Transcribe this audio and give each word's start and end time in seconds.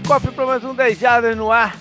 cofre 0.00 0.30
para 0.30 0.46
mais 0.46 0.64
um 0.64 0.74
10 0.74 0.98
Jardas 0.98 1.36
no 1.36 1.50
ar. 1.50 1.76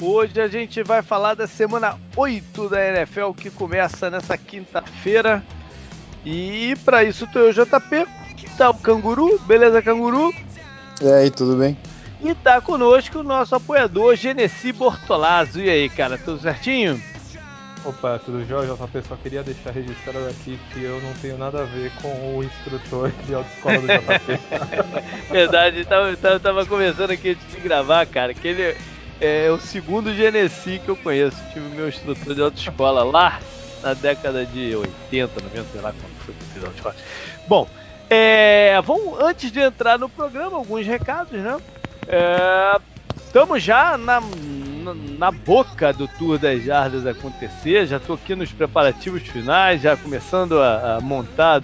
Hoje 0.00 0.40
a 0.40 0.48
gente 0.48 0.82
vai 0.82 1.02
falar 1.02 1.34
da 1.34 1.46
semana 1.46 1.96
8 2.16 2.68
da 2.68 2.84
NFL 2.84 3.32
que 3.32 3.50
começa 3.50 4.10
nessa 4.10 4.36
quinta-feira. 4.36 5.42
E 6.24 6.74
para 6.84 7.04
isso 7.04 7.26
tô 7.32 7.38
eu, 7.38 7.52
JP, 7.52 8.06
tá 8.56 8.70
o 8.70 8.74
Canguru, 8.74 9.38
beleza, 9.40 9.80
Canguru? 9.80 10.32
E 11.00 11.10
aí, 11.10 11.30
tudo 11.30 11.56
bem? 11.56 11.76
E 12.20 12.34
tá 12.34 12.60
conosco 12.60 13.20
o 13.20 13.24
nosso 13.24 13.54
apoiador 13.54 14.16
Genesi 14.16 14.72
Bortolazzo. 14.72 15.60
E 15.60 15.70
aí, 15.70 15.88
cara, 15.88 16.18
tudo 16.18 16.40
certinho? 16.40 17.00
Opa, 17.84 18.18
tudo 18.18 18.44
jóia? 18.44 18.74
JP, 18.74 19.02
só 19.08 19.16
queria 19.16 19.42
deixar 19.42 19.70
registrado 19.70 20.26
aqui 20.26 20.58
que 20.72 20.82
eu 20.82 21.00
não 21.00 21.12
tenho 21.14 21.38
nada 21.38 21.62
a 21.62 21.64
ver 21.64 21.92
com 22.02 22.36
o 22.36 22.44
instrutor 22.44 23.10
de 23.26 23.34
autoescola 23.34 23.78
do 23.78 23.86
JP. 23.86 25.30
Verdade, 25.30 25.78
eu 25.78 25.86
tava, 25.86 26.16
tava, 26.16 26.40
tava 26.40 27.12
aqui 27.12 27.30
antes 27.30 27.50
de 27.50 27.60
gravar, 27.60 28.06
cara, 28.06 28.34
que 28.34 28.48
ele 28.48 28.76
é 29.20 29.50
o 29.50 29.58
segundo 29.58 30.14
Genesi 30.14 30.80
que 30.84 30.88
eu 30.88 30.96
conheço. 30.96 31.36
Tive 31.52 31.68
meu 31.68 31.88
instrutor 31.88 32.34
de 32.34 32.42
autoescola 32.42 33.04
lá 33.04 33.40
na 33.82 33.94
década 33.94 34.44
de 34.44 34.74
80, 34.74 35.40
90, 35.40 35.64
sei 35.72 35.80
lá 35.80 35.92
quando 35.92 36.24
foi 36.24 36.34
que 36.34 36.44
fiz 36.44 36.64
autoescola. 36.64 36.96
Bom, 37.46 37.68
é, 38.10 38.80
vamos, 38.84 39.20
antes 39.20 39.52
de 39.52 39.60
entrar 39.60 39.98
no 39.98 40.08
programa, 40.08 40.56
alguns 40.56 40.86
recados, 40.86 41.32
né? 41.32 41.56
É, 42.08 42.80
estamos 43.16 43.62
já 43.62 43.96
na, 43.96 44.20
na, 44.94 45.30
boca 45.30 45.92
do 45.92 46.06
Tour 46.06 46.38
das 46.38 46.62
Jardas 46.62 47.06
acontecer. 47.06 47.86
Já 47.86 47.96
estou 47.96 48.16
aqui 48.16 48.34
nos 48.34 48.52
preparativos 48.52 49.22
finais, 49.22 49.82
já 49.82 49.96
começando 49.96 50.60
a, 50.60 50.96
a 50.96 51.00
montar 51.00 51.62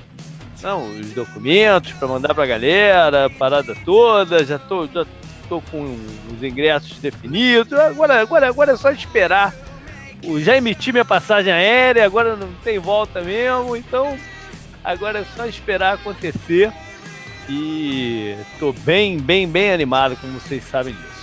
não, 0.62 0.88
os 0.98 1.12
documentos 1.12 1.92
para 1.92 2.08
mandar 2.08 2.34
para 2.34 2.44
a 2.44 2.46
galera, 2.46 3.26
a 3.26 3.30
parada 3.30 3.76
toda. 3.84 4.44
Já 4.44 4.56
estou 4.56 4.88
já 4.88 5.04
tô 5.48 5.60
com 5.60 5.96
os 6.32 6.42
ingressos 6.42 6.98
definidos. 6.98 7.78
Agora, 7.78 8.20
agora, 8.20 8.48
agora 8.48 8.72
é 8.72 8.76
só 8.76 8.90
esperar. 8.90 9.54
Eu 10.22 10.40
já 10.40 10.56
emiti 10.56 10.90
minha 10.90 11.04
passagem 11.04 11.52
aérea, 11.52 12.04
agora 12.04 12.34
não 12.34 12.48
tem 12.64 12.78
volta 12.78 13.20
mesmo. 13.20 13.76
Então, 13.76 14.18
agora 14.82 15.18
é 15.18 15.24
só 15.36 15.46
esperar 15.46 15.94
acontecer. 15.94 16.72
E 17.48 18.34
tô 18.58 18.72
bem, 18.72 19.18
bem, 19.18 19.46
bem 19.46 19.70
animado, 19.70 20.16
como 20.16 20.40
vocês 20.40 20.64
sabem 20.64 20.94
disso. 20.94 21.13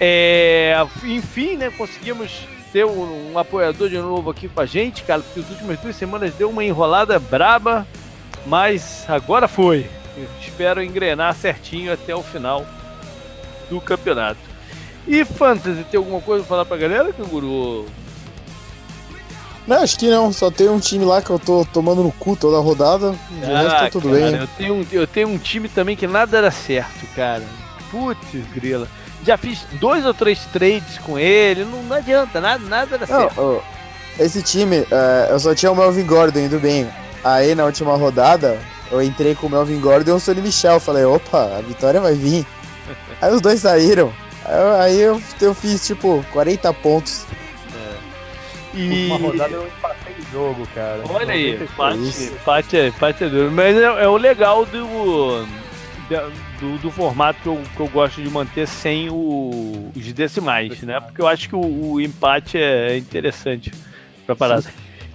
É, 0.00 0.74
enfim, 1.04 1.56
né, 1.56 1.70
conseguimos 1.70 2.46
ter 2.72 2.84
um, 2.84 3.32
um, 3.32 3.38
apoiador 3.38 3.88
de 3.88 3.98
novo 3.98 4.30
aqui 4.30 4.48
com 4.48 4.60
a 4.60 4.66
gente, 4.66 5.04
cara, 5.04 5.22
porque 5.22 5.40
as 5.40 5.50
últimas 5.50 5.78
duas 5.78 5.94
semanas 5.94 6.34
deu 6.34 6.50
uma 6.50 6.64
enrolada 6.64 7.18
braba, 7.18 7.86
mas 8.46 9.04
agora 9.08 9.46
foi. 9.46 9.86
Eu 10.16 10.26
espero 10.40 10.82
engrenar 10.82 11.34
certinho 11.34 11.92
até 11.92 12.14
o 12.14 12.22
final 12.22 12.66
do 13.70 13.80
campeonato. 13.80 14.40
E 15.06 15.24
Fantasy, 15.24 15.84
tem 15.90 15.98
alguma 15.98 16.20
coisa 16.20 16.42
pra 16.42 16.48
falar 16.48 16.64
pra 16.64 16.76
galera, 16.76 17.12
Canguru? 17.12 17.86
Não, 19.66 19.82
acho 19.82 19.98
que 19.98 20.08
não. 20.08 20.32
Só 20.32 20.50
tem 20.50 20.68
um 20.68 20.78
time 20.78 21.04
lá 21.04 21.22
que 21.22 21.30
eu 21.30 21.38
tô 21.38 21.64
tomando 21.72 22.02
no 22.02 22.12
cu 22.12 22.36
toda 22.36 22.56
a 22.56 22.60
rodada. 22.60 23.12
De 23.30 23.44
ah, 23.44 23.62
resto 23.62 23.78
tá 23.78 23.90
tudo 23.90 24.08
cara, 24.08 24.30
bem. 24.30 24.40
Eu 24.40 24.46
tenho, 24.46 24.74
um, 24.74 24.86
eu 24.92 25.06
tenho 25.06 25.28
um 25.28 25.38
time 25.38 25.68
também 25.68 25.96
que 25.96 26.06
nada 26.06 26.36
era 26.36 26.50
certo, 26.50 27.06
cara. 27.14 27.44
Putz, 27.90 28.18
grila. 28.54 28.88
Já 29.24 29.36
fiz 29.36 29.64
dois 29.72 30.04
ou 30.04 30.12
três 30.12 30.40
trades 30.46 30.98
com 30.98 31.18
ele. 31.18 31.64
Não, 31.64 31.82
não 31.82 31.96
adianta, 31.96 32.40
nada, 32.40 32.64
nada 32.64 32.96
era 32.96 33.06
não, 33.06 33.20
certo. 33.20 33.62
esse 34.18 34.42
time, 34.42 34.80
uh, 34.80 35.30
eu 35.30 35.40
só 35.40 35.54
tinha 35.54 35.72
o 35.72 35.76
Melvin 35.76 36.06
Gordon 36.06 36.40
indo 36.40 36.58
bem. 36.58 36.88
Aí 37.22 37.54
na 37.54 37.64
última 37.64 37.96
rodada, 37.96 38.58
eu 38.90 39.02
entrei 39.02 39.34
com 39.34 39.46
o 39.46 39.50
Melvin 39.50 39.80
Gordon 39.80 40.12
e 40.12 40.14
o 40.14 40.20
Sonny 40.20 40.42
Michel. 40.42 40.78
Falei, 40.78 41.04
opa, 41.04 41.58
a 41.58 41.60
vitória 41.62 42.00
vai 42.00 42.14
vir. 42.14 42.46
Aí 43.20 43.32
os 43.32 43.40
dois 43.40 43.60
saíram. 43.60 44.12
Aí 44.78 45.00
eu, 45.00 45.20
eu 45.40 45.54
fiz 45.54 45.86
tipo 45.86 46.22
40 46.32 46.72
pontos. 46.74 47.24
E... 48.74 49.06
Uma 49.06 49.18
rodada 49.18 49.54
eu 49.54 49.66
empatei 49.66 50.14
o 50.18 50.32
jogo, 50.32 50.68
cara. 50.74 51.00
Olha 51.08 51.32
aí, 51.32 51.54
empate, 51.62 52.24
empate, 52.24 52.76
é, 52.76 52.86
empate 52.88 53.24
é 53.24 53.28
duro. 53.28 53.50
Mas 53.52 53.76
é, 53.76 53.84
é, 53.84 54.08
o 54.08 54.16
legal 54.16 54.66
do, 54.66 55.46
do, 56.64 56.78
do, 56.78 56.90
formato 56.90 57.40
que 57.42 57.48
eu, 57.48 57.62
que 57.76 57.80
eu 57.80 57.88
gosto 57.88 58.22
de 58.22 58.30
manter 58.30 58.66
sem 58.66 59.10
o, 59.10 59.90
os 59.94 60.12
decimais, 60.12 60.80
né? 60.82 60.98
Porque 61.00 61.20
eu 61.20 61.28
acho 61.28 61.48
que 61.48 61.54
o, 61.54 61.92
o 61.92 62.00
empate 62.00 62.56
é 62.56 62.96
interessante 62.96 63.70
pra 64.24 64.34
parada. 64.34 64.64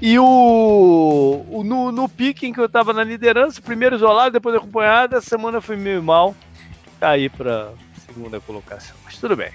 E 0.01 0.17
o, 0.17 1.45
o 1.49 1.63
no, 1.63 1.91
no 1.91 2.07
picking 2.07 2.53
que 2.53 2.61
eu 2.61 2.69
tava 2.69 2.93
na 2.93 3.03
liderança, 3.03 3.61
primeiro 3.61 3.95
isolado, 3.95 4.31
depois 4.31 4.55
acompanhado, 4.55 5.17
a 5.17 5.21
semana 5.21 5.59
foi 5.59 5.75
meio 5.75 6.01
mal. 6.01 6.35
Caí 6.99 7.29
pra 7.29 7.71
segunda 8.05 8.39
colocação. 8.39 8.95
Mas 9.03 9.17
tudo 9.17 9.35
bem. 9.35 9.51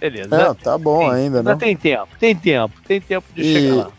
Beleza. 0.00 0.28
Não, 0.28 0.54
né? 0.54 0.56
tá 0.62 0.78
bom 0.78 1.00
tem, 1.00 1.10
ainda, 1.10 1.42
né? 1.42 1.56
Tem 1.56 1.76
tempo, 1.76 2.08
tem 2.18 2.34
tempo, 2.34 2.80
tem 2.86 3.00
tempo 3.00 3.26
de 3.34 3.42
e, 3.42 3.52
chegar 3.52 3.74
lá. 3.74 3.92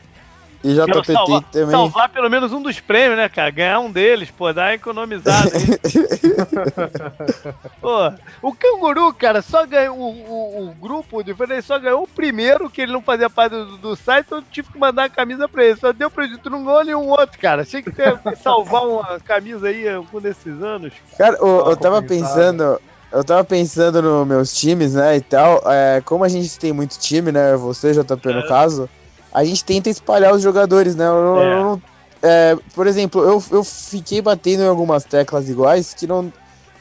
E 0.63 0.73
já 0.73 0.85
salvar, 1.03 1.43
também. 1.51 1.71
Salvar 1.71 2.09
pelo 2.09 2.29
menos 2.29 2.53
um 2.53 2.61
dos 2.61 2.79
prêmios, 2.79 3.17
né, 3.17 3.27
cara? 3.27 3.51
Ganhar 3.51 3.79
um 3.79 3.91
deles, 3.91 4.31
pô, 4.31 4.53
dar 4.53 4.73
economizado 4.73 5.51
pô, 7.81 8.13
o 8.41 8.55
canguru, 8.55 9.13
cara, 9.13 9.41
só 9.41 9.65
ganhou. 9.65 9.97
O, 9.97 10.03
o, 10.03 10.69
o 10.69 10.73
grupo 10.75 11.21
de 11.21 11.35
ele 11.37 11.61
só 11.61 11.77
ganhou 11.77 12.03
o 12.03 12.07
primeiro, 12.07 12.69
que 12.69 12.81
ele 12.81 12.93
não 12.93 13.01
fazia 13.01 13.29
parte 13.29 13.51
do, 13.51 13.77
do 13.77 13.95
site, 13.95 14.27
então 14.27 14.37
eu 14.37 14.43
tive 14.49 14.71
que 14.71 14.79
mandar 14.79 15.05
a 15.05 15.09
camisa 15.09 15.49
pra 15.49 15.65
ele. 15.65 15.75
Só 15.75 15.91
deu 15.91 16.09
prejuízo, 16.09 16.49
não 16.49 16.63
ganhou 16.63 16.85
nenhum 16.85 17.09
outro, 17.09 17.37
cara. 17.37 17.65
Tinha 17.65 17.83
que 17.83 17.91
ter, 17.91 18.17
salvar 18.41 18.87
uma 18.87 19.19
camisa 19.19 19.67
aí 19.67 19.89
algum 19.89 20.21
desses 20.21 20.63
anos. 20.63 20.93
Cara, 21.17 21.37
eu, 21.41 21.65
eu 21.67 21.75
tava 21.75 22.01
pensando 22.01 22.79
eu 23.11 23.23
tava 23.23 23.43
pensando 23.43 24.01
nos 24.01 24.27
meus 24.27 24.53
times, 24.53 24.95
né, 24.95 25.17
e 25.17 25.21
tal. 25.21 25.61
É, 25.67 26.01
como 26.01 26.23
a 26.23 26.27
gente 26.27 26.57
tem 26.57 26.73
muito 26.73 26.97
time, 26.97 27.31
né, 27.31 27.55
você, 27.55 27.91
JP, 27.91 28.29
no 28.29 28.39
é. 28.39 28.47
caso, 28.47 28.89
a 29.33 29.43
gente 29.43 29.65
tenta 29.65 29.89
espalhar 29.89 30.33
os 30.33 30.41
jogadores, 30.41 30.95
né? 30.95 31.05
Eu, 31.07 31.37
é. 31.39 31.61
eu, 31.61 31.81
é, 32.21 32.57
por 32.73 32.85
exemplo, 32.85 33.21
eu, 33.21 33.43
eu 33.51 33.63
fiquei 33.63 34.21
batendo 34.21 34.63
em 34.63 34.67
algumas 34.67 35.03
teclas 35.03 35.49
iguais 35.49 35.93
que 35.93 36.05
não. 36.05 36.31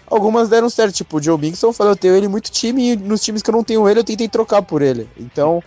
Algumas 0.06 0.50
deram 0.50 0.68
certo, 0.68 0.94
tipo, 0.94 1.16
o 1.16 1.22
Joe 1.22 1.38
Mixon, 1.38 1.68
eu 1.68 1.72
falei, 1.72 1.92
eu 1.92 1.96
tenho 1.96 2.14
ele 2.14 2.28
muito 2.28 2.50
time, 2.50 2.92
e 2.92 2.96
nos 2.96 3.22
times 3.22 3.40
que 3.40 3.48
eu 3.48 3.54
não 3.54 3.64
tenho 3.64 3.88
ele, 3.88 4.00
eu 4.00 4.04
tentei 4.04 4.28
trocar 4.28 4.60
por 4.60 4.82
ele. 4.82 5.08
Então. 5.18 5.62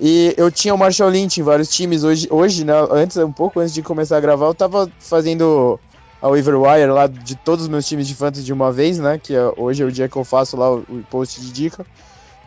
E 0.00 0.32
eu 0.36 0.50
tinha 0.50 0.72
o 0.74 0.78
Marshall 0.78 1.10
Lynch 1.10 1.40
em 1.40 1.42
vários 1.42 1.68
times 1.68 2.04
hoje, 2.04 2.28
hoje, 2.30 2.64
né? 2.64 2.72
Antes, 2.90 3.16
um 3.16 3.32
pouco 3.32 3.58
antes 3.58 3.74
de 3.74 3.82
começar 3.82 4.16
a 4.16 4.20
gravar, 4.20 4.46
eu 4.46 4.54
tava 4.54 4.90
fazendo 5.00 5.78
a 6.20 6.28
waiver 6.28 6.56
wire 6.60 6.90
lá 6.90 7.06
de 7.06 7.34
todos 7.36 7.64
os 7.64 7.68
meus 7.68 7.86
times 7.86 8.06
de 8.06 8.14
fantasy 8.14 8.44
de 8.44 8.52
uma 8.52 8.70
vez, 8.70 8.98
né? 8.98 9.18
Que 9.18 9.34
é, 9.34 9.52
hoje 9.56 9.82
é 9.82 9.86
o 9.86 9.90
dia 9.90 10.08
que 10.08 10.16
eu 10.16 10.24
faço 10.24 10.56
lá 10.56 10.72
o 10.72 10.84
post 11.10 11.40
de 11.40 11.50
dica. 11.50 11.84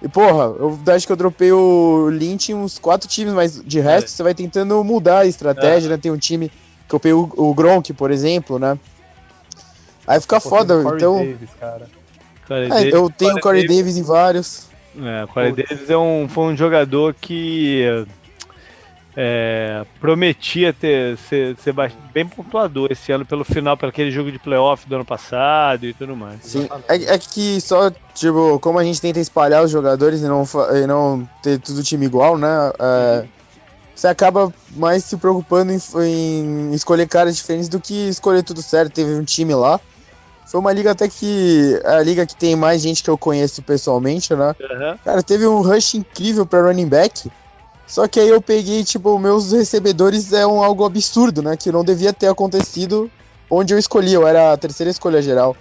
E 0.02 0.08
porra, 0.08 0.46
eu 0.58 0.80
acho 0.88 1.06
que 1.06 1.12
eu 1.12 1.18
dropei 1.18 1.52
o 1.52 2.10
Lynch 2.10 2.52
em 2.52 2.56
uns 2.56 2.80
quatro 2.80 3.08
times, 3.08 3.34
mas 3.34 3.62
de 3.64 3.80
resto 3.80 4.08
é. 4.08 4.10
você 4.10 4.24
vai 4.24 4.34
tentando 4.34 4.84
mudar 4.84 5.20
a 5.20 5.26
estratégia, 5.26 5.88
é. 5.88 5.90
né? 5.92 5.98
Tem 5.98 6.12
um 6.12 6.18
time 6.18 6.52
que 6.88 6.96
eu 6.96 7.00
peguei 7.00 7.14
o, 7.14 7.32
o 7.38 7.54
Gronk, 7.54 7.94
por 7.94 8.10
exemplo, 8.10 8.58
né? 8.58 8.80
Aí 10.08 10.20
fica 10.20 10.42
Pô, 10.42 10.50
foda, 10.50 10.82
então. 10.96 11.18
Davis, 11.18 11.50
cara. 11.60 11.88
É, 12.50 12.94
eu 12.94 13.10
tenho 13.10 13.36
o 13.36 13.40
Corey 13.40 13.62
Davis. 13.62 13.78
Davis 13.78 13.98
em 13.98 14.04
vários. 14.04 14.68
É, 15.00 15.24
o 15.24 15.28
Corey 15.28 15.52
Davis 15.54 15.90
é 15.90 15.98
um, 15.98 16.28
foi 16.28 16.46
um 16.46 16.58
jogador 16.58 17.14
que 17.14 17.86
é, 19.16 19.86
prometia 20.00 20.72
ter, 20.72 21.18
ser, 21.18 21.58
ser, 21.58 21.74
bem 22.14 22.26
pontuador 22.26 22.90
esse 22.92 23.12
ano 23.12 23.26
pelo 23.26 23.44
final, 23.44 23.76
pelo 23.76 23.90
aquele 23.90 24.12
jogo 24.12 24.32
de 24.32 24.40
playoff 24.40 24.88
do 24.88 24.96
ano 24.96 25.06
passado 25.06 25.86
e 25.86 25.94
tudo 25.94 26.16
mais. 26.16 26.40
Sim, 26.44 26.70
é, 26.88 26.96
é, 27.14 27.18
que 27.18 27.60
só, 27.60 27.92
tipo, 28.14 28.58
como 28.60 28.80
a 28.80 28.84
gente 28.84 29.02
tenta 29.02 29.20
espalhar 29.20 29.64
os 29.64 29.72
jogadores 29.72 30.22
e 30.22 30.26
não, 30.26 30.44
e 30.74 30.88
não 30.88 31.28
ter 31.44 31.60
tudo 31.60 31.84
time 31.84 32.06
igual, 32.06 32.38
né? 32.38 32.72
É, 32.80 33.26
você 33.94 34.08
acaba 34.08 34.52
mais 34.72 35.04
se 35.04 35.18
preocupando 35.18 35.74
em, 35.74 35.80
em, 36.02 36.74
escolher 36.74 37.08
caras 37.08 37.36
diferentes 37.36 37.68
do 37.68 37.80
que 37.80 38.08
escolher 38.08 38.44
tudo 38.44 38.62
certo. 38.62 38.94
Teve 38.94 39.14
um 39.14 39.24
time 39.24 39.54
lá. 39.54 39.80
Foi 40.48 40.60
uma 40.60 40.72
liga 40.72 40.92
até 40.92 41.08
que. 41.08 41.80
É 41.84 41.96
a 41.98 42.02
liga 42.02 42.26
que 42.26 42.36
tem 42.36 42.56
mais 42.56 42.82
gente 42.82 43.04
que 43.04 43.10
eu 43.10 43.18
conheço 43.18 43.62
pessoalmente, 43.62 44.34
né? 44.34 44.56
Uhum. 44.60 44.98
Cara, 45.04 45.22
teve 45.22 45.46
um 45.46 45.62
rush 45.62 45.96
incrível 45.96 46.46
para 46.46 46.64
running 46.64 46.88
back. 46.88 47.30
Só 47.92 48.08
que 48.08 48.22
aí 48.22 48.30
eu 48.30 48.42
peguei, 48.42 48.86
tipo, 48.86 49.20
meus 49.20 49.52
recebedores 49.52 50.32
é 50.32 50.48
um 50.48 50.64
algo 50.64 50.86
absurdo, 50.86 51.42
né? 51.42 51.58
Que 51.58 51.74
não 51.74 51.84
devia 51.84 52.14
ter 52.14 52.28
acontecido 52.28 53.12
onde 53.50 53.74
eu 53.74 53.78
escolhi, 53.78 54.14
eu 54.14 54.26
era 54.26 54.54
a 54.54 54.58
terceira 54.58 54.90
escolha 54.90 55.22
geral. 55.22 55.58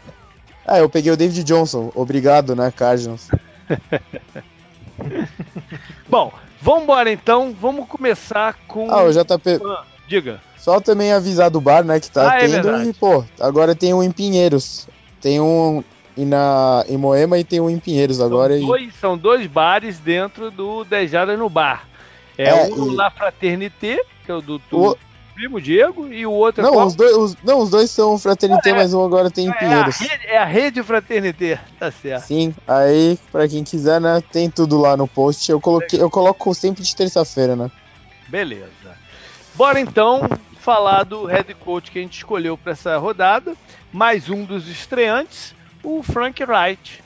Ah, 0.64 0.78
eu 0.78 0.88
peguei 0.88 1.10
o 1.10 1.16
David 1.16 1.42
Johnson. 1.42 1.90
Obrigado, 1.92 2.54
né, 2.54 2.70
Cardinals? 2.70 3.28
Bom, 6.08 6.32
vamos 6.62 6.84
embora 6.84 7.10
então. 7.10 7.52
Vamos 7.60 7.88
começar 7.88 8.56
com. 8.68 8.88
Ah, 8.88 9.02
o 9.02 9.10
JP. 9.10 9.60
Ah, 9.66 9.84
diga. 10.06 10.40
Só 10.56 10.78
também 10.78 11.12
avisar 11.12 11.50
do 11.50 11.60
bar, 11.60 11.82
né, 11.82 11.98
que 11.98 12.12
tá 12.12 12.30
ah, 12.30 12.36
é 12.36 12.46
tendo. 12.46 12.70
É 12.70 12.84
e, 12.84 12.92
pô, 12.92 13.24
agora 13.40 13.74
tem 13.74 13.92
um 13.92 14.04
em 14.04 14.12
Pinheiros. 14.12 14.86
Tem 15.20 15.40
um 15.40 15.82
e 16.16 16.24
na, 16.24 16.84
em 16.88 16.96
Moema 16.96 17.38
e 17.38 17.42
tem 17.42 17.58
um 17.58 17.68
em 17.68 17.80
Pinheiros 17.80 18.20
agora. 18.20 18.56
São 18.56 18.68
dois, 18.68 18.88
e... 18.88 18.92
são 18.92 19.18
dois 19.18 19.46
bares 19.48 19.98
dentro 19.98 20.52
do 20.52 20.84
Dejadas 20.84 21.36
no 21.36 21.50
Bar. 21.50 21.89
É, 22.40 22.48
é 22.48 22.64
um 22.72 22.92
e... 22.92 23.10
Fraternité, 23.10 24.02
que 24.24 24.30
é 24.30 24.34
o 24.34 24.40
do, 24.40 24.58
do 24.70 24.98
primo 25.34 25.60
Diego 25.60 26.12
e 26.12 26.26
o 26.26 26.32
outro 26.32 26.66
é 26.66 26.70
não, 26.70 26.86
os 26.86 26.94
dois, 26.94 27.16
os, 27.16 27.36
não, 27.42 27.60
os 27.60 27.70
dois 27.70 27.90
são 27.90 28.18
fraternité, 28.18 28.70
ah, 28.70 28.74
é, 28.74 28.76
mas 28.76 28.94
um 28.94 29.04
agora 29.04 29.30
tem 29.30 29.46
em 29.46 29.52
Pinheiros. 29.52 30.00
É 30.00 30.04
a, 30.04 30.08
rede, 30.08 30.26
é 30.26 30.38
a 30.38 30.44
rede 30.44 30.82
fraternité, 30.82 31.60
tá 31.78 31.90
certo. 31.90 32.24
Sim, 32.24 32.54
aí 32.66 33.18
pra 33.30 33.46
quem 33.46 33.62
quiser, 33.62 34.00
né, 34.00 34.22
tem 34.32 34.50
tudo 34.50 34.78
lá 34.78 34.96
no 34.96 35.06
post. 35.06 35.50
Eu, 35.50 35.60
coloquei, 35.60 36.00
eu 36.00 36.10
coloco 36.10 36.54
sempre 36.54 36.82
de 36.82 36.96
terça-feira, 36.96 37.54
né? 37.54 37.70
Beleza. 38.28 38.70
Bora 39.54 39.80
então 39.80 40.22
falar 40.58 41.04
do 41.04 41.24
head 41.24 41.52
coach 41.54 41.90
que 41.90 41.98
a 41.98 42.02
gente 42.02 42.16
escolheu 42.18 42.56
para 42.56 42.72
essa 42.72 42.96
rodada. 42.96 43.54
Mais 43.92 44.30
um 44.30 44.44
dos 44.44 44.68
estreantes, 44.68 45.54
o 45.82 46.02
Frank 46.02 46.42
Wright 46.44 47.02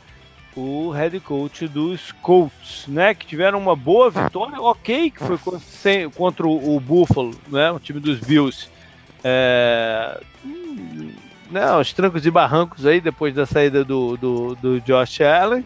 o 0.56 0.90
head 0.90 1.18
coach 1.20 1.66
dos 1.66 2.12
Colts, 2.22 2.86
né? 2.86 3.14
Que 3.14 3.26
tiveram 3.26 3.58
uma 3.58 3.74
boa 3.74 4.10
vitória, 4.10 4.60
ok, 4.60 5.10
que 5.10 5.20
foi 5.20 6.08
contra 6.10 6.46
o 6.46 6.78
Buffalo, 6.80 7.34
né? 7.48 7.70
O 7.72 7.80
time 7.80 8.00
dos 8.00 8.20
Bills. 8.20 8.68
É, 9.22 10.20
né, 11.50 11.74
os 11.76 11.92
trancos 11.92 12.26
e 12.26 12.30
barrancos 12.30 12.84
aí 12.84 13.00
depois 13.00 13.34
da 13.34 13.46
saída 13.46 13.84
do, 13.84 14.16
do, 14.16 14.54
do 14.56 14.80
Josh 14.80 15.20
Allen. 15.20 15.64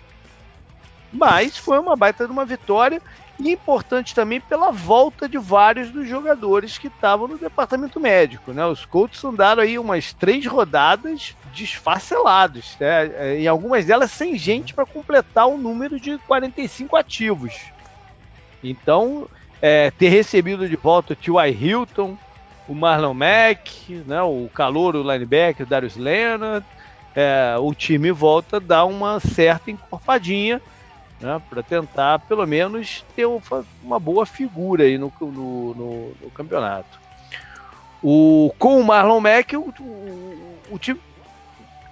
Mas 1.13 1.57
foi 1.57 1.79
uma 1.79 1.97
baita 1.97 2.27
de 2.27 2.33
uma 2.33 2.45
vitória 2.45 3.01
e 3.39 3.53
importante 3.53 4.15
também 4.15 4.41
pela 4.41 4.73
volta 4.73 5.29
de 5.29 5.39
vários 5.39 5.91
dos 5.91 6.09
jogadores 6.09 6.77
que 6.77 6.89
estavam 6.89 7.29
no 7.29 7.39
departamento 7.39 8.01
médico. 8.01 8.53
Né? 8.53 8.67
Os 8.67 8.85
Colts 8.85 9.23
andaram 9.25 9.63
aí 9.63 9.79
umas 9.79 10.13
três 10.13 10.45
rodadas 10.45 11.37
desfacelados, 11.55 12.77
né? 12.81 13.39
em 13.39 13.47
algumas 13.47 13.85
delas 13.85 14.11
sem 14.11 14.37
gente 14.37 14.75
para 14.75 14.85
completar 14.85 15.47
o 15.47 15.57
número 15.57 16.01
de 16.01 16.19
45 16.19 16.97
ativos. 16.97 17.55
Então, 18.63 19.29
é, 19.63 19.91
ter 19.93 20.09
recebido 20.09 20.69
de 20.69 20.77
volta 20.77 21.13
o 21.13 21.17
T.Y. 21.17 21.51
Hilton, 21.51 22.19
o 22.67 22.75
Marlon 22.75 23.15
Mack, 23.15 24.03
né, 24.07 24.21
o 24.21 24.49
calor, 24.53 24.95
o 24.95 25.03
linebacker, 25.03 25.65
o 25.65 25.69
Darius 25.69 25.97
Leonard, 25.97 26.67
é, 27.15 27.57
o 27.59 27.73
time 27.73 28.11
volta 28.11 28.57
a 28.57 28.61
dar 28.61 28.85
uma 28.85 29.21
certa 29.21 29.71
encorpadinha 29.71 30.61
né, 31.21 31.41
para 31.49 31.63
tentar 31.63 32.21
pelo 32.21 32.47
menos 32.47 33.05
ter 33.15 33.27
uma 33.83 33.99
boa 33.99 34.25
figura 34.25 34.85
aí 34.85 34.97
no, 34.97 35.13
no, 35.21 35.75
no, 35.75 36.13
no 36.23 36.31
campeonato. 36.31 36.99
O, 38.03 38.53
com 38.59 38.81
o 38.81 38.85
Marlon 38.85 39.21
Mack, 39.21 39.57
o, 39.57 39.75
o, 39.81 40.55
o, 40.71 40.79
time 40.79 41.01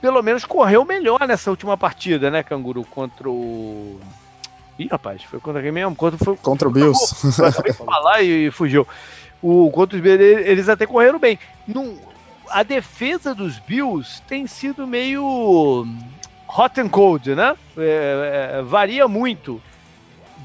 pelo 0.00 0.22
menos 0.22 0.44
correu 0.44 0.84
melhor 0.84 1.26
nessa 1.26 1.50
última 1.50 1.76
partida, 1.76 2.30
né, 2.30 2.42
Canguru? 2.42 2.84
Contra 2.84 3.28
o. 3.28 3.98
Ih, 4.78 4.86
rapaz, 4.86 5.22
foi 5.24 5.40
contra 5.40 5.62
quem 5.62 5.72
mesmo? 5.72 5.96
Contra, 5.96 6.22
foi, 6.22 6.36
contra 6.36 6.68
o 6.68 6.70
Bills. 6.70 7.42
Acabei 7.42 7.72
de 7.72 7.78
falar 7.78 8.22
e, 8.22 8.46
e 8.46 8.50
fugiu. 8.52 8.86
O, 9.42 9.70
contra 9.72 9.96
os 9.96 10.02
Bills, 10.02 10.22
eles 10.22 10.68
até 10.68 10.86
correram 10.86 11.18
bem. 11.18 11.38
Num, 11.66 11.98
a 12.48 12.62
defesa 12.62 13.34
dos 13.34 13.58
Bills 13.58 14.22
tem 14.28 14.46
sido 14.46 14.86
meio 14.86 15.84
hot 16.48 16.80
and 16.80 16.88
cold, 16.88 17.34
né? 17.34 17.56
É, 17.76 18.58
é, 18.58 18.62
varia 18.62 19.06
muito 19.08 19.60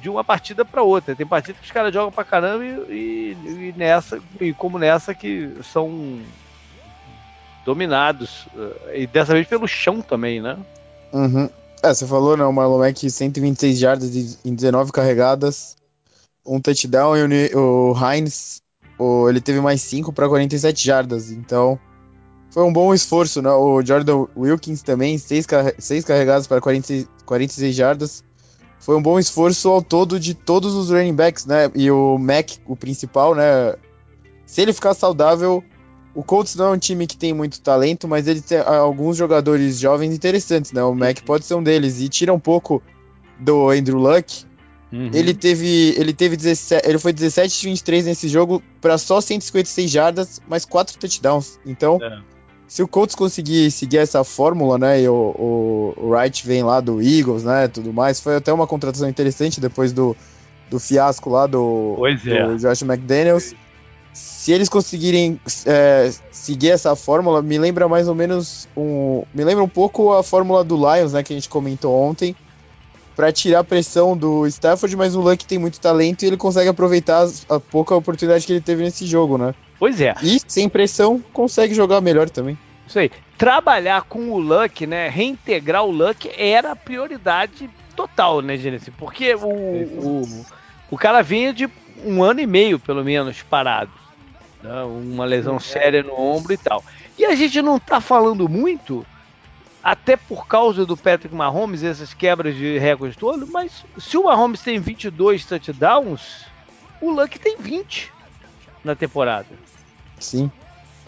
de 0.02 0.10
uma 0.10 0.24
partida 0.24 0.66
para 0.66 0.82
outra. 0.82 1.16
Tem 1.16 1.26
partida 1.26 1.58
que 1.60 1.66
os 1.66 1.72
caras 1.72 1.94
jogam 1.94 2.12
pra 2.12 2.24
caramba 2.24 2.66
e, 2.66 2.78
e, 2.90 3.38
e, 3.48 3.74
nessa, 3.78 4.20
e 4.40 4.54
como 4.54 4.80
nessa 4.80 5.14
que 5.14 5.54
são 5.64 6.20
dominados. 7.64 8.48
Eh, 8.56 9.02
e 9.02 9.08
dessa 9.08 9.34
vez 9.34 9.48
pelo 9.48 9.68
chão 9.68 10.02
também, 10.02 10.42
né? 10.42 10.58
Uhum. 11.14 11.50
É, 11.84 11.94
você 11.94 12.06
falou, 12.08 12.36
né? 12.36 12.44
O 12.44 12.52
Marlon 12.52 12.80
Mack 12.80 13.10
126 13.10 13.78
jardas 13.78 14.40
em 14.44 14.56
19 14.56 14.92
carregadas, 14.92 15.76
um 16.46 16.60
touchdown 16.60 17.16
e 17.16 17.54
o, 17.54 17.92
o 17.92 17.96
Heinz, 17.96 18.62
o, 18.98 19.30
ele 19.30 19.42
teve 19.42 19.60
mais 19.62 19.82
5 19.82 20.12
para 20.14 20.28
47 20.28 20.84
jardas. 20.84 21.32
Então, 21.32 21.80
foi 22.52 22.64
um 22.64 22.72
bom 22.72 22.94
esforço, 22.94 23.42
né? 23.42 23.50
O 23.50 23.82
Jordan 23.82 24.28
Wilkins 24.36 24.84
também, 24.84 25.18
6 25.18 25.48
seis 25.80 26.06
carregadas 26.06 26.48
para 26.48 26.60
40, 26.60 27.08
46 27.26 27.74
jardas. 27.76 28.24
Foi 28.80 28.96
um 28.96 29.02
bom 29.02 29.18
esforço 29.18 29.70
ao 29.70 29.82
todo 29.82 30.20
de 30.20 30.34
todos 30.34 30.74
os 30.74 30.90
running 30.90 31.16
backs, 31.16 31.46
né? 31.46 31.72
E 31.74 31.90
o 31.90 32.18
Mac, 32.18 32.52
o 32.66 32.76
principal, 32.76 33.34
né? 33.34 33.76
Se 34.46 34.62
ele 34.62 34.74
ficar 34.74 34.94
saudável, 34.94 35.64
o 36.14 36.24
Colts 36.24 36.56
não 36.56 36.66
é 36.66 36.70
um 36.72 36.78
time 36.78 37.08
que 37.08 37.16
tem 37.16 37.34
muito 37.34 37.62
talento, 37.62 38.06
mas 38.06 38.28
ele 38.28 38.42
tem 38.42 38.58
alguns 38.60 39.16
jogadores 39.16 39.80
jovens 39.80 40.14
interessantes, 40.14 40.74
né? 40.74 40.84
O 40.84 40.94
Mac 40.94 41.22
pode 41.22 41.46
ser 41.46 41.56
um 41.56 41.64
deles. 41.64 42.02
E 42.02 42.10
tira 42.10 42.34
um 42.34 42.40
pouco 42.40 42.84
do 43.40 43.70
Andrew 43.70 43.98
Luck. 43.98 44.46
Uhum. 44.92 45.10
Ele 45.14 45.34
teve. 45.34 45.96
Ele 45.98 46.12
teve 46.12 46.36
17. 46.36 46.86
Ele 46.86 47.00
foi 47.00 47.14
17 47.14 47.62
de 47.62 47.68
23 47.68 48.06
nesse 48.08 48.28
jogo 48.28 48.62
para 48.82 48.98
só 48.98 49.22
156 49.22 49.90
jardas, 49.90 50.42
mais 50.50 50.66
4 50.66 50.98
touchdowns. 50.98 51.58
Então, 51.66 51.98
é. 52.02 52.20
Se 52.72 52.82
o 52.82 52.88
Colts 52.88 53.16
conseguir 53.16 53.70
seguir 53.70 53.98
essa 53.98 54.24
fórmula, 54.24 54.78
né? 54.78 55.02
E 55.02 55.10
o, 55.10 55.14
o, 55.98 56.10
Wright 56.10 56.48
vem 56.48 56.64
lá 56.64 56.80
do 56.80 57.02
Eagles, 57.02 57.44
né? 57.44 57.68
Tudo 57.68 57.92
mais. 57.92 58.22
Foi 58.22 58.38
até 58.38 58.54
uma 58.54 58.66
contratação 58.66 59.10
interessante 59.10 59.60
depois 59.60 59.92
do, 59.92 60.16
do 60.70 60.80
fiasco 60.80 61.30
lá 61.30 61.48
do, 61.48 61.98
é. 62.08 62.48
do 62.48 62.58
Josh 62.58 62.84
McDaniels 62.84 63.54
se 64.14 64.54
eles 64.54 64.70
conseguirem 64.70 65.38
é, 65.66 66.12
seguir 66.32 66.70
essa 66.70 66.96
fórmula, 66.96 67.42
me 67.42 67.58
lembra 67.58 67.90
mais 67.90 68.08
ou 68.08 68.16
menos 68.16 68.70
um. 68.76 69.24
Me 69.34 69.44
lembra 69.44 69.66
um 69.66 69.70
pouco 69.70 70.14
a 70.14 70.24
fórmula 70.24 70.64
do 70.64 70.78
Lions, 70.78 71.12
né? 71.12 71.24
Que 71.24 71.34
a 71.34 71.36
gente 71.36 71.50
comentou 71.50 71.94
ontem. 71.94 72.34
para 73.18 73.34
tirar 73.34 73.60
a 73.60 73.64
pressão 73.66 74.16
do 74.16 74.48
Stafford, 74.48 74.96
mas 74.96 75.14
o 75.14 75.20
Luck 75.20 75.46
tem 75.46 75.58
muito 75.58 75.78
talento 75.78 76.24
e 76.24 76.28
ele 76.28 76.38
consegue 76.38 76.70
aproveitar 76.70 77.28
a 77.50 77.60
pouca 77.60 77.94
oportunidade 77.94 78.46
que 78.46 78.54
ele 78.54 78.62
teve 78.62 78.82
nesse 78.82 79.06
jogo, 79.06 79.38
né? 79.38 79.54
Pois 79.82 80.00
é. 80.00 80.14
E 80.22 80.40
sem 80.48 80.70
pressão, 80.70 81.20
consegue 81.34 81.74
jogar 81.74 82.02
melhor 82.02 82.30
também. 82.30 82.56
Isso 82.86 83.00
aí. 83.00 83.10
Trabalhar 83.36 84.04
com 84.04 84.30
o 84.30 84.40
Luck, 84.40 84.86
né? 84.86 85.10
Reintegrar 85.10 85.84
o 85.84 85.90
Luck 85.90 86.30
era 86.38 86.74
a 86.74 86.76
prioridade 86.76 87.68
total, 87.96 88.44
né, 88.44 88.58
Gênesis? 88.58 88.94
Porque 88.96 89.34
o, 89.34 89.48
o, 89.48 90.46
o 90.92 90.98
cara 91.00 91.24
vinha 91.24 91.52
de 91.52 91.68
um 92.06 92.22
ano 92.22 92.42
e 92.42 92.46
meio, 92.46 92.78
pelo 92.78 93.04
menos, 93.04 93.42
parado 93.42 93.90
né? 94.62 94.84
uma 94.84 95.26
lesão 95.26 95.60
séria 95.60 96.04
no 96.04 96.14
ombro 96.14 96.54
e 96.54 96.58
tal. 96.58 96.84
E 97.18 97.26
a 97.26 97.34
gente 97.34 97.60
não 97.60 97.78
está 97.78 98.00
falando 98.00 98.48
muito, 98.48 99.04
até 99.84 100.16
por 100.16 100.46
causa 100.46 100.86
do 100.86 100.96
Patrick 100.96 101.34
Mahomes, 101.34 101.82
essas 101.84 102.14
quebras 102.14 102.56
de 102.56 102.78
recordes 102.78 103.18
todos, 103.18 103.50
mas 103.50 103.84
se 103.98 104.16
o 104.16 104.26
Mahomes 104.26 104.62
tem 104.62 104.80
22 104.80 105.44
touchdowns, 105.44 106.46
o 107.02 107.10
Luck 107.10 107.40
tem 107.40 107.58
20 107.58 108.14
na 108.84 108.96
temporada. 108.96 109.71
Sim. 110.22 110.52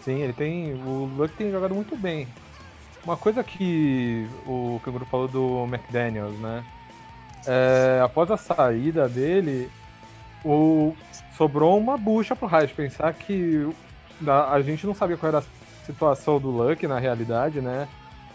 Sim, 0.04 0.20
ele 0.20 0.34
tem. 0.34 0.74
O 0.74 1.06
Luck 1.06 1.34
tem 1.36 1.52
jogado 1.52 1.74
muito 1.74 1.96
bem. 1.96 2.28
Uma 3.06 3.16
coisa 3.18 3.44
que 3.44 4.28
o 4.46 4.80
Canguru 4.84 5.06
falou 5.06 5.28
do 5.28 5.64
McDaniels, 5.66 6.38
né? 6.40 6.64
É, 7.46 8.02
após 8.04 8.32
a 8.32 8.38
saída 8.38 9.08
dele, 9.10 9.70
o, 10.44 10.96
sobrou 11.38 11.78
uma 11.78 11.98
bucha 11.98 12.36
pro 12.36 12.48
Reich. 12.48 12.74
Pensar 12.74 13.14
que 13.14 13.68
a, 14.26 14.54
a 14.54 14.62
gente 14.62 14.86
não 14.86 14.94
sabia 14.94 15.18
qual 15.18 15.30
era 15.30 15.40
a 15.40 15.86
situação 15.86 16.40
do 16.40 16.50
Luck 16.50 16.86
na 16.88 17.00
realidade, 17.00 17.62
né? 17.62 17.88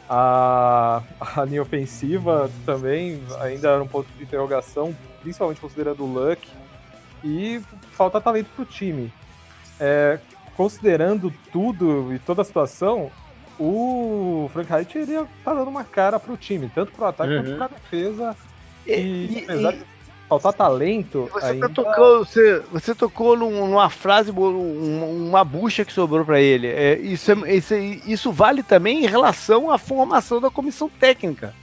A, 0.09 1.03
a 1.21 1.45
linha 1.45 1.63
ofensiva 1.63 2.51
também 2.65 3.23
ainda 3.41 3.69
era 3.69 3.83
um 3.83 3.89
ponto 3.89 4.09
de 4.17 4.23
interrogação, 4.23 4.95
principalmente 5.21 5.61
considerando 5.61 6.05
o 6.05 6.13
Luck. 6.13 6.49
E 7.25 7.61
falta 7.93 8.21
talento 8.21 8.49
pro 8.55 8.65
time. 8.65 9.11
É, 9.81 10.19
considerando 10.59 11.33
tudo 11.53 12.13
e 12.13 12.19
toda 12.19 12.43
a 12.43 12.45
situação, 12.45 13.13
o 13.61 14.51
Frank 14.53 14.69
Reich 14.69 14.99
ele 14.99 15.25
tá 15.45 15.55
dando 15.55 15.69
uma 15.69 15.85
cara 15.85 16.19
pro 16.19 16.37
time, 16.37 16.69
tanto 16.75 16.91
pro 16.91 17.05
ataque 17.05 17.33
uhum. 17.33 17.45
quanto 17.45 17.57
pra 17.57 17.69
defesa. 17.69 18.37
E, 18.85 18.91
e, 18.91 19.45
apesar 19.45 19.73
e... 19.73 19.77
de 19.77 19.85
faltar 20.29 20.53
talento. 20.53 21.31
Você, 21.33 21.47
ainda... 21.47 21.69
tocou, 21.69 22.25
você, 22.25 22.61
você 22.73 22.93
tocou 22.93 23.37
numa 23.37 23.89
frase, 23.89 24.33
uma 24.33 25.45
bucha 25.45 25.85
que 25.85 25.93
sobrou 25.93 26.25
para 26.25 26.41
ele. 26.41 26.67
É, 26.67 26.99
isso, 26.99 27.31
é, 27.45 27.55
isso, 27.55 27.75
é, 27.75 27.81
isso 28.05 28.33
vale 28.33 28.65
também 28.65 29.05
em 29.05 29.07
relação 29.07 29.71
à 29.71 29.79
formação 29.79 30.41
da 30.41 30.51
comissão 30.51 30.89
técnica. 30.89 31.55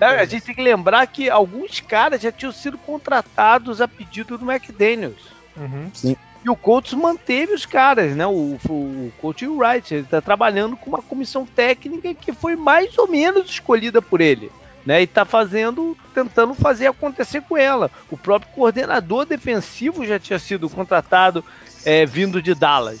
A 0.00 0.24
gente 0.24 0.44
tem 0.44 0.54
que 0.54 0.62
lembrar 0.62 1.04
que 1.08 1.28
alguns 1.28 1.80
caras 1.80 2.22
já 2.22 2.30
tinham 2.30 2.52
sido 2.52 2.78
contratados 2.78 3.80
a 3.80 3.88
pedido 3.88 4.38
do 4.38 4.50
McDaniels. 4.50 5.34
Uhum. 5.56 5.90
Sim. 5.92 6.16
E 6.44 6.50
o 6.50 6.56
Colts 6.56 6.94
manteve 6.94 7.54
os 7.54 7.66
caras, 7.66 8.14
né? 8.14 8.26
O, 8.26 8.58
o, 8.68 9.12
o 9.22 9.56
Wright, 9.56 9.94
ele 9.94 10.04
está 10.04 10.20
trabalhando 10.20 10.76
com 10.76 10.90
uma 10.90 11.02
comissão 11.02 11.44
técnica 11.44 12.14
que 12.14 12.32
foi 12.32 12.54
mais 12.54 12.96
ou 12.98 13.08
menos 13.08 13.50
escolhida 13.50 14.00
por 14.00 14.20
ele 14.20 14.50
né? 14.86 15.00
E 15.00 15.04
está 15.04 15.24
fazendo, 15.24 15.96
tentando 16.14 16.54
fazer 16.54 16.86
acontecer 16.86 17.42
com 17.42 17.56
ela. 17.56 17.90
O 18.08 18.16
próprio 18.16 18.52
coordenador 18.52 19.26
defensivo 19.26 20.06
já 20.06 20.18
tinha 20.18 20.38
sido 20.38 20.70
contratado 20.70 21.44
é, 21.84 22.06
vindo 22.06 22.40
de 22.40 22.54
Dallas, 22.54 23.00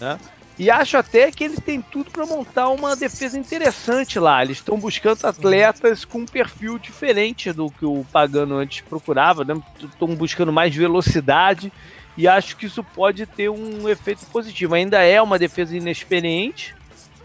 né? 0.00 0.18
E 0.58 0.70
acho 0.70 0.96
até 0.96 1.30
que 1.30 1.44
eles 1.44 1.58
têm 1.60 1.80
tudo 1.80 2.10
para 2.10 2.26
montar 2.26 2.68
uma 2.68 2.94
defesa 2.94 3.38
interessante 3.38 4.18
lá. 4.18 4.42
Eles 4.42 4.58
estão 4.58 4.78
buscando 4.78 5.24
atletas 5.24 6.04
com 6.04 6.18
um 6.18 6.26
perfil 6.26 6.78
diferente 6.78 7.52
do 7.52 7.70
que 7.70 7.84
o 7.84 8.06
Pagano 8.12 8.56
antes 8.56 8.82
procurava, 8.82 9.44
né? 9.44 9.54
Estão 9.82 10.14
buscando 10.14 10.52
mais 10.52 10.74
velocidade 10.74 11.72
e 12.16 12.28
acho 12.28 12.56
que 12.56 12.66
isso 12.66 12.82
pode 12.82 13.26
ter 13.26 13.48
um 13.48 13.88
efeito 13.88 14.26
positivo. 14.26 14.74
Ainda 14.74 15.02
é 15.02 15.20
uma 15.20 15.38
defesa 15.38 15.76
inexperiente, 15.76 16.74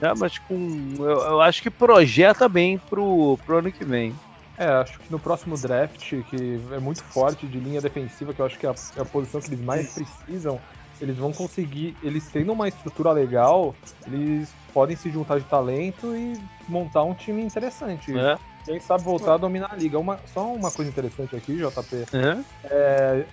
né, 0.02 0.14
mas 0.18 0.38
com, 0.38 0.94
eu, 1.00 1.06
eu, 1.06 1.42
acho 1.42 1.62
que 1.62 1.70
projeta 1.70 2.48
bem 2.48 2.78
pro, 2.78 3.38
pro 3.46 3.58
ano 3.58 3.72
que 3.72 3.84
vem. 3.84 4.16
É, 4.58 4.66
acho 4.66 5.00
que 5.00 5.12
no 5.12 5.20
próximo 5.20 5.56
draft, 5.58 6.14
que 6.30 6.60
é 6.72 6.80
muito 6.80 7.04
forte 7.04 7.46
de 7.46 7.60
linha 7.60 7.80
defensiva, 7.80 8.34
que 8.34 8.42
eu 8.42 8.46
acho 8.46 8.58
que 8.58 8.66
é 8.66 8.70
a, 8.70 8.76
é 8.96 9.02
a 9.02 9.06
posição 9.06 9.40
que 9.40 9.50
eles 9.50 9.64
mais 9.64 9.94
precisam, 9.94 10.60
eles 11.00 11.16
vão 11.16 11.32
conseguir, 11.32 11.96
eles 12.02 12.28
tendo 12.28 12.54
uma 12.54 12.68
estrutura 12.68 13.12
legal, 13.12 13.76
eles 14.08 14.50
podem 14.74 14.96
se 14.96 15.12
juntar 15.12 15.38
de 15.38 15.46
talento 15.46 16.16
e 16.16 16.40
montar 16.68 17.04
um 17.04 17.14
time 17.14 17.44
interessante. 17.44 18.18
É. 18.18 18.38
Quem 18.66 18.80
sabe 18.80 19.04
voltar 19.04 19.36
a 19.36 19.38
dominar 19.38 19.72
a 19.72 19.76
liga. 19.76 19.98
Uma, 19.98 20.20
só 20.34 20.52
uma 20.52 20.70
coisa 20.70 20.92
interessante 20.92 21.36
aqui, 21.36 21.56
JP. 21.56 22.06
É. 22.14 22.44
É, 22.66 23.26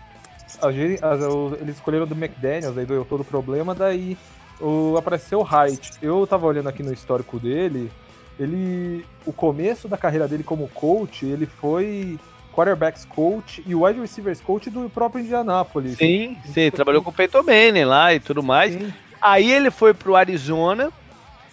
eles 1.60 1.76
escolheram 1.76 2.06
do 2.06 2.14
McDaniels, 2.14 2.76
aí 2.76 2.86
deu 2.86 3.04
todo 3.04 3.20
o 3.20 3.24
problema, 3.24 3.74
daí 3.74 4.16
o, 4.60 4.96
apareceu 4.96 5.40
o 5.40 5.42
Height. 5.42 5.92
Eu 6.00 6.26
tava 6.26 6.46
olhando 6.46 6.68
aqui 6.68 6.82
no 6.82 6.92
histórico 6.92 7.38
dele, 7.38 7.90
ele. 8.38 9.04
O 9.26 9.32
começo 9.32 9.88
da 9.88 9.96
carreira 9.96 10.28
dele 10.28 10.42
como 10.42 10.68
coach, 10.68 11.24
ele 11.24 11.46
foi 11.46 12.18
quarterbacks 12.52 13.04
coach 13.04 13.62
e 13.66 13.74
wide 13.74 14.00
receivers 14.00 14.40
coach 14.40 14.70
do 14.70 14.88
próprio 14.88 15.24
Indianapolis. 15.24 15.96
Sim, 15.96 16.36
sim, 16.44 16.70
trabalhou 16.70 17.02
com 17.02 17.10
o 17.10 17.12
Peyton 17.12 17.42
Manning 17.42 17.84
lá 17.84 18.14
e 18.14 18.20
tudo 18.20 18.42
mais. 18.42 18.72
Sim. 18.74 18.92
Aí 19.20 19.50
ele 19.50 19.70
foi 19.70 19.92
pro 19.92 20.14
Arizona. 20.14 20.92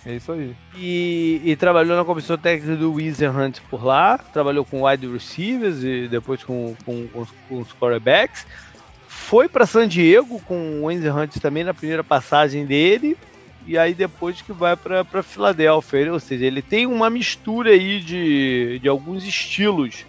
É 0.06 0.16
isso 0.16 0.32
aí. 0.32 0.56
E, 0.76 1.42
e 1.44 1.56
trabalhou 1.56 1.96
na 1.96 2.04
comissão 2.04 2.38
técnica 2.38 2.76
do 2.76 2.94
Wizard 2.94 3.38
Hunt 3.38 3.60
por 3.70 3.84
lá. 3.86 4.18
Trabalhou 4.18 4.66
com 4.66 4.86
wide 4.86 5.08
receivers 5.08 5.84
e 5.84 6.08
depois 6.08 6.44
com, 6.44 6.76
com, 6.86 7.08
com, 7.08 7.20
os, 7.20 7.30
com 7.48 7.60
os 7.60 7.72
quarterbacks. 7.74 8.46
Foi 9.22 9.48
para 9.48 9.66
San 9.66 9.88
Diego 9.88 10.42
com 10.42 10.82
o 10.82 10.86
Wizard 10.86 11.18
Hunt 11.18 11.42
também 11.42 11.64
na 11.64 11.74
primeira 11.74 12.04
passagem 12.04 12.66
dele 12.66 13.18
e 13.66 13.78
aí 13.78 13.94
depois 13.94 14.42
que 14.42 14.52
vai 14.52 14.76
para 14.76 15.24
Filadélfia. 15.24 16.12
Ou 16.12 16.20
seja, 16.20 16.46
ele 16.46 16.62
tem 16.62 16.86
uma 16.86 17.10
mistura 17.10 17.72
aí 17.72 18.02
de, 18.02 18.80
de 18.80 18.90
alguns 18.90 19.24
estilos 19.24 20.06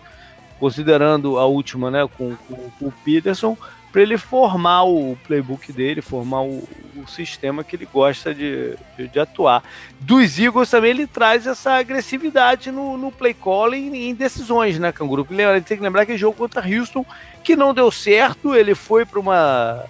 considerando 0.59 1.39
a 1.39 1.47
última, 1.47 1.91
né, 1.91 2.09
com, 2.17 2.35
com, 2.37 2.71
com 2.79 2.87
o 2.87 2.93
Peterson, 3.05 3.57
para 3.93 4.01
ele 4.01 4.17
formar 4.17 4.85
o 4.85 5.17
playbook 5.25 5.71
dele, 5.71 6.01
formar 6.01 6.43
o, 6.43 6.67
o 6.97 7.07
sistema 7.07 7.63
que 7.63 7.77
ele 7.77 7.87
gosta 7.93 8.35
de, 8.35 8.75
de, 8.97 9.07
de, 9.07 9.21
atuar. 9.21 9.63
Dos 10.01 10.39
Eagles 10.39 10.71
também 10.71 10.91
ele 10.91 11.07
traz 11.07 11.47
essa 11.47 11.73
agressividade 11.73 12.73
no, 12.73 12.97
no 12.97 13.13
play 13.13 13.35
calling 13.35 13.95
e 13.95 14.09
em 14.09 14.15
decisões, 14.15 14.79
né, 14.79 14.91
Canguru? 14.91 15.27
Ele 15.31 15.61
tem 15.61 15.77
que 15.77 15.83
lembrar 15.83 16.07
que 16.07 16.17
jogo 16.17 16.39
contra 16.39 16.67
Houston 16.67 17.05
que 17.45 17.55
não 17.55 17.75
deu 17.75 17.91
certo, 17.91 18.55
ele 18.55 18.75
foi 18.75 19.05
para 19.05 19.21
uma 19.21 19.85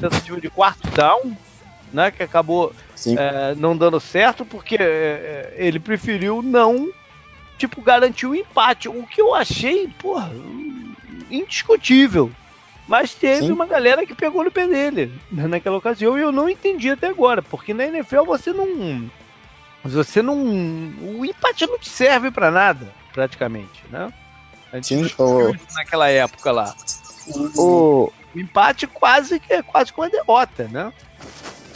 tentativa 0.00 0.40
de 0.40 0.48
quarto 0.48 0.88
down, 0.90 1.36
né, 1.92 2.12
que 2.12 2.22
acabou 2.22 2.72
é, 3.06 3.54
não 3.56 3.76
dando 3.76 3.98
certo 3.98 4.44
porque 4.44 4.76
é, 4.78 5.54
ele 5.56 5.80
preferiu 5.80 6.40
não 6.40 6.88
tipo, 7.58 7.80
garantiu 7.80 8.30
o 8.30 8.34
empate. 8.34 8.88
O 8.88 9.06
que 9.06 9.20
eu 9.20 9.34
achei, 9.34 9.88
porra, 9.98 10.30
indiscutível. 11.30 12.30
Mas 12.86 13.14
teve 13.14 13.46
Sim. 13.46 13.52
uma 13.52 13.66
galera 13.66 14.04
que 14.04 14.14
pegou 14.14 14.44
no 14.44 14.50
pé 14.50 14.66
dele 14.66 15.12
né, 15.32 15.46
naquela 15.46 15.78
ocasião 15.78 16.18
e 16.18 16.20
eu 16.20 16.30
não 16.30 16.48
entendi 16.48 16.90
até 16.90 17.08
agora, 17.08 17.40
porque 17.42 17.72
na 17.72 17.84
NFL 17.84 18.24
você 18.24 18.52
não. 18.52 19.10
Você 19.84 20.22
não. 20.22 20.36
O 20.38 21.24
empate 21.24 21.66
não 21.66 21.78
te 21.78 21.88
serve 21.88 22.30
para 22.30 22.50
nada, 22.50 22.86
praticamente, 23.12 23.82
né? 23.90 24.12
A 24.72 24.76
gente 24.76 24.88
Sim, 24.88 25.14
o... 25.18 25.54
naquela 25.74 26.08
época 26.10 26.50
lá. 26.52 26.74
O, 27.28 27.62
o... 27.62 28.12
o 28.34 28.38
empate 28.38 28.86
quase 28.86 29.40
que 29.40 29.52
é 29.52 29.62
quase 29.62 29.92
que 29.92 30.00
uma 30.00 30.10
derrota, 30.10 30.68
né? 30.68 30.92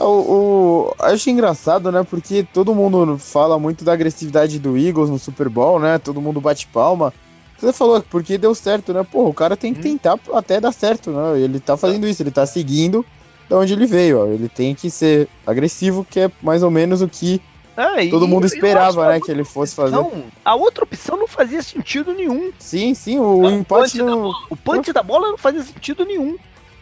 O, 0.00 0.04
o, 0.04 0.94
acho 0.98 1.28
engraçado, 1.28 1.90
né? 1.90 2.04
Porque 2.08 2.46
todo 2.52 2.74
mundo 2.74 3.18
fala 3.18 3.58
muito 3.58 3.84
da 3.84 3.92
agressividade 3.92 4.58
do 4.58 4.76
Eagles 4.76 5.10
no 5.10 5.18
Super 5.18 5.48
Bowl, 5.48 5.80
né? 5.80 5.98
Todo 5.98 6.20
mundo 6.20 6.40
bate 6.40 6.66
palma. 6.66 7.12
Você 7.58 7.72
falou 7.72 8.00
porque 8.08 8.38
deu 8.38 8.54
certo, 8.54 8.92
né? 8.92 9.04
Pô, 9.10 9.28
o 9.28 9.34
cara 9.34 9.56
tem 9.56 9.72
que 9.74 9.80
uhum. 9.80 9.98
tentar 9.98 10.18
até 10.32 10.60
dar 10.60 10.72
certo, 10.72 11.10
né? 11.10 11.40
Ele 11.40 11.58
tá 11.58 11.76
fazendo 11.76 12.06
isso, 12.06 12.22
ele 12.22 12.30
tá 12.30 12.46
seguindo 12.46 13.04
de 13.48 13.54
onde 13.54 13.72
ele 13.72 13.86
veio, 13.86 14.20
ó. 14.20 14.26
Ele 14.26 14.48
tem 14.48 14.74
que 14.74 14.90
ser 14.90 15.28
agressivo, 15.46 16.06
que 16.08 16.20
é 16.20 16.30
mais 16.40 16.62
ou 16.62 16.70
menos 16.70 17.02
o 17.02 17.08
que 17.08 17.40
ah, 17.76 17.96
todo 18.10 18.26
e, 18.26 18.28
mundo 18.28 18.44
esperava, 18.44 19.08
né, 19.08 19.20
que 19.20 19.30
ele 19.30 19.44
fosse 19.44 19.74
fazer. 19.74 19.96
A 20.44 20.54
outra 20.54 20.84
opção 20.84 21.16
não 21.16 21.28
fazia 21.28 21.62
sentido 21.62 22.12
nenhum. 22.12 22.52
Sim, 22.58 22.92
sim, 22.94 23.18
o 23.18 23.42
não, 23.42 23.60
empate 23.60 23.98
não... 23.98 24.32
O 24.50 24.56
punch 24.56 24.92
da 24.92 25.02
bola 25.02 25.28
não 25.28 25.38
fazia 25.38 25.62
sentido 25.62 26.04
nenhum. 26.04 26.36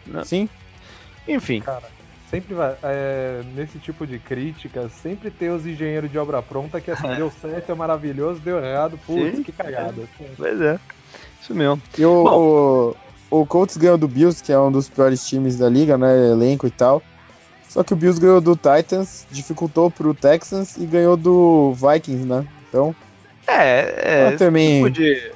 Né? 0.05 0.23
Sim. 0.23 0.49
Enfim. 1.27 1.61
Cara, 1.61 1.83
sempre 2.29 2.53
vai. 2.53 2.75
É, 2.83 3.41
nesse 3.55 3.79
tipo 3.79 4.05
de 4.05 4.19
crítica, 4.19 4.89
sempre 4.89 5.31
tem 5.31 5.49
os 5.49 5.65
engenheiros 5.65 6.11
de 6.11 6.17
obra 6.17 6.41
pronta 6.41 6.79
que 6.79 6.91
assim, 6.91 7.07
deu 7.15 7.31
certo, 7.41 7.71
é 7.71 7.75
maravilhoso, 7.75 8.39
deu 8.39 8.63
errado, 8.63 8.99
putz, 9.05 9.43
que 9.45 9.51
cagada. 9.51 10.03
Pois 10.35 10.61
é. 10.61 10.79
Isso 11.41 11.53
mesmo. 11.53 11.81
E 11.97 12.05
o, 12.05 12.23
Bom, 12.23 12.95
o, 13.31 13.41
o 13.41 13.45
Colts 13.45 13.77
ganhou 13.77 13.97
do 13.97 14.07
Bills, 14.07 14.43
que 14.43 14.51
é 14.51 14.59
um 14.59 14.71
dos 14.71 14.89
piores 14.89 15.25
times 15.27 15.57
da 15.57 15.69
liga, 15.69 15.97
né? 15.97 16.31
Elenco 16.31 16.67
e 16.67 16.71
tal. 16.71 17.01
Só 17.69 17.83
que 17.83 17.93
o 17.93 17.95
Bills 17.95 18.19
ganhou 18.19 18.41
do 18.41 18.55
Titans, 18.55 19.25
dificultou 19.29 19.91
pro 19.91 20.13
Texans 20.13 20.77
e 20.77 20.85
ganhou 20.85 21.15
do 21.15 21.73
Vikings, 21.73 22.25
né? 22.25 22.45
Então. 22.67 22.95
É, 23.45 24.31
é. 24.31 24.37
Também... 24.37 24.83
Tipo 24.83 24.89
de, 24.89 25.31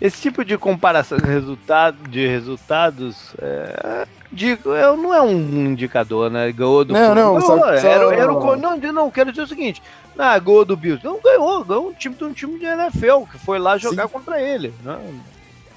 esse 0.00 0.20
tipo 0.20 0.44
de 0.44 0.56
comparação 0.56 1.18
de, 1.18 1.26
resultado, 1.26 1.96
de 2.08 2.26
resultados 2.26 3.34
é, 3.40 4.06
de, 4.30 4.52
é, 4.52 4.96
não 4.96 5.12
é 5.12 5.22
um 5.22 5.66
indicador, 5.66 6.30
né? 6.30 6.52
Ganhou 6.52 6.84
do 6.84 6.92
Não, 6.92 7.14
não, 7.14 7.40
só, 7.40 7.68
era, 7.68 7.80
só... 7.80 7.88
Era, 7.88 8.14
era 8.14 8.32
o, 8.32 8.56
não, 8.56 8.76
não, 8.76 9.10
quero 9.10 9.30
dizer 9.30 9.42
o 9.42 9.48
seguinte: 9.48 9.82
ah, 10.16 10.38
ganhou 10.38 10.64
do 10.64 10.76
Bills. 10.76 11.04
Não 11.04 11.18
ganhou, 11.20 11.64
ganhou 11.64 11.88
um 11.88 11.92
time 11.92 12.14
de 12.14 12.24
um 12.24 12.32
time 12.32 12.58
de 12.58 12.66
NFL 12.66 13.24
que 13.30 13.38
foi 13.38 13.58
lá 13.58 13.78
jogar 13.78 14.06
Sim. 14.06 14.12
contra 14.12 14.40
ele. 14.40 14.72
Né? 14.84 14.98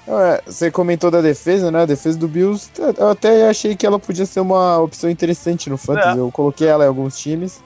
É, 0.06 0.42
você 0.44 0.70
comentou 0.70 1.10
da 1.10 1.20
defesa, 1.20 1.70
né? 1.70 1.82
A 1.82 1.86
defesa 1.86 2.18
do 2.18 2.28
Bills, 2.28 2.70
eu 2.98 3.08
até 3.08 3.48
achei 3.48 3.74
que 3.74 3.86
ela 3.86 3.98
podia 3.98 4.26
ser 4.26 4.40
uma 4.40 4.78
opção 4.78 5.08
interessante 5.08 5.70
no 5.70 5.78
Fantasy. 5.78 6.18
É. 6.18 6.20
Eu 6.20 6.30
coloquei 6.30 6.68
ela 6.68 6.84
em 6.84 6.88
alguns 6.88 7.18
times. 7.18 7.62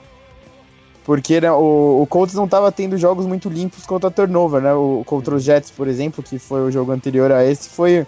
Porque 1.07 1.39
né, 1.39 1.49
o, 1.49 2.01
o 2.01 2.05
Colts 2.05 2.35
não 2.35 2.43
estava 2.43 2.69
tendo 2.69 2.97
jogos 2.97 3.25
muito 3.25 3.47
limpos 3.47 3.85
contra 3.85 4.09
a 4.09 4.11
turnover, 4.11 4.61
né? 4.61 4.73
O, 4.73 5.03
contra 5.05 5.33
os 5.33 5.41
Jets, 5.41 5.71
por 5.71 5.87
exemplo, 5.87 6.21
que 6.21 6.37
foi 6.37 6.59
o 6.59 6.69
jogo 6.69 6.91
anterior 6.91 7.31
a 7.31 7.45
esse, 7.45 7.69
foi 7.69 8.05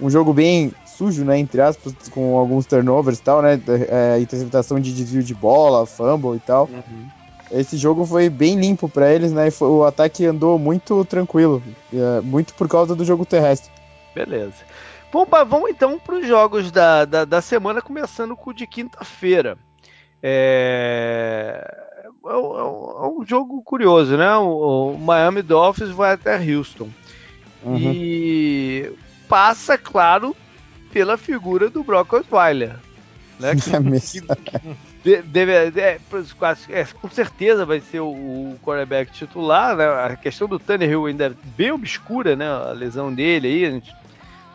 um 0.00 0.10
jogo 0.10 0.32
bem 0.32 0.72
sujo, 0.84 1.24
né? 1.24 1.38
Entre 1.38 1.60
aspas, 1.60 1.94
com 2.10 2.36
alguns 2.36 2.66
turnovers 2.66 3.20
e 3.20 3.22
tal, 3.22 3.42
né? 3.42 3.62
É, 3.88 4.18
interceptação 4.18 4.80
de 4.80 4.92
desvio 4.92 5.22
de 5.22 5.32
bola, 5.32 5.86
fumble 5.86 6.34
e 6.36 6.40
tal. 6.40 6.64
Uhum. 6.64 7.06
Esse 7.52 7.76
jogo 7.76 8.04
foi 8.04 8.28
bem 8.28 8.58
limpo 8.58 8.88
para 8.88 9.12
eles, 9.14 9.30
né? 9.30 9.48
Foi, 9.52 9.68
o 9.68 9.84
ataque 9.84 10.26
andou 10.26 10.58
muito 10.58 11.04
tranquilo, 11.04 11.62
é, 11.94 12.20
muito 12.22 12.54
por 12.54 12.68
causa 12.68 12.96
do 12.96 13.04
jogo 13.04 13.24
terrestre. 13.24 13.70
Beleza. 14.16 14.56
Bom, 15.12 15.24
vamos 15.46 15.70
então 15.70 15.96
para 15.96 16.16
os 16.16 16.26
jogos 16.26 16.72
da, 16.72 17.04
da, 17.04 17.24
da, 17.24 17.40
semana, 17.40 17.80
começando 17.80 18.34
com 18.34 18.50
o 18.50 18.54
de 18.54 18.66
quinta-feira. 18.66 19.56
É... 20.20 21.90
É, 22.24 22.30
é, 22.30 22.34
é, 22.34 23.08
um 23.08 23.24
jogo 23.26 23.62
curioso, 23.62 24.16
né? 24.16 24.36
O, 24.36 24.92
o, 24.92 24.98
Miami 24.98 25.42
Dolphins 25.42 25.90
vai 25.90 26.12
até 26.12 26.36
Houston. 26.36 26.88
Uhum. 27.62 27.76
E 27.76 28.92
passa, 29.28 29.78
claro, 29.78 30.36
pela 30.92 31.16
figura 31.16 31.68
do 31.68 31.82
Brock 31.82 32.12
Osweiler. 32.12 32.76
Né? 33.38 33.52
Que, 35.02 35.16
que 35.16 35.22
deve, 35.22 35.52
é, 35.52 35.98
é, 36.70 36.84
com 37.00 37.10
certeza 37.10 37.66
vai 37.66 37.80
ser 37.80 37.98
o, 37.98 38.06
o 38.06 38.58
quarterback 38.62 39.10
titular. 39.10 39.76
Né? 39.76 39.84
A 39.84 40.14
questão 40.14 40.46
do 40.46 40.60
Tannehill 40.60 41.06
ainda 41.06 41.26
é 41.26 41.32
bem 41.56 41.72
obscura, 41.72 42.36
né? 42.36 42.48
A 42.48 42.70
lesão 42.70 43.12
dele 43.12 43.48
aí, 43.48 43.64
a 43.64 43.70
gente 43.72 43.92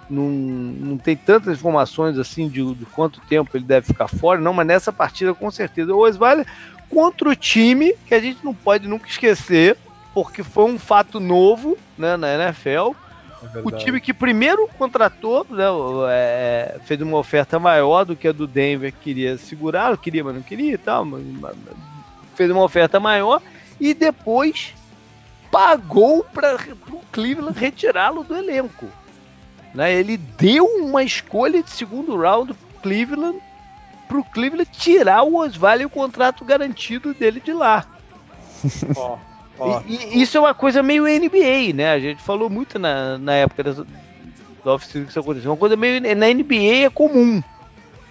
não, 0.09 0.29
não 0.29 0.97
tem 0.97 1.15
tantas 1.15 1.57
informações 1.57 2.17
assim 2.17 2.47
de, 2.47 2.75
de, 2.75 2.85
quanto 2.85 3.19
tempo 3.21 3.55
ele 3.55 3.65
deve 3.65 3.87
ficar 3.87 4.07
fora, 4.07 4.39
não, 4.39 4.53
mas 4.53 4.67
nessa 4.67 4.91
partida 4.91 5.33
com 5.33 5.51
certeza 5.51 5.93
o 5.93 5.99
Osweiler 5.99 6.47
contra 6.89 7.29
o 7.29 7.35
time 7.35 7.93
que 8.05 8.13
a 8.13 8.19
gente 8.19 8.43
não 8.43 8.53
pode 8.53 8.87
nunca 8.87 9.07
esquecer, 9.07 9.77
porque 10.13 10.43
foi 10.43 10.65
um 10.65 10.79
fato 10.79 11.19
novo 11.19 11.77
né, 11.97 12.17
na 12.17 12.33
NFL. 12.33 12.95
É 13.53 13.59
o 13.63 13.71
time 13.71 14.01
que 14.01 14.13
primeiro 14.13 14.67
contratou, 14.77 15.45
né, 15.49 15.65
é, 16.09 16.79
fez 16.85 16.99
uma 17.01 17.17
oferta 17.17 17.59
maior 17.59 18.03
do 18.03 18.15
que 18.15 18.27
a 18.27 18.31
do 18.31 18.47
Denver 18.47 18.91
queria 18.91 19.37
segurar, 19.37 19.95
queria, 19.97 20.23
mas 20.23 20.35
não 20.35 20.41
queria 20.41 20.73
e 20.73 20.77
tal, 20.77 21.05
mas, 21.05 21.23
mas, 21.39 21.55
fez 22.35 22.49
uma 22.49 22.63
oferta 22.63 22.99
maior 22.99 23.41
e 23.79 23.93
depois 23.93 24.73
pagou 25.51 26.23
para 26.23 26.57
o 26.91 27.01
Cleveland 27.11 27.57
retirá-lo 27.57 28.23
do 28.23 28.35
elenco. 28.35 28.87
Né, 29.73 29.93
ele 29.93 30.17
deu 30.17 30.65
uma 30.65 31.03
escolha 31.03 31.61
de 31.61 31.69
segundo 31.69 32.17
round 32.17 32.53
para 32.53 32.81
Cleveland 32.81 33.39
pro 34.07 34.23
Cleveland 34.23 34.69
tirar 34.71 35.23
o 35.23 35.37
Osvaldo 35.37 35.83
e 35.83 35.85
o 35.85 35.89
contrato 35.89 36.45
garantido 36.45 37.13
dele 37.13 37.39
de 37.39 37.53
lá. 37.53 37.85
E, 39.85 39.93
e, 39.93 40.21
isso 40.21 40.37
é 40.37 40.39
uma 40.39 40.53
coisa 40.53 40.83
meio 40.83 41.03
NBA, 41.03 41.73
né? 41.73 41.91
A 41.91 41.99
gente 41.99 42.21
falou 42.21 42.49
muito 42.49 42.77
na, 42.77 43.17
na 43.17 43.33
época 43.33 43.63
das, 43.63 43.77
do 43.77 43.85
off 44.65 44.87
que 44.87 44.99
isso 44.99 45.19
aconteceu. 45.19 45.51
Uma 45.51 45.57
coisa 45.57 45.75
meio. 45.75 45.99
Na 46.15 46.27
NBA 46.27 46.85
é 46.85 46.89
comum. 46.89 47.41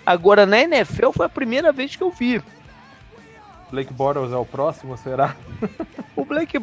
Agora, 0.04 0.44
na 0.44 0.60
NFL 0.60 1.10
foi 1.12 1.26
a 1.26 1.28
primeira 1.28 1.72
vez 1.72 1.94
que 1.94 2.02
eu 2.02 2.10
vi. 2.10 2.42
Blake 3.70 3.92
Bortles 3.92 4.32
é 4.32 4.36
o 4.36 4.44
próximo, 4.44 4.96
será? 4.96 5.36
O 6.14 6.24
Blake. 6.24 6.58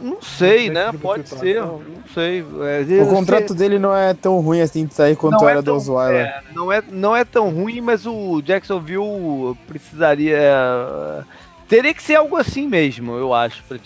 Não 0.00 0.20
sei, 0.20 0.70
né? 0.70 0.92
Pode 0.92 1.28
ser. 1.28 1.60
Não 1.60 1.82
sei. 2.12 2.40
É, 2.40 3.02
o 3.02 3.08
contrato 3.08 3.48
sei. 3.48 3.56
dele 3.56 3.78
não 3.78 3.96
é 3.96 4.12
tão 4.14 4.40
ruim 4.40 4.60
assim 4.60 4.86
de 4.86 4.94
sair 4.94 5.16
quanto 5.16 5.40
não 5.40 5.48
era 5.48 5.60
é 5.60 5.62
do 5.62 5.74
Osweiler. 5.74 6.26
É, 6.26 6.42
não, 6.52 6.72
é, 6.72 6.82
não 6.90 7.16
é 7.16 7.24
tão 7.24 7.50
ruim, 7.50 7.80
mas 7.80 8.06
o 8.06 8.40
Jacksonville 8.42 9.56
precisaria. 9.66 10.36
É, 10.36 11.24
teria 11.68 11.94
que 11.94 12.02
ser 12.02 12.16
algo 12.16 12.36
assim 12.36 12.66
mesmo, 12.66 13.16
eu 13.16 13.32
acho, 13.32 13.62
para 13.64 13.78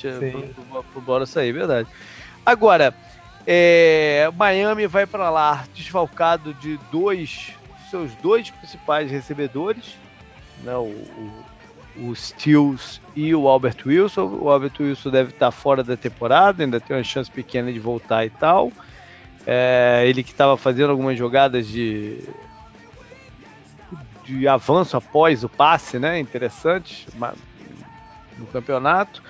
o 0.96 1.00
Bora 1.00 1.26
sair, 1.26 1.52
verdade. 1.52 1.88
Agora, 2.44 2.94
é, 3.46 4.30
Miami 4.36 4.86
vai 4.86 5.06
para 5.06 5.30
lá 5.30 5.64
desfalcado 5.74 6.52
de 6.54 6.78
dois 6.90 7.52
seus 7.90 8.14
dois 8.16 8.50
principais 8.50 9.10
recebedores, 9.10 9.96
né, 10.62 10.74
o, 10.76 10.84
o, 10.84 11.44
o 11.96 12.14
Stills 12.14 13.00
e 13.14 13.34
o 13.34 13.48
Albert 13.48 13.76
Wilson. 13.84 14.38
O 14.40 14.48
Albert 14.50 14.72
Wilson 14.80 15.10
deve 15.10 15.30
estar 15.30 15.50
fora 15.50 15.82
da 15.82 15.96
temporada, 15.96 16.62
ainda 16.62 16.80
tem 16.80 16.96
uma 16.96 17.04
chance 17.04 17.30
pequena 17.30 17.72
de 17.72 17.78
voltar 17.78 18.24
e 18.24 18.30
tal. 18.30 18.72
É, 19.46 20.04
ele 20.06 20.22
que 20.22 20.30
estava 20.30 20.56
fazendo 20.56 20.90
algumas 20.90 21.18
jogadas 21.18 21.66
de, 21.66 22.22
de 24.24 24.46
avanço 24.46 24.96
após 24.96 25.42
o 25.42 25.48
passe, 25.48 25.98
né? 25.98 26.18
Interessantes 26.18 27.06
no 28.38 28.46
campeonato. 28.46 29.22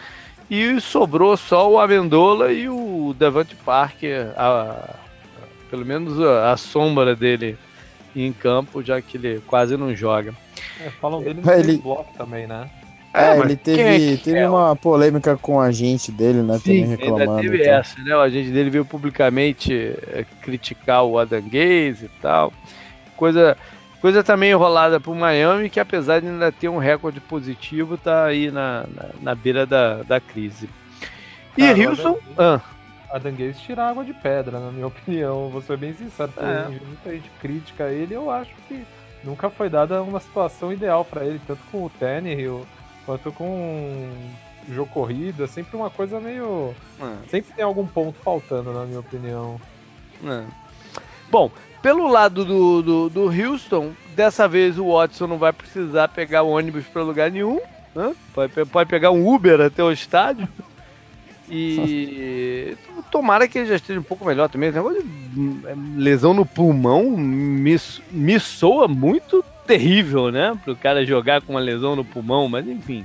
E 0.50 0.80
sobrou 0.80 1.36
só 1.36 1.70
o 1.70 1.78
Amendola 1.78 2.52
e 2.52 2.68
o 2.68 3.14
Devante 3.16 3.54
Parker, 3.54 4.32
a, 4.36 4.46
a, 4.46 4.94
pelo 5.70 5.86
menos 5.86 6.20
a, 6.20 6.52
a 6.52 6.56
sombra 6.56 7.14
dele 7.14 7.56
em 8.14 8.32
campo, 8.32 8.82
já 8.82 9.00
que 9.00 9.16
ele 9.16 9.40
quase 9.46 9.76
não 9.76 9.94
joga. 9.94 10.34
É, 10.80 10.90
falam 10.90 11.22
dele 11.22 11.40
no 11.42 11.52
ele... 11.52 11.78
bloco 11.78 12.12
também, 12.16 12.46
né? 12.46 12.68
É, 13.12 13.30
é 13.30 13.38
ele 13.38 13.56
teve, 13.56 14.14
é 14.14 14.16
teve 14.16 14.38
é? 14.38 14.48
uma 14.48 14.76
polêmica 14.76 15.36
com 15.36 15.56
o 15.56 15.60
agente 15.60 16.12
dele, 16.12 16.42
né? 16.42 16.58
Sim, 16.58 16.60
também 16.60 16.84
reclamando. 16.86 17.30
Ainda 17.32 17.42
teve 17.42 17.62
essa, 17.64 18.00
né? 18.02 18.16
O 18.16 18.20
agente 18.20 18.50
dele 18.50 18.70
veio 18.70 18.84
publicamente 18.84 19.74
é, 20.12 20.24
criticar 20.42 21.04
o 21.04 21.18
Adam 21.18 21.42
Gaze 21.42 22.04
e 22.04 22.10
tal. 22.22 22.52
Coisa, 23.16 23.56
coisa 24.00 24.22
também 24.22 24.52
enrolada 24.52 25.00
pro 25.00 25.14
Miami, 25.14 25.68
que 25.68 25.80
apesar 25.80 26.20
de 26.20 26.28
ainda 26.28 26.52
ter 26.52 26.68
um 26.68 26.78
recorde 26.78 27.20
positivo, 27.20 27.98
tá 27.98 28.26
aí 28.26 28.50
na, 28.50 28.86
na, 28.94 29.06
na 29.20 29.34
beira 29.34 29.66
da, 29.66 30.02
da 30.02 30.20
crise. 30.20 30.68
E 31.56 31.62
Cara, 31.62 31.88
Houston. 31.88 32.18
Ah, 32.38 32.60
Adam 33.12 33.32
Gaze 33.32 33.60
tira 33.60 33.88
água 33.88 34.04
de 34.04 34.14
pedra, 34.14 34.58
na 34.60 34.70
minha 34.70 34.86
opinião. 34.88 35.48
Vou 35.48 35.62
ser 35.62 35.76
bem 35.76 35.92
sincero, 35.94 36.32
é. 36.36 36.68
muita 36.68 37.10
gente 37.10 37.30
critica 37.40 37.88
ele. 37.88 38.14
Eu 38.14 38.30
acho 38.30 38.54
que 38.68 38.84
nunca 39.24 39.50
foi 39.50 39.68
dada 39.68 40.02
uma 40.02 40.20
situação 40.20 40.72
ideal 40.72 41.04
para 41.04 41.24
ele, 41.24 41.40
tanto 41.46 41.62
com 41.70 41.84
o 41.84 41.90
Tannehill 41.90 42.66
quanto 43.04 43.32
com 43.32 44.08
o 44.68 44.72
jogo 44.72 44.90
corrida. 44.92 45.46
Sempre 45.46 45.76
uma 45.76 45.90
coisa 45.90 46.20
meio. 46.20 46.74
É. 47.00 47.28
Sempre 47.28 47.52
tem 47.54 47.64
algum 47.64 47.86
ponto 47.86 48.18
faltando, 48.20 48.72
na 48.72 48.84
minha 48.84 49.00
opinião. 49.00 49.60
É. 50.24 50.44
Bom, 51.30 51.50
pelo 51.82 52.08
lado 52.08 52.44
do, 52.44 52.82
do, 52.82 53.08
do, 53.08 53.24
Houston, 53.30 53.92
dessa 54.14 54.46
vez 54.46 54.78
o 54.78 54.92
Watson 54.92 55.26
não 55.26 55.38
vai 55.38 55.52
precisar 55.52 56.08
pegar 56.08 56.42
o 56.42 56.50
ônibus 56.50 56.84
para 56.86 57.02
lugar 57.02 57.30
nenhum. 57.30 57.60
Né? 57.94 58.14
Pode, 58.34 58.52
pode 58.66 58.90
pegar 58.90 59.10
um 59.10 59.26
Uber 59.32 59.60
até 59.60 59.82
o 59.82 59.90
estádio. 59.90 60.48
E 61.50 62.76
tomara 63.10 63.48
que 63.48 63.58
ele 63.58 63.66
já 63.66 63.76
esteja 63.76 63.98
um 63.98 64.04
pouco 64.04 64.24
melhor 64.24 64.48
também. 64.48 64.68
Esse 64.68 64.78
negócio 64.78 65.02
de 65.02 65.66
é, 65.66 65.74
lesão 65.96 66.32
no 66.32 66.46
pulmão 66.46 67.10
me, 67.10 67.76
me 68.10 68.40
soa 68.40 68.86
muito 68.86 69.44
terrível, 69.66 70.30
né? 70.30 70.58
Para 70.62 70.72
o 70.72 70.76
cara 70.76 71.04
jogar 71.04 71.42
com 71.42 71.54
uma 71.54 71.60
lesão 71.60 71.96
no 71.96 72.04
pulmão, 72.04 72.48
mas 72.48 72.66
enfim. 72.66 73.04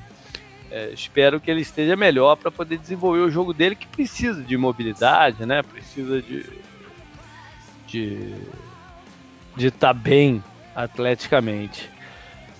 É, 0.71 0.91
espero 0.93 1.39
que 1.39 1.49
ele 1.49 1.61
esteja 1.61 1.95
melhor 1.95 2.35
para 2.35 2.51
poder 2.51 2.77
desenvolver 2.77 3.19
o 3.19 3.31
jogo 3.31 3.53
dele, 3.53 3.75
que 3.75 3.87
precisa 3.87 4.41
de 4.41 4.57
mobilidade, 4.57 5.45
né? 5.45 5.63
Precisa 5.63 6.21
de. 6.21 6.45
de. 7.87 8.33
de 9.55 9.67
estar 9.67 9.87
tá 9.87 9.93
bem 9.93 10.43
atleticamente. 10.75 11.89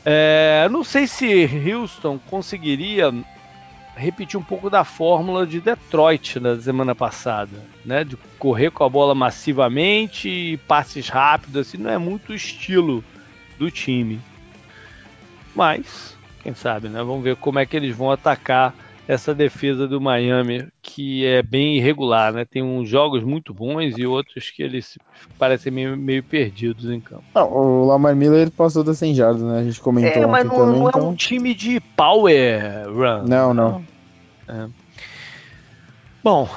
É, 0.04 0.68
não 0.70 0.84
sei 0.84 1.08
se 1.08 1.50
Houston 1.68 2.20
conseguiria 2.30 3.12
repetir 3.96 4.40
um 4.40 4.44
pouco 4.44 4.70
da 4.70 4.84
fórmula 4.84 5.48
de 5.48 5.62
Detroit 5.62 6.40
na 6.40 6.60
semana 6.60 6.94
passada, 6.94 7.58
né? 7.84 8.04
De 8.04 8.18
correr 8.38 8.72
com 8.72 8.84
a 8.84 8.90
bola 8.90 9.16
massivamente 9.16 10.30
e 10.30 10.58
passes 10.58 11.08
rápidos, 11.08 11.68
assim, 11.68 11.78
não 11.78 11.90
é 11.90 11.98
muito 11.98 12.32
o 12.32 12.36
estilo 12.36 13.04
do 13.58 13.72
time. 13.72 14.20
Mas, 15.56 16.18
quem 16.44 16.54
sabe, 16.54 16.90
né? 16.90 17.02
Vamos 17.02 17.24
ver 17.24 17.38
como 17.38 17.60
é 17.60 17.66
que 17.66 17.76
eles 17.78 17.96
vão 17.96 18.12
atacar 18.12 18.74
essa 19.08 19.36
defesa 19.36 19.88
do 19.88 20.02
Miami, 20.02 20.68
que 20.82 21.26
é 21.26 21.44
bem 21.44 21.78
irregular, 21.78 22.34
né? 22.34 22.46
Tem 22.46 22.64
uns 22.64 22.90
jogos 22.90 23.24
muito 23.24 23.54
bons 23.54 23.98
e 23.98 24.06
outros 24.06 24.50
que 24.50 24.64
eles 24.64 24.98
parecem 25.38 25.72
meio, 25.72 25.96
meio 25.96 26.24
perdidos 26.24 26.90
em 26.90 27.00
campo. 27.00 27.24
Não, 27.34 27.52
o 27.52 27.86
Lamar 27.86 28.16
Miller 28.16 28.50
passou 28.50 28.84
das 28.84 28.98
100 28.98 29.14
jardas, 29.14 29.42
né? 29.44 29.60
A 29.60 29.64
gente 29.64 29.80
comentou 29.80 30.24
é, 30.24 30.26
mas 30.26 30.46
não, 30.46 30.56
também, 30.56 30.80
não 30.80 30.90
então... 30.90 31.02
é 31.02 31.04
um 31.06 31.16
time 31.16 31.54
de 31.54 31.80
power 31.80 32.88
run. 32.88 33.28
Não, 33.28 33.54
não. 33.54 33.84
É. 34.48 34.68
Bom, 36.24 36.50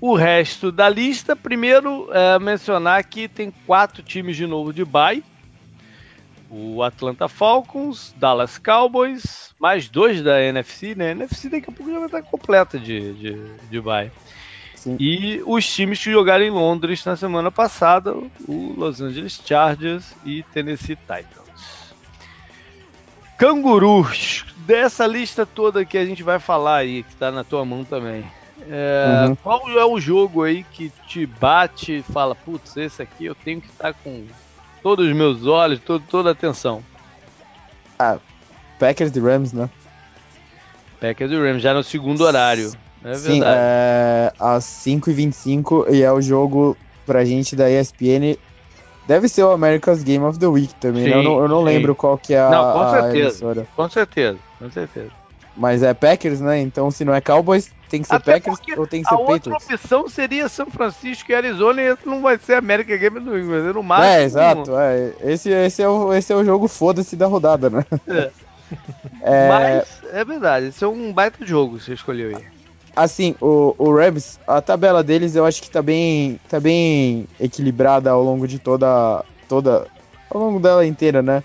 o 0.00 0.14
resto 0.16 0.72
da 0.72 0.88
lista, 0.88 1.36
primeiro 1.36 2.08
é, 2.12 2.38
mencionar 2.40 3.04
que 3.04 3.28
tem 3.28 3.52
quatro 3.64 4.02
times 4.02 4.36
de 4.36 4.46
novo 4.46 4.72
de 4.72 4.84
bye 4.84 5.22
o 6.50 6.82
Atlanta 6.82 7.28
Falcons, 7.28 8.14
Dallas 8.16 8.58
Cowboys, 8.58 9.54
mais 9.58 9.88
dois 9.88 10.22
da 10.22 10.40
NFC, 10.40 10.94
né? 10.94 11.08
A 11.08 11.10
NFC 11.12 11.48
daqui 11.48 11.70
a 11.70 11.72
pouco 11.72 11.90
já 11.90 11.98
vai 11.98 12.06
estar 12.06 12.22
completa 12.22 12.78
de, 12.78 13.12
de, 13.14 13.50
de 13.70 13.80
bye. 13.80 14.10
Sim. 14.74 14.96
E 15.00 15.42
os 15.44 15.66
times 15.66 16.02
que 16.02 16.12
jogaram 16.12 16.44
em 16.44 16.50
Londres 16.50 17.04
na 17.04 17.16
semana 17.16 17.50
passada, 17.50 18.14
o 18.46 18.74
Los 18.76 19.00
Angeles 19.00 19.40
Chargers 19.44 20.14
e 20.24 20.42
Tennessee 20.44 20.96
Titans. 20.96 21.36
Cangurus, 23.36 24.44
dessa 24.58 25.06
lista 25.06 25.44
toda 25.44 25.84
que 25.84 25.98
a 25.98 26.06
gente 26.06 26.22
vai 26.22 26.38
falar 26.38 26.76
aí, 26.76 27.02
que 27.02 27.12
está 27.12 27.30
na 27.30 27.44
tua 27.44 27.64
mão 27.64 27.84
também. 27.84 28.24
É, 28.68 29.26
uhum. 29.28 29.36
Qual 29.36 29.68
é 29.70 29.84
o 29.84 30.00
jogo 30.00 30.42
aí 30.42 30.64
que 30.64 30.90
te 31.06 31.26
bate 31.26 31.98
e 31.98 32.02
fala, 32.02 32.34
putz, 32.34 32.76
esse 32.76 33.02
aqui 33.02 33.26
eu 33.26 33.34
tenho 33.34 33.60
que 33.60 33.68
estar 33.68 33.92
tá 33.92 33.98
com 34.02 34.24
todos 34.82 35.06
os 35.06 35.12
meus 35.14 35.46
olhos, 35.46 35.80
todo, 35.80 36.04
toda 36.08 36.30
a 36.30 36.32
atenção. 36.32 36.82
Ah, 37.98 38.18
Packers 38.78 39.14
e 39.14 39.20
Rams, 39.20 39.52
né? 39.52 39.68
Packers 41.00 41.30
e 41.30 41.36
Rams, 41.36 41.62
já 41.62 41.74
no 41.74 41.82
segundo 41.82 42.22
horário. 42.22 42.72
É 43.04 43.14
Sim, 43.14 43.40
verdade. 43.40 43.60
é 43.60 44.32
às 44.38 44.64
5h25 44.64 45.86
e 45.90 46.02
é 46.02 46.12
o 46.12 46.20
jogo 46.20 46.76
pra 47.04 47.24
gente 47.24 47.54
da 47.54 47.70
ESPN. 47.70 48.36
Deve 49.06 49.28
ser 49.28 49.44
o 49.44 49.52
America's 49.52 50.02
Game 50.02 50.24
of 50.24 50.38
the 50.38 50.46
Week 50.48 50.74
também, 50.76 51.04
sim, 51.04 51.10
né? 51.10 51.16
Eu 51.16 51.22
não, 51.22 51.38
eu 51.38 51.48
não 51.48 51.62
lembro 51.62 51.94
qual 51.94 52.18
que 52.18 52.34
é 52.34 52.40
a, 52.40 52.50
não, 52.50 52.72
com 52.72 52.90
certeza, 52.90 53.66
Com 53.76 53.88
certeza, 53.88 54.38
com 54.58 54.70
certeza. 54.70 55.10
Mas 55.56 55.82
é 55.82 55.94
Packers, 55.94 56.40
né? 56.40 56.60
Então 56.60 56.90
se 56.90 57.04
não 57.04 57.14
é 57.14 57.20
Cowboys, 57.20 57.70
tem 57.88 58.02
que 58.02 58.08
ser 58.08 58.16
Até 58.16 58.32
Packers 58.34 58.58
ou 58.76 58.86
tem 58.86 59.02
que 59.02 59.08
ser 59.08 59.14
a 59.14 59.18
Patriots? 59.18 59.46
A 59.46 59.50
outra 59.54 59.74
opção 59.74 60.08
seria 60.08 60.48
São 60.48 60.66
Francisco 60.66 61.30
e 61.30 61.34
Arizona 61.34 61.82
e 61.82 61.86
esse 61.86 62.06
não 62.06 62.20
vai 62.20 62.38
ser 62.38 62.54
América 62.54 62.96
Game 62.96 63.20
do 63.20 63.30
Week, 63.30 63.46
mas 63.46 63.74
no 63.74 63.82
máximo... 63.82 64.06
É, 64.06 64.22
exato. 64.24 64.76
É. 64.76 65.12
Esse, 65.22 65.50
esse, 65.50 65.82
é 65.82 65.88
o, 65.88 66.12
esse 66.12 66.32
é 66.32 66.36
o 66.36 66.44
jogo 66.44 66.68
foda-se 66.68 67.16
da 67.16 67.26
rodada, 67.26 67.70
né? 67.70 67.84
É. 68.06 68.30
é... 69.22 69.48
Mas 69.48 70.02
é 70.12 70.24
verdade, 70.24 70.66
esse 70.66 70.84
é 70.84 70.88
um 70.88 71.12
baita 71.12 71.44
jogo 71.46 71.78
que 71.78 71.84
você 71.84 71.94
escolheu 71.94 72.36
aí. 72.36 72.44
Assim, 72.94 73.36
o, 73.40 73.74
o 73.76 73.94
Rams, 73.94 74.40
a 74.46 74.60
tabela 74.62 75.04
deles 75.04 75.36
eu 75.36 75.44
acho 75.44 75.62
que 75.62 75.70
tá 75.70 75.82
bem, 75.82 76.40
tá 76.48 76.58
bem 76.58 77.28
equilibrada 77.38 78.10
ao 78.10 78.22
longo 78.22 78.48
de 78.48 78.58
toda, 78.58 79.22
toda, 79.46 79.86
ao 80.30 80.40
longo 80.40 80.58
dela 80.58 80.86
inteira, 80.86 81.22
né? 81.22 81.42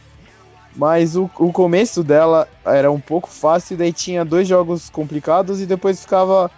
Mas 0.76 1.16
o, 1.16 1.30
o 1.38 1.52
começo 1.52 2.04
dela 2.04 2.48
era 2.66 2.92
um 2.92 3.00
pouco 3.00 3.30
fácil, 3.30 3.78
daí 3.78 3.92
tinha 3.92 4.24
dois 4.24 4.48
jogos 4.48 4.90
complicados 4.90 5.60
e 5.60 5.66
depois 5.66 6.02
ficava, 6.02 6.50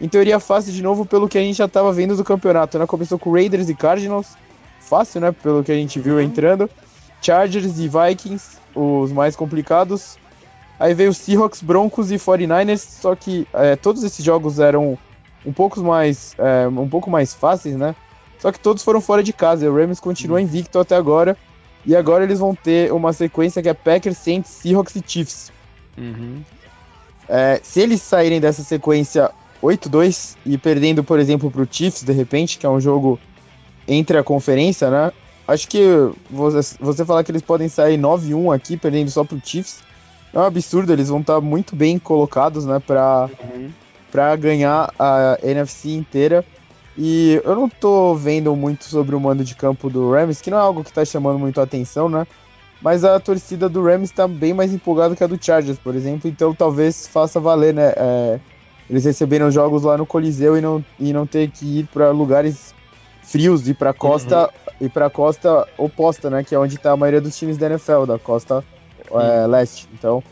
em 0.00 0.08
teoria, 0.08 0.38
fácil 0.38 0.72
de 0.72 0.82
novo 0.82 1.06
pelo 1.06 1.28
que 1.28 1.38
a 1.38 1.40
gente 1.40 1.56
já 1.56 1.64
estava 1.64 1.92
vendo 1.92 2.14
do 2.16 2.24
campeonato, 2.24 2.78
né? 2.78 2.86
Começou 2.86 3.18
com 3.18 3.32
Raiders 3.32 3.68
e 3.68 3.74
Cardinals, 3.74 4.36
fácil, 4.80 5.20
né? 5.20 5.32
Pelo 5.32 5.64
que 5.64 5.72
a 5.72 5.74
gente 5.74 5.98
viu 5.98 6.14
uhum. 6.14 6.20
entrando. 6.20 6.68
Chargers 7.22 7.78
e 7.78 7.88
Vikings, 7.88 8.58
os 8.74 9.10
mais 9.12 9.34
complicados. 9.36 10.18
Aí 10.78 10.92
veio 10.92 11.14
Seahawks, 11.14 11.62
Broncos 11.62 12.10
e 12.10 12.16
49ers, 12.16 12.80
só 13.00 13.14
que 13.14 13.46
é, 13.54 13.76
todos 13.76 14.02
esses 14.02 14.24
jogos 14.24 14.58
eram 14.58 14.98
um 15.46 15.52
pouco 15.52 15.80
mais, 15.80 16.34
é, 16.38 16.66
um 16.68 16.88
pouco 16.88 17.08
mais 17.08 17.32
fáceis, 17.32 17.76
né? 17.76 17.94
Só 18.38 18.50
que 18.50 18.58
todos 18.58 18.82
foram 18.82 19.00
fora 19.00 19.22
de 19.22 19.32
casa. 19.32 19.70
O 19.70 19.74
Rams 19.74 20.00
continua 20.00 20.38
uhum. 20.38 20.42
invicto 20.42 20.78
até 20.78 20.96
agora. 20.96 21.38
E 21.84 21.96
agora 21.96 22.24
eles 22.24 22.38
vão 22.38 22.54
ter 22.54 22.92
uma 22.92 23.12
sequência 23.12 23.62
que 23.62 23.68
é 23.68 23.74
Packers, 23.74 24.18
Saints, 24.18 24.50
Seahawks 24.50 24.94
e 24.96 25.02
Chiefs. 25.06 25.52
Uhum. 25.98 26.42
É, 27.28 27.60
se 27.62 27.80
eles 27.80 28.00
saírem 28.02 28.40
dessa 28.40 28.62
sequência 28.62 29.30
8-2 29.62 30.36
e 30.44 30.56
perdendo, 30.58 31.02
por 31.02 31.18
exemplo, 31.18 31.50
para 31.50 31.62
o 31.62 31.68
Chiefs, 31.70 32.02
de 32.02 32.12
repente, 32.12 32.58
que 32.58 32.66
é 32.66 32.68
um 32.68 32.80
jogo 32.80 33.18
entre 33.86 34.16
a 34.16 34.22
conferência, 34.22 34.90
né? 34.90 35.12
acho 35.46 35.68
que 35.68 35.84
você, 36.30 36.76
você 36.80 37.04
falar 37.04 37.24
que 37.24 37.30
eles 37.30 37.42
podem 37.42 37.68
sair 37.68 37.98
9-1 37.98 38.54
aqui, 38.54 38.76
perdendo 38.76 39.10
só 39.10 39.24
pro 39.24 39.40
Chiefs, 39.42 39.80
é 40.32 40.38
um 40.38 40.42
absurdo, 40.42 40.92
eles 40.92 41.08
vão 41.08 41.20
estar 41.20 41.34
tá 41.34 41.40
muito 41.40 41.76
bem 41.76 41.98
colocados, 41.98 42.64
né, 42.64 42.80
pra, 42.84 43.28
uhum. 43.54 43.70
Pra 44.10 44.36
ganhar 44.36 44.92
a 44.98 45.38
NFC 45.42 45.90
inteira. 45.90 46.44
E 46.96 47.40
eu 47.44 47.54
não 47.54 47.68
tô 47.68 48.14
vendo 48.14 48.54
muito 48.54 48.84
sobre 48.84 49.14
o 49.16 49.20
mando 49.20 49.44
de 49.44 49.54
campo 49.54 49.88
do 49.88 50.10
Rams, 50.10 50.40
que 50.40 50.50
não 50.50 50.58
é 50.58 50.60
algo 50.60 50.84
que 50.84 50.92
tá 50.92 51.04
chamando 51.04 51.38
muito 51.38 51.60
a 51.60 51.64
atenção, 51.64 52.08
né? 52.08 52.26
Mas 52.82 53.04
a 53.04 53.18
torcida 53.20 53.68
do 53.68 53.82
Rams 53.82 54.10
tá 54.10 54.26
bem 54.26 54.52
mais 54.52 54.74
empolgada 54.74 55.14
que 55.14 55.22
a 55.22 55.26
do 55.26 55.42
Chargers, 55.42 55.78
por 55.78 55.94
exemplo, 55.94 56.28
então 56.28 56.54
talvez 56.54 57.06
faça 57.06 57.38
valer, 57.40 57.72
né? 57.72 57.92
É, 57.96 58.40
eles 58.90 59.04
receberam 59.04 59.50
jogos 59.50 59.84
lá 59.84 59.96
no 59.96 60.04
Coliseu 60.04 60.56
e 60.56 60.60
não, 60.60 60.84
e 60.98 61.12
não 61.12 61.26
ter 61.26 61.50
que 61.50 61.80
ir 61.80 61.86
para 61.86 62.10
lugares 62.10 62.74
frios 63.22 63.66
e 63.68 63.72
para 63.72 63.94
costa 63.94 64.42
uhum. 64.42 64.86
e 64.86 64.88
para 64.88 65.08
costa 65.08 65.66
oposta, 65.78 66.28
né? 66.28 66.44
Que 66.44 66.54
é 66.54 66.58
onde 66.58 66.76
tá 66.76 66.92
a 66.92 66.96
maioria 66.96 67.20
dos 67.20 67.38
times 67.38 67.56
da 67.56 67.66
NFL, 67.66 68.04
da 68.04 68.18
costa 68.18 68.62
é, 69.10 69.46
leste. 69.46 69.88
Então, 69.94 70.22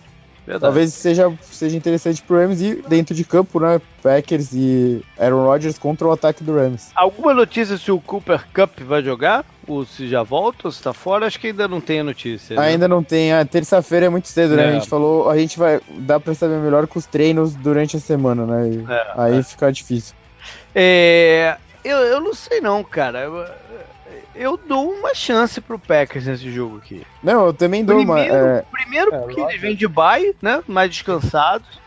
Verdade. 0.51 0.73
Talvez 0.73 0.93
seja, 0.95 1.33
seja 1.43 1.77
interessante 1.77 2.21
pro 2.23 2.37
Rams 2.37 2.61
e 2.61 2.83
dentro 2.89 3.15
de 3.15 3.23
campo, 3.23 3.61
né? 3.61 3.81
Packers 4.03 4.53
e 4.53 5.01
Aaron 5.17 5.45
Rodgers 5.45 5.79
contra 5.79 6.09
o 6.09 6.11
ataque 6.11 6.43
do 6.43 6.57
Rams. 6.57 6.91
Alguma 6.97 7.33
notícia 7.33 7.79
se 7.79 7.93
o 7.93 8.01
Cooper 8.01 8.45
Cup 8.53 8.81
vai 8.81 9.01
jogar? 9.01 9.45
Ou 9.69 9.85
se 9.87 10.09
já 10.09 10.25
volta 10.25 10.67
ou 10.67 10.73
se 10.73 10.83
tá 10.83 10.93
fora? 10.93 11.27
Acho 11.27 11.39
que 11.39 11.49
ainda 11.49 11.69
não 11.69 11.81
tem 11.81 12.01
a 12.01 12.05
notícia. 12.05 12.57
Né? 12.57 12.63
Ainda 12.63 12.89
não 12.89 13.01
tem. 13.01 13.33
A 13.33 13.45
terça-feira 13.45 14.07
é 14.07 14.09
muito 14.09 14.27
cedo, 14.27 14.57
né? 14.57 14.65
É. 14.65 14.69
A 14.71 14.73
gente 14.73 14.89
falou, 14.89 15.31
a 15.31 15.39
gente 15.39 15.57
vai. 15.57 15.81
Dá 15.99 16.19
pra 16.19 16.35
saber 16.35 16.59
melhor 16.59 16.89
com 16.89 16.99
os 16.99 17.07
treinos 17.07 17.55
durante 17.55 17.97
a 17.97 18.01
semana, 18.01 18.45
né? 18.45 18.85
É, 18.89 19.13
aí 19.17 19.39
é. 19.39 19.43
fica 19.45 19.71
difícil. 19.71 20.17
É, 20.75 21.57
eu, 21.85 21.99
eu 21.99 22.21
não 22.21 22.35
sei 22.35 22.61
não, 22.61 22.83
cara. 22.83 23.21
Eu, 23.21 23.47
eu 24.35 24.57
dou 24.57 24.91
uma 24.93 25.15
chance 25.15 25.61
pro 25.61 25.79
Packers 25.79 26.27
nesse 26.27 26.51
jogo 26.51 26.79
aqui. 26.79 27.07
Não, 27.23 27.47
eu 27.47 27.55
também 27.55 27.85
dou 27.85 27.97
primeiro, 27.97 28.35
uma. 28.35 28.51
É... 28.59 28.63
Primeiro 28.63 29.15
é, 29.15 29.19
porque 29.19 29.41
eles 29.41 29.61
vêm 29.61 29.75
de 29.75 29.89
bye, 29.89 30.35
né? 30.41 30.63
Mais 30.67 30.91
descansados. 30.91 31.81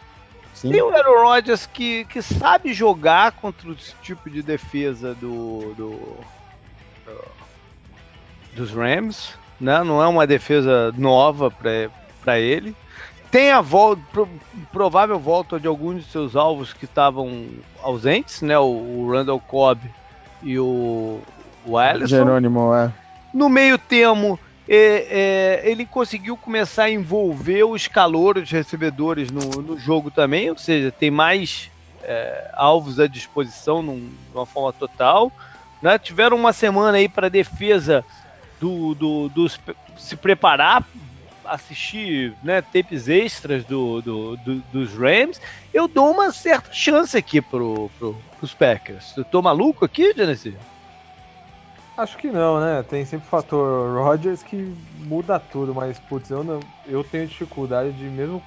Sim. 0.53 0.71
Tem 0.71 0.81
o 0.81 0.95
Aaron 0.95 1.23
Rodgers 1.23 1.65
que, 1.65 2.05
que 2.05 2.21
sabe 2.21 2.73
jogar 2.73 3.33
contra 3.33 3.69
esse 3.71 3.93
tipo 4.01 4.29
de 4.29 4.41
defesa 4.41 5.13
do, 5.15 5.73
do, 5.75 5.89
do 7.05 7.25
dos 8.55 8.71
Rams, 8.71 9.33
né? 9.59 9.83
Não 9.83 10.01
é 10.01 10.07
uma 10.07 10.25
defesa 10.25 10.93
nova 10.97 11.51
para 11.51 12.39
ele. 12.39 12.75
Tem 13.29 13.51
a 13.51 13.61
volta, 13.61 14.01
pro, 14.11 14.29
provável 14.71 15.19
volta 15.19 15.59
de 15.59 15.67
alguns 15.67 16.05
de 16.05 16.11
seus 16.11 16.35
alvos 16.35 16.71
que 16.71 16.85
estavam 16.85 17.49
ausentes, 17.81 18.41
né? 18.41 18.57
O, 18.57 18.65
o 18.65 19.11
Randall 19.11 19.39
Cobb 19.39 19.81
e 20.43 20.59
o, 20.59 21.19
o 21.65 21.77
Alisson. 21.77 22.07
Jerônimo, 22.07 22.73
é. 22.73 22.91
No 23.33 23.49
meio 23.49 23.77
termo, 23.77 24.39
é, 24.67 25.61
é, 25.65 25.69
ele 25.69 25.85
conseguiu 25.85 26.37
começar 26.37 26.83
a 26.83 26.91
envolver 26.91 27.63
os 27.63 27.87
calouros 27.87 28.49
recebedores 28.49 29.29
no, 29.31 29.61
no 29.61 29.77
jogo 29.77 30.09
também, 30.09 30.49
ou 30.49 30.57
seja, 30.57 30.91
tem 30.91 31.11
mais 31.11 31.69
é, 32.03 32.49
alvos 32.53 32.99
à 32.99 33.07
disposição 33.07 33.81
num, 33.81 33.99
de 33.99 34.35
uma 34.35 34.45
forma 34.45 34.71
total. 34.71 35.31
Né? 35.81 35.97
Tiveram 35.97 36.37
uma 36.37 36.53
semana 36.53 36.97
aí 36.97 37.09
para 37.09 37.29
defesa 37.29 38.05
do, 38.59 38.95
do, 38.95 39.29
do, 39.29 39.49
se 39.97 40.15
preparar, 40.15 40.85
assistir 41.43 42.33
né, 42.41 42.61
tapes 42.61 43.09
extras 43.09 43.65
do, 43.65 44.01
do, 44.01 44.37
do, 44.37 44.55
dos 44.71 44.93
Rams. 44.93 45.41
Eu 45.73 45.89
dou 45.89 46.09
uma 46.09 46.31
certa 46.31 46.71
chance 46.71 47.17
aqui 47.17 47.41
pro, 47.41 47.91
pro, 47.99 48.15
pros 48.37 48.53
Packers. 48.53 49.13
Eu 49.17 49.25
tô 49.25 49.41
maluco 49.41 49.83
aqui, 49.83 50.13
Genesis? 50.15 50.53
Acho 51.95 52.17
que 52.17 52.31
não, 52.31 52.59
né? 52.59 52.83
Tem 52.83 53.05
sempre 53.05 53.27
o 53.27 53.29
fator 53.29 54.03
Rodgers 54.03 54.41
que 54.41 54.75
muda 55.05 55.39
tudo, 55.39 55.75
mas 55.75 55.99
putz, 55.99 56.29
eu, 56.31 56.43
não, 56.43 56.59
eu 56.87 57.03
tenho 57.03 57.27
dificuldade 57.27 57.91
de, 57.93 58.05
mesmo, 58.05 58.41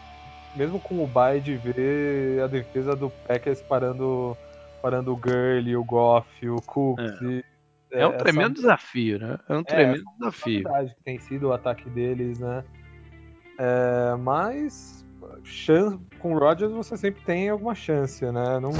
mesmo 0.56 0.80
com 0.80 1.02
o 1.02 1.06
bye, 1.06 1.40
de 1.40 1.56
ver 1.56 2.42
a 2.42 2.48
defesa 2.48 2.96
do 2.96 3.09
Packers 3.09 3.62
parando, 3.62 4.37
parando 4.82 5.12
o 5.12 5.16
Gurley, 5.16 5.76
o 5.76 5.85
Goff, 5.85 6.48
o 6.48 6.61
Cooks. 6.62 7.22
É, 7.22 7.24
e, 7.24 7.44
é, 7.92 8.00
é 8.00 8.06
um 8.06 8.16
tremendo 8.16 8.54
desafio, 8.54 9.20
né? 9.20 9.38
É 9.48 9.54
um 9.54 9.61
é, 9.61 9.64
tremendo 9.64 10.04
desafio. 10.18 10.64
que 10.64 11.04
tem 11.04 11.18
sido 11.20 11.48
o 11.48 11.52
ataque 11.52 11.88
deles, 11.88 12.40
né? 12.40 12.64
É, 13.59 14.16
mas 14.16 15.04
chance, 15.44 15.98
com 16.18 16.35
o 16.35 16.38
Rodgers 16.38 16.72
você 16.72 16.96
sempre 16.96 17.22
tem 17.22 17.48
alguma 17.48 17.76
chance, 17.76 18.24
né? 18.24 18.59
Não, 18.61 18.72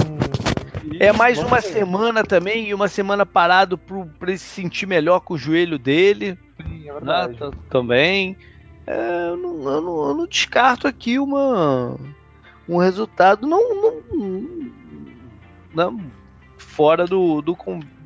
é 0.99 1.11
mais 1.11 1.39
uma 1.39 1.61
semana 1.61 2.23
também 2.23 2.67
e 2.67 2.73
uma 2.73 2.87
semana 2.87 3.25
parado 3.25 3.77
para 3.77 4.29
ele 4.29 4.37
se 4.37 4.45
sentir 4.45 4.85
melhor 4.85 5.19
com 5.19 5.33
o 5.33 5.37
joelho 5.37 5.77
dele. 5.77 6.37
Sim, 6.61 6.89
é 6.89 6.93
verdade. 6.93 7.39
Né, 7.39 7.51
também. 7.69 8.37
É, 8.85 9.27
eu, 9.29 9.37
não, 9.37 9.69
eu, 9.69 9.81
não, 9.81 10.07
eu, 10.07 10.13
não, 10.15 10.27
descarto 10.27 10.87
aqui 10.87 11.19
uma, 11.19 11.97
um 12.69 12.77
resultado 12.77 13.45
não, 13.45 13.75
não, 13.75 14.71
não 15.75 16.01
fora 16.57 17.05
do, 17.05 17.41
do, 17.41 17.57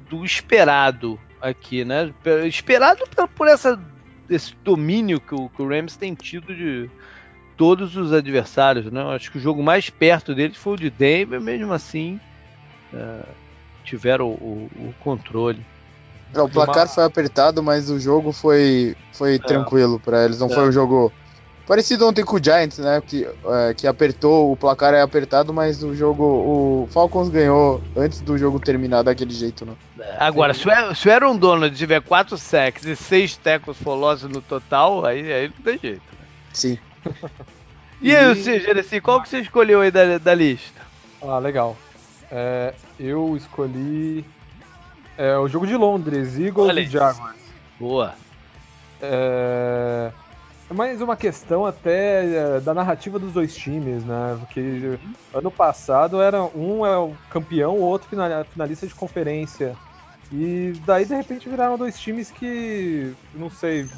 do, 0.10 0.26
esperado 0.26 1.20
aqui, 1.40 1.86
né? 1.86 2.12
Esperado 2.48 3.04
por, 3.36 3.48
essa, 3.48 3.80
esse 4.28 4.56
domínio 4.64 5.20
que 5.20 5.36
o, 5.36 5.50
que 5.50 5.62
o 5.62 5.68
Rams 5.68 5.96
tem 5.96 6.16
tido 6.16 6.56
de 6.56 6.90
todos 7.56 7.96
os 7.96 8.12
adversários, 8.12 8.92
né? 8.92 9.04
Acho 9.14 9.32
que 9.32 9.38
o 9.38 9.42
jogo 9.42 9.62
mais 9.62 9.88
perto 9.92 10.34
deles 10.34 10.58
foi 10.58 10.74
o 10.74 10.78
de 10.78 10.90
Denver, 10.90 11.40
mesmo 11.40 11.72
assim 11.74 12.20
uh, 12.94 13.28
tiveram 13.84 14.30
o, 14.30 14.70
o, 14.76 14.94
controle. 15.00 15.66
Não, 16.34 16.46
o 16.46 16.50
placar 16.50 16.86
uma... 16.86 16.88
foi 16.88 17.04
apertado, 17.04 17.62
mas 17.62 17.90
o 17.90 18.00
jogo 18.00 18.32
foi, 18.32 18.96
foi 19.14 19.36
é. 19.36 19.40
tranquilo 19.40 20.00
para 20.00 20.26
eles. 20.26 20.40
Não 20.40 20.48
é. 20.48 20.54
foi 20.54 20.68
um 20.68 20.72
jogo 20.72 21.12
parecido 21.68 22.06
ontem 22.08 22.24
com 22.24 22.36
o 22.36 22.44
Giants, 22.44 22.80
né? 22.80 23.02
Que, 23.06 23.26
é, 23.26 23.74
que 23.74 23.88
apertou, 23.88 24.52
o 24.52 24.58
placar 24.58 24.94
é 24.94 25.02
apertado, 25.02 25.54
mas 25.54 25.84
o 25.84 25.96
jogo, 25.96 26.24
o 26.24 26.88
Falcons 26.92 27.30
ganhou 27.30 27.82
antes 27.96 28.22
do 28.22 28.38
jogo 28.38 28.60
terminar 28.60 29.04
daquele 29.04 29.34
jeito, 29.34 29.66
né? 29.66 29.74
Agora, 30.18 30.54
se 30.54 30.68
o, 30.68 30.96
se 30.96 31.08
o 31.08 31.14
Aaron 31.14 31.38
Donald 31.38 31.76
tiver 31.76 32.02
4 32.02 32.38
sacks 32.38 32.86
e 32.86 32.96
6 32.96 33.38
tackles 33.38 33.78
for 33.78 33.96
loss 33.96 34.24
no 34.24 34.42
total, 34.42 35.06
aí, 35.06 35.32
aí 35.32 35.48
não 35.48 35.64
tem 35.64 35.80
jeito. 35.80 36.02
Né? 36.12 36.26
Sim. 36.54 36.78
e 38.02 38.16
aí, 38.16 38.36
seja, 38.36 38.78
assim, 38.80 39.00
qual 39.00 39.22
que 39.22 39.30
você 39.30 39.40
escolheu 39.40 39.82
aí 39.82 39.92
da, 39.92 40.18
da 40.18 40.34
lista? 40.34 40.82
Ah, 41.22 41.40
legal. 41.40 41.78
É, 42.32 42.74
eu 42.98 43.36
escolhi 43.36 44.26
é, 45.18 45.38
o 45.38 45.48
jogo 45.48 45.68
de 45.68 45.76
Londres, 45.76 46.40
Eagles 46.40 46.70
Olha 46.70 46.80
e 46.80 46.86
Jaguars. 46.86 47.38
Boa. 47.78 48.14
É, 49.02 50.12
é 50.70 50.74
mais 50.74 51.02
uma 51.02 51.18
questão 51.18 51.66
até 51.66 52.58
é, 52.58 52.60
da 52.62 52.74
narrativa 52.74 53.20
dos 53.20 53.34
dois 53.34 53.56
times, 53.56 54.06
né? 54.06 54.38
Porque 54.40 54.98
ano 55.34 55.52
passado 55.52 56.22
era 56.22 56.42
um 56.44 56.86
é 56.86 56.98
o 56.98 57.14
campeão, 57.30 57.76
o 57.76 57.82
outro 57.82 58.08
finalista 58.54 58.88
de 58.88 58.96
conferência. 58.96 59.76
E 60.32 60.74
daí 60.86 61.04
de 61.04 61.14
repente 61.14 61.50
viraram 61.50 61.78
dois 61.78 62.00
times 62.00 62.32
que, 62.32 63.14
não 63.36 63.50
sei, 63.50 63.90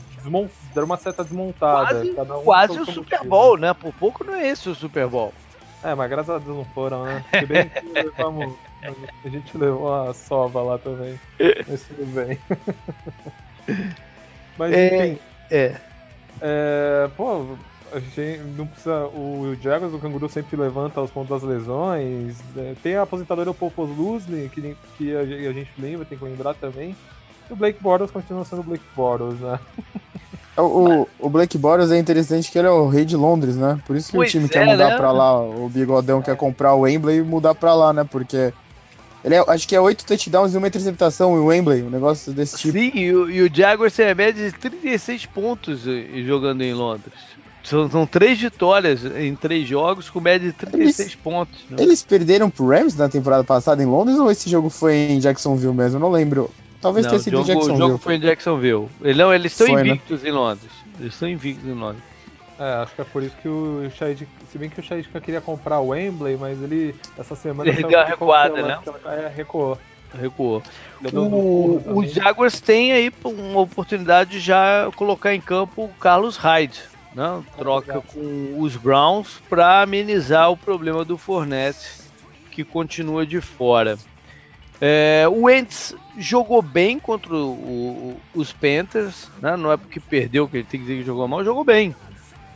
deram 0.73 0.85
uma 0.87 0.97
certa 0.97 1.23
desmontada. 1.23 2.03
Quase, 2.03 2.31
um 2.31 2.43
quase 2.43 2.79
o 2.79 2.85
Super 2.85 3.23
Bowl, 3.23 3.55
né? 3.55 3.71
Por 3.75 3.93
pouco 3.93 4.23
não 4.23 4.33
é 4.33 4.47
esse 4.47 4.67
o 4.67 4.73
Super 4.73 5.07
Bowl. 5.07 5.31
É, 5.83 5.93
mas 5.93 6.09
graças 6.09 6.29
a 6.29 6.39
Deus 6.39 6.55
não 6.57 6.65
foram, 6.65 7.03
né? 7.03 7.23
Se 7.37 7.45
bem 7.45 7.67
que 7.67 7.85
levamos, 7.89 8.55
a 9.25 9.29
gente 9.29 9.57
levou 9.57 9.93
a 9.93 10.13
sova 10.13 10.61
lá 10.61 10.77
também. 10.77 11.19
Mas 11.67 11.83
tudo 11.83 12.05
bem. 12.13 12.39
Mas 14.57 14.71
é, 14.73 15.07
enfim. 15.07 15.19
É. 15.49 15.75
é. 16.41 17.09
Pô, 17.17 17.57
a 17.91 17.99
gente 17.99 18.39
não 18.55 18.65
precisa. 18.65 19.07
O 19.07 19.55
Jaguars 19.61 19.91
do 19.91 19.99
Canguru 19.99 20.29
sempre 20.29 20.55
levanta 20.55 21.01
os 21.01 21.11
pontos 21.11 21.29
das 21.29 21.43
lesões. 21.43 22.37
É, 22.57 22.75
tem 22.81 22.95
a 22.95 23.03
aposentadoria 23.03 23.51
do 23.51 23.57
Popos 23.57 23.89
Luzny, 23.89 24.49
que, 24.49 24.75
que 24.97 25.15
a, 25.15 25.25
gente 25.25 25.71
lembra, 25.77 26.05
tem 26.05 26.17
que 26.17 26.23
lembrar 26.23 26.53
também. 26.55 26.95
E 27.49 27.53
o 27.53 27.55
Blake 27.55 27.81
Bortles 27.81 28.11
continua 28.11 28.45
sendo 28.45 28.61
o 28.61 28.63
Blake 28.63 28.85
Bortles, 28.95 29.39
né? 29.39 29.59
O, 30.57 31.07
o 31.19 31.29
Blake 31.29 31.57
Bortles 31.57 31.91
é 31.91 31.97
interessante 31.97 32.51
que 32.51 32.59
ele 32.59 32.67
é 32.67 32.71
o 32.71 32.87
rei 32.87 33.05
de 33.05 33.15
Londres, 33.15 33.55
né? 33.55 33.79
Por 33.87 33.95
isso 33.95 34.11
que 34.11 34.17
pois 34.17 34.29
o 34.29 34.31
time 34.31 34.45
é, 34.45 34.49
quer 34.49 34.65
mudar 34.65 34.89
né? 34.89 34.97
pra 34.97 35.11
lá. 35.11 35.41
O 35.41 35.67
Bigodão 35.67 36.21
quer 36.21 36.35
comprar 36.35 36.75
o 36.75 36.81
Wembley 36.81 37.17
e 37.17 37.23
mudar 37.23 37.55
pra 37.55 37.73
lá, 37.73 37.91
né? 37.91 38.03
Porque 38.03 38.53
ele 39.23 39.35
é, 39.35 39.43
acho 39.47 39.67
que 39.67 39.75
é 39.75 39.81
oito 39.81 40.05
touchdowns 40.05 40.53
e 40.53 40.57
uma 40.57 40.67
interceptação 40.67 41.35
em 41.35 41.39
Wembley, 41.39 41.81
um 41.81 41.89
negócio 41.89 42.33
desse 42.33 42.57
tipo. 42.57 42.77
Sim, 42.77 42.91
e 42.93 43.13
o, 43.13 43.29
e 43.29 43.41
o 43.41 43.49
Jaguars 43.53 43.95
tem 43.95 44.09
a 44.09 44.15
média 44.15 44.51
de 44.51 44.57
36 44.57 45.25
pontos 45.27 45.81
jogando 46.25 46.61
em 46.61 46.73
Londres. 46.73 47.13
São, 47.63 47.89
são 47.89 48.05
três 48.05 48.39
vitórias 48.39 49.05
em 49.05 49.33
três 49.35 49.65
jogos 49.65 50.09
com 50.09 50.19
média 50.19 50.51
de 50.51 50.53
36 50.53 50.99
eles, 50.99 51.15
pontos. 51.15 51.57
Né? 51.69 51.77
Eles 51.79 52.03
perderam 52.03 52.49
pro 52.49 52.67
Rams 52.67 52.95
na 52.95 53.07
temporada 53.07 53.43
passada 53.43 53.81
em 53.81 53.85
Londres 53.85 54.19
ou 54.19 54.29
esse 54.29 54.49
jogo 54.49 54.69
foi 54.69 54.95
em 54.95 55.19
Jacksonville 55.19 55.73
mesmo? 55.73 55.95
Eu 55.95 56.01
não 56.01 56.11
lembro. 56.11 56.51
Talvez 56.83 57.05
não, 57.05 57.11
tenha 57.11 57.23
sido 57.23 57.37
jogo, 57.37 57.47
Jacksonville. 57.47 57.73
O 57.73 57.77
jogo 57.77 57.97
foi 57.97 58.15
em 58.15 58.19
Jacksonville. 58.19 58.89
Não, 59.15 59.33
eles 59.33 59.51
estão 59.53 59.79
invictos 59.79 60.21
né? 60.21 60.29
em 60.29 60.31
Londres. 60.33 60.71
Eles 60.99 61.13
estão 61.13 61.29
invictos 61.29 61.65
em 61.65 61.73
Londres. 61.73 62.03
É, 62.59 62.83
acho 62.83 62.93
que 62.93 63.01
é 63.01 63.05
por 63.05 63.23
isso 63.23 63.35
que 63.41 63.47
o 63.47 63.89
Shahid, 63.89 64.27
se 64.51 64.57
bem 64.57 64.69
que 64.69 64.79
o 64.79 64.83
Shahid 64.83 65.09
queria 65.21 65.39
comprar 65.41 65.79
o 65.79 65.87
Wembley, 65.87 66.37
mas 66.37 66.61
ele 66.61 66.93
essa 67.17 67.35
semana 67.35 67.69
ele 67.69 67.83
deu 67.83 67.97
uma 67.97 68.05
recuada, 68.05 68.61
né? 68.61 68.79
É, 69.05 69.31
recuou. 69.33 69.77
Recuou. 70.13 70.61
O, 71.11 71.99
os 71.99 72.11
Jaguars 72.11 72.59
têm 72.59 72.91
aí 72.91 73.11
uma 73.23 73.61
oportunidade 73.61 74.31
de 74.31 74.39
já 74.41 74.91
colocar 74.95 75.33
em 75.33 75.41
campo 75.41 75.85
o 75.85 75.89
Carlos 75.99 76.37
Hyde. 76.37 76.81
Né? 77.15 77.43
Troca 77.57 78.01
com 78.01 78.55
os 78.59 78.75
Browns 78.75 79.41
para 79.49 79.81
amenizar 79.81 80.51
o 80.51 80.57
problema 80.57 81.03
do 81.05 81.17
Fournette, 81.17 82.03
que 82.51 82.63
continua 82.63 83.25
de 83.25 83.41
fora. 83.41 83.97
É, 84.85 85.25
o 85.29 85.43
Wentz 85.43 85.95
jogou 86.17 86.61
bem 86.61 86.99
contra 86.99 87.33
o, 87.33 87.51
o, 87.53 88.21
os 88.35 88.51
Panthers, 88.51 89.31
né? 89.41 89.55
não 89.55 89.71
é 89.71 89.77
porque 89.77 89.97
perdeu 89.97 90.45
que 90.45 90.57
ele 90.57 90.65
tem 90.65 90.77
que 90.77 90.85
dizer 90.85 90.99
que 90.99 91.05
jogou 91.05 91.25
mal, 91.25 91.41
jogou 91.41 91.63
bem. 91.63 91.95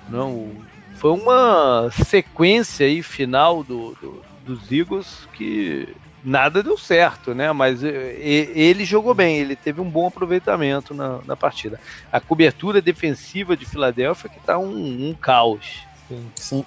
Não, 0.09 0.51
foi 0.95 1.11
uma 1.11 1.89
sequência 1.89 2.85
aí 2.85 3.01
final 3.01 3.63
do, 3.63 3.95
do, 4.01 4.21
dos 4.45 4.69
Eagles 4.69 5.25
que 5.31 5.95
nada 6.21 6.61
deu 6.61 6.77
certo, 6.77 7.33
né? 7.33 7.53
Mas 7.53 7.81
ele 7.81 8.83
jogou 8.83 9.13
bem, 9.13 9.37
ele 9.37 9.55
teve 9.55 9.79
um 9.79 9.89
bom 9.89 10.07
aproveitamento 10.07 10.93
na, 10.93 11.21
na 11.25 11.37
partida. 11.37 11.79
A 12.11 12.19
cobertura 12.19 12.81
defensiva 12.81 13.55
de 13.55 13.65
Filadélfia 13.65 14.29
que 14.29 14.39
tá 14.41 14.57
um, 14.57 15.09
um 15.09 15.13
caos. 15.13 15.87
Sim. 16.09 16.31
Sim. 16.35 16.65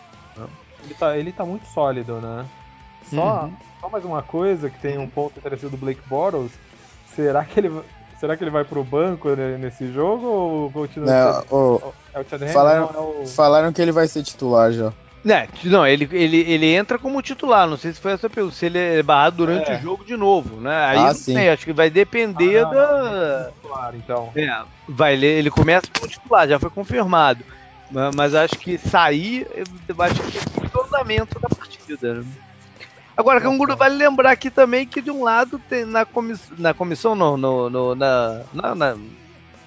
Ele 0.83 0.95
tá, 0.95 1.19
ele 1.19 1.33
tá 1.33 1.45
muito 1.45 1.67
sólido, 1.67 2.15
né? 2.19 2.47
Só, 3.11 3.45
uhum. 3.45 3.53
Só 3.81 3.89
mais 3.89 4.05
uma 4.05 4.23
coisa 4.23 4.69
que 4.69 4.79
tem 4.79 4.99
um 4.99 5.09
ponto 5.09 5.39
interessante 5.39 5.71
do 5.71 5.77
Blake 5.77 6.03
Bortles. 6.07 6.53
Será 7.15 7.45
que 7.45 7.59
ele 7.59 7.73
Será 8.21 8.37
que 8.37 8.45
ele 8.45 8.51
vai 8.51 8.65
pro 8.65 8.85
banco 8.85 9.31
nesse 9.59 9.91
jogo 9.91 10.27
ou 10.27 10.71
continua? 10.71 11.07
Não, 11.07 11.57
o... 11.59 11.95
É 12.13 12.21
o 12.21 12.25
Chad 12.29 12.43
falaram, 12.53 12.93
não, 12.93 13.01
é 13.01 13.23
o... 13.23 13.27
falaram 13.27 13.73
que 13.73 13.81
ele 13.81 13.93
vai 13.93 14.07
ser 14.07 14.23
titular 14.23 14.71
já. 14.73 14.93
É, 15.27 15.49
não, 15.65 15.87
ele, 15.87 16.07
ele, 16.13 16.41
ele 16.41 16.67
entra 16.67 16.99
como 16.99 17.23
titular. 17.23 17.67
Não 17.67 17.79
sei 17.79 17.95
se 17.95 18.01
foi 18.01 18.13
essa 18.13 18.29
pergunta. 18.29 18.55
Se 18.55 18.67
ele 18.67 18.79
é 18.79 19.03
barrado 19.03 19.39
durante 19.39 19.71
é. 19.71 19.79
o 19.79 19.81
jogo 19.81 20.05
de 20.05 20.19
novo, 20.19 20.61
né? 20.61 20.85
Aí 20.85 20.99
ah, 20.99 21.15
sim. 21.15 21.33
Sei, 21.33 21.49
acho 21.49 21.65
que 21.65 21.73
vai 21.73 21.89
depender 21.89 22.59
ah, 22.59 22.65
não, 22.65 22.73
da. 22.73 23.45
Não, 23.45 23.53
titular, 23.53 23.95
então. 23.97 24.33
É, 24.37 24.63
vai, 24.87 25.15
ele 25.15 25.51
começa 25.51 25.87
como 25.95 26.07
titular, 26.07 26.47
já 26.47 26.59
foi 26.59 26.69
confirmado. 26.69 27.43
Mas 28.15 28.35
acho 28.35 28.57
que 28.59 28.77
sair, 28.77 29.47
eu 29.89 30.03
acho 30.03 30.23
que 30.23 30.39
é 30.39 30.67
o 30.67 30.69
fundamento 30.69 31.41
da 31.41 31.49
partida. 31.49 32.15
Né? 32.15 32.25
Agora, 33.21 33.39
Canguru, 33.39 33.77
vale 33.77 33.97
lembrar 33.97 34.31
aqui 34.31 34.49
também 34.49 34.87
que 34.87 35.03
de 35.03 35.11
um 35.11 35.23
lado 35.23 35.61
tem 35.69 35.85
na, 35.85 36.07
comiss 36.07 36.41
na 36.57 36.73
comissão, 36.73 37.15
não, 37.15 37.37
no, 37.37 37.69
no 37.69 37.95
na, 37.95 38.41
na, 38.51 38.75
na, 38.75 38.97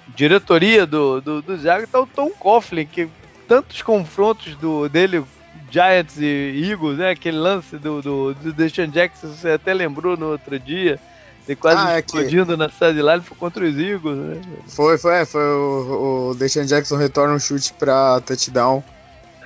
diretoria 0.08 0.84
do, 0.84 1.20
do, 1.20 1.40
do 1.40 1.56
Jaguars 1.56 1.88
tá 1.88 2.00
o 2.00 2.06
Tom 2.06 2.30
Coughlin, 2.30 2.84
que 2.84 3.08
tantos 3.46 3.80
confrontos 3.80 4.56
do, 4.56 4.88
dele, 4.88 5.24
Giants 5.70 6.16
e 6.18 6.68
Eagles, 6.68 6.98
né? 6.98 7.10
Aquele 7.10 7.36
lance 7.36 7.76
do, 7.78 8.02
do, 8.02 8.34
do 8.34 8.52
Deshaun 8.52 8.88
Jackson, 8.88 9.28
você 9.28 9.50
até 9.50 9.72
lembrou 9.72 10.16
no 10.16 10.32
outro 10.32 10.58
dia. 10.58 10.98
Ele 11.46 11.54
quase 11.54 11.80
ah, 11.80 11.92
é 11.92 12.00
explodindo 12.00 12.52
que... 12.52 12.56
na 12.56 12.68
sideline, 12.68 13.22
foi 13.22 13.36
contra 13.36 13.64
os 13.64 13.78
Eagles, 13.78 14.16
né? 14.16 14.42
Foi, 14.66 14.98
foi, 14.98 15.14
é, 15.14 15.24
foi 15.24 15.44
o, 15.44 16.30
o 16.30 16.34
Deshaun 16.34 16.64
Jackson 16.64 16.96
retorna 16.96 17.34
um 17.34 17.38
chute 17.38 17.72
pra 17.74 18.20
touchdown 18.20 18.82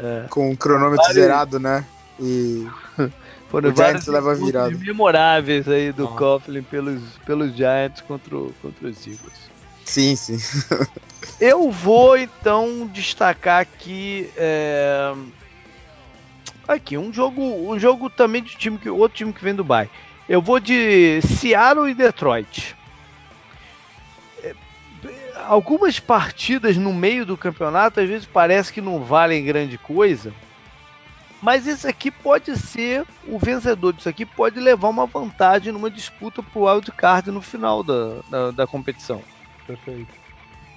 é. 0.00 0.24
com 0.30 0.50
o 0.50 0.56
cronômetro 0.56 1.12
zerado, 1.12 1.60
né? 1.60 1.84
E 2.18 2.66
Foram 3.48 3.70
o 3.70 3.76
Giants 3.76 4.06
leva 4.06 4.34
virada. 4.34 4.70
memoráveis 4.76 5.66
aí 5.66 5.90
do 5.90 6.04
ah. 6.06 6.16
Coughlin 6.16 6.62
pelos, 6.62 7.02
pelos 7.24 7.54
Giants 7.56 8.02
contra, 8.02 8.36
contra 8.60 8.88
os 8.88 9.06
Eagles. 9.06 9.50
Sim, 9.84 10.14
sim. 10.16 10.38
Eu 11.40 11.70
vou 11.70 12.16
então 12.18 12.86
destacar 12.92 13.60
aqui 13.60 14.30
é... 14.36 15.14
aqui 16.66 16.98
um 16.98 17.12
jogo, 17.12 17.42
um 17.42 17.78
jogo 17.78 18.10
também 18.10 18.42
de 18.42 18.54
time 18.56 18.76
que 18.76 18.90
outro 18.90 19.16
time 19.16 19.32
que 19.32 19.42
vem 19.42 19.54
do 19.54 19.64
Bay. 19.64 19.88
Eu 20.28 20.42
vou 20.42 20.60
de 20.60 21.20
Seattle 21.22 21.88
e 21.88 21.94
Detroit. 21.94 22.76
É, 24.44 24.54
algumas 25.46 25.98
partidas 25.98 26.76
no 26.76 26.92
meio 26.92 27.24
do 27.24 27.36
campeonato 27.36 27.98
às 27.98 28.08
vezes 28.08 28.28
parece 28.30 28.70
que 28.70 28.82
não 28.82 29.02
valem 29.02 29.42
grande 29.42 29.78
coisa 29.78 30.34
mas 31.40 31.66
esse 31.66 31.86
aqui 31.86 32.10
pode 32.10 32.56
ser 32.56 33.04
o 33.26 33.38
vencedor 33.38 33.92
disso 33.92 34.08
aqui 34.08 34.26
pode 34.26 34.58
levar 34.58 34.88
uma 34.88 35.06
vantagem 35.06 35.72
numa 35.72 35.90
disputa 35.90 36.42
pro 36.42 36.66
wild 36.66 36.90
card 36.92 37.30
no 37.30 37.40
final 37.40 37.82
da, 37.82 38.20
da, 38.28 38.50
da 38.50 38.66
competição. 38.66 39.22
Perfeito. 39.66 40.12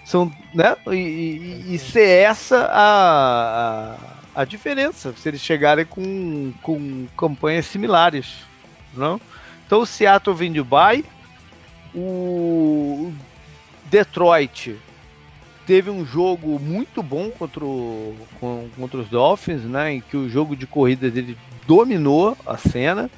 São, 0.06 0.32
né? 0.54 0.76
E, 0.88 0.95
e, 0.95 1.76
e 1.76 1.80
ser 1.80 2.08
essa 2.08 2.65
a, 2.65 3.95
a, 4.36 4.41
a, 4.41 4.45
diferença, 4.45 5.13
se 5.13 5.30
eles 5.30 5.41
chegarem 5.41 5.86
com, 5.86 6.54
com 6.62 7.08
campanhas 7.17 7.65
similares. 7.65 8.45
Não? 8.93 9.21
Então 9.65 9.80
o 9.80 9.86
Seattle 9.86 10.36
vem 10.36 10.52
de 10.52 10.62
bye, 10.62 11.06
o 11.95 13.13
Detroit 13.86 14.78
teve 15.71 15.89
um 15.89 16.05
jogo 16.05 16.60
muito 16.60 17.01
bom 17.01 17.31
contra, 17.31 17.63
o, 17.63 18.13
contra 18.75 18.99
os 18.99 19.07
Dolphins, 19.07 19.62
né? 19.62 19.93
Em 19.93 20.01
que 20.01 20.17
o 20.17 20.27
jogo 20.27 20.53
de 20.53 20.67
corrida 20.67 21.10
dele 21.10 21.38
dominou 21.65 22.38
a 22.45 22.57
cena. 22.57 23.10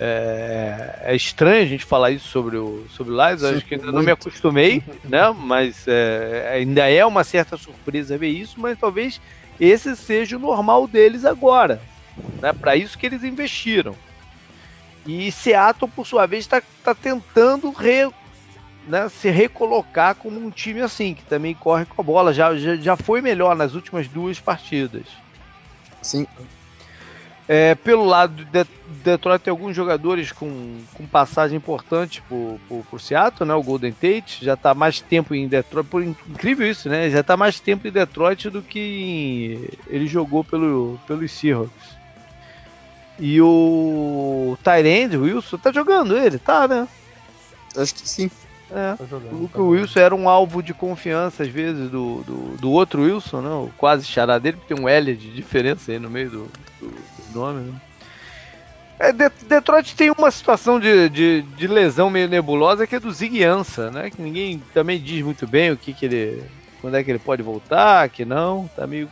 É, 0.00 1.02
é, 1.04 1.14
estranho 1.14 1.62
a 1.62 1.66
gente 1.66 1.84
falar 1.84 2.10
isso 2.10 2.26
sobre 2.26 2.56
o 2.56 2.84
sobre 2.90 3.12
o 3.12 3.16
Lions, 3.16 3.44
acho 3.44 3.64
que 3.64 3.76
ainda 3.76 3.92
não 3.92 4.02
me 4.02 4.10
acostumei, 4.10 4.82
né? 5.04 5.32
Mas 5.38 5.84
é, 5.86 6.50
ainda 6.54 6.90
é 6.90 7.06
uma 7.06 7.22
certa 7.22 7.56
surpresa 7.56 8.18
ver 8.18 8.30
isso, 8.30 8.58
mas 8.58 8.76
talvez 8.76 9.20
esse 9.60 9.94
seja 9.94 10.36
o 10.36 10.40
normal 10.40 10.88
deles 10.88 11.24
agora, 11.24 11.80
né? 12.42 12.52
Para 12.52 12.74
isso 12.74 12.98
que 12.98 13.06
eles 13.06 13.22
investiram. 13.22 13.94
E 15.06 15.30
Seattle, 15.30 15.88
por 15.94 16.04
sua 16.04 16.26
vez, 16.26 16.44
está 16.44 16.60
tá 16.82 16.96
tentando 16.96 17.70
re, 17.70 18.10
né, 18.86 19.08
se 19.08 19.28
recolocar 19.30 20.14
como 20.14 20.38
um 20.38 20.50
time 20.50 20.80
assim, 20.80 21.14
que 21.14 21.24
também 21.24 21.54
corre 21.54 21.84
com 21.84 22.00
a 22.00 22.04
bola. 22.04 22.32
Já, 22.32 22.56
já, 22.56 22.76
já 22.76 22.96
foi 22.96 23.20
melhor 23.20 23.56
nas 23.56 23.74
últimas 23.74 24.08
duas 24.08 24.38
partidas. 24.38 25.06
Sim. 26.02 26.26
É, 27.48 27.76
pelo 27.76 28.04
lado 28.04 28.44
de 28.44 28.66
Detroit 29.04 29.40
tem 29.40 29.52
alguns 29.52 29.74
jogadores 29.74 30.32
com, 30.32 30.80
com 30.94 31.06
passagem 31.06 31.56
importante 31.56 32.20
por, 32.22 32.58
por, 32.68 32.84
por 32.90 33.00
Seattle, 33.00 33.46
né? 33.46 33.54
O 33.54 33.62
Golden 33.62 33.92
Tate 33.92 34.44
já 34.44 34.54
está 34.54 34.74
mais 34.74 35.00
tempo 35.00 35.32
em 35.32 35.46
Detroit, 35.46 35.88
por 35.88 36.02
incrível 36.02 36.68
isso, 36.68 36.88
né? 36.88 37.08
Já 37.08 37.20
está 37.20 37.36
mais 37.36 37.60
tempo 37.60 37.86
em 37.86 37.92
Detroit 37.92 38.50
do 38.50 38.62
que 38.62 39.70
ele 39.86 40.08
jogou 40.08 40.42
pelo, 40.42 40.98
pelos 41.06 41.30
Seahawks. 41.30 41.96
E 43.18 43.40
o 43.40 44.58
Tyrande, 44.62 45.16
Wilson, 45.16 45.56
tá 45.56 45.72
jogando 45.72 46.16
ele, 46.16 46.38
tá, 46.38 46.66
né? 46.66 46.88
Acho 47.76 47.94
que 47.94 48.08
sim. 48.08 48.30
É. 48.70 48.96
Tá 48.96 49.04
jogando, 49.04 49.32
o 49.32 49.38
Luke 49.42 49.54
tá 49.54 49.62
Wilson 49.62 50.00
era 50.00 50.14
um 50.14 50.28
alvo 50.28 50.62
de 50.62 50.74
confiança, 50.74 51.44
às 51.44 51.48
vezes, 51.48 51.88
do, 51.90 52.22
do, 52.24 52.56
do, 52.56 52.70
outro 52.70 53.02
Wilson, 53.02 53.40
né? 53.40 53.48
O 53.48 53.70
quase 53.76 54.04
chará 54.04 54.38
dele, 54.38 54.56
porque 54.56 54.74
tem 54.74 54.82
um 54.82 54.88
L 54.88 55.14
de 55.14 55.30
diferença 55.30 55.92
aí 55.92 55.98
no 55.98 56.10
meio 56.10 56.30
do, 56.30 56.50
do, 56.80 56.88
do 56.88 57.38
nome, 57.38 57.70
né? 57.70 57.80
É, 58.98 59.12
Detroit 59.12 59.94
tem 59.94 60.10
uma 60.10 60.30
situação 60.30 60.80
de, 60.80 61.08
de, 61.10 61.42
de, 61.42 61.66
lesão 61.66 62.08
meio 62.08 62.28
nebulosa 62.28 62.86
que 62.86 62.96
é 62.96 63.00
do 63.00 63.12
Zig 63.12 63.44
Ansah, 63.44 63.90
né? 63.90 64.10
Que 64.10 64.20
ninguém 64.20 64.60
também 64.72 64.98
diz 64.98 65.22
muito 65.22 65.46
bem 65.46 65.70
o 65.70 65.76
que, 65.76 65.92
que 65.92 66.06
ele. 66.06 66.42
quando 66.80 66.96
é 66.96 67.04
que 67.04 67.10
ele 67.10 67.18
pode 67.18 67.42
voltar, 67.42 68.08
que 68.08 68.24
não, 68.24 68.68
tá 68.74 68.86
meio, 68.86 69.08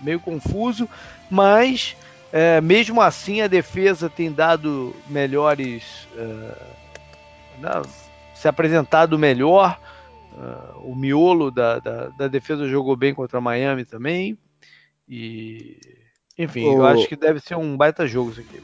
meio 0.00 0.20
confuso, 0.20 0.88
mas 1.28 1.96
é, 2.32 2.60
mesmo 2.60 3.02
assim 3.02 3.42
a 3.42 3.48
defesa 3.48 4.08
tem 4.08 4.32
dado 4.32 4.94
melhores. 5.08 6.06
Não, 7.58 7.82
se 8.42 8.48
apresentado 8.48 9.16
melhor. 9.18 9.78
Uh, 10.32 10.90
o 10.90 10.96
miolo 10.96 11.50
da, 11.50 11.78
da, 11.78 12.08
da, 12.08 12.26
defesa 12.26 12.66
jogou 12.66 12.96
bem 12.96 13.14
contra 13.14 13.40
Miami 13.40 13.84
também. 13.84 14.36
E. 15.08 15.78
Enfim, 16.36 16.64
o... 16.64 16.78
eu 16.78 16.86
acho 16.86 17.06
que 17.06 17.14
deve 17.14 17.38
ser 17.38 17.54
um 17.54 17.76
baita 17.76 18.06
jogo 18.06 18.32
isso 18.32 18.40
aqui. 18.40 18.60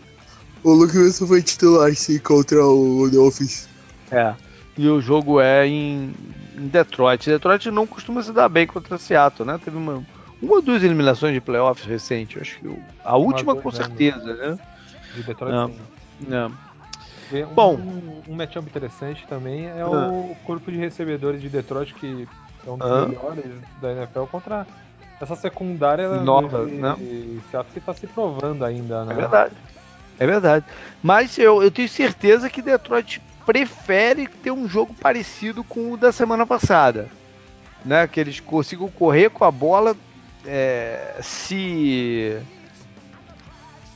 O 0.65 0.73
Luke 0.73 0.97
Wilson 0.97 1.27
foi 1.27 1.43
titular 1.43 1.95
sim 1.95 2.19
contra 2.19 2.65
o 2.65 3.09
Dolphins. 3.09 3.69
É. 4.11 4.35
E 4.77 4.89
o 4.89 5.01
jogo 5.01 5.41
é 5.41 5.67
em, 5.67 6.13
em 6.57 6.67
Detroit. 6.67 7.31
Detroit 7.31 7.71
não 7.71 7.87
costuma 7.87 8.23
se 8.23 8.33
dar 8.33 8.49
bem 8.49 8.67
contra 8.67 8.99
Seattle, 8.99 9.47
né? 9.47 9.61
Teve 9.63 9.77
uma, 9.77 10.05
uma 10.43 10.55
ou 10.55 10.63
duas 10.63 10.83
eliminações 10.83 11.35
de 11.35 11.41
playoffs 11.41 11.87
recentes. 11.87 12.41
Acho 12.41 12.59
que 12.59 12.77
a 13.05 13.17
última 13.17 13.55
com 13.55 13.71
certeza, 13.71 14.35
né? 14.35 14.59
De 15.15 15.23
Detroit, 15.23 15.53
não, 15.53 15.69
sim. 15.69 15.79
Não. 17.31 17.43
Um, 17.43 17.55
Bom, 17.55 17.75
um, 17.75 18.23
um 18.29 18.35
matchup 18.35 18.67
interessante 18.67 19.27
também 19.27 19.67
é 19.67 19.85
o 19.85 20.35
corpo 20.45 20.71
de 20.71 20.79
recebedores 20.79 21.41
de 21.41 21.49
Detroit, 21.49 21.95
que 21.95 22.29
é 22.67 22.71
um 22.71 22.79
dos 22.79 23.09
melhores 23.09 23.45
da 23.81 23.93
NFL, 23.93 24.25
contra 24.25 24.67
essa 25.21 25.37
secundária 25.37 26.09
nova, 26.21 26.67
de, 26.67 26.73
né? 26.73 26.97
Seattle 27.51 27.73
que 27.73 27.79
está 27.79 27.95
se 27.95 28.07
provando 28.07 28.65
ainda, 28.65 29.05
né? 29.05 29.13
É 29.13 29.17
verdade. 29.17 29.55
É 30.19 30.27
verdade. 30.27 30.65
Mas 31.03 31.39
eu, 31.39 31.63
eu 31.63 31.71
tenho 31.71 31.89
certeza 31.89 32.51
que 32.51 32.63
Detroit 32.63 33.21
prefere 33.47 34.27
ter 34.27 34.51
um 34.51 34.69
jogo 34.69 34.93
parecido 34.95 35.63
com 35.65 35.93
o 35.93 35.97
da 35.97 36.13
semana 36.13 36.47
passada. 36.47 37.09
Né? 37.85 38.07
Que 38.07 38.21
eles 38.21 38.41
consigam 38.41 38.89
correr 38.89 39.31
com 39.31 39.45
a 39.45 39.51
bola, 39.51 39.97
é, 40.45 41.17
se 41.23 42.39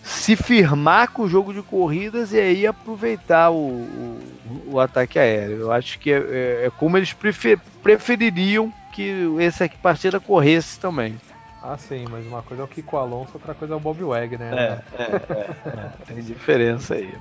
se 0.03 0.37
firmar 0.37 1.11
com 1.12 1.23
o 1.23 1.29
jogo 1.29 1.55
de 1.55 1.62
corridas 1.62 2.33
e 2.33 2.41
aí 2.41 2.67
aproveitar 2.67 3.51
o, 3.51 3.57
o 3.57 4.21
o 4.67 4.81
ataque 4.81 5.19
aéreo. 5.19 5.61
Eu 5.61 5.73
acho 5.73 5.99
que 5.99 6.12
é, 6.12 6.17
é, 6.17 6.67
é 6.67 6.71
como 6.77 6.97
eles 6.97 7.12
prefer, 7.12 7.59
prefeririam 7.83 8.73
que 8.93 9.12
essa 9.41 9.69
partida 9.83 10.21
corresse 10.21 10.79
também. 10.79 11.19
Ah, 11.62 11.77
sim, 11.79 12.05
mas 12.11 12.27
uma 12.27 12.43
coisa 12.43 12.62
é 12.62 12.65
o 12.65 12.69
Kiko 12.69 12.97
Alonso, 12.97 13.31
outra 13.35 13.55
coisa 13.55 13.75
é 13.75 13.77
o 13.77 13.81
Bob 13.81 14.03
Wagner. 14.03 14.51
Né? 14.51 14.83
É, 14.99 15.03
é, 15.03 15.51
é, 15.67 15.93
tem 16.12 16.23
diferença 16.23 16.95
aí. 16.95 17.15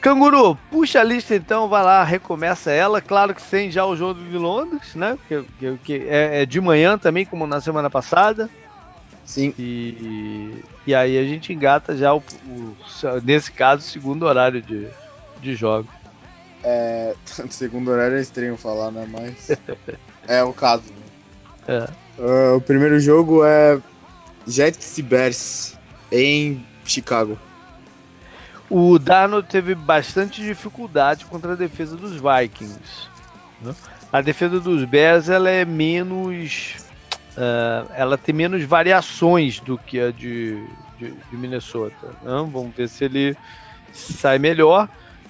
Canguru, 0.00 0.56
puxa 0.70 1.00
a 1.00 1.04
lista 1.04 1.34
então, 1.34 1.68
vai 1.68 1.82
lá, 1.82 2.04
recomeça 2.04 2.70
ela. 2.70 3.00
Claro 3.00 3.34
que 3.34 3.42
sem 3.42 3.70
já 3.70 3.84
o 3.84 3.96
jogo 3.96 4.20
de 4.20 4.36
Londres, 4.36 4.94
né? 4.94 5.18
Que, 5.26 5.42
que, 5.58 5.78
que 5.78 5.94
é, 6.08 6.42
é, 6.42 6.46
de 6.46 6.60
manhã 6.60 6.96
também, 6.96 7.24
como 7.24 7.46
na 7.46 7.60
semana 7.60 7.90
passada. 7.90 8.48
Sim. 9.26 9.52
E, 9.58 10.62
e 10.86 10.94
aí 10.94 11.18
a 11.18 11.24
gente 11.24 11.52
engata 11.52 11.96
já 11.96 12.14
o, 12.14 12.22
o 12.46 12.76
nesse 13.22 13.50
caso, 13.50 13.82
o 13.82 13.90
segundo 13.90 14.24
horário 14.24 14.62
de, 14.62 14.88
de 15.42 15.54
jogo. 15.54 15.88
É, 16.62 17.14
segundo 17.50 17.90
horário 17.90 18.16
é 18.16 18.20
estranho 18.20 18.56
falar, 18.56 18.90
né? 18.90 19.06
Mas 19.10 19.50
é 20.26 20.42
o 20.42 20.52
caso. 20.52 20.84
É. 21.68 21.88
Uh, 22.18 22.56
o 22.56 22.60
primeiro 22.60 22.98
jogo 23.00 23.44
é 23.44 23.78
Jets 24.46 24.96
e 24.96 25.02
Bears 25.02 25.76
em 26.10 26.64
Chicago. 26.84 27.36
O 28.70 28.98
Darnold 28.98 29.48
teve 29.48 29.74
bastante 29.74 30.42
dificuldade 30.42 31.24
contra 31.26 31.52
a 31.52 31.56
defesa 31.56 31.96
dos 31.96 32.12
Vikings. 32.12 33.08
Né? 33.60 33.74
A 34.12 34.20
defesa 34.20 34.60
dos 34.60 34.84
Bears 34.84 35.28
ela 35.28 35.50
é 35.50 35.64
menos, 35.64 36.76
uh, 37.36 37.90
ela 37.94 38.16
tem 38.18 38.34
menos 38.34 38.62
variações 38.64 39.60
do 39.60 39.78
que 39.78 40.00
a 40.00 40.10
de, 40.10 40.64
de, 40.98 41.10
de 41.12 41.36
Minnesota. 41.36 42.06
Né? 42.22 42.48
Vamos 42.52 42.74
ver 42.74 42.88
se 42.88 43.04
ele 43.04 43.36
sai 43.92 44.38
melhor. 44.38 44.88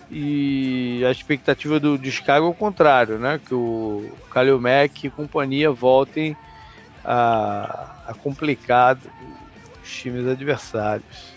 E 0.08 1.02
a 1.04 1.10
expectativa 1.10 1.80
do 1.80 1.98
de 1.98 2.12
Chicago 2.12 2.46
é 2.46 2.48
o 2.48 2.54
contrário, 2.54 3.18
né? 3.18 3.40
Que 3.44 3.52
o 3.52 4.08
Kalil 4.30 4.60
Mack 4.60 5.04
e 5.04 5.10
companhia 5.10 5.72
voltem 5.72 6.36
a, 7.04 7.90
a 8.06 8.14
complicar 8.14 8.96
os 9.82 9.92
times 9.92 10.26
adversários. 10.28 11.34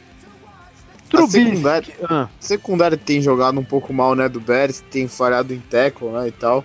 Trubisky. 1.09 1.45
Secundária, 1.45 1.95
ah. 2.07 2.27
secundária 2.39 2.97
tem 2.97 3.21
jogado 3.21 3.59
um 3.59 3.63
pouco 3.63 3.91
mal, 3.91 4.13
né, 4.13 4.29
do 4.29 4.39
Beres, 4.39 4.81
tem 4.91 5.07
falhado 5.07 5.53
em 5.53 5.59
tackle, 5.59 6.09
né, 6.09 6.27
e 6.27 6.31
tal. 6.31 6.63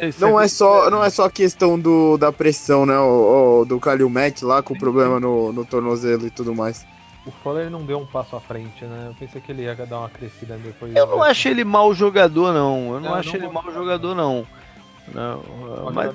É, 0.00 0.10
não 0.18 0.40
é 0.40 0.48
só 0.48 0.90
não 0.90 1.02
é 1.02 1.10
só 1.10 1.26
a 1.26 1.30
questão 1.30 1.78
do, 1.78 2.16
da 2.16 2.32
pressão, 2.32 2.84
né, 2.84 2.98
o, 2.98 3.60
o 3.60 3.64
do 3.64 3.78
Kalil 3.78 4.10
Mack 4.10 4.42
lá 4.42 4.62
com 4.62 4.74
o 4.74 4.78
problema 4.78 5.20
no, 5.20 5.52
no 5.52 5.64
tornozelo 5.64 6.26
e 6.26 6.30
tudo 6.30 6.54
mais. 6.54 6.84
O 7.24 7.30
Fuller 7.30 7.68
não 7.68 7.84
deu 7.84 7.98
um 7.98 8.06
passo 8.06 8.36
à 8.36 8.40
frente, 8.40 8.84
né? 8.84 9.06
Eu 9.08 9.14
pensei 9.14 9.40
que 9.40 9.50
ele 9.50 9.62
ia 9.62 9.74
dar 9.74 9.98
uma 9.98 10.08
crescida 10.08 10.56
depois. 10.56 10.94
Eu 10.94 11.06
não 11.08 11.22
acho 11.24 11.48
ele 11.48 11.64
mau 11.64 11.92
jogador, 11.92 12.52
não. 12.52 12.94
Eu 12.94 13.00
não, 13.00 13.10
não 13.10 13.14
acho 13.14 13.30
não 13.30 13.36
ele 13.36 13.48
mau 13.52 13.72
jogador, 13.72 14.14
não. 14.14 14.46
não 15.12 15.42
mas... 15.92 16.14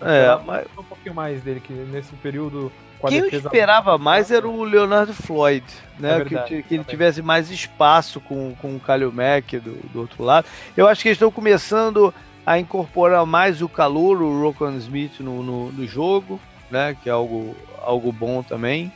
É, 0.00 0.36
mas... 0.44 0.66
um 0.76 0.82
pouquinho 0.82 1.14
mais 1.14 1.40
dele, 1.40 1.60
que 1.60 1.72
nesse 1.72 2.12
período 2.16 2.72
quem 3.08 3.18
eu 3.18 3.28
esperava 3.28 3.98
mais 3.98 4.30
era 4.30 4.48
o 4.48 4.64
Leonardo 4.64 5.12
Floyd, 5.12 5.64
né? 5.98 6.14
É 6.14 6.24
verdade, 6.24 6.48
que, 6.48 6.62
que 6.62 6.74
ele 6.74 6.84
tivesse 6.84 7.22
mais 7.22 7.50
espaço 7.50 8.20
com, 8.20 8.54
com 8.56 8.74
o 8.76 8.80
Kalil 8.80 9.12
Mack 9.12 9.58
do, 9.58 9.74
do 9.92 10.00
outro 10.00 10.24
lado. 10.24 10.46
Eu 10.76 10.88
acho 10.88 11.02
que 11.02 11.08
eles 11.08 11.16
estão 11.16 11.30
começando 11.30 12.14
a 12.46 12.58
incorporar 12.58 13.24
mais 13.24 13.62
o 13.62 13.68
calor, 13.68 14.20
o 14.20 14.42
Rokon 14.42 14.76
Smith 14.76 15.20
no, 15.20 15.42
no, 15.42 15.72
no, 15.72 15.86
jogo, 15.86 16.40
né? 16.70 16.96
Que 17.02 17.08
é 17.08 17.12
algo, 17.12 17.54
algo 17.82 18.12
bom 18.12 18.42
também. 18.42 18.92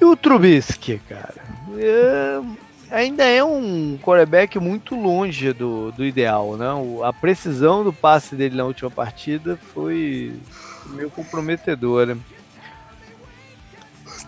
E 0.00 0.04
o 0.04 0.16
Trubisky, 0.16 1.00
cara. 1.08 1.42
É, 1.76 2.40
ainda 2.90 3.24
é 3.24 3.42
um 3.42 3.98
quarterback 4.02 4.58
muito 4.58 4.94
longe 4.94 5.52
do, 5.52 5.92
do 5.92 6.04
ideal, 6.04 6.56
né? 6.56 6.72
O, 6.72 7.04
a 7.04 7.12
precisão 7.12 7.84
do 7.84 7.92
passe 7.92 8.34
dele 8.34 8.56
na 8.56 8.64
última 8.64 8.90
partida 8.90 9.58
foi 9.72 10.34
meio 10.86 11.10
comprometedora. 11.10 12.16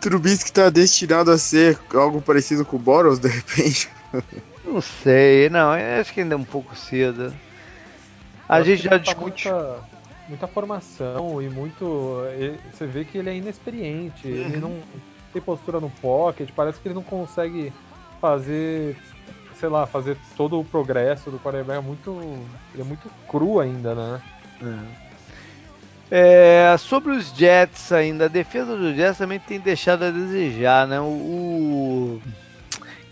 Trubisky 0.01 0.53
tá 0.53 0.71
destinado 0.71 1.31
a 1.31 1.37
ser 1.37 1.79
algo 1.93 2.23
parecido 2.23 2.65
com 2.65 2.77
o 2.77 2.79
Boros, 2.79 3.19
de 3.19 3.29
repente? 3.29 3.89
Não 4.65 4.81
sei, 4.81 5.49
não, 5.51 5.73
acho 6.01 6.13
que 6.13 6.21
ainda 6.21 6.35
é 6.35 6.39
um 6.39 6.45
pouco 6.45 6.75
cedo. 6.77 7.33
A 8.51 8.63
gente 8.63 8.83
já 8.83 8.99
discute. 8.99 9.49
Muita, 9.49 9.79
muita 10.29 10.47
formação 10.49 11.41
e 11.41 11.49
muito. 11.49 12.25
Você 12.73 12.85
vê 12.87 13.05
que 13.05 13.19
ele 13.19 13.31
é 13.31 13.37
inexperiente, 13.37 14.27
uhum. 14.27 14.35
ele 14.35 14.57
não 14.57 14.77
tem 15.33 15.41
postura 15.41 15.79
no 15.79 15.89
pocket, 15.89 16.51
parece 16.55 16.81
que 16.81 16.89
ele 16.89 16.95
não 16.95 17.03
consegue 17.05 17.73
fazer, 18.21 18.97
sei 19.59 19.69
lá, 19.69 19.87
fazer 19.87 20.17
todo 20.37 20.59
o 20.59 20.65
progresso 20.65 21.31
do 21.31 21.39
quarterback. 21.39 21.79
É 21.79 21.81
muito, 21.81 22.21
ele 22.75 22.83
é 22.83 22.85
muito 22.85 23.09
cru 23.29 23.61
ainda, 23.61 23.95
né? 23.95 24.21
Uhum. 24.61 24.87
É, 26.11 26.75
sobre 26.77 27.13
os 27.13 27.29
Jets 27.29 27.93
ainda, 27.93 28.25
a 28.25 28.29
defesa 28.29 28.77
dos 28.77 28.97
Jets 28.97 29.19
também 29.19 29.39
tem 29.39 29.61
deixado 29.61 30.05
a 30.05 30.11
desejar, 30.11 30.89
né? 30.89 31.01
O, 31.01 32.21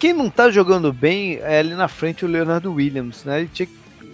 quem 0.01 0.13
não 0.13 0.29
tá 0.29 0.51
jogando 0.51 0.93
bem 0.93 1.39
é 1.43 1.61
ali 1.61 1.75
na 1.75 1.87
frente 1.87 2.25
o 2.25 2.29
Leonardo 2.29 2.73
Williams, 2.73 3.25
né? 3.25 3.49
Tinha... 3.53 3.69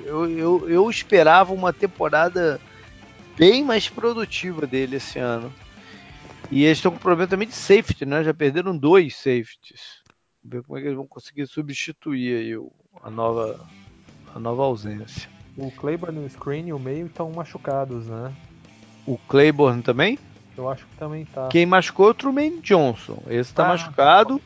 eu, 0.05 0.31
eu, 0.31 0.69
eu 0.69 0.91
esperava 0.91 1.53
uma 1.53 1.73
temporada 1.73 2.61
bem 3.37 3.65
mais 3.65 3.89
produtiva 3.89 4.67
dele 4.67 4.97
esse 4.97 5.19
ano. 5.19 5.53
E 6.51 6.65
eles 6.65 6.79
estão 6.79 6.93
com 6.93 6.99
problema 6.99 7.29
também 7.29 7.49
de 7.49 7.55
safety, 7.55 8.05
né? 8.05 8.23
Já 8.23 8.35
perderam 8.35 8.77
dois 8.77 9.17
safeties. 9.17 10.03
Vamos 10.43 10.57
ver 10.57 10.63
como 10.63 10.79
é 10.79 10.81
que 10.81 10.87
eles 10.89 10.97
vão 10.97 11.07
conseguir 11.07 11.47
substituir 11.47 12.37
aí 12.37 12.57
o, 12.57 12.71
a, 13.03 13.11
nova, 13.11 13.67
a 14.35 14.39
nova 14.39 14.63
ausência. 14.63 15.29
O 15.57 15.71
Claiborne 15.71 16.23
e 16.23 16.27
o 16.27 16.31
Screen 16.31 16.69
e 16.69 16.73
o 16.73 16.79
meio 16.79 17.07
estão 17.07 17.31
machucados, 17.31 18.07
né? 18.07 18.33
O 19.07 19.17
Claiborne 19.17 19.83
também? 19.83 20.19
Eu 20.57 20.69
acho 20.69 20.87
que 20.87 20.97
também 20.97 21.25
tá. 21.25 21.49
Quem 21.49 21.67
machucou 21.67 22.09
é 22.09 22.11
o 22.11 22.15
Truman 22.15 22.61
Johnson. 22.61 23.23
Esse 23.29 23.53
tá 23.53 23.65
ah, 23.65 23.69
machucado. 23.69 24.41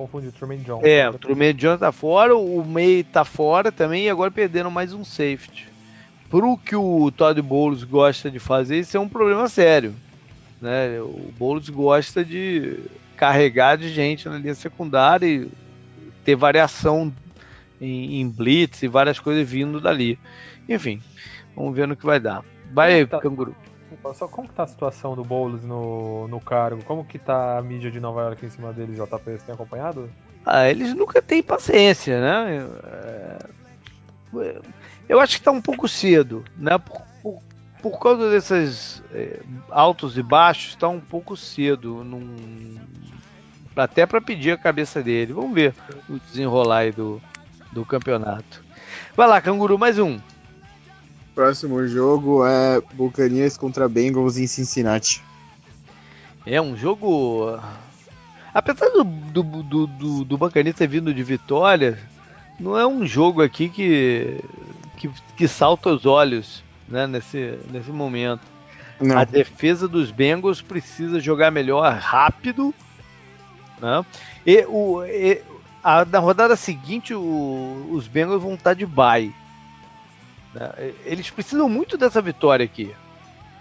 Confundi 0.00 0.28
o 0.28 0.32
Truman 0.32 0.56
Johnson. 0.56 0.86
É, 0.86 1.10
o 1.10 1.18
Truman 1.18 1.52
Johnson 1.52 1.76
tá 1.76 1.92
fora, 1.92 2.34
o 2.34 2.64
May 2.64 3.04
tá 3.04 3.22
fora 3.22 3.70
também 3.70 4.06
e 4.06 4.08
agora 4.08 4.30
perderam 4.30 4.70
mais 4.70 4.94
um 4.94 5.04
safety. 5.04 5.68
Pro 6.30 6.56
que 6.56 6.74
o 6.74 7.10
Todd 7.10 7.42
Bowles 7.42 7.84
gosta 7.84 8.30
de 8.30 8.38
fazer, 8.38 8.78
isso 8.78 8.96
é 8.96 9.00
um 9.00 9.10
problema 9.10 9.46
sério. 9.46 9.94
Né? 10.58 10.98
O 11.02 11.30
Bowles 11.38 11.68
gosta 11.68 12.24
de 12.24 12.78
carregar 13.14 13.76
de 13.76 13.90
gente 13.90 14.26
na 14.26 14.38
linha 14.38 14.54
secundária 14.54 15.26
e 15.26 15.50
ter 16.24 16.34
variação 16.34 17.12
em, 17.78 18.22
em 18.22 18.28
blitz 18.30 18.82
e 18.82 18.88
várias 18.88 19.20
coisas 19.20 19.46
vindo 19.46 19.82
dali. 19.82 20.18
Enfim, 20.66 21.02
vamos 21.54 21.76
ver 21.76 21.86
no 21.86 21.94
que 21.94 22.06
vai 22.06 22.18
dar. 22.18 22.42
Vai 22.72 22.94
aí, 22.94 23.06
tá, 23.06 23.20
canguru. 23.20 23.54
Só 24.14 24.28
como 24.28 24.48
que 24.48 24.54
tá 24.54 24.62
a 24.62 24.66
situação 24.66 25.14
do 25.14 25.24
Boulos 25.24 25.64
no, 25.64 26.28
no 26.28 26.40
cargo? 26.40 26.82
Como 26.84 27.04
que 27.04 27.18
tá 27.18 27.58
a 27.58 27.62
mídia 27.62 27.90
de 27.90 28.00
Nova 28.00 28.22
York 28.22 28.46
em 28.46 28.50
cima 28.50 28.72
dele, 28.72 28.94
JP? 28.94 29.24
Você 29.24 29.46
tem 29.46 29.54
acompanhado? 29.54 30.10
Ah, 30.44 30.68
eles 30.68 30.94
nunca 30.94 31.20
têm 31.20 31.42
paciência, 31.42 32.20
né? 32.20 32.66
É... 32.84 34.60
Eu 35.08 35.20
acho 35.20 35.38
que 35.38 35.44
tá 35.44 35.50
um 35.50 35.60
pouco 35.60 35.88
cedo, 35.88 36.44
né? 36.56 36.78
Por, 36.78 37.02
por, 37.22 37.42
por 37.82 37.98
causa 37.98 38.30
desses 38.30 39.02
é, 39.12 39.40
altos 39.70 40.16
e 40.16 40.22
baixos, 40.22 40.76
tá 40.76 40.88
um 40.88 41.00
pouco 41.00 41.36
cedo. 41.36 42.04
Num... 42.04 42.76
Até 43.74 44.06
para 44.06 44.20
pedir 44.20 44.52
a 44.52 44.58
cabeça 44.58 45.02
dele. 45.02 45.32
Vamos 45.32 45.52
ver 45.52 45.74
o 46.08 46.18
desenrolar 46.18 46.78
aí 46.78 46.92
do, 46.92 47.20
do 47.72 47.84
campeonato. 47.84 48.62
Vai 49.16 49.26
lá, 49.26 49.40
canguru, 49.40 49.78
mais 49.78 49.98
um. 49.98 50.18
Próximo 51.40 51.86
jogo 51.88 52.46
é 52.46 52.82
Buccaneers 52.92 53.56
contra 53.56 53.88
Bengals 53.88 54.36
em 54.36 54.46
Cincinnati. 54.46 55.24
É 56.44 56.60
um 56.60 56.76
jogo. 56.76 57.58
Apesar 58.52 58.90
do, 58.90 59.02
do, 59.02 59.42
do, 59.42 59.86
do, 59.86 60.24
do 60.26 60.36
Buccaneers 60.36 60.76
ter 60.76 60.86
vindo 60.86 61.14
de 61.14 61.22
vitória, 61.22 61.98
não 62.58 62.78
é 62.78 62.86
um 62.86 63.06
jogo 63.06 63.40
aqui 63.40 63.70
que, 63.70 64.38
que, 64.98 65.10
que 65.34 65.48
salta 65.48 65.88
os 65.88 66.04
olhos 66.04 66.62
né, 66.86 67.06
nesse, 67.06 67.58
nesse 67.70 67.90
momento. 67.90 68.42
Não. 69.00 69.16
A 69.16 69.24
defesa 69.24 69.88
dos 69.88 70.10
Bengals 70.10 70.60
precisa 70.60 71.18
jogar 71.20 71.50
melhor 71.50 71.90
rápido. 71.94 72.74
Né? 73.80 74.04
E, 74.44 74.66
o, 74.68 75.02
e, 75.04 75.40
a, 75.82 76.04
na 76.04 76.18
rodada 76.18 76.54
seguinte, 76.54 77.14
o, 77.14 77.88
os 77.92 78.06
Bengals 78.06 78.42
vão 78.42 78.52
estar 78.52 78.74
de 78.74 78.84
bye. 78.84 79.34
Né? 80.54 80.92
Eles 81.04 81.30
precisam 81.30 81.68
muito 81.68 81.96
dessa 81.96 82.20
vitória 82.20 82.64
aqui. 82.64 82.94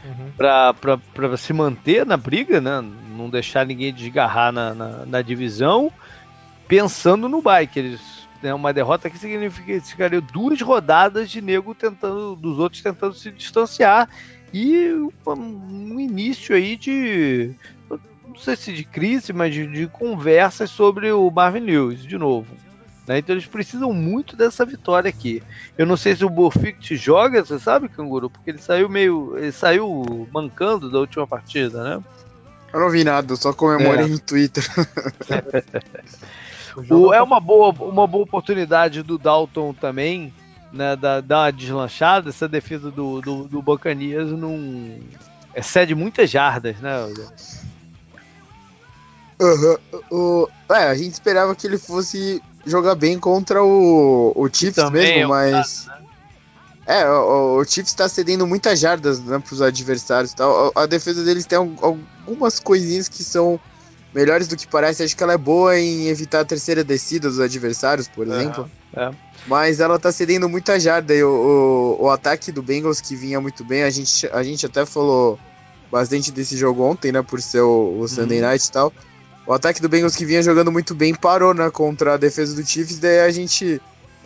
Uhum. 0.01 0.31
para 0.37 1.35
se 1.35 1.51
manter 1.51 2.05
na 2.05 2.15
briga, 2.15 2.61
né? 2.61 2.81
não 3.17 3.29
deixar 3.29 3.65
ninguém 3.65 3.93
desgarrar 3.93 4.49
na, 4.49 4.73
na, 4.73 5.05
na 5.05 5.21
divisão, 5.21 5.91
pensando 6.69 7.27
no 7.27 7.41
bike. 7.41 7.79
Eles, 7.79 8.01
né, 8.41 8.53
uma 8.53 8.71
derrota 8.71 9.09
que 9.09 9.17
significaria 9.17 10.21
duas 10.21 10.61
rodadas 10.61 11.29
de 11.29 11.41
nego 11.41 11.75
tentando, 11.75 12.33
dos 12.37 12.59
outros 12.59 12.81
tentando 12.81 13.13
se 13.13 13.29
distanciar 13.29 14.07
e 14.53 14.89
um, 15.27 15.99
início 15.99 16.55
aí 16.55 16.75
de 16.75 17.53
não 18.25 18.37
sei 18.37 18.55
se 18.55 18.71
de 18.71 18.83
crise, 18.83 19.33
mas 19.33 19.53
de, 19.53 19.67
de 19.67 19.87
conversas 19.87 20.69
sobre 20.69 21.11
o 21.11 21.29
Marvin 21.29 21.59
Lewis 21.59 22.03
de 22.03 22.17
novo. 22.17 22.55
Né? 23.09 23.17
Então 23.17 23.33
eles 23.33 23.47
precisam 23.47 23.91
muito 23.91 24.35
dessa 24.35 24.63
vitória 24.63 25.09
aqui. 25.09 25.41
Eu 25.75 25.87
não 25.87 25.97
sei 25.97 26.15
se 26.15 26.23
o 26.23 26.29
Burfict 26.29 26.95
joga, 26.95 27.43
você 27.43 27.57
sabe, 27.57 27.89
Canguru? 27.89 28.29
Porque 28.29 28.51
ele 28.51 28.59
saiu 28.59 28.87
meio. 28.87 29.35
Ele 29.35 29.51
saiu 29.51 30.29
mancando 30.31 30.91
da 30.91 30.99
última 30.99 31.25
partida, 31.25 31.83
né? 31.83 32.03
Eu 32.71 32.79
não 32.79 32.91
vi 32.91 33.03
nada, 33.03 33.35
só 33.35 33.51
comemorei 33.51 34.05
é. 34.05 34.07
no 34.09 34.19
Twitter. 34.19 34.63
o, 36.87 37.11
é 37.11 37.19
uma 37.19 37.39
boa, 37.39 37.73
uma 37.79 38.05
boa 38.05 38.25
oportunidade 38.25 39.01
do 39.01 39.17
Dalton 39.17 39.73
também, 39.73 40.31
né? 40.71 40.95
Da, 40.95 41.19
dar 41.19 41.45
uma 41.45 41.51
deslanchada. 41.51 42.29
Essa 42.29 42.47
defesa 42.47 42.91
do, 42.91 43.21
do, 43.21 43.43
do 43.45 43.59
Bacanias 43.59 44.29
não 44.29 44.99
excede 45.55 45.95
muitas 45.95 46.29
jardas, 46.29 46.79
né? 46.79 47.11
Uhum. 49.41 49.77
O, 50.11 50.49
é, 50.71 50.83
a 50.83 50.93
gente 50.93 51.13
esperava 51.13 51.55
que 51.55 51.65
ele 51.65 51.79
fosse 51.79 52.39
jogar 52.69 52.95
bem 52.95 53.19
contra 53.19 53.63
o, 53.63 54.33
o 54.35 54.49
Chiefs 54.51 54.89
mesmo, 54.89 55.19
é 55.19 55.25
mas. 55.27 55.85
Caso, 55.85 55.87
né? 55.89 55.99
É, 56.89 57.07
o, 57.07 57.59
o 57.59 57.65
Chiefs 57.65 57.91
está 57.91 58.09
cedendo 58.09 58.47
muitas 58.47 58.79
jardas 58.79 59.19
né, 59.19 59.37
para 59.37 59.53
os 59.53 59.61
adversários. 59.61 60.33
Tal. 60.33 60.73
A, 60.75 60.83
a, 60.83 60.85
defesa 60.87 61.23
deles 61.23 61.45
tem 61.45 61.55
algumas 61.55 62.59
coisinhas 62.59 63.07
que 63.07 63.23
são 63.23 63.59
melhores 64.11 64.47
do 64.47 64.57
que 64.57 64.67
parece. 64.67 65.03
Acho 65.03 65.15
que 65.15 65.21
ela 65.21 65.33
é 65.33 65.37
boa 65.37 65.77
em 65.77 66.07
evitar 66.07 66.39
a 66.39 66.45
terceira 66.45 66.83
descida 66.83 67.29
dos 67.29 67.39
adversários, 67.39 68.07
por 68.07 68.25
exemplo. 68.25 68.67
É. 68.95 69.11
Mas 69.45 69.79
ela 69.79 69.97
está 69.97 70.11
cedendo 70.11 70.49
muita 70.49 70.79
jarda. 70.79 71.13
E 71.13 71.23
o, 71.23 71.29
o, 71.99 72.05
o, 72.05 72.09
ataque 72.09 72.51
do 72.51 72.63
Bengals, 72.63 72.99
que 72.99 73.15
vinha 73.15 73.39
muito 73.39 73.63
bem, 73.63 73.83
a 73.83 73.89
gente, 73.91 74.27
a 74.27 74.41
gente 74.41 74.65
até 74.65 74.83
falou 74.83 75.37
bastante 75.91 76.31
desse 76.31 76.57
jogo 76.57 76.81
ontem, 76.81 77.11
né? 77.11 77.21
Por 77.21 77.39
ser 77.39 77.61
o, 77.61 77.99
o 77.99 78.07
Sunday 78.07 78.39
uhum. 78.39 78.47
Night 78.47 78.65
e 78.65 78.71
tal. 78.71 78.91
O 79.49 79.53
ataque 79.53 79.81
do 79.81 79.89
Bengals 79.89 80.15
que 80.15 80.25
vinha 80.25 80.43
jogando 80.43 80.71
muito 80.71 80.93
bem 80.93 81.15
parou, 81.15 81.55
né? 81.55 81.71
Contra 81.71 82.13
a 82.13 82.17
defesa 82.17 82.55
do 82.55 82.63
Chiefs. 82.63 82.99
Daí 82.99 83.21
a 83.21 83.31
gente 83.31 83.81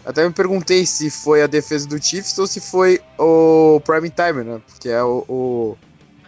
até 0.06 0.28
me 0.28 0.34
perguntei 0.34 0.86
se 0.86 1.10
foi 1.10 1.42
a 1.42 1.48
defesa 1.48 1.88
do 1.88 1.98
Chiefs 1.98 2.38
ou 2.38 2.46
se 2.46 2.60
foi 2.60 3.00
o 3.18 3.80
prime 3.86 4.10
time, 4.10 4.44
né? 4.44 4.60
Porque 4.68 4.90
é 4.90 5.02
o, 5.02 5.24
o, 5.30 5.78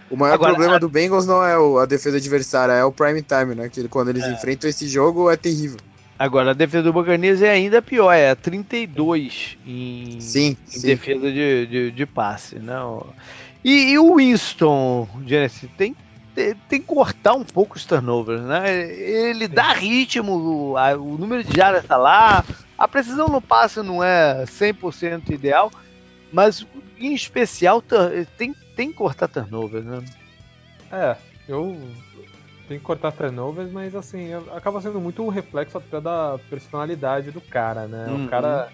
o 0.09 0.15
maior 0.15 0.35
Agora, 0.35 0.53
problema 0.53 0.75
a... 0.77 0.79
do 0.79 0.87
Bengals 0.87 1.25
não 1.25 1.45
é 1.45 1.59
o, 1.59 1.77
a 1.77 1.85
defesa 1.85 2.15
adversária, 2.15 2.71
é 2.71 2.85
o 2.85 2.91
prime 2.93 3.21
time, 3.21 3.53
né? 3.53 3.67
Que 3.67 3.85
quando 3.89 4.11
eles 4.11 4.23
é. 4.23 4.31
enfrentam 4.31 4.69
esse 4.69 4.87
jogo 4.87 5.29
é 5.29 5.35
terrível. 5.35 5.79
Agora, 6.17 6.51
a 6.51 6.53
defesa 6.53 6.83
do 6.83 6.93
Buccaneers 6.93 7.41
é 7.41 7.49
ainda 7.49 7.81
pior, 7.81 8.13
é 8.13 8.33
32 8.33 9.57
em, 9.67 10.21
sim, 10.21 10.55
em 10.73 10.79
sim. 10.79 10.87
defesa 10.87 11.29
de, 11.29 11.67
de, 11.67 11.91
de, 11.91 12.05
passe. 12.05 12.59
Não. 12.59 12.99
Né? 12.99 13.13
E, 13.61 13.91
e 13.91 13.99
o 13.99 14.15
Winston, 14.15 15.05
Jesse, 15.27 15.67
tem 15.67 15.93
tem 16.35 16.81
que 16.81 16.87
cortar 16.87 17.33
um 17.33 17.43
pouco 17.43 17.77
os 17.77 17.85
turnovers, 17.85 18.41
né? 18.41 18.91
Ele 18.91 19.47
dá 19.47 19.71
ritmo, 19.71 20.73
o, 20.73 21.17
número 21.17 21.43
de 21.43 21.55
jardas 21.55 21.83
está 21.83 21.95
lá, 21.95 22.43
a 22.77 22.87
precisão 22.87 23.29
no 23.29 23.41
passe 23.41 23.81
não 23.81 24.03
é 24.03 24.43
100% 24.45 25.29
ideal, 25.29 25.71
mas 26.31 26.65
em 26.99 27.13
especial 27.13 27.81
tem, 28.37 28.53
tem 28.75 28.91
que 28.91 28.97
cortar 28.97 29.29
turnovers, 29.29 29.85
né? 29.85 30.03
É, 30.91 31.15
eu 31.47 31.79
tenho 32.67 32.79
que 32.79 32.85
cortar 32.85 33.11
turnovers, 33.13 33.71
mas 33.71 33.95
assim, 33.95 34.33
acaba 34.55 34.81
sendo 34.81 34.99
muito 34.99 35.23
um 35.23 35.29
reflexo 35.29 35.77
até 35.77 36.01
da 36.01 36.37
personalidade 36.49 37.31
do 37.31 37.41
cara, 37.41 37.87
né? 37.87 38.07
Uhum. 38.09 38.25
O 38.25 38.29
cara 38.29 38.69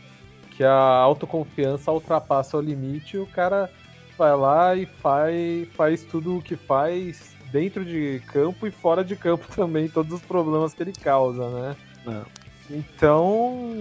que 0.51 0.64
a 0.64 0.74
autoconfiança 0.74 1.91
ultrapassa 1.91 2.57
o 2.57 2.62
limite, 2.62 3.18
o 3.18 3.28
cara 3.28 3.70
vai 4.18 4.36
lá 4.36 4.76
e 4.76 4.86
faz, 4.86 5.68
faz 5.74 6.03
tudo 6.03 6.38
o 6.38 6.41
que 6.41 6.55
faz 6.55 7.31
dentro 7.52 7.84
de 7.84 8.22
campo 8.28 8.66
e 8.66 8.72
fora 8.72 9.04
de 9.04 9.16
campo 9.16 9.47
também, 9.56 9.88
todos 9.88 10.14
os 10.14 10.22
problemas 10.22 10.74
que 10.74 10.84
ele 10.84 10.93
causa, 10.93 11.49
né? 11.49 11.76
É. 12.08 12.41
Então, 12.70 13.74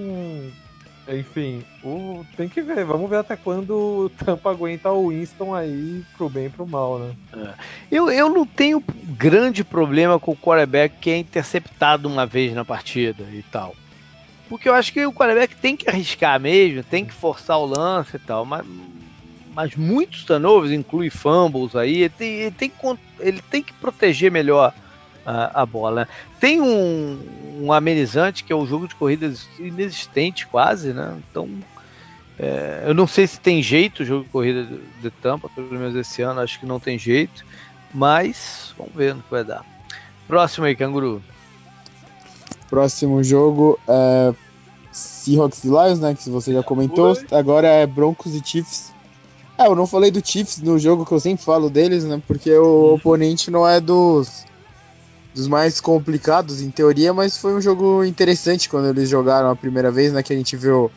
enfim, 1.09 1.65
o, 1.83 2.25
tem 2.37 2.49
que 2.49 2.61
ver. 2.61 2.85
Vamos 2.85 3.09
ver 3.09 3.17
até 3.17 3.37
quando 3.37 3.71
o 3.71 4.11
Tampa 4.11 4.51
aguenta 4.51 4.91
o 4.91 5.09
Winston 5.09 5.55
aí 5.55 6.05
pro 6.17 6.29
bem 6.29 6.47
e 6.47 6.51
pro 6.51 6.67
mal, 6.67 6.99
né? 6.99 7.15
É. 7.37 7.55
Eu, 7.91 8.11
eu 8.11 8.29
não 8.29 8.47
tenho 8.47 8.83
grande 9.17 9.65
problema 9.65 10.19
com 10.19 10.33
o 10.33 10.37
quarterback 10.37 10.97
que 11.01 11.11
é 11.11 11.19
interceptado 11.19 12.09
uma 12.09 12.27
vez 12.27 12.53
na 12.55 12.65
partida 12.65 13.25
e 13.33 13.43
tal. 13.51 13.75
Porque 14.49 14.69
eu 14.69 14.75
acho 14.75 14.93
que 14.93 15.07
o 15.07 15.13
quarterback 15.13 15.55
tem 15.57 15.77
que 15.77 15.89
arriscar 15.89 16.39
mesmo, 16.41 16.83
tem 16.83 17.05
que 17.05 17.13
forçar 17.13 17.59
o 17.59 17.67
lance 17.67 18.17
e 18.17 18.19
tal, 18.19 18.45
mas 18.45 18.67
mas 19.55 19.75
muitos 19.75 20.25
turnovers, 20.25 20.73
inclui 20.73 21.11
fumbles 21.11 21.75
aí, 21.75 22.03
ele 22.03 22.09
tem, 22.11 22.29
ele 22.29 22.51
tem, 22.51 22.73
ele 23.19 23.43
tem 23.51 23.63
que 23.63 23.73
proteger 23.75 24.31
melhor 24.31 24.73
a, 25.25 25.63
a 25.63 25.67
bola. 25.67 26.09
Tem 26.39 26.61
um, 26.61 27.19
um, 27.61 27.73
amenizante 27.73 28.45
que 28.45 28.53
é 28.53 28.57
o 28.57 28.67
jogo 28.67 28.89
de 28.89 28.95
corridas 28.95 29.49
inexistente 29.59 30.47
quase, 30.47 30.93
né? 30.93 31.19
Então 31.31 31.49
é, 32.39 32.85
eu 32.87 32.95
não 32.95 33.07
sei 33.07 33.27
se 33.27 33.39
tem 33.39 33.63
jeito 33.63 34.03
o 34.03 34.07
jogo 34.07 34.25
de 34.25 34.31
corrida 34.31 34.65
de, 34.65 34.81
de 35.03 35.11
Tampa, 35.11 35.49
pelo 35.55 35.71
menos 35.71 35.95
esse 35.95 36.23
ano 36.23 36.41
acho 36.41 36.59
que 36.59 36.67
não 36.67 36.81
tem 36.81 36.99
jeito, 36.99 37.45
mas 37.93 38.73
vamos 38.79 38.95
ver 38.95 39.15
no 39.15 39.23
que 39.23 39.31
vai 39.31 39.45
dar. 39.45 39.65
Próximo 40.27 40.67
aí, 40.67 40.77
Canguru. 40.77 41.23
Próximo 42.69 43.23
jogo 43.25 43.79
é 43.89 44.33
Seahawks 44.93 45.65
e 45.65 45.69
Lions, 45.69 46.01
né? 46.01 46.15
Que 46.15 46.31
você 46.31 46.53
já 46.53 46.63
comentou. 46.63 47.17
Agora 47.33 47.67
é 47.67 47.85
Broncos 47.87 48.35
e 48.35 48.41
Chiefs. 48.45 48.90
É, 49.61 49.67
eu 49.67 49.77
não 49.77 49.87
falei 49.87 50.11
do 50.11 50.27
Chiefs 50.27 50.63
no 50.63 50.79
jogo 50.79 51.05
que 51.05 51.13
eu 51.13 51.21
sempre 51.21 51.45
falo 51.45 51.69
deles, 51.69 52.03
né? 52.03 52.23
Porque 52.27 52.51
o 52.51 52.65
uhum. 52.65 52.95
oponente 52.95 53.51
não 53.51 53.69
é 53.69 53.79
dos, 53.79 54.47
dos 55.35 55.47
mais 55.47 55.83
complicados 55.83 56.63
em 56.63 56.71
teoria, 56.71 57.13
mas 57.13 57.37
foi 57.37 57.55
um 57.55 57.61
jogo 57.61 58.03
interessante 58.03 58.71
quando 58.71 58.89
eles 58.89 59.07
jogaram 59.11 59.51
a 59.51 59.57
primeira 59.57 59.91
vez, 59.91 60.15
né? 60.15 60.23
Que 60.23 60.33
a 60.33 60.37
gente 60.37 60.57
viu 60.57 60.91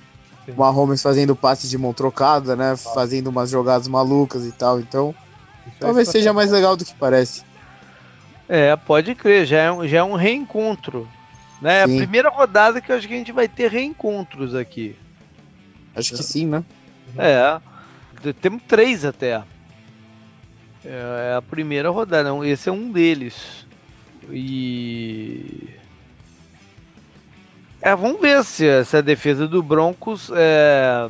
o 0.48 0.54
Mahomes 0.56 1.02
fazendo 1.02 1.36
passe 1.36 1.68
de 1.68 1.78
mão 1.78 1.92
trocada, 1.92 2.56
né? 2.56 2.78
Fazendo 2.78 3.28
umas 3.28 3.50
jogadas 3.50 3.86
malucas 3.90 4.46
e 4.46 4.52
tal. 4.54 4.80
Então, 4.80 5.14
talvez 5.78 6.08
seja 6.08 6.32
mais 6.32 6.50
legal 6.50 6.78
do 6.78 6.86
que 6.86 6.96
parece. 6.96 7.44
É, 8.48 8.74
pode 8.78 9.14
crer, 9.14 9.46
já 9.46 9.58
é, 9.58 9.88
já 9.90 9.98
é 9.98 10.04
um 10.04 10.16
reencontro. 10.16 11.06
Né? 11.62 11.80
É 11.80 11.84
a 11.84 11.88
primeira 11.88 12.30
rodada 12.30 12.80
que 12.80 12.90
eu 12.90 12.96
acho 12.96 13.10
que 13.10 13.14
a 13.14 13.18
gente 13.18 13.34
vai 13.34 13.50
ter 13.50 13.70
reencontros 13.70 14.56
aqui. 14.56 14.96
Acho 15.94 16.16
que 16.16 16.24
sim, 16.24 16.46
né? 16.46 16.64
É. 17.18 17.60
Temos 18.42 18.62
três 18.68 19.04
até. 19.04 19.44
É, 20.86 21.32
é 21.32 21.36
a 21.36 21.42
primeira 21.42 21.90
rodada, 21.90 22.30
esse 22.48 22.70
é 22.70 22.72
um 22.72 22.92
deles. 22.92 23.66
E. 24.30 25.70
É, 27.82 27.94
vamos 27.96 28.22
ver 28.22 28.44
se, 28.46 28.86
se 28.86 28.96
a 28.96 29.02
defesa 29.02 29.46
do 29.46 29.62
Broncos 29.62 30.32
é, 30.34 31.10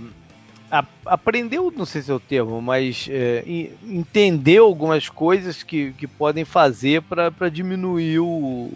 a, 0.72 0.84
aprendeu, 1.05 1.72
não 1.76 1.86
sei 1.86 2.01
se 2.01 2.09
é 2.09 2.14
o 2.16 2.20
termo, 2.20 2.59
mas 2.59 3.07
é, 3.11 3.43
entendeu 3.84 4.66
algumas 4.66 5.07
coisas 5.07 5.61
que, 5.61 5.93
que 5.93 6.07
podem 6.07 6.43
fazer 6.43 7.03
para 7.03 7.47
diminuir 7.47 8.18
o, 8.18 8.72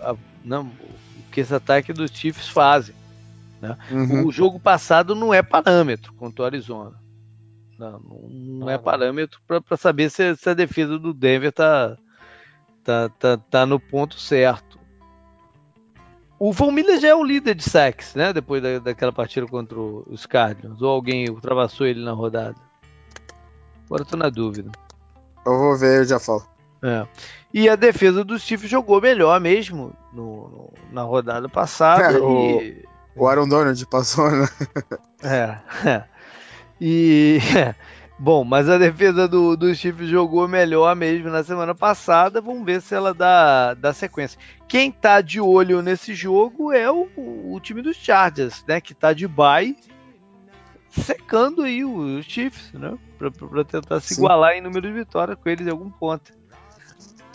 a, 0.00 0.16
não, 0.42 0.62
o 0.64 1.30
que 1.30 1.42
esse 1.42 1.54
ataque 1.54 1.92
dos 1.92 2.10
Chiefs 2.10 2.48
fazem. 2.48 2.94
Né? 3.60 3.76
Uhum. 3.90 4.26
O 4.26 4.32
jogo 4.32 4.58
passado 4.58 5.14
não 5.14 5.34
é 5.34 5.42
parâmetro 5.42 6.14
contra 6.14 6.44
o 6.44 6.46
Arizona. 6.46 6.92
Não, 7.78 8.00
não 8.28 8.70
é 8.70 8.78
parâmetro 8.78 9.40
para 9.46 9.76
saber 9.76 10.10
se, 10.10 10.34
se, 10.36 10.48
a 10.48 10.54
defesa 10.54 10.98
do 10.98 11.12
Denver 11.12 11.52
tá, 11.52 11.96
tá, 12.82 13.08
tá, 13.18 13.36
tá 13.36 13.66
no 13.66 13.78
ponto 13.78 14.18
certo. 14.18 14.78
O 16.38 16.52
Von 16.52 16.70
Miller 16.70 17.00
já 17.00 17.08
é 17.08 17.14
o 17.14 17.24
líder 17.24 17.54
de 17.54 17.62
sacks, 17.62 18.14
né? 18.14 18.32
Depois 18.32 18.62
da, 18.62 18.78
daquela 18.78 19.12
partida 19.12 19.46
contra 19.46 19.78
os 19.78 20.26
Cardinals. 20.26 20.82
Ou 20.82 20.90
alguém 20.90 21.30
ultrapassou 21.30 21.86
ele 21.86 22.04
na 22.04 22.12
rodada? 22.12 22.56
Agora 23.86 24.02
eu 24.02 24.06
tô 24.06 24.16
na 24.16 24.28
dúvida. 24.28 24.70
Eu 25.46 25.58
vou 25.58 25.76
ver, 25.76 26.00
eu 26.00 26.04
já 26.04 26.18
falo. 26.18 26.46
É. 26.82 27.06
E 27.54 27.68
a 27.68 27.76
defesa 27.76 28.22
dos 28.22 28.42
Chiefs 28.42 28.68
jogou 28.68 29.00
melhor 29.00 29.40
mesmo 29.40 29.94
no, 30.12 30.48
no 30.48 30.72
na 30.92 31.02
rodada 31.02 31.48
passada. 31.48 32.12
É, 32.12 32.18
e... 32.18 32.86
o, 33.16 33.22
o 33.22 33.26
Aaron 33.26 33.48
Donald 33.48 33.86
passou, 33.86 34.30
né? 34.30 34.46
É, 35.22 35.58
é. 35.88 36.04
E. 36.80 37.38
Bom, 38.18 38.44
mas 38.44 38.66
a 38.66 38.78
defesa 38.78 39.28
do, 39.28 39.54
do 39.58 39.74
Chiefs 39.74 40.08
jogou 40.08 40.48
melhor 40.48 40.96
mesmo 40.96 41.28
na 41.28 41.44
semana 41.44 41.74
passada. 41.74 42.40
Vamos 42.40 42.64
ver 42.64 42.80
se 42.80 42.94
ela 42.94 43.12
dá, 43.12 43.74
dá 43.74 43.92
sequência. 43.92 44.40
Quem 44.66 44.90
tá 44.90 45.20
de 45.20 45.38
olho 45.38 45.82
nesse 45.82 46.14
jogo 46.14 46.72
é 46.72 46.90
o, 46.90 47.08
o 47.14 47.60
time 47.60 47.82
dos 47.82 47.96
Chargers, 47.96 48.64
né? 48.66 48.80
Que 48.80 48.94
tá 48.94 49.12
de 49.12 49.28
bye, 49.28 49.76
secando 50.90 51.62
aí 51.62 51.84
os 51.84 52.24
Chiefs, 52.24 52.72
né? 52.72 52.96
Pra, 53.18 53.30
pra 53.30 53.64
tentar 53.64 54.00
se 54.00 54.14
Sim. 54.14 54.22
igualar 54.22 54.54
em 54.54 54.62
número 54.62 54.88
de 54.88 54.94
vitórias 54.94 55.36
com 55.38 55.48
eles 55.50 55.66
em 55.66 55.70
algum 55.70 55.90
ponto. 55.90 56.32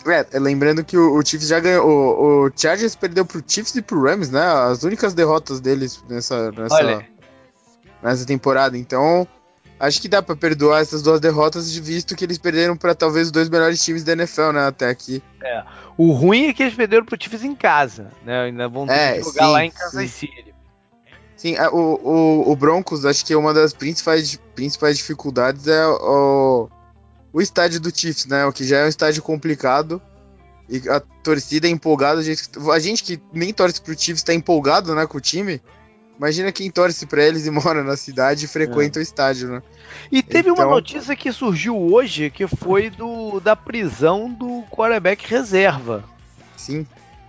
É, 0.04 0.38
lembrando 0.38 0.84
que 0.84 0.98
o, 0.98 1.16
o 1.16 1.24
Chiefs 1.24 1.48
já 1.48 1.60
ganhou. 1.60 1.86
O, 1.86 2.46
o 2.46 2.50
Chargers 2.54 2.96
perdeu 2.96 3.24
pro 3.24 3.42
Chiefs 3.46 3.76
e 3.76 3.82
pro 3.82 4.02
Rams, 4.02 4.30
né? 4.30 4.44
As 4.44 4.82
únicas 4.82 5.14
derrotas 5.14 5.60
deles 5.60 6.02
nessa. 6.08 6.50
nessa... 6.50 6.74
Olha, 6.74 7.06
nessa 8.02 8.26
temporada. 8.26 8.76
Então, 8.76 9.26
acho 9.78 10.00
que 10.00 10.08
dá 10.08 10.22
para 10.22 10.36
perdoar 10.36 10.80
essas 10.80 11.02
duas 11.02 11.20
derrotas, 11.20 11.76
visto 11.76 12.16
que 12.16 12.24
eles 12.24 12.38
perderam 12.38 12.76
para 12.76 12.94
talvez 12.94 13.26
os 13.26 13.32
dois 13.32 13.48
melhores 13.48 13.82
times 13.82 14.04
da 14.04 14.12
NFL, 14.12 14.52
né, 14.52 14.66
até 14.66 14.88
aqui. 14.88 15.22
É. 15.42 15.62
O 15.96 16.12
ruim 16.12 16.46
é 16.46 16.52
que 16.52 16.62
eles 16.62 16.74
perderam 16.74 17.04
pro 17.04 17.16
Chiefs 17.20 17.44
em 17.44 17.54
casa, 17.54 18.08
né? 18.24 18.44
Ainda 18.44 18.68
vão 18.68 18.88
é, 18.88 19.20
jogar 19.20 19.46
sim, 19.46 19.52
lá 19.52 19.64
em 19.64 19.70
Kansas 19.70 20.10
City. 20.10 20.54
Sim, 21.36 21.56
o, 21.72 21.76
o, 21.76 22.52
o 22.52 22.56
Broncos, 22.56 23.04
acho 23.04 23.26
que 23.26 23.34
uma 23.34 23.52
das 23.52 23.72
principais, 23.72 24.38
principais 24.54 24.96
dificuldades 24.96 25.66
é 25.66 25.86
o, 25.86 26.68
o 27.32 27.40
estádio 27.40 27.80
do 27.80 27.90
Chiefs, 27.96 28.26
né? 28.26 28.46
O 28.46 28.52
que 28.52 28.64
já 28.64 28.78
é 28.78 28.84
um 28.84 28.88
estádio 28.88 29.22
complicado. 29.22 30.00
E 30.68 30.88
a 30.88 31.00
torcida 31.00 31.66
é 31.66 31.70
empolgada. 31.70 32.20
A 32.20 32.22
gente, 32.22 32.48
a 32.72 32.78
gente 32.78 33.02
que 33.02 33.20
nem 33.32 33.52
torce 33.52 33.80
pro 33.80 33.98
Chiefs 33.98 34.22
tá 34.22 34.32
empolgado, 34.32 34.94
né, 34.94 35.06
com 35.06 35.18
o 35.18 35.20
time. 35.20 35.60
Imagina 36.18 36.52
quem 36.52 36.70
torce 36.70 37.06
pra 37.06 37.22
eles 37.22 37.46
e 37.46 37.50
mora 37.52 37.82
na 37.82 37.96
cidade 37.96 38.44
e 38.44 38.48
frequenta 38.48 38.98
é. 38.98 39.00
o 39.00 39.02
estádio, 39.02 39.48
né? 39.48 39.62
E 40.10 40.22
teve 40.22 40.50
então... 40.50 40.64
uma 40.64 40.74
notícia 40.74 41.16
que 41.16 41.32
surgiu 41.32 41.76
hoje 41.76 42.30
que 42.30 42.46
foi 42.46 42.90
do, 42.90 43.40
da 43.40 43.56
prisão 43.56 44.30
do 44.30 44.62
quarterback 44.70 45.26
reserva. 45.26 46.04
Sim. 46.56 46.86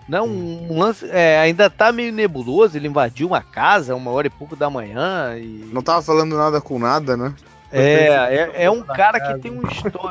Não, 0.07 0.27
um 0.27 0.79
lance. 0.79 1.07
É, 1.09 1.39
ainda 1.39 1.69
tá 1.69 1.91
meio 1.91 2.11
nebuloso. 2.11 2.77
Ele 2.77 2.87
invadiu 2.87 3.27
uma 3.27 3.41
casa 3.41 3.95
uma 3.95 4.11
hora 4.11 4.27
e 4.27 4.29
pouco 4.29 4.55
da 4.55 4.69
manhã. 4.69 5.37
E... 5.37 5.69
Não 5.71 5.81
tava 5.81 6.01
falando 6.01 6.35
nada 6.35 6.59
com 6.59 6.77
nada, 6.77 7.15
né? 7.15 7.33
É, 7.71 8.51
é, 8.55 8.65
é 8.65 8.71
um 8.71 8.83
cara 8.83 9.19
que 9.19 9.39
tem 9.39 9.51
um 9.51 9.63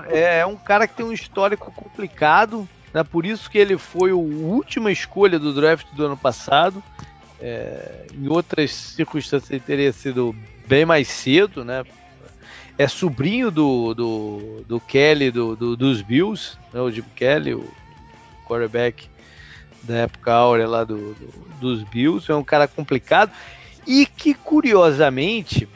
é, 0.09 0.41
é 0.41 0.47
um 0.47 0.57
cara 0.57 0.89
que 0.89 0.97
tem 0.97 1.07
um 1.07 1.13
histórico 1.13 1.71
complicado. 1.71 2.69
Né? 2.93 3.05
Por 3.05 3.25
isso 3.25 3.51
que 3.51 3.59
ele 3.59 3.79
foi 3.79 4.11
a 4.11 4.17
última 4.17 4.91
escolha 4.91 5.39
do 5.39 5.55
draft 5.55 5.87
do 5.93 6.07
ano 6.07 6.17
passado. 6.17 6.83
É, 7.45 8.07
em 8.15 8.29
outras 8.29 8.71
circunstâncias 8.71 9.51
ele 9.51 9.59
teria 9.59 9.93
sido 9.93 10.33
bem 10.69 10.85
mais 10.85 11.09
cedo, 11.09 11.65
né? 11.65 11.85
É 12.79 12.87
sobrinho 12.87 13.51
do, 13.51 13.93
do, 13.95 14.65
do 14.67 14.81
Kelly 14.81 15.33
do, 15.33 15.57
do, 15.57 15.77
dos 15.77 16.01
Bills, 16.01 16.57
né? 16.73 16.81
o 16.81 16.91
Jim 16.91 17.05
Kelly, 17.17 17.55
o 17.55 17.69
quarterback 18.47 19.09
da 19.83 19.97
época 19.97 20.33
áurea 20.33 20.69
lá 20.69 20.85
do, 20.85 21.15
do, 21.15 21.59
dos 21.61 21.83
Bills. 21.83 22.31
É 22.31 22.35
um 22.35 22.45
cara 22.45 22.69
complicado 22.69 23.33
e 23.85 24.07
que 24.07 24.35
curiosamente 24.35 25.69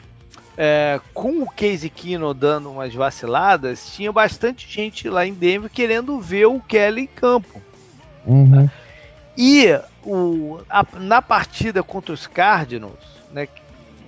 é, 0.57 1.01
com 1.13 1.41
o 1.41 1.47
Casey 1.47 1.89
Kino 1.89 2.33
dando 2.33 2.71
umas 2.71 2.93
vaciladas, 2.93 3.91
tinha 3.93 4.11
bastante 4.11 4.67
gente 4.71 5.09
lá 5.09 5.25
em 5.25 5.33
Denver 5.33 5.69
querendo 5.69 6.19
ver 6.21 6.45
o 6.45 6.61
Kelly 6.61 7.01
em 7.01 7.07
campo. 7.07 7.61
Uhum. 8.25 8.69
E 9.37 9.67
o, 10.07 10.61
a, 10.69 10.85
na 10.99 11.21
partida 11.21 11.83
contra 11.83 12.13
os 12.13 12.25
Cardinals, 12.25 13.21
né, 13.31 13.47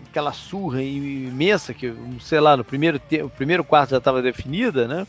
aquela 0.10 0.32
surra 0.32 0.82
imensa 0.82 1.74
que, 1.74 1.94
sei 2.22 2.40
lá, 2.40 2.56
no 2.56 2.64
primeiro, 2.64 3.02
o 3.24 3.30
primeiro 3.30 3.64
quarto 3.64 3.92
já 3.92 3.98
estava 3.98 4.22
definida, 4.22 4.88
né, 4.88 5.06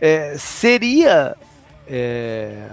é, 0.00 0.36
seria 0.38 1.36
é, 1.86 2.70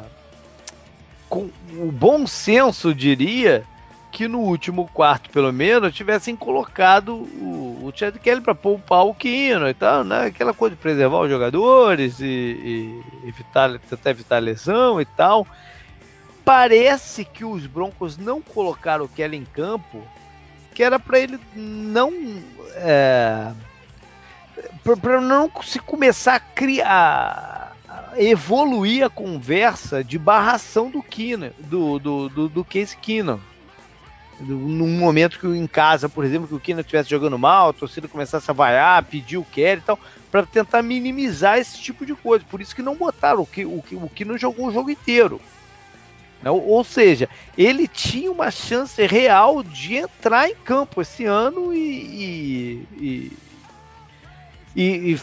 com 1.28 1.50
o 1.74 1.92
bom 1.92 2.28
senso 2.28 2.94
diria 2.94 3.64
que 4.12 4.28
no 4.28 4.40
último 4.40 4.90
quarto, 4.94 5.30
pelo 5.30 5.52
menos, 5.52 5.94
tivessem 5.94 6.36
colocado 6.36 7.14
o, 7.14 7.82
o 7.84 7.92
Chad 7.94 8.16
Kelly 8.18 8.42
para 8.42 8.56
poupar 8.56 9.06
o 9.06 9.14
Kino 9.14 9.68
e 9.68 9.74
tal, 9.74 10.04
né? 10.04 10.26
Aquela 10.28 10.54
coisa 10.54 10.76
de 10.76 10.82
preservar 10.82 11.20
os 11.20 11.30
jogadores 11.30 12.20
e, 12.20 12.26
e 12.26 13.28
evitar, 13.28 13.78
tentar 13.78 14.10
evitar 14.10 14.40
lesão 14.40 15.00
e 15.00 15.06
tal. 15.06 15.46
Parece 16.48 17.26
que 17.26 17.44
os 17.44 17.68
Broncos 17.68 18.18
não 18.18 18.42
colocaram 18.42 19.04
o 19.04 19.10
Kelly 19.10 19.36
em 19.36 19.44
campo, 19.44 20.02
que 20.74 20.82
era 20.82 20.98
para 20.98 21.20
ele 21.20 21.38
não. 21.54 22.10
É, 22.76 23.52
para 24.82 25.20
não 25.20 25.52
se 25.62 25.78
começar 25.78 26.36
a 26.36 26.40
criar 26.40 27.76
evoluir 28.16 29.04
a 29.04 29.10
conversa 29.10 30.02
de 30.02 30.18
barração 30.18 30.90
do 30.90 31.04
Keenan, 31.04 31.52
do, 31.60 32.00
do, 32.00 32.30
do, 32.30 32.48
do 32.48 32.64
Case 32.64 32.96
Keenan. 32.96 33.40
Num 34.40 34.98
momento 34.98 35.42
que 35.42 35.48
em 35.48 35.68
casa, 35.68 36.08
por 36.08 36.24
exemplo, 36.24 36.48
que 36.48 36.56
o 36.56 36.62
Keenan 36.62 36.80
estivesse 36.80 37.10
jogando 37.10 37.38
mal, 37.38 37.72
a 37.72 37.74
torcida 37.74 38.08
começasse 38.08 38.50
a 38.50 38.54
vaiar, 38.54 39.04
pedir 39.04 39.36
o 39.36 39.44
Kelly 39.44 39.82
e 39.82 39.86
tal, 39.86 40.00
para 40.32 40.46
tentar 40.46 40.82
minimizar 40.82 41.58
esse 41.58 41.78
tipo 41.78 42.06
de 42.06 42.16
coisa. 42.16 42.46
Por 42.50 42.62
isso 42.62 42.74
que 42.74 42.82
não 42.82 42.96
botaram 42.96 43.42
o 43.42 43.46
que 43.46 43.66
o, 43.66 43.84
o 43.84 44.38
jogou 44.38 44.68
o 44.68 44.72
jogo 44.72 44.90
inteiro. 44.90 45.42
Né? 46.42 46.52
Ou 46.52 46.84
seja, 46.84 47.28
ele 47.58 47.88
tinha 47.88 48.32
uma 48.32 48.52
chance 48.52 49.06
real 49.06 49.64
de 49.64 49.96
entrar 49.96 50.50
em 50.50 50.56
campo 50.56 51.02
esse 51.02 51.26
ano 51.26 51.74
e, 51.74 52.88
e, 53.00 53.38
e, 54.76 55.14
e 55.14 55.22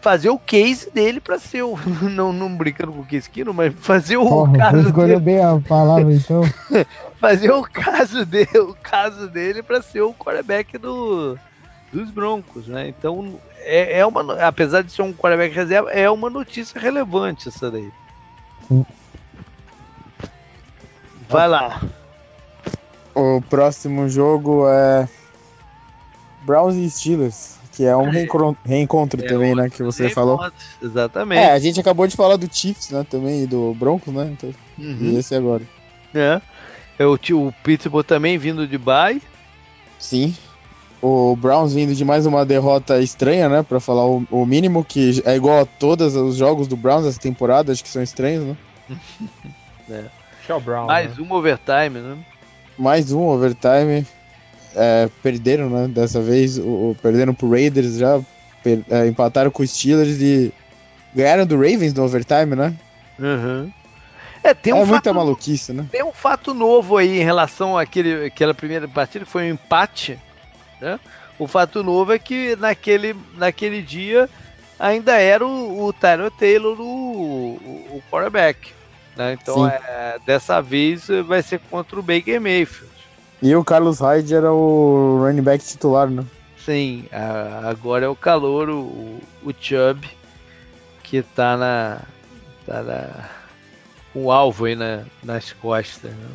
fazer 0.00 0.30
o 0.30 0.38
case 0.38 0.90
dele 0.90 1.20
para 1.20 1.38
ser 1.38 1.62
o. 1.62 1.78
Não, 2.10 2.32
não 2.32 2.54
brincando 2.54 2.92
com 2.92 3.00
o 3.00 3.06
Kino, 3.06 3.54
mas 3.54 3.72
fazer 3.74 4.16
o 4.16 4.28
Porra, 4.28 4.58
caso. 4.58 4.88
Escolheu 4.88 5.20
dele, 5.20 5.20
bem 5.20 5.44
a 5.44 5.60
palavra, 5.60 6.12
então. 6.12 6.42
fazer 7.18 7.50
o 7.52 7.62
caso 7.62 8.26
dele, 8.26 8.58
o 8.58 8.74
caso 8.74 9.28
dele 9.28 9.62
para 9.62 9.80
ser 9.80 10.02
o 10.02 10.12
quarterback 10.12 10.76
do, 10.76 11.38
dos 11.92 12.10
Broncos, 12.10 12.66
né? 12.66 12.88
Então, 12.88 13.36
é, 13.60 14.00
é 14.00 14.06
uma. 14.06 14.42
Apesar 14.44 14.82
de 14.82 14.90
ser 14.90 15.02
um 15.02 15.12
quarterback 15.12 15.54
reserva, 15.54 15.90
é 15.90 16.10
uma 16.10 16.28
notícia 16.28 16.80
relevante 16.80 17.48
essa 17.48 17.70
daí. 17.70 17.90
Sim. 18.68 18.84
Vai 21.32 21.48
lá. 21.48 21.80
O 23.14 23.42
próximo 23.42 24.08
jogo 24.08 24.66
é 24.68 25.08
Browns 26.44 26.76
e 26.76 26.88
Steelers, 26.90 27.56
que 27.72 27.84
é 27.84 27.96
um 27.96 28.10
reencontro, 28.10 28.56
reencontro 28.64 29.24
é 29.24 29.28
também, 29.28 29.54
né, 29.54 29.68
que 29.70 29.82
você 29.82 30.08
falou. 30.08 30.40
Exatamente. 30.82 31.38
É, 31.38 31.52
a 31.52 31.58
gente 31.58 31.80
acabou 31.80 32.06
de 32.06 32.16
falar 32.16 32.36
do 32.36 32.48
Chiefs, 32.50 32.90
né, 32.90 33.06
também, 33.08 33.44
e 33.44 33.46
do 33.46 33.74
Broncos, 33.74 34.12
né, 34.12 34.30
então, 34.32 34.50
uhum. 34.78 34.98
e 35.00 35.16
esse 35.16 35.34
agora. 35.34 35.62
É, 36.14 36.40
é 36.98 37.06
o, 37.06 37.14
o 37.14 37.54
Pittsburgh 37.62 38.04
também 38.04 38.38
vindo 38.38 38.66
de 38.66 38.78
bye. 38.78 39.22
Sim. 39.98 40.34
O 41.00 41.34
Browns 41.36 41.74
vindo 41.74 41.94
de 41.94 42.04
mais 42.04 42.26
uma 42.26 42.46
derrota 42.46 43.00
estranha, 43.00 43.48
né, 43.48 43.62
pra 43.62 43.80
falar 43.80 44.06
o, 44.06 44.24
o 44.30 44.46
mínimo, 44.46 44.84
que 44.84 45.22
é 45.24 45.36
igual 45.36 45.60
a 45.60 45.66
todos 45.66 46.14
os 46.16 46.36
jogos 46.36 46.66
do 46.66 46.76
Browns 46.76 47.06
essa 47.06 47.20
temporada, 47.20 47.72
acho 47.72 47.82
que 47.82 47.90
são 47.90 48.02
estranhos, 48.02 48.44
né. 48.44 48.56
é. 49.90 50.21
Brown, 50.60 50.86
Mais 50.86 51.16
né? 51.16 51.24
um 51.24 51.32
overtime, 51.32 52.00
né? 52.00 52.18
Mais 52.78 53.12
um 53.12 53.22
overtime. 53.22 54.06
É, 54.74 55.08
perderam, 55.22 55.68
né? 55.68 55.88
Dessa 55.88 56.20
vez, 56.20 56.58
o, 56.58 56.90
o, 56.90 56.96
perderam 57.00 57.34
pro 57.34 57.50
Raiders 57.50 57.96
já. 57.96 58.20
Per, 58.62 58.80
é, 58.90 59.06
empataram 59.06 59.50
com 59.50 59.62
os 59.62 59.70
Steelers 59.70 60.20
e 60.20 60.52
ganharam 61.14 61.44
do 61.44 61.56
Ravens 61.56 61.92
no 61.94 62.04
overtime, 62.04 62.54
né? 62.56 62.74
Uhum. 63.18 63.72
É, 64.42 64.54
tem 64.54 64.72
um 64.72 64.78
é 64.78 64.80
fato, 64.80 64.90
muita 64.90 65.12
maluquice, 65.12 65.72
né? 65.72 65.86
Tem 65.90 66.02
um 66.02 66.12
fato 66.12 66.52
novo 66.52 66.96
aí 66.96 67.20
em 67.20 67.24
relação 67.24 67.78
àquele, 67.78 68.26
àquela 68.26 68.54
primeira 68.54 68.88
partida, 68.88 69.24
que 69.24 69.30
foi 69.30 69.44
um 69.44 69.54
empate, 69.54 70.18
né? 70.80 70.98
O 71.38 71.46
fato 71.46 71.82
novo 71.82 72.12
é 72.12 72.18
que 72.18 72.56
naquele, 72.56 73.16
naquele 73.36 73.82
dia 73.82 74.28
ainda 74.78 75.16
era 75.16 75.46
o, 75.46 75.84
o 75.84 75.92
Tyler 75.92 76.30
Taylor 76.30 76.80
o, 76.80 76.84
o, 76.84 77.96
o 77.96 78.02
quarterback. 78.10 78.72
Né? 79.16 79.34
Então, 79.34 79.66
é, 79.66 80.18
dessa 80.24 80.60
vez 80.60 81.08
vai 81.26 81.42
ser 81.42 81.60
contra 81.70 81.98
o 81.98 82.02
Baker 82.02 82.40
Mayfield. 82.40 82.92
E 83.42 83.54
o 83.56 83.64
Carlos 83.64 83.98
Hyde 83.98 84.34
era 84.34 84.52
o 84.52 85.18
running 85.20 85.42
back 85.42 85.64
titular, 85.64 86.08
né? 86.08 86.24
Sim, 86.64 87.06
agora 87.64 88.06
é 88.06 88.08
o 88.08 88.14
calor, 88.14 88.70
o, 88.70 89.20
o 89.42 89.52
Chubb, 89.60 90.08
que 91.02 91.22
tá 91.22 91.56
na. 91.56 92.00
tá 92.64 92.82
na. 92.82 93.28
com 94.12 94.26
o 94.26 94.32
alvo 94.32 94.66
aí 94.66 94.76
na, 94.76 95.02
nas 95.24 95.52
costas. 95.52 96.12
Né? 96.12 96.28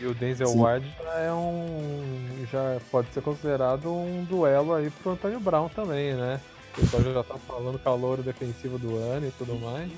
E 0.00 0.06
o 0.06 0.14
Denzel 0.14 0.48
Sim. 0.48 0.60
Ward 0.60 0.94
já 0.98 1.18
é 1.18 1.32
um. 1.32 2.46
já 2.50 2.78
pode 2.90 3.08
ser 3.12 3.22
considerado 3.22 3.92
um 3.92 4.24
duelo 4.24 4.74
aí 4.74 4.90
pro 4.90 5.12
Antônio 5.12 5.40
Brown 5.40 5.68
também, 5.68 6.14
né? 6.14 6.40
O 6.72 6.80
pessoal 6.80 7.02
já 7.02 7.22
tá 7.22 7.34
falando 7.46 7.78
calor 7.78 8.22
defensivo 8.22 8.78
do 8.78 8.96
ano 8.96 9.26
e 9.26 9.30
tudo 9.32 9.58
mais. 9.58 9.90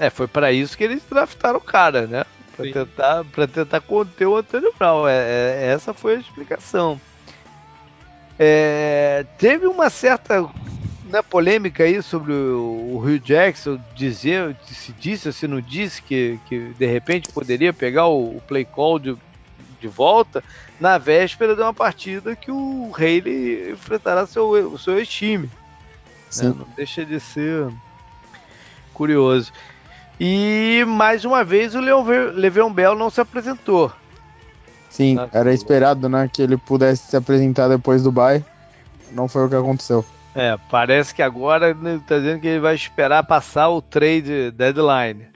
É, 0.00 0.08
foi 0.08 0.26
para 0.26 0.50
isso 0.50 0.78
que 0.78 0.82
eles 0.82 1.02
draftaram 1.10 1.58
o 1.58 1.60
cara, 1.60 2.06
né? 2.06 2.24
Pra 2.56 2.64
tentar, 2.72 3.24
pra 3.24 3.46
tentar 3.46 3.80
conter 3.82 4.26
o 4.26 4.34
Antônio 4.34 4.72
Brown. 4.78 5.06
É, 5.06 5.12
é, 5.12 5.66
essa 5.74 5.92
foi 5.92 6.16
a 6.16 6.20
explicação. 6.20 6.98
É, 8.38 9.26
teve 9.36 9.66
uma 9.66 9.90
certa 9.90 10.48
né, 11.04 11.20
polêmica 11.20 11.84
aí 11.84 12.02
sobre 12.02 12.32
o, 12.32 12.92
o 12.94 12.98
Rio 12.98 13.18
Jackson 13.20 13.78
dizer, 13.94 14.56
se 14.66 14.90
disse 14.94 15.28
ou 15.28 15.32
se 15.34 15.46
não 15.46 15.60
disse 15.60 16.00
que, 16.00 16.40
que 16.48 16.72
de 16.78 16.86
repente 16.86 17.28
poderia 17.28 17.70
pegar 17.70 18.06
o, 18.06 18.38
o 18.38 18.42
play 18.48 18.64
call 18.64 18.98
de, 18.98 19.14
de 19.78 19.86
volta 19.86 20.42
na 20.80 20.96
véspera 20.96 21.54
de 21.54 21.60
uma 21.60 21.74
partida 21.74 22.34
que 22.34 22.50
o 22.50 22.90
Haley 22.96 23.72
enfrentará 23.72 24.26
seu, 24.26 24.48
o 24.48 24.78
seu 24.78 24.98
ex-time. 24.98 25.50
Né? 26.38 26.54
Não 26.56 26.66
deixa 26.74 27.04
de 27.04 27.20
ser 27.20 27.70
curioso. 28.94 29.52
E 30.20 30.84
mais 30.86 31.24
uma 31.24 31.42
vez 31.42 31.74
o 31.74 31.80
Le'Veon 31.80 32.70
Bell 32.70 32.94
não 32.94 33.08
se 33.08 33.22
apresentou. 33.22 33.90
Sim, 34.90 35.16
era 35.32 35.54
esperado, 35.54 36.10
né, 36.10 36.28
que 36.30 36.42
ele 36.42 36.58
pudesse 36.58 37.08
se 37.08 37.16
apresentar 37.16 37.68
depois 37.68 38.02
do 38.02 38.12
bye. 38.12 38.44
Não 39.12 39.26
foi 39.26 39.46
o 39.46 39.48
que 39.48 39.54
aconteceu. 39.54 40.04
É, 40.34 40.58
parece 40.70 41.14
que 41.14 41.22
agora 41.22 41.70
está 41.70 42.18
dizendo 42.18 42.40
que 42.40 42.48
ele 42.48 42.60
vai 42.60 42.74
esperar 42.74 43.24
passar 43.24 43.70
o 43.70 43.80
trade 43.80 44.50
deadline. 44.50 45.28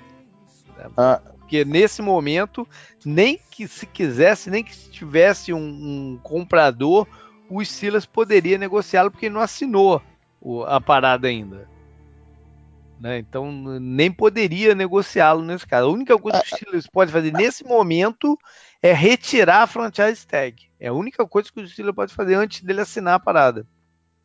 Ah, 0.97 1.21
Porque 1.39 1.65
nesse 1.65 2.03
momento, 2.03 2.69
nem 3.05 3.41
que 3.51 3.67
se 3.67 3.87
quisesse, 3.87 4.51
nem 4.51 4.63
que 4.63 4.75
se 4.75 4.91
tivesse 4.91 5.53
um, 5.53 5.59
um 5.59 6.21
comprador, 6.23 7.07
o 7.49 7.65
Steelers 7.65 8.07
poderia 8.07 8.59
negociá-lo 8.59 9.11
porque 9.11 9.27
ele 9.27 9.35
não 9.35 9.41
assinou 9.41 10.03
a 10.67 10.81
parada 10.81 11.27
ainda. 11.27 11.74
Né? 13.05 13.19
Então 13.19 13.53
nem 13.53 14.11
poderia 14.11 14.75
negociá-lo 14.75 15.45
nesse 15.45 15.67
caso. 15.67 15.89
A 15.89 15.93
única 15.93 16.19
coisa 16.19 16.41
que 16.41 16.55
o 16.55 16.57
Steelers 16.57 16.87
pode 16.87 17.13
fazer 17.13 17.35
nesse 17.35 17.63
momento 17.63 18.35
é 18.81 18.95
retirar 18.95 19.65
a 19.65 19.67
franchise 19.67 20.27
tag. 20.27 20.71
É 20.81 20.89
a 20.89 20.93
única 20.95 21.27
coisa 21.27 21.53
que 21.53 21.61
o 21.61 21.69
Steelers 21.69 21.95
pode 21.95 22.15
fazer 22.15 22.37
antes 22.37 22.63
dele 22.63 22.81
assinar 22.81 23.17
a 23.17 23.21
parada. 23.21 23.67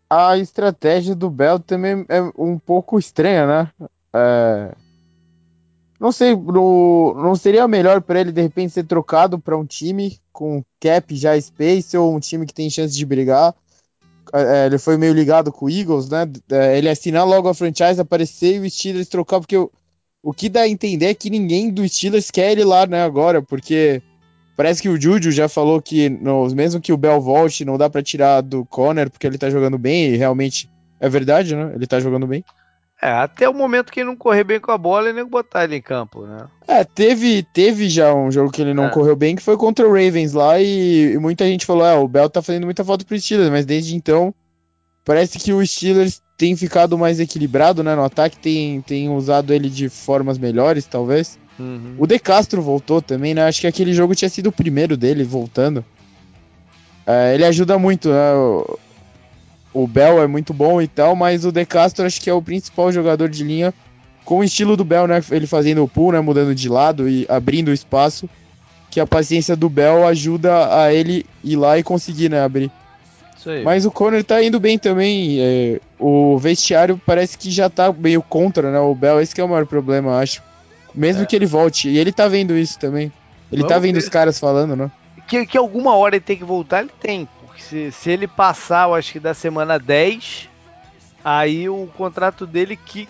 A 0.09 0.38
estratégia 0.38 1.13
do 1.13 1.30
Bell 1.30 1.59
também 1.59 2.05
é 2.07 2.21
um 2.38 2.57
pouco 2.57 2.97
estranha, 2.97 3.45
né? 3.45 3.71
É... 4.13 4.73
Não 5.99 6.13
sei, 6.13 6.34
no... 6.34 7.13
não 7.21 7.36
seria 7.36 7.67
melhor 7.67 8.01
para 8.01 8.21
ele 8.21 8.32
de 8.32 8.41
repente 8.41 8.71
ser 8.71 8.86
trocado 8.86 9.38
para 9.38 9.57
um 9.57 9.65
time 9.65 10.17
com 10.32 10.63
cap 10.80 11.13
já 11.17 11.39
space 11.41 11.97
ou 11.97 12.15
um 12.15 12.19
time 12.21 12.45
que 12.45 12.53
tem 12.53 12.69
chance 12.69 12.95
de 12.95 13.05
brigar? 13.05 13.53
É, 14.34 14.65
ele 14.67 14.77
foi 14.77 14.97
meio 14.97 15.13
ligado 15.13 15.51
com 15.51 15.65
o 15.65 15.69
Eagles, 15.69 16.09
né? 16.09 16.30
É, 16.51 16.77
ele 16.77 16.89
assinar 16.89 17.25
logo 17.25 17.47
a 17.47 17.53
franchise, 17.53 17.99
aparecer 17.99 18.55
e 18.55 18.59
o 18.59 18.69
Steelers 18.69 19.07
trocar, 19.07 19.39
porque 19.39 19.57
o, 19.57 19.71
o 20.21 20.34
que 20.34 20.49
dá 20.49 20.61
a 20.61 20.67
entender 20.67 21.07
é 21.07 21.13
que 21.13 21.30
ninguém 21.30 21.69
do 21.71 21.88
Steelers 21.88 22.30
quer 22.30 22.51
ele 22.51 22.63
lá, 22.63 22.86
né, 22.86 23.01
agora, 23.01 23.41
porque 23.41 24.01
parece 24.55 24.82
que 24.82 24.89
o 24.89 24.99
Juju 24.99 25.32
já 25.32 25.47
falou 25.47 25.82
que 25.82 26.09
no, 26.09 26.47
mesmo 26.53 26.82
que 26.82 26.91
o 26.91 26.97
Bell 26.97 27.21
volte, 27.21 27.63
não 27.63 27.77
dá 27.77 27.89
para 27.89 28.03
tirar 28.03 28.41
do 28.41 28.65
Conner 28.65 29.09
porque 29.09 29.25
ele 29.25 29.38
tá 29.38 29.49
jogando 29.49 29.77
bem, 29.77 30.13
e 30.13 30.17
realmente 30.17 30.69
é 30.99 31.07
verdade, 31.07 31.55
né? 31.55 31.71
Ele 31.73 31.88
tá 31.88 31.99
jogando 31.99 32.27
bem. 32.27 32.43
É, 33.02 33.12
até 33.12 33.47
o 33.47 33.54
momento 33.54 33.93
que 33.93 34.02
ele 34.02 34.10
não 34.10 34.16
correr 34.16 34.43
bem 34.43 34.60
com 34.60 34.72
a 34.74 34.78
bola 34.78 35.10
e 35.10 35.14
nem 35.14 35.26
botar 35.26 35.64
ele 35.64 35.78
em 35.78 35.82
campo, 35.82 36.26
né? 36.26 36.47
É, 36.68 36.84
teve, 36.84 37.43
teve 37.43 37.89
já 37.89 38.14
um 38.14 38.30
jogo 38.30 38.52
que 38.52 38.62
ele 38.62 38.74
não 38.74 38.88
é. 38.88 38.89
correu 38.89 39.16
bem, 39.16 39.38
que 39.38 39.41
foi 39.41 39.56
contra 39.56 39.88
o 39.88 39.93
Ravens 39.93 40.34
lá, 40.34 40.60
e, 40.60 41.14
e 41.14 41.18
muita 41.18 41.45
gente 41.45 41.66
falou, 41.66 41.86
é, 41.86 41.95
o 41.95 42.08
Bell 42.10 42.30
tá 42.30 42.41
fazendo 42.41 42.66
muita 42.66 42.84
falta 42.84 43.06
pro 43.06 43.18
Steelers, 43.18 43.50
mas 43.50 43.66
desde 43.66 43.95
então, 43.95 44.34
parece 45.06 45.39
que 45.39 45.54
o 45.54 45.66
Steelers 45.66 46.22
tem 46.38 46.58
ficado 46.58 46.97
mais 46.97 47.22
equilibrado, 47.22 47.84
né, 47.84 47.95
no 47.95 48.04
ataque, 48.04 48.38
tem, 48.38 48.82
tem 48.82 49.10
usado 49.10 49.54
ele 49.54 49.70
de 49.70 49.88
formas 49.88 50.38
melhores, 50.38 50.86
talvez. 50.86 51.39
Uhum. 51.58 51.95
O 51.97 52.06
De 52.06 52.20
Castro 52.20 52.62
voltou 52.62 53.02
também, 53.02 53.34
né, 53.34 53.43
acho 53.43 53.62
que 53.62 53.68
aquele 53.68 53.93
jogo 53.93 54.14
tinha 54.14 54.30
sido 54.30 54.47
o 54.47 54.52
primeiro 54.52 54.97
dele 54.97 55.24
voltando. 55.24 55.86
É, 57.08 57.34
ele 57.34 57.45
ajuda 57.45 57.80
muito, 57.80 58.10
né, 58.10 58.34
o 59.74 59.88
Bell 59.88 60.22
é 60.22 60.28
muito 60.28 60.53
bom 60.53 60.82
e 60.82 60.88
tal, 60.88 61.15
mas 61.15 61.45
o 61.45 61.51
De 61.51 61.65
Castro 61.65 62.05
acho 62.05 62.20
que 62.22 62.30
é 62.30 62.34
o 62.34 62.41
principal 62.41 62.91
jogador 62.91 63.30
de 63.30 63.43
linha 63.43 63.74
com 64.26 64.39
o 64.39 64.43
estilo 64.43 64.78
do 64.78 64.84
Bell, 64.84 65.07
né? 65.07 65.22
Ele 65.32 65.47
fazendo 65.47 65.84
o 65.84 65.88
pull, 65.88 66.11
né? 66.11 66.20
Mudando 66.20 66.53
de 66.53 66.70
lado 66.70 67.09
e 67.09 67.26
abrindo 67.28 67.70
o 67.70 67.74
espaço. 67.74 68.30
Que 68.91 68.99
a 68.99 69.07
paciência 69.07 69.55
do 69.55 69.70
Bell 69.70 70.07
ajuda 70.07 70.84
a 70.84 70.93
ele 70.93 71.26
ir 71.43 71.55
lá 71.55 71.78
e 71.78 71.84
conseguir, 71.84 72.30
né? 72.30 72.41
Abrir. 72.41 72.72
Mas 73.63 73.86
o 73.86 73.91
Conor 73.91 74.24
tá 74.24 74.43
indo 74.43 74.59
bem 74.59 74.78
também. 74.78 75.39
É, 75.39 75.80
o 75.97 76.38
vestiário 76.38 76.99
parece 77.05 77.38
que 77.38 77.49
já 77.49 77.70
tá 77.70 77.91
meio 77.91 78.22
contra, 78.22 78.72
né? 78.72 78.80
O 78.80 78.93
Bell, 78.93 79.22
esse 79.22 79.39
é 79.39 79.43
o 79.43 79.49
maior 79.49 79.65
problema, 79.65 80.20
acho. 80.20 80.43
Mesmo 80.93 81.24
é. 81.24 81.26
que 81.26 81.36
ele 81.36 81.45
volte. 81.45 81.89
E 81.89 81.97
ele 81.97 82.11
tá 82.11 82.28
vendo 82.28 82.57
isso 82.57 82.78
também. 82.78 83.11
Ele 83.51 83.61
Vamos 83.61 83.74
tá 83.74 83.80
vendo 83.80 83.95
ver. 83.95 84.01
os 84.01 84.09
caras 84.09 84.39
falando, 84.39 84.76
né? 84.76 84.91
Que, 85.28 85.45
que 85.45 85.57
alguma 85.57 85.95
hora 85.95 86.15
ele 86.15 86.26
tem 86.26 86.38
que 86.38 86.43
voltar, 86.43 86.82
ele 86.82 86.91
tem 86.99 87.28
se, 87.62 87.91
se 87.91 88.10
ele 88.10 88.28
passar, 88.28 88.88
eu 88.88 88.95
acho 88.95 89.12
que 89.12 89.20
da 89.20 89.34
semana 89.34 89.78
10, 89.78 90.49
aí 91.24 91.70
o 91.70 91.88
contrato 91.97 92.45
dele 92.45 92.76
que, 92.76 93.07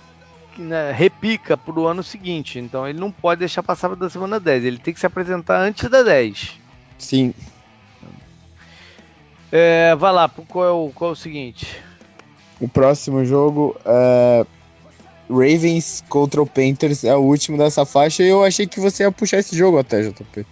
que 0.54 0.62
né, 0.62 0.92
repica 0.92 1.58
pro 1.58 1.88
ano 1.88 2.04
seguinte. 2.04 2.60
Então 2.60 2.88
ele 2.88 3.00
não 3.00 3.12
pode 3.12 3.40
deixar 3.40 3.64
passar 3.64 3.96
da 3.96 4.10
semana 4.10 4.40
10. 4.40 4.64
Ele 4.64 4.78
tem 4.78 4.94
que 4.94 5.00
se 5.00 5.06
apresentar 5.06 5.60
antes 5.60 5.90
da 5.90 6.04
10. 6.04 6.60
Sim. 6.98 7.34
É, 9.52 9.96
vai 9.96 10.14
lá, 10.14 10.30
qual 10.30 10.66
é, 10.66 10.72
o, 10.72 10.92
qual 10.94 11.12
é 11.12 11.14
o 11.14 11.16
seguinte? 11.16 11.82
O 12.60 12.68
próximo 12.68 13.26
jogo 13.26 13.76
é 13.86 14.46
Ravens 15.30 16.04
contra 16.10 16.42
o 16.42 16.46
Panthers, 16.46 17.04
é 17.04 17.16
o 17.16 17.22
último 17.22 17.58
dessa 17.58 17.86
faixa. 17.86 18.24
E 18.24 18.28
eu 18.28 18.44
achei 18.44 18.68
que 18.68 18.80
você 18.80 19.04
ia 19.04 19.12
puxar 19.12 19.38
esse 19.38 19.56
jogo 19.56 19.78
até, 19.78 20.02
JP. 20.02 20.46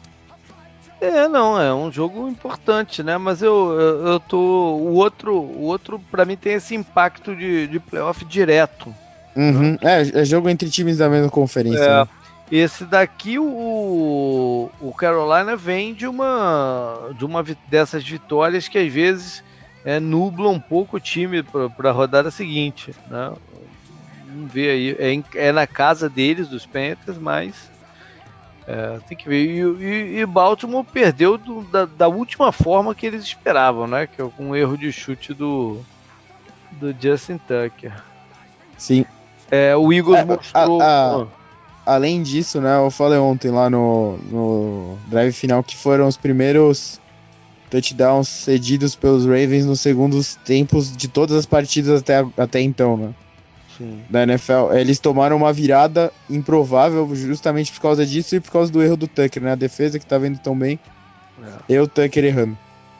É, 1.00 1.28
não, 1.28 1.60
é 1.62 1.74
um 1.74 1.91
jogo 1.91 2.28
importante, 2.28 3.04
né? 3.04 3.18
Mas 3.18 3.41
eu, 3.41 3.80
eu, 3.80 4.08
eu 4.08 4.20
tô. 4.20 4.38
O 4.38 4.95
outro, 4.95 5.36
o 5.36 5.64
outro 5.64 6.00
para 6.12 6.26
mim, 6.26 6.36
tem 6.36 6.54
esse 6.54 6.74
impacto 6.74 7.36
de, 7.36 7.68
de 7.68 7.80
playoff 7.80 8.26
direto. 8.26 8.93
Uhum. 9.36 9.78
É, 9.82 10.22
é 10.22 10.26
jogo 10.26 10.50
entre 10.50 10.70
times 10.70 10.98
da 10.98 11.08
mesma 11.08 11.30
conferência. 11.30 11.84
É. 11.84 12.00
Né? 12.00 12.08
Esse 12.50 12.86
daqui, 12.86 13.38
o, 13.38 14.72
o 14.80 14.93
Carolina 14.93 15.56
vem 15.56 15.93
de 15.93 16.08
uma, 16.08 17.10
de 17.18 17.26
uma 17.26 17.43
dessas 17.68 18.04
vitórias 18.04 18.70
que 18.70 18.78
às 18.78 18.91
vezes 18.91 19.43
é, 19.84 20.00
nubla 20.00 20.50
um 20.50 20.60
pouco 20.60 20.98
o 20.98 21.00
time 21.00 21.43
para 21.43 21.89
a 21.89 21.93
rodada 21.93 22.32
seguinte. 22.32 22.95
Né? 23.10 23.34
Vamos 24.26 24.52
ver 24.52 24.70
aí. 24.72 25.24
É, 25.36 25.48
é 25.48 25.52
na 25.52 25.68
casa 25.68 26.10
deles, 26.10 26.48
dos 26.48 26.66
Panthers, 26.66 27.18
mas 27.20 27.70
é, 28.68 28.99
tem 29.07 29.18
que 29.18 29.30
ver. 29.30 29.45
E, 29.45 29.61
e, 29.61 30.20
e 30.20 30.26
Baltimore 30.26 30.84
perdeu 30.84 31.38
do, 31.38 31.61
da, 31.63 31.86
da, 31.86 32.07
última 32.09 32.51
forma 32.51 32.93
que 32.93 33.05
eles 33.05 33.24
esperavam, 33.24 33.88
né? 33.88 34.05
Que 34.05 34.22
é 34.22 34.30
um 34.38 34.53
erro 34.53 34.78
de 34.78 34.91
chute 34.91 35.34
do, 35.34 35.80
do 36.74 36.93
Justin 36.99 37.38
Tucker. 37.38 37.93
Sim. 38.78 39.05
É, 39.49 39.74
o 39.76 39.93
Eagles 39.93 40.20
é, 40.20 40.26
mostrou. 40.26 40.82
A, 40.82 41.24
a, 41.24 41.28
além 41.86 42.22
disso, 42.22 42.59
né? 42.59 42.78
Eu 42.78 42.91
falei 42.91 43.18
ontem 43.18 43.49
lá 43.49 43.70
no, 43.70 44.18
no 44.30 44.97
drive 45.07 45.32
final 45.32 45.63
que 45.63 45.78
foram 45.78 46.05
os 46.05 46.18
primeiros 46.18 46.99
touchdowns 47.70 48.28
cedidos 48.28 48.95
pelos 48.95 49.26
Ravens 49.26 49.65
nos 49.65 49.80
segundos 49.80 50.36
tempos 50.43 50.95
de 50.95 51.07
todas 51.07 51.38
as 51.38 51.45
partidas 51.45 52.01
até, 52.01 52.26
até 52.38 52.59
então, 52.59 52.97
né? 52.97 53.13
Sim. 53.78 54.03
da 54.09 54.23
NFL. 54.23 54.73
Eles 54.73 54.99
tomaram 54.99 55.38
uma 55.38 55.53
virada 55.53 56.11
improvável 56.30 57.09
justamente 57.15 57.71
por 57.71 57.82
causa 57.82 58.05
disso 58.05 58.36
e 58.36 58.39
por 58.39 58.51
causa 58.51 58.71
do 58.71 58.82
erro 58.82 58.97
do 58.97 59.07
Tucker, 59.07 59.43
né? 59.43 59.51
A 59.51 59.55
defesa 59.55 59.99
que 59.99 60.05
tá 60.05 60.17
vendo 60.17 60.39
tão 60.39 60.57
bem. 60.57 60.80
É. 61.41 61.73
E 61.73 61.80
o 61.80 61.88
Tucker 61.88 62.25
errando. 62.25 62.57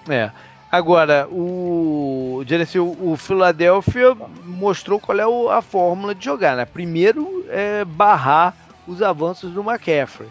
É. 0.08 0.32
Agora, 0.72 1.28
o, 1.32 2.44
Genesis, 2.46 2.76
o 2.76 3.16
Philadelphia 3.18 4.16
mostrou 4.46 5.00
qual 5.00 5.18
é 5.18 5.58
a 5.58 5.62
fórmula 5.62 6.14
de 6.14 6.26
jogar, 6.26 6.58
né? 6.58 6.66
Primeiro 6.66 7.46
é 7.50 7.86
barrar 7.86 8.54
os 8.86 9.02
avanços 9.02 9.52
do 9.54 9.62
McCaffrey. 9.62 10.30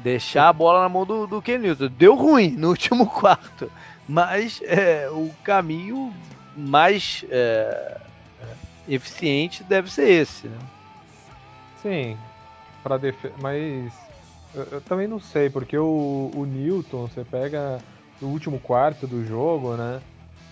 Deixar 0.00 0.48
a 0.48 0.52
bola 0.52 0.80
na 0.80 0.88
mão 0.88 1.06
do, 1.06 1.26
do 1.26 1.40
Ken 1.40 1.58
Newton. 1.58 1.88
Deu 1.96 2.16
ruim 2.16 2.50
no 2.50 2.68
último 2.68 3.06
quarto. 3.10 3.70
Mas 4.08 4.60
é, 4.64 5.08
o 5.10 5.30
caminho 5.44 6.12
mais 6.56 7.24
é, 7.30 8.00
eficiente 8.94 9.62
deve 9.62 9.90
ser 9.90 10.08
esse. 10.08 10.48
Né? 10.48 10.58
Sim, 11.82 12.18
para 12.82 12.98
def... 12.98 13.24
mas 13.40 13.92
eu, 14.54 14.66
eu, 14.72 14.80
também 14.80 15.06
não 15.06 15.20
sei, 15.20 15.48
porque 15.48 15.76
o, 15.78 16.30
o 16.34 16.44
Newton, 16.44 17.06
você 17.06 17.24
pega 17.24 17.78
no 18.20 18.28
último 18.28 18.58
quarto 18.58 19.06
do 19.06 19.24
jogo, 19.24 19.74
né? 19.76 20.00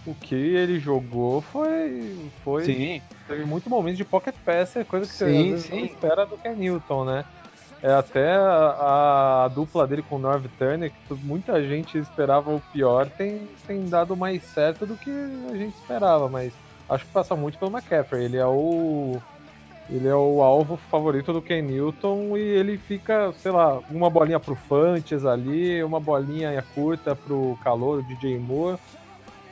O 0.07 0.15
que 0.15 0.35
ele 0.35 0.79
jogou 0.79 1.41
foi. 1.41 2.17
foi 2.43 2.65
sim. 2.65 3.03
Teve 3.27 3.45
muitos 3.45 3.69
momentos 3.69 3.99
de 3.99 4.05
pocket 4.05 4.35
pass, 4.45 4.75
coisa 4.89 5.07
que 5.07 5.13
sim, 5.13 5.25
você 5.25 5.25
às 5.25 5.51
vezes 5.51 5.71
não 5.71 5.79
espera 5.85 6.25
do 6.25 6.39
que 6.39 6.49
é 6.49 6.55
Newton, 6.55 7.05
né? 7.05 7.25
É 7.83 7.93
até 7.93 8.35
a, 8.35 9.45
a, 9.45 9.49
dupla 9.49 9.87
dele 9.87 10.03
com 10.03 10.17
o 10.17 10.19
Norv 10.19 10.47
Turner, 10.59 10.91
que 10.91 11.15
muita 11.15 11.63
gente 11.63 11.97
esperava 11.97 12.53
o 12.53 12.61
pior, 12.73 13.09
tem, 13.09 13.49
tem 13.67 13.89
dado 13.89 14.17
mais 14.17 14.43
certo 14.43 14.85
do 14.85 14.97
que 14.97 15.11
a 15.11 15.57
gente 15.57 15.77
esperava, 15.77 16.29
mas 16.29 16.53
acho 16.89 17.05
que 17.05 17.13
passa 17.13 17.37
muito 17.37 17.59
pelo 17.59 17.71
McCaffrey. 17.71 18.25
Ele 18.25 18.37
é 18.37 18.47
o. 18.47 19.21
Ele 19.91 20.07
é 20.07 20.15
o 20.15 20.43
alvo 20.43 20.77
favorito 20.91 21.33
do 21.33 21.41
Ken 21.41 21.63
Newton 21.63 22.37
e 22.37 22.41
ele 22.41 22.77
fica, 22.77 23.33
sei 23.33 23.51
lá, 23.51 23.81
uma 23.91 24.11
bolinha 24.11 24.39
pro 24.39 24.55
Fantes 24.55 25.25
ali, 25.25 25.83
uma 25.83 25.99
bolinha 25.99 26.63
curta 26.75 27.17
pro 27.17 27.59
calor, 27.65 28.03
DJ 28.03 28.39
Moore. 28.39 28.79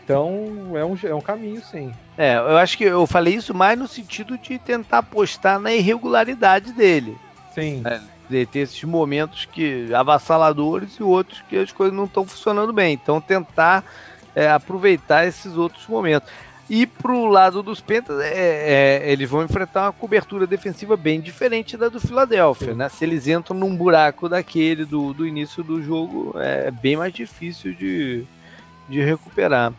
Então 0.04 0.72
é 0.74 0.84
um, 0.84 0.96
é 1.02 1.14
um 1.14 1.22
caminho, 1.22 1.62
sim. 1.64 1.92
É, 2.18 2.36
eu 2.36 2.58
acho 2.58 2.76
que 2.76 2.84
eu 2.84 3.06
falei 3.06 3.34
isso 3.34 3.54
mais 3.54 3.78
no 3.78 3.88
sentido 3.88 4.36
de 4.36 4.58
tentar 4.58 4.98
apostar 4.98 5.58
na 5.58 5.72
irregularidade 5.72 6.70
dele. 6.72 7.16
Sim. 7.54 7.82
É, 7.86 7.98
de 8.28 8.46
ter 8.46 8.60
esses 8.60 8.84
momentos 8.84 9.46
que 9.46 9.92
avassaladores 9.94 10.94
e 10.96 11.02
outros 11.02 11.42
que 11.48 11.56
as 11.56 11.72
coisas 11.72 11.96
não 11.96 12.04
estão 12.04 12.26
funcionando 12.26 12.72
bem. 12.72 12.92
Então 12.92 13.20
tentar 13.20 13.82
é, 14.34 14.50
aproveitar 14.50 15.26
esses 15.26 15.56
outros 15.56 15.86
momentos. 15.86 16.30
E 16.68 16.84
pro 16.84 17.26
lado 17.26 17.62
dos 17.62 17.80
Pentas, 17.80 18.18
é, 18.20 18.32
é, 19.04 19.12
eles 19.12 19.30
vão 19.30 19.44
enfrentar 19.44 19.84
uma 19.84 19.92
cobertura 19.92 20.46
defensiva 20.46 20.96
bem 20.96 21.20
diferente 21.20 21.76
da 21.76 21.88
do 21.88 22.00
Philadelphia, 22.00 22.74
né? 22.74 22.88
Se 22.88 23.04
eles 23.04 23.28
entram 23.28 23.56
num 23.56 23.76
buraco 23.76 24.28
daquele 24.28 24.84
do, 24.84 25.12
do 25.12 25.24
início 25.24 25.62
do 25.62 25.80
jogo, 25.80 26.34
é 26.36 26.70
bem 26.72 26.96
mais 26.96 27.12
difícil 27.12 27.72
de, 27.72 28.24
de 28.88 29.00
recuperar. 29.00 29.72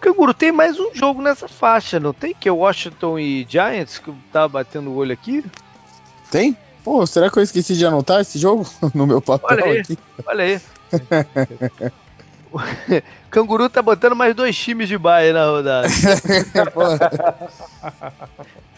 Canguru, 0.00 0.34
tem 0.34 0.50
mais 0.50 0.80
um 0.80 0.92
jogo 0.94 1.22
nessa 1.22 1.46
faixa, 1.46 2.00
não 2.00 2.12
tem? 2.12 2.34
Que 2.34 2.48
é 2.48 2.52
Washington 2.52 3.18
e 3.18 3.46
Giants, 3.48 3.98
que 3.98 4.12
tava 4.32 4.48
batendo 4.48 4.90
o 4.90 4.96
olho 4.96 5.12
aqui. 5.12 5.44
Tem? 6.30 6.56
Pô, 6.82 7.06
será 7.06 7.30
que 7.30 7.38
eu 7.38 7.42
esqueci 7.42 7.76
de 7.76 7.86
anotar 7.86 8.20
esse 8.20 8.38
jogo 8.38 8.66
no 8.94 9.06
meu 9.06 9.20
papel 9.20 9.58
Olha 9.58 9.64
aí, 9.64 9.78
aqui? 9.78 9.98
olha 10.26 10.44
aí. 10.44 10.60
o 12.52 12.58
Canguru 13.30 13.68
tá 13.68 13.80
botando 13.82 14.14
mais 14.16 14.34
dois 14.34 14.56
times 14.56 14.88
de 14.88 14.98
baia 14.98 15.32
na 15.32 15.46
rodada. 15.46 15.88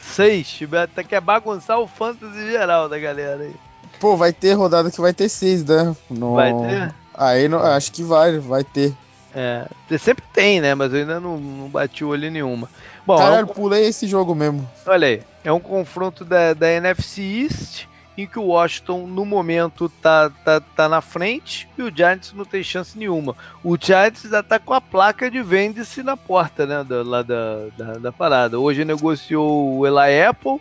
Seis. 0.00 0.58
Até 0.82 1.04
quer 1.04 1.20
bagunçar 1.20 1.78
o 1.78 1.86
fantasy 1.86 2.50
geral 2.50 2.88
da 2.88 2.98
galera 2.98 3.42
aí. 3.42 3.54
Pô, 4.00 4.16
vai 4.16 4.32
ter 4.32 4.54
rodada 4.54 4.90
que 4.90 5.00
vai 5.00 5.12
ter 5.12 5.28
seis, 5.28 5.64
né? 5.64 5.94
No- 6.10 6.34
Vai 6.34 6.52
ter? 6.52 6.94
Aí 7.14 7.48
não, 7.48 7.60
acho 7.62 7.92
que 7.92 8.02
vai, 8.02 8.38
vai 8.38 8.64
ter. 8.64 8.92
É, 9.34 9.66
sempre 9.98 10.24
tem, 10.32 10.60
né? 10.60 10.74
Mas 10.74 10.92
eu 10.92 11.00
ainda 11.00 11.20
não, 11.20 11.38
não 11.38 11.68
bati 11.68 12.04
o 12.04 12.08
olho 12.08 12.30
nenhuma. 12.30 12.68
Bom, 13.06 13.14
é 13.14 13.16
um 13.24 13.28
Caralho, 13.28 13.46
pulei 13.48 13.86
esse 13.86 14.06
jogo 14.06 14.34
mesmo. 14.34 14.68
Olha 14.86 15.08
aí, 15.08 15.22
é 15.44 15.52
um 15.52 15.60
confronto 15.60 16.24
da, 16.24 16.52
da 16.52 16.70
NFC 16.70 17.22
East 17.22 17.86
em 18.16 18.26
que 18.26 18.38
o 18.38 18.44
Washington 18.48 19.06
no 19.06 19.24
momento 19.24 19.88
tá, 19.88 20.30
tá, 20.44 20.60
tá 20.60 20.88
na 20.88 21.00
frente 21.00 21.68
e 21.78 21.82
o 21.82 21.90
Giants 21.94 22.32
não 22.34 22.44
tem 22.44 22.62
chance 22.62 22.98
nenhuma. 22.98 23.34
O 23.64 23.76
Giants 23.80 24.22
já 24.22 24.42
tá 24.42 24.58
com 24.58 24.74
a 24.74 24.80
placa 24.80 25.30
de 25.30 25.42
vende-se 25.42 26.02
na 26.02 26.16
porta, 26.16 26.66
né? 26.66 26.84
Da, 26.84 27.02
lá 27.02 27.22
da, 27.22 27.66
da, 27.76 27.92
da 27.94 28.12
parada. 28.12 28.58
Hoje 28.58 28.84
negociou 28.84 29.78
o 29.78 29.86
Eli 29.86 30.22
Apple 30.22 30.60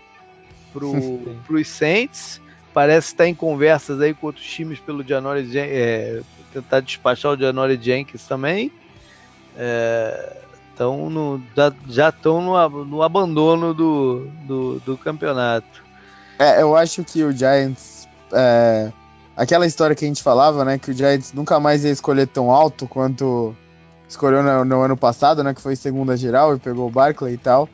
pro, 0.72 0.94
pros 1.46 1.68
Saints. 1.68 2.40
Parece 2.74 3.08
estar 3.08 3.28
em 3.28 3.36
conversas 3.36 4.00
aí 4.00 4.14
com 4.14 4.28
outros 4.28 4.46
times 4.46 4.80
pelo 4.80 5.04
Janore 5.04 5.46
é, 5.58 6.22
tentar 6.54 6.80
despachar 6.80 7.34
o 7.34 7.38
Janore 7.38 7.78
Jenkins 7.82 8.26
também. 8.26 8.72
É, 9.58 10.38
então 10.74 11.10
no- 11.10 11.42
já 11.90 12.10
estão 12.10 12.42
no, 12.42 12.86
no 12.86 13.04
abandono 13.04 13.74
do, 13.74 14.28
do, 14.48 14.80
do 14.80 14.98
campeonato. 14.98 15.84
É, 16.42 16.60
eu 16.60 16.76
acho 16.76 17.04
que 17.04 17.24
o 17.24 17.32
Giants. 17.32 18.08
é, 18.34 18.92
aquela 19.38 19.68
história 19.68 19.96
que 19.96 20.04
a 20.04 20.08
gente 20.08 20.24
falava, 20.24 20.66
né? 20.66 20.80
Que 20.80 20.90
o 20.90 20.94
Giants 20.94 21.34
nunca 21.34 21.60
mais 21.60 21.86
ia 21.86 21.92
escolher 21.92 22.26
tão 22.26 22.50
alto 22.50 22.88
quanto 22.88 23.56
escolheu 24.10 24.42
no, 24.42 24.66
no 24.66 24.82
ano 24.82 24.98
passado, 24.98 25.44
né? 25.44 25.54
Que 25.54 25.62
foi 25.62 25.76
segunda 25.76 26.18
geral 26.18 26.56
e 26.56 26.60
pegou 26.60 26.88
o 26.88 26.92
Barkley 26.92 27.36
e 27.36 27.38
tal. 27.38 27.70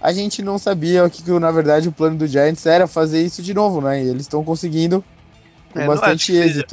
A 0.00 0.12
gente 0.12 0.40
não 0.40 0.56
sabia 0.56 1.10
que, 1.10 1.20
que, 1.20 1.32
na 1.32 1.50
verdade, 1.50 1.88
o 1.88 1.92
plano 1.92 2.16
do 2.16 2.28
Giants 2.28 2.64
era 2.64 2.86
fazer 2.86 3.22
isso 3.22 3.42
de 3.42 3.52
novo, 3.52 3.80
né? 3.80 4.00
E 4.00 4.08
eles 4.08 4.22
estão 4.22 4.44
conseguindo 4.44 5.04
com 5.72 5.80
É, 5.80 5.82
acho 5.82 5.96
bastante 5.96 6.26
que 6.26 6.42
seja. 6.42 6.66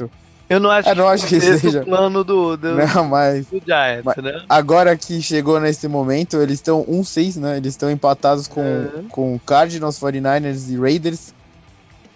Eu 0.48 0.60
não 0.60 0.70
acho, 0.70 0.88
É, 0.88 0.94
não 0.94 1.08
acho 1.08 1.26
que 1.26 1.36
esse 1.36 1.58
seja. 1.58 1.80
o 1.82 1.84
plano 1.86 2.22
do, 2.22 2.56
do, 2.56 2.74
Não, 2.74 3.04
mas 3.08 3.46
do 3.46 3.62
Giants, 3.64 4.04
Mas- 4.04 4.16
né? 4.16 4.42
agora 4.48 4.94
que 4.96 5.22
chegou 5.22 5.58
nesse 5.58 5.88
momento, 5.88 6.36
eles 6.36 6.58
estão 6.58 6.84
1-6, 6.86 7.36
né? 7.36 7.56
Eles 7.56 7.72
estão 7.72 7.90
empatados 7.90 8.46
com, 8.46 8.60
Uhum. 8.60 9.08
com 9.08 9.38
Cardinals, 9.46 9.98
49ers 9.98 10.68
e 10.70 10.76
Raiders. 10.76 11.32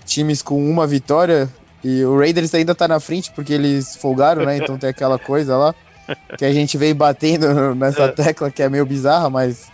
Times 0.04 0.42
com 0.42 0.58
uma 0.70 0.86
vitória. 0.86 1.48
E 1.84 2.04
o 2.04 2.18
Raiders 2.18 2.52
ainda 2.54 2.74
tá 2.74 2.86
na 2.88 2.98
frente 3.00 3.30
porque 3.34 3.52
eles 3.52 3.96
folgaram, 3.96 4.44
né? 4.44 4.56
Então 4.58 4.76
tem 4.78 4.90
aquela 4.90 5.18
coisa 5.18 5.56
lá 5.56 5.74
que 6.38 6.44
a 6.44 6.52
gente 6.52 6.76
vem 6.76 6.94
batendo 6.94 7.74
nessa 7.74 8.04
É. 8.04 8.08
tecla 8.08 8.50
que 8.50 8.62
é 8.62 8.68
meio 8.68 8.84
bizarra, 8.86 9.28
mas. 9.30 9.66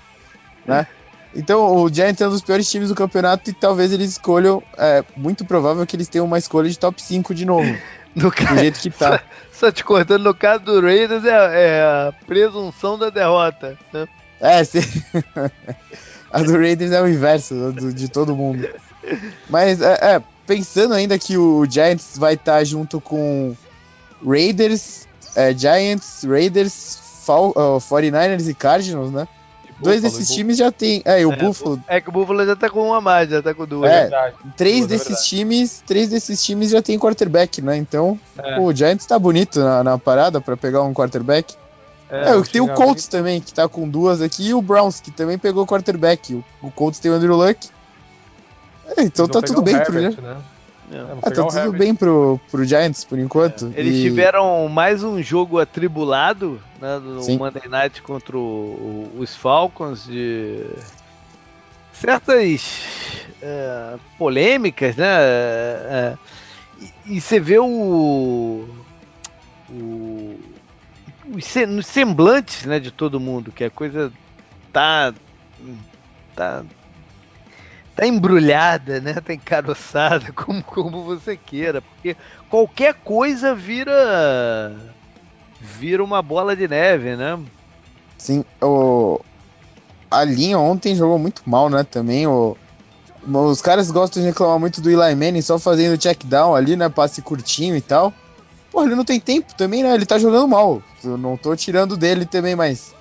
né? 0.66 0.86
Então 1.34 1.76
o 1.82 1.92
Giants 1.92 2.20
é 2.20 2.26
um 2.28 2.30
dos 2.30 2.42
piores 2.42 2.70
times 2.70 2.88
do 2.88 2.94
campeonato 2.94 3.50
e 3.50 3.52
talvez 3.52 3.92
eles 3.92 4.10
escolham. 4.10 4.62
É 4.78 5.02
muito 5.16 5.44
provável 5.44 5.84
que 5.86 5.96
eles 5.96 6.08
tenham 6.08 6.26
uma 6.26 6.38
escolha 6.38 6.68
de 6.70 6.78
top 6.78 7.00
5 7.02 7.34
de 7.34 7.44
novo, 7.44 7.66
No 8.14 8.22
do 8.24 8.30
ca- 8.30 8.54
jeito 8.56 8.78
que 8.78 8.90
tá. 8.90 9.20
Só 9.52 9.70
te 9.72 9.82
cortando, 9.84 10.22
no 10.24 10.34
caso 10.34 10.64
do 10.64 10.80
Raiders 10.80 11.24
é, 11.24 11.30
é 11.30 11.82
a 11.82 12.12
presunção 12.26 12.98
da 12.98 13.10
derrota. 13.10 13.76
Né? 13.92 14.06
É, 14.40 14.62
se... 14.64 14.78
a 16.30 16.42
do 16.42 16.52
Raiders 16.52 16.92
é 16.92 17.00
o 17.02 17.08
inverso 17.08 17.72
do- 17.72 17.92
de 17.92 18.08
todo 18.08 18.36
mundo. 18.36 18.68
Mas, 19.48 19.80
é, 19.80 19.98
é, 20.00 20.22
pensando 20.46 20.94
ainda 20.94 21.18
que 21.18 21.36
o 21.36 21.64
Giants 21.68 22.16
vai 22.16 22.34
estar 22.34 22.62
junto 22.64 23.00
com 23.00 23.56
Raiders, 24.24 25.06
é, 25.36 25.52
Giants, 25.52 26.24
Raiders, 26.24 26.98
Fal 27.24 27.52
ó, 27.56 27.78
49ers 27.78 28.48
e 28.48 28.54
Cardinals, 28.54 29.10
né? 29.12 29.26
Dois 29.80 30.02
desses 30.02 30.28
times 30.30 30.56
já 30.56 30.70
tem. 30.70 31.02
É, 31.04 31.20
e 31.20 31.26
o 31.26 31.32
É, 31.32 31.36
Buffalo. 31.36 31.80
É 31.88 32.00
que 32.00 32.08
o 32.08 32.12
Buffalo 32.12 32.44
já 32.46 32.54
tá 32.56 32.70
com 32.70 32.82
uma 32.86 32.98
a 32.98 33.00
mais, 33.00 33.28
já 33.28 33.42
tá 33.42 33.52
com 33.52 33.66
duas. 33.66 33.90
É, 33.90 34.02
Verdade. 34.02 34.34
Três 34.56 34.78
duas, 34.80 34.84
é 34.86 34.88
desses 34.94 35.08
verdade. 35.08 35.28
times, 35.28 35.82
três 35.86 36.08
desses 36.08 36.44
times 36.44 36.70
já 36.70 36.80
tem 36.80 36.98
quarterback, 36.98 37.60
né? 37.60 37.76
Então, 37.76 38.18
É. 38.38 38.58
o 38.60 38.72
Giants 38.72 39.04
tá 39.06 39.18
bonito 39.18 39.58
na, 39.60 39.82
na 39.84 39.98
parada 39.98 40.40
pra 40.40 40.56
pegar 40.56 40.82
um 40.82 40.94
quarterback. 40.94 41.54
É, 42.10 42.34
o 42.36 42.44
tem 42.44 42.60
o 42.60 42.68
Colts 42.68 43.08
também, 43.08 43.40
que 43.40 43.52
tá 43.52 43.68
com 43.68 43.88
duas 43.88 44.22
aqui, 44.22 44.48
e 44.48 44.54
o 44.54 44.62
Browns, 44.62 45.00
que 45.00 45.10
também 45.10 45.36
pegou 45.36 45.66
quarterback. 45.66 46.34
O, 46.34 46.44
o 46.62 46.70
Colts 46.70 47.00
tem 47.00 47.10
o 47.10 47.14
Andrew 47.14 47.34
Luck. 47.34 47.68
É, 48.96 49.02
então 49.02 49.24
Eles 49.24 49.32
tá 49.32 49.42
tudo 49.42 49.62
bem 49.62 49.74
pro 49.80 49.96
Herbert, 49.96 50.12
Giants. 50.12 50.22
né? 50.22 50.36
É. 50.90 50.96
É, 50.96 51.00
É, 51.00 51.04
tá 51.30 51.30
tudo 51.30 51.56
Herbert. 51.56 51.78
bem 51.78 51.94
pro, 51.94 52.40
pro 52.50 52.64
Giants 52.64 53.04
por 53.04 53.18
enquanto. 53.18 53.72
Eles 53.76 53.96
E- 53.96 54.02
tiveram 54.02 54.68
mais 54.68 55.02
um 55.02 55.22
jogo 55.22 55.58
atribulado 55.58 56.60
né, 56.80 56.98
no 56.98 57.22
Sim. 57.22 57.38
Monday 57.38 57.68
Night 57.68 58.02
contra 58.02 58.36
o- 58.36 59.10
o- 59.14 59.20
os 59.20 59.34
Falcons 59.34 60.04
de 60.04 60.64
certas 61.92 62.82
é, 63.40 63.96
polêmicas, 64.18 64.96
né? 64.96 65.06
é, 65.08 66.14
e, 67.06 67.16
e 67.16 67.20
você 67.20 67.38
vê 67.40 67.58
o, 67.58 68.68
o 69.70 70.40
os 71.34 71.86
semblantes 71.86 72.66
né, 72.66 72.78
de 72.78 72.90
todo 72.90 73.18
mundo, 73.18 73.50
que 73.50 73.64
a 73.64 73.70
coisa 73.70 74.12
tá 74.72 75.14
tá 76.36 76.62
tá 77.94 78.06
embrulhada, 78.06 79.00
né? 79.00 79.14
Tá 79.14 79.32
encaroçada, 79.32 80.32
como, 80.34 80.62
como 80.62 81.04
você 81.04 81.36
queira, 81.36 81.80
porque 81.80 82.16
qualquer 82.48 82.94
coisa 82.94 83.54
vira 83.54 84.74
vira 85.60 86.04
uma 86.04 86.20
bola 86.20 86.54
de 86.54 86.68
neve, 86.68 87.16
né? 87.16 87.38
Sim, 88.18 88.44
o... 88.60 89.20
a 90.10 90.24
linha 90.24 90.58
ontem 90.58 90.94
jogou 90.94 91.18
muito 91.18 91.42
mal, 91.46 91.70
né? 91.70 91.84
Também 91.84 92.26
o... 92.26 92.56
os 93.26 93.62
caras 93.62 93.90
gostam 93.90 94.22
de 94.22 94.28
reclamar 94.28 94.58
muito 94.58 94.80
do 94.80 94.90
Eli 94.90 95.14
Manning 95.14 95.42
só 95.42 95.58
fazendo 95.58 95.98
check 95.98 96.24
down 96.24 96.54
ali, 96.54 96.76
né? 96.76 96.88
Passe 96.88 97.22
curtinho 97.22 97.76
e 97.76 97.80
tal. 97.80 98.12
Pô, 98.70 98.82
ele 98.82 98.94
não 98.94 99.04
tem 99.04 99.20
tempo 99.20 99.54
também, 99.54 99.82
né? 99.82 99.94
Ele 99.94 100.04
tá 100.04 100.18
jogando 100.18 100.48
mal. 100.48 100.82
Eu 101.02 101.16
não 101.16 101.36
tô 101.36 101.54
tirando 101.54 101.96
dele 101.96 102.26
também, 102.26 102.56
mas. 102.56 102.92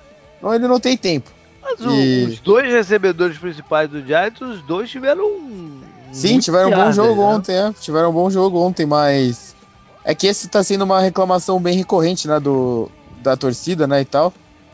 Não, 0.42 0.54
ele 0.54 0.68
não 0.68 0.80
tem 0.80 0.96
tempo. 0.96 1.32
Mas 1.64 1.80
o- 1.86 1.90
E- 1.92 2.26
os 2.26 2.40
dois 2.42 2.72
recebedores 2.72 3.38
principais 3.38 3.90
do 3.90 4.02
Giants, 4.06 4.42
os 4.42 4.62
dois 4.62 4.90
tiveram 4.90 5.24
um- 5.26 5.82
Sim, 6.12 6.40
tiveram 6.40 6.70
um 6.70 6.76
bom 6.76 6.92
jogo 6.92 7.22
né? 7.22 7.28
ontem, 7.36 7.56
é. 7.56 7.74
Tiveram 7.80 8.10
um 8.10 8.14
bom 8.14 8.30
jogo 8.30 8.60
ontem, 8.60 8.86
mas. 8.86 9.56
É 10.06 10.14
que 10.14 10.28
esse 10.28 10.48
tá 10.50 10.62
sendo 10.64 10.84
uma 10.84 11.00
reclamação 11.00 11.60
bem 11.62 11.78
recorrente, 11.78 12.28
né? 12.28 12.40
Do, 12.40 12.92
da 13.24 13.38
torcida, 13.38 13.88
né? 13.88 14.02
E 14.02 14.06
tal. 14.06 14.34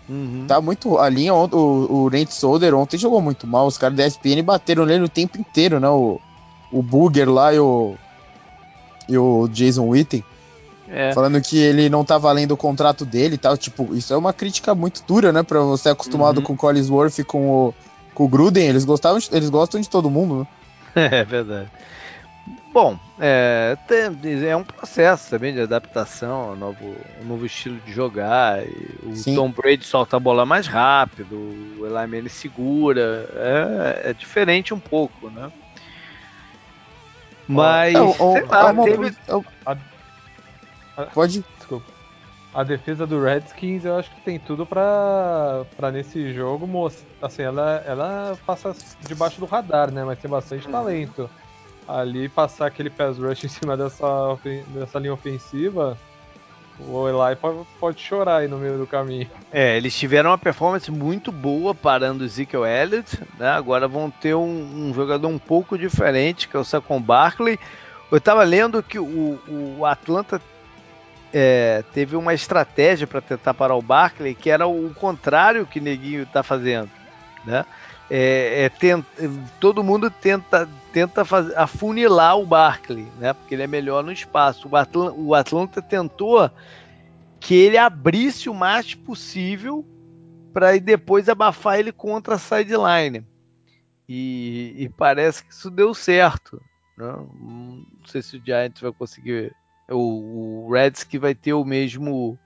Uhum. 0.10 0.46
Tá 0.48 0.60
muito. 0.60 0.98
A 0.98 1.08
linha, 1.08 1.34
o, 1.36 2.06
o 2.06 2.10
Nate 2.10 2.34
Solder 2.34 2.74
ontem 2.74 2.98
jogou 2.98 3.22
muito 3.22 3.46
mal. 3.46 3.68
Os 3.68 3.78
caras 3.78 3.96
da 3.96 4.08
ESPN 4.08 4.42
bateram 4.44 4.86
nele 4.86 5.04
o 5.04 5.10
tempo 5.10 5.40
inteiro, 5.40 5.80
né? 5.80 5.88
O, 5.88 6.20
o 6.72 6.82
Booger 6.82 7.30
lá 7.30 7.54
e 7.54 7.60
o. 7.60 7.96
E 9.08 9.18
o 9.18 9.48
Jason 9.48 9.88
Witten. 9.88 10.24
É. 10.92 11.14
Falando 11.14 11.40
que 11.42 11.58
ele 11.58 11.88
não 11.90 12.04
tá 12.04 12.18
valendo 12.18 12.52
o 12.54 12.58
contrato 12.58 13.06
dele 13.06 13.36
e 13.36 13.38
tal. 13.38 13.56
Tipo, 13.58 13.94
isso 13.96 14.14
é 14.14 14.18
uma 14.18 14.34
crítica 14.34 14.74
muito 14.74 15.04
dura, 15.08 15.32
né? 15.32 15.44
Pra 15.44 15.60
você 15.62 15.90
acostumado 15.90 16.38
Uhum. 16.40 16.44
com 16.44 16.54
o 16.54 16.58
Collinsworth 16.58 17.20
e 17.20 17.24
com 17.24 17.50
o, 17.50 17.74
com 18.16 18.26
o 18.26 18.28
Gruden. 18.28 18.68
Eles, 18.68 18.86
gostavam 18.86 19.20
de- 19.20 19.30
eles 19.32 19.50
gostam 19.50 19.80
de 19.80 19.90
todo 19.90 20.10
mundo, 20.10 20.48
né? 20.96 21.10
É 21.22 21.24
verdade. 21.24 21.70
Bom, 22.74 22.98
é, 23.20 23.78
tem- 23.88 24.48
é 24.48 24.56
um 24.56 24.64
processo 24.64 25.30
também 25.30 25.54
de 25.54 25.62
adaptação 25.62 26.50
ao 26.50 26.56
novo, 26.56 26.96
ao 27.20 27.26
novo 27.26 27.46
estilo 27.46 27.80
de 27.86 27.92
jogar. 27.92 28.60
o 29.04 29.16
Sim. 29.16 29.36
Tom 29.36 29.52
Brady 29.52 29.86
solta 29.86 30.18
a 30.18 30.20
bola 30.20 30.46
mais 30.46 30.66
rápido, 30.68 31.36
o 31.80 31.86
Eli 31.86 32.08
Manning 32.08 32.30
segura. 32.30 33.28
É, 33.36 34.10
é 34.10 34.14
diferente 34.14 34.74
um 34.74 34.80
pouco, 34.80 35.30
né? 35.30 35.52
Mas, 37.48 37.96
É, 37.96 38.02
o- 38.02 38.10
o- 38.10 38.34
sei 38.34 38.46
lá, 38.46 38.70
é 38.70 38.72
uma- 38.72 38.84
teve- 38.84 39.16
é 39.28 39.36
Pode. 41.08 41.44
Desculpa. 41.58 41.86
A 42.54 42.64
defesa 42.64 43.06
do 43.06 43.22
Redskins 43.22 43.86
eu 43.86 43.96
acho 43.96 44.10
que 44.10 44.22
tem 44.22 44.40
tudo 44.40 44.66
pra, 44.66 45.66
pra 45.78 45.92
nesse 45.92 46.34
jogo 46.34 46.66
mostrar. 46.66 47.08
Assim, 47.22 47.44
ela, 47.44 47.84
ela 47.86 48.38
passa 48.46 48.76
debaixo 49.02 49.40
do 49.40 49.46
radar, 49.46 49.92
né? 49.92 50.04
Mas 50.04 50.20
tem 50.20 50.30
bastante 50.30 50.68
talento. 50.68 51.30
Ali 51.88 52.28
passar 52.28 52.68
aquele 52.68 52.90
pass 52.90 53.18
rush 53.18 53.44
em 53.44 53.48
cima 53.48 53.78
dessa, 53.78 54.38
dessa 54.74 55.00
linha 55.00 55.14
ofensiva, 55.14 55.98
o 56.88 57.08
Eli 57.08 57.36
pode, 57.36 57.68
pode 57.80 58.02
chorar 58.02 58.38
aí 58.38 58.48
no 58.48 58.58
meio 58.58 58.78
do 58.78 58.88
caminho. 58.88 59.30
É, 59.52 59.76
eles 59.76 59.98
tiveram 59.98 60.30
uma 60.30 60.38
performance 60.38 60.90
muito 60.90 61.32
boa 61.32 61.76
parando 61.76 62.24
o 62.24 62.26
Ezekiel 62.26 62.66
Elliott, 62.66 63.20
né? 63.38 63.50
Agora 63.50 63.88
vão 63.88 64.10
ter 64.10 64.34
um, 64.34 64.88
um 64.88 64.94
jogador 64.94 65.28
um 65.28 65.40
pouco 65.40 65.78
diferente, 65.78 66.48
que 66.48 66.56
é 66.56 66.60
o 66.60 66.64
Saquon 66.64 67.02
Barkley. 67.02 67.60
Eu 68.12 68.22
tava 68.22 68.44
lendo 68.44 68.82
que 68.82 68.98
o, 68.98 69.40
o 69.78 69.86
Atlanta 69.86 70.42
é, 71.34 71.84
teve 71.94 72.16
uma 72.16 72.34
estratégia 72.34 73.06
para 73.06 73.22
tentar 73.22 73.54
parar 73.54 73.76
o 73.76 73.82
Barkley, 73.82 74.36
que 74.36 74.50
era 74.50 74.68
o 74.68 74.94
contrário 74.94 75.66
que 75.66 75.80
Neguinho 75.80 76.26
tá 76.26 76.44
fazendo, 76.44 76.90
né? 77.46 77.66
é, 78.10 78.64
é 78.64 78.70
tenta, 78.70 79.08
todo 79.60 79.84
mundo 79.84 80.10
tenta, 80.10 80.68
tenta 80.92 81.24
afunilar 81.56 82.38
o 82.40 82.46
Barkley, 82.46 83.08
né? 83.20 83.34
Porque 83.34 83.54
ele 83.54 83.64
é 83.64 83.68
melhor 83.68 84.04
no 84.04 84.12
espaço. 84.12 84.68
O, 84.68 84.76
Atl 84.76 85.10
o 85.16 85.36
Atlanta 85.36 85.82
tentou 85.82 86.50
que 87.40 87.54
ele 87.54 87.78
abrisse 87.78 88.50
o 88.50 88.54
mais 88.54 88.96
possível 88.96 89.86
para 90.52 90.78
depois 90.80 91.30
abafar 91.30 91.80
ele 91.80 91.92
contra 91.92 92.36
a 92.36 92.40
sideline. 92.40 93.26
E, 94.08 94.74
e, 94.76 94.90
parece 94.90 95.44
que 95.44 95.54
isso 95.54 95.70
deu 95.70 95.94
certo. 95.94 96.60
Né? 96.98 97.14
Não 97.40 97.86
sei 98.08 98.24
se 98.24 98.38
o 98.38 98.44
Giants 98.44 98.82
vai 98.82 98.92
conseguir. 98.92 99.56
O, 99.92 100.66
o 100.68 100.72
Reds 100.72 101.04
que 101.04 101.18
vai 101.20 101.34
ter 101.34 101.54
o 101.54 101.66
mesmo 101.66 102.38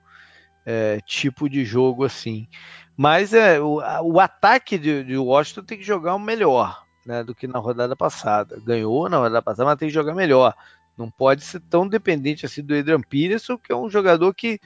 é, 0.64 1.00
tipo 1.06 1.48
de 1.48 1.64
jogo 1.64 2.04
assim. 2.04 2.48
Mas 2.96 3.32
é, 3.34 3.60
o, 3.60 3.80
o 4.02 4.20
ataque 4.20 4.78
de, 4.78 5.02
de, 5.04 5.16
Washington 5.16 5.62
tem 5.64 5.78
que 5.78 5.84
jogar 5.84 6.18
melhor 6.18 6.84
né, 7.04 7.22
do 7.24 7.34
que 7.34 7.46
na 7.46 7.58
rodada 7.58 7.96
passada. 7.96 8.60
Ganhou 8.64 9.08
na 9.08 9.18
rodada 9.18 9.42
passada, 9.42 9.66
mas 9.66 9.78
tem 9.78 9.88
que 9.88 9.94
jogar 9.94 10.14
melhor. 10.14 10.54
Não 10.96 11.10
pode 11.10 11.42
ser 11.42 11.60
tão 11.60 11.88
dependente 11.88 12.46
assim 12.46 12.62
do 12.62 12.74
Adrian 12.74 13.00
Peterson, 13.00 13.58
que 13.58 13.72
é 13.72 13.76
um 13.76 13.90
jogador 13.90 14.32
que 14.32 14.60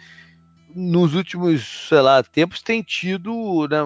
nos 0.74 1.14
últimos, 1.14 1.89
sei 1.89 2.01
lá, 2.01 2.22
tempos 2.22 2.61
tem 2.61 2.83
tido 2.83 3.66
né, 3.68 3.79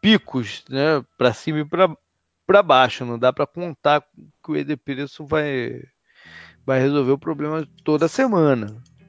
picos 0.00 0.64
né, 0.68 1.04
para 1.18 1.32
cima 1.32 1.60
e 1.60 1.64
para 1.64 2.62
baixo. 2.62 3.04
Não 3.04 3.18
dá 3.18 3.32
para 3.32 3.46
contar 3.46 4.02
que 4.44 4.50
o 4.50 4.56
Eder 4.56 4.78
Peterson 4.78 5.26
vai, 5.26 5.82
vai 6.66 6.80
resolver 6.80 7.12
o 7.12 7.18
problema 7.18 7.66
toda 7.84 8.08
semana. 8.08 8.66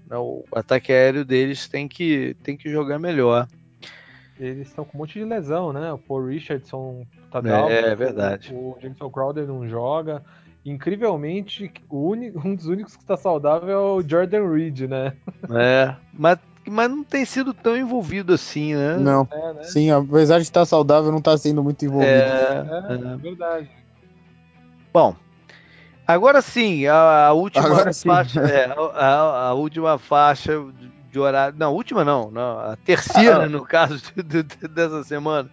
Né? 0.07 0.17
O 0.17 0.43
ataque 0.53 0.91
aéreo 0.91 1.25
deles 1.25 1.67
tem 1.67 1.87
que, 1.87 2.35
tem 2.43 2.57
que 2.57 2.69
jogar 2.69 2.99
melhor. 2.99 3.47
Eles 4.39 4.67
estão 4.67 4.83
com 4.83 4.97
um 4.97 5.01
monte 5.01 5.19
de 5.19 5.25
lesão, 5.25 5.71
né? 5.71 5.91
O 5.93 5.97
Paul 5.97 6.25
Richardson 6.25 7.05
tá 7.31 7.39
down. 7.39 7.69
É, 7.69 7.91
é 7.91 7.95
verdade. 7.95 8.53
O, 8.53 8.75
o 8.75 8.77
Jameson 8.81 9.09
Crowder 9.09 9.47
não 9.47 9.67
joga. 9.67 10.23
Incrivelmente, 10.65 11.71
único, 11.89 12.39
um 12.47 12.55
dos 12.55 12.65
únicos 12.65 12.95
que 12.95 13.03
está 13.03 13.15
saudável 13.15 13.69
é 13.69 13.77
o 13.77 14.01
Jordan 14.01 14.49
Reed, 14.49 14.81
né? 14.81 15.13
É, 15.51 15.95
mas, 16.13 16.39
mas 16.67 16.89
não 16.89 17.03
tem 17.03 17.25
sido 17.25 17.53
tão 17.53 17.77
envolvido 17.77 18.33
assim, 18.33 18.73
né? 18.73 18.97
Não. 18.97 19.27
É, 19.31 19.53
né? 19.53 19.63
Sim, 19.63 19.91
apesar 19.91 20.37
de 20.37 20.43
estar 20.43 20.65
saudável, 20.65 21.11
não 21.11 21.19
está 21.19 21.37
sendo 21.37 21.63
muito 21.63 21.85
envolvido. 21.85 22.11
É, 22.11 22.65
é, 22.89 23.13
é 23.13 23.17
verdade. 23.17 23.69
Bom, 24.91 25.15
Agora 26.07 26.41
sim, 26.41 26.85
a, 26.85 27.27
a 27.27 27.33
última 27.33 27.65
Agora 27.65 27.93
faixa, 27.93 28.41
é, 28.41 28.65
a, 28.95 29.47
a, 29.47 29.53
última 29.53 29.97
faixa 29.97 30.61
de 31.09 31.19
horário, 31.19 31.55
não, 31.57 31.73
última 31.73 32.03
não, 32.03 32.29
não 32.29 32.59
a 32.59 32.75
terceira 32.75 33.43
ah, 33.43 33.49
no 33.49 33.63
caso 33.63 34.01
de, 34.15 34.43
de, 34.43 34.67
dessa 34.67 35.03
semana. 35.03 35.49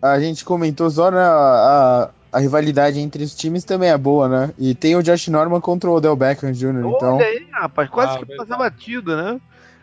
A 0.00 0.18
gente 0.18 0.44
comentou 0.44 0.90
só 0.90 1.10
né, 1.10 1.20
a, 1.20 2.10
a, 2.32 2.38
rivalidade 2.38 2.98
entre 2.98 3.22
os 3.22 3.34
times 3.34 3.62
também 3.62 3.90
é 3.90 3.98
boa, 3.98 4.26
né? 4.26 4.50
E 4.58 4.74
tem 4.74 4.96
o 4.96 5.02
Josh 5.02 5.28
Norman 5.28 5.60
contra 5.60 5.90
o 5.90 5.94
Odell 5.94 6.16
Beckham 6.16 6.52
Jr. 6.52 6.84
Olha 6.84 6.96
então. 6.96 7.18
aí, 7.20 7.46
rapaz, 7.52 7.90
quase 7.90 8.14
ah, 8.14 8.18
que 8.18 8.24
verdade. 8.24 8.48
passa 8.48 8.58
batido, 8.58 9.16
né? 9.16 9.40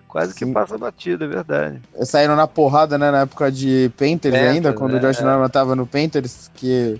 Quase 0.08 0.34
Sim. 0.34 0.48
que 0.48 0.52
passa 0.52 0.78
batido, 0.78 1.24
é 1.26 1.28
verdade. 1.28 1.80
Saíram 2.02 2.36
na 2.36 2.48
porrada, 2.48 2.98
né, 2.98 3.12
na 3.12 3.22
época 3.22 3.52
de 3.52 3.92
Panthers, 3.96 4.36
ainda, 4.36 4.74
quando 4.74 4.96
é, 4.96 4.98
o 4.98 5.00
Josh 5.00 5.22
é. 5.22 5.24
Norman 5.24 5.48
tava 5.48 5.76
no 5.76 5.86
Panthers, 5.86 6.50
que 6.56 7.00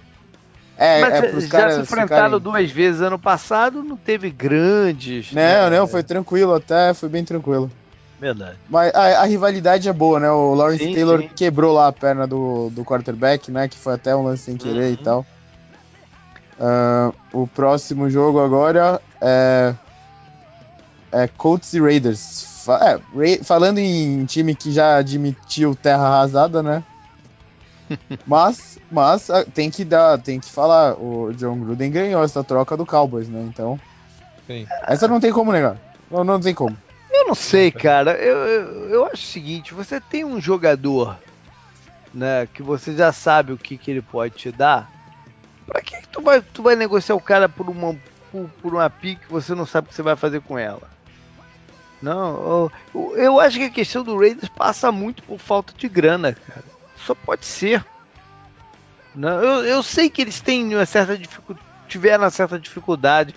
é, 0.80 1.02
Mas 1.02 1.14
é 1.14 1.42
já 1.42 1.72
se 1.72 1.82
enfrentaram 1.82 2.08
ficarem... 2.08 2.40
duas 2.40 2.72
vezes 2.72 3.02
ano 3.02 3.20
passado, 3.20 3.84
não 3.84 3.98
teve 3.98 4.30
grandes. 4.32 5.34
Não, 5.34 5.42
né? 5.42 5.78
não, 5.78 5.86
foi 5.86 6.02
tranquilo 6.04 6.54
até, 6.54 6.94
foi 6.94 7.10
bem 7.10 7.26
tranquilo. 7.26 7.70
Verdade. 8.18 8.58
Mas 8.70 8.96
a, 8.96 9.22
a 9.22 9.26
rivalidade 9.26 9.90
é 9.90 9.94
boa, 9.94 10.22
né? 10.22 10.32
O 10.32 10.54
Lawrence 10.54 10.86
sim, 10.86 10.94
Taylor 10.94 11.20
sim. 11.20 11.30
quebrou 11.36 11.74
lá 11.74 11.90
a 11.90 11.92
perna 11.92 12.26
do, 12.26 12.70
do 12.70 12.86
quarterback, 12.86 13.52
né? 13.52 13.68
Que 13.68 13.78
foi 13.78 13.96
até 13.96 14.16
um 14.16 14.24
lance 14.24 14.44
sem 14.44 14.56
querer 14.56 14.86
uhum. 14.86 14.94
e 14.94 14.98
tal. 14.98 15.26
Uh, 16.58 17.14
o 17.34 17.46
próximo 17.46 18.10
jogo 18.10 18.40
agora 18.40 19.02
é, 19.20 19.74
é 21.12 21.28
Colts 21.28 21.74
e 21.74 21.82
Raiders. 21.82 22.48
É, 22.70 22.94
Ra 22.94 23.44
falando 23.44 23.80
em 23.80 24.24
time 24.24 24.56
que 24.56 24.72
já 24.72 24.96
admitiu 24.96 25.76
terra 25.76 26.08
arrasada, 26.08 26.64
né? 26.64 26.84
Mas, 28.26 28.80
mas 28.92 29.30
ah, 29.30 29.46
tem 29.46 29.70
que 29.70 29.84
dar, 29.84 30.18
tem 30.20 30.40
que 30.40 30.50
falar. 30.50 30.94
O 30.94 31.34
John 31.34 31.60
Gruden 31.60 31.92
ganhou 31.92 32.24
essa 32.24 32.44
troca 32.44 32.76
do 32.76 32.86
Cowboys, 32.86 33.30
né? 33.30 33.42
Então. 33.42 33.80
Sim. 34.48 34.68
Essa 34.88 35.08
não 35.08 35.20
tem 35.20 35.32
como 35.32 35.52
negar. 35.52 35.78
Não, 36.10 36.24
não 36.24 36.40
tem 36.40 36.54
como. 36.54 36.76
Eu 37.12 37.28
não 37.28 37.36
sei, 37.36 37.72
cara. 37.72 38.12
Eu, 38.14 38.38
eu, 38.38 38.90
eu 38.90 39.06
acho 39.06 39.24
o 39.24 39.28
seguinte: 39.28 39.74
você 39.74 40.00
tem 40.00 40.24
um 40.24 40.40
jogador, 40.40 41.18
né, 42.14 42.48
que 42.54 42.64
você 42.64 42.96
já 42.96 43.12
sabe 43.12 43.52
o 43.52 43.58
que, 43.58 43.78
que 43.78 43.92
ele 43.92 44.02
pode 44.02 44.36
te 44.36 44.52
dar. 44.52 44.92
Pra 45.66 45.82
que, 45.82 46.02
que 46.02 46.08
tu, 46.08 46.22
vai, 46.22 46.42
tu 46.42 46.64
vai 46.64 46.76
negociar 46.76 47.16
o 47.16 47.22
cara 47.22 47.48
por 47.48 47.70
uma, 47.70 47.96
por, 48.32 48.50
por 48.62 48.74
uma 48.74 48.90
pique 48.90 49.26
que 49.26 49.32
você 49.32 49.54
não 49.54 49.66
sabe 49.66 49.88
o 49.88 49.90
que 49.90 49.96
você 49.96 50.02
vai 50.02 50.16
fazer 50.16 50.42
com 50.42 50.58
ela? 50.58 50.90
Não, 52.02 52.72
eu, 52.96 53.18
eu 53.18 53.40
acho 53.40 53.58
que 53.58 53.66
a 53.66 53.70
questão 53.70 54.04
do 54.04 54.18
Raiders 54.18 54.50
passa 54.50 54.92
muito 54.92 55.22
por 55.24 55.38
falta 55.38 55.74
de 55.78 55.88
grana, 55.88 56.34
cara. 56.34 56.64
Só 57.10 57.16
pode 57.16 57.44
ser. 57.44 57.84
Não, 59.16 59.42
eu, 59.44 59.66
eu 59.66 59.82
sei 59.82 60.12
que 60.12 60.22
eles 60.22 60.40
têm 60.40 60.76
uma 60.76 60.86
certa 60.86 61.18
dificuldade, 61.18 61.68
tiveram 61.88 62.24
uma 62.24 62.30
certa 62.30 62.60
dificuldade 62.60 63.34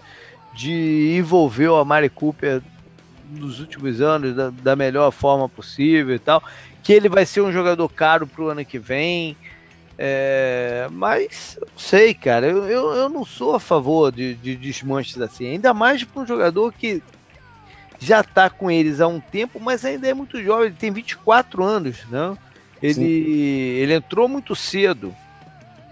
de 0.52 1.16
envolver 1.16 1.68
o 1.68 1.76
Amari 1.76 2.10
Cooper 2.10 2.60
nos 3.30 3.60
últimos 3.60 4.02
anos 4.02 4.36
da, 4.36 4.50
da, 4.50 4.76
melhor 4.76 5.10
forma 5.10 5.48
possível 5.48 6.14
e 6.14 6.18
tal. 6.18 6.42
Que 6.82 6.92
ele 6.92 7.08
vai 7.08 7.24
ser 7.24 7.40
um 7.40 7.50
jogador 7.50 7.88
caro 7.88 8.26
pro 8.26 8.48
ano 8.48 8.62
que 8.62 8.78
vem. 8.78 9.38
É, 9.96 10.86
mas 10.92 11.56
eu 11.58 11.68
sei, 11.74 12.12
cara, 12.12 12.46
eu, 12.46 12.68
eu, 12.68 12.92
eu, 12.92 13.08
não 13.08 13.24
sou 13.24 13.54
a 13.54 13.60
favor 13.60 14.12
de, 14.12 14.34
de 14.34 14.54
desmanches 14.54 15.18
assim. 15.18 15.46
Ainda 15.46 15.72
mais 15.72 16.04
para 16.04 16.20
um 16.20 16.26
jogador 16.26 16.74
que 16.74 17.02
já 17.98 18.20
está 18.20 18.50
com 18.50 18.70
eles 18.70 19.00
há 19.00 19.08
um 19.08 19.18
tempo, 19.18 19.58
mas 19.58 19.82
ainda 19.82 20.06
é 20.06 20.12
muito 20.12 20.42
jovem. 20.42 20.66
Ele 20.66 20.76
tem 20.78 20.90
24 20.90 21.64
anos, 21.64 22.04
não? 22.10 22.32
Né? 22.32 22.38
Ele, 22.82 23.78
ele 23.78 23.94
entrou 23.94 24.28
muito 24.28 24.56
cedo. 24.56 25.14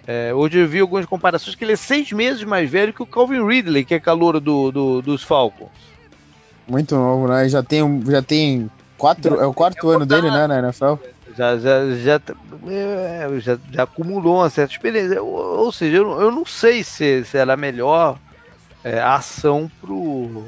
É, 0.06 0.34
hoje 0.34 0.58
eu 0.58 0.66
vi 0.66 0.80
algumas 0.80 1.06
comparações 1.06 1.54
que 1.54 1.62
ele 1.62 1.74
é 1.74 1.76
seis 1.76 2.10
meses 2.10 2.42
mais 2.42 2.68
velho 2.68 2.92
que 2.92 3.02
o 3.02 3.06
Calvin 3.06 3.46
Ridley, 3.46 3.84
que 3.84 3.94
é 3.94 4.00
calor 4.00 4.40
do, 4.40 4.72
do, 4.72 5.02
dos 5.02 5.22
Falcons. 5.22 5.70
Muito 6.66 6.96
novo, 6.96 7.28
né? 7.28 7.48
Já 7.48 7.62
tem, 7.62 8.02
já 8.06 8.22
tem 8.22 8.70
quatro, 8.98 9.36
já, 9.36 9.42
é 9.42 9.46
o 9.46 9.54
quarto 9.54 9.88
ano 9.88 10.06
dele, 10.06 10.30
né, 10.30 10.46
na 10.46 10.58
NFL? 10.58 10.94
Já, 11.36 11.56
já, 11.58 11.94
já, 11.94 12.20
é, 12.68 13.40
já, 13.40 13.58
já, 13.70 13.82
acumulou 13.84 14.36
uma 14.36 14.50
certa 14.50 14.74
experiência. 14.74 15.22
Ou, 15.22 15.58
ou 15.58 15.72
seja, 15.72 15.98
eu, 15.98 16.20
eu, 16.20 16.30
não 16.30 16.44
sei 16.44 16.82
se, 16.82 17.24
se 17.24 17.38
era 17.38 17.56
melhor 17.56 18.18
é, 18.82 19.00
ação 19.00 19.70
pro, 19.80 20.44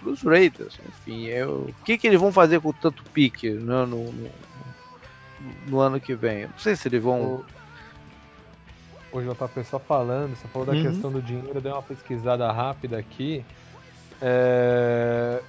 pros 0.00 0.22
Raiders. 0.22 0.78
Enfim, 0.88 1.26
eu, 1.26 1.68
o 1.68 1.84
que, 1.84 1.98
que 1.98 2.06
eles 2.06 2.20
vão 2.20 2.32
fazer 2.32 2.60
com 2.60 2.72
tanto 2.72 3.02
pique 3.12 3.50
né, 3.50 3.86
no, 3.86 4.12
no, 4.12 4.30
no 5.66 5.80
ano 5.80 6.00
que 6.00 6.14
vem. 6.14 6.42
não 6.42 6.58
sei 6.58 6.76
se 6.76 6.88
eles 6.88 7.02
vão. 7.02 7.44
O, 9.12 9.20
JP 9.20 9.64
só 9.64 9.78
falando, 9.78 10.36
você 10.36 10.46
falou 10.48 10.66
da 10.66 10.72
uhum. 10.72 10.82
questão 10.82 11.10
do 11.10 11.20
dinheiro, 11.20 11.50
eu 11.54 11.60
dei 11.60 11.72
uma 11.72 11.82
pesquisada 11.82 12.50
rápida 12.50 12.98
aqui. 12.98 13.44
É... 14.22 15.42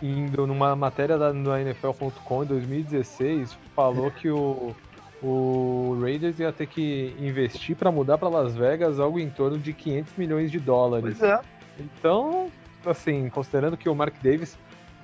Indo 0.00 0.46
numa 0.46 0.76
matéria 0.76 1.16
da, 1.16 1.32
no 1.32 1.56
NFL.com 1.56 2.44
em 2.44 2.46
2016, 2.46 3.56
falou 3.74 4.10
que 4.10 4.28
o, 4.28 4.74
o 5.22 5.98
Raiders 6.00 6.38
ia 6.38 6.52
ter 6.52 6.66
que 6.66 7.16
investir 7.18 7.74
para 7.74 7.90
mudar 7.90 8.18
para 8.18 8.28
Las 8.28 8.54
Vegas 8.54 9.00
algo 9.00 9.18
em 9.18 9.30
torno 9.30 9.58
de 9.58 9.72
500 9.72 10.12
milhões 10.16 10.50
de 10.50 10.60
dólares. 10.60 11.16
Pois 11.18 11.30
é. 11.30 11.40
Então, 11.80 12.50
assim, 12.84 13.28
considerando 13.30 13.76
que 13.76 13.88
o 13.88 13.94
Mark 13.94 14.14
Davis 14.22 14.56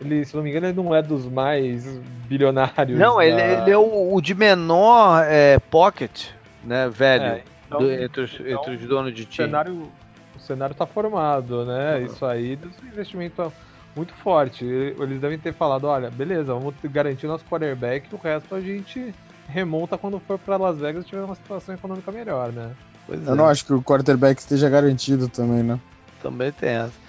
ele, 0.04 0.24
se 0.24 0.34
não 0.36 0.42
me 0.42 0.50
engano, 0.50 0.66
ele 0.66 0.76
não 0.76 0.94
é 0.94 1.02
dos 1.02 1.26
mais 1.26 1.84
bilionários. 2.28 2.98
Não, 2.98 3.16
da... 3.16 3.26
ele, 3.26 3.40
ele, 3.40 3.70
é 3.70 3.78
o, 3.78 4.14
o 4.14 4.20
de 4.20 4.34
menor 4.34 5.24
é, 5.26 5.58
pocket, 5.58 6.28
né, 6.64 6.88
velho, 6.88 7.24
é, 7.24 7.42
então, 7.66 7.80
do, 7.80 7.90
entre, 7.90 8.22
os, 8.22 8.34
então, 8.34 8.60
entre, 8.60 8.74
os, 8.76 8.86
donos 8.86 9.14
de 9.14 9.24
time. 9.24 9.46
O 9.46 9.50
cenário, 9.50 9.92
o 10.36 10.40
cenário 10.40 10.74
tá 10.74 10.86
formado, 10.86 11.64
né? 11.64 11.98
Uhum. 11.98 12.06
Isso 12.06 12.24
aí 12.24 12.56
dos 12.56 12.72
investimento 12.82 13.52
muito 13.94 14.12
forte. 14.14 14.64
Eles 14.64 15.20
devem 15.20 15.38
ter 15.38 15.52
falado, 15.52 15.84
olha, 15.84 16.10
beleza, 16.10 16.54
vamos 16.54 16.74
garantir 16.84 17.26
nosso 17.26 17.44
quarterback, 17.44 18.12
o 18.12 18.16
resto 18.16 18.54
a 18.54 18.60
gente 18.60 19.14
remonta 19.48 19.98
quando 19.98 20.18
for 20.20 20.38
para 20.38 20.56
Las 20.56 20.78
Vegas 20.78 21.04
e 21.04 21.08
tiver 21.08 21.22
uma 21.22 21.34
situação 21.34 21.74
econômica 21.74 22.10
melhor, 22.10 22.52
né? 22.52 22.70
Pois 23.06 23.26
Eu 23.26 23.32
é. 23.32 23.36
não 23.36 23.46
acho 23.46 23.66
que 23.66 23.72
o 23.72 23.82
quarterback 23.82 24.40
esteja 24.40 24.68
garantido 24.68 25.28
também, 25.28 25.62
né? 25.62 25.78
Também 26.22 26.52
tem 26.52 26.70
essa. 26.70 27.01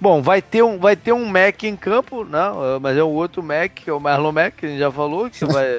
Bom, 0.00 0.22
vai 0.22 0.40
ter 0.40 0.62
um, 0.62 0.78
vai 0.78 0.96
ter 0.96 1.12
um 1.12 1.26
Mac 1.26 1.62
em 1.62 1.76
campo, 1.76 2.24
não, 2.24 2.80
mas 2.80 2.96
é 2.96 3.02
o 3.02 3.08
outro 3.08 3.42
Mac, 3.42 3.72
que 3.74 3.90
é 3.90 3.92
o 3.92 4.00
Marlon 4.00 4.32
Mac, 4.32 4.54
que 4.56 4.64
a 4.64 4.68
gente 4.70 4.78
já 4.78 4.90
falou, 4.90 5.28
que 5.28 5.44
vai. 5.44 5.78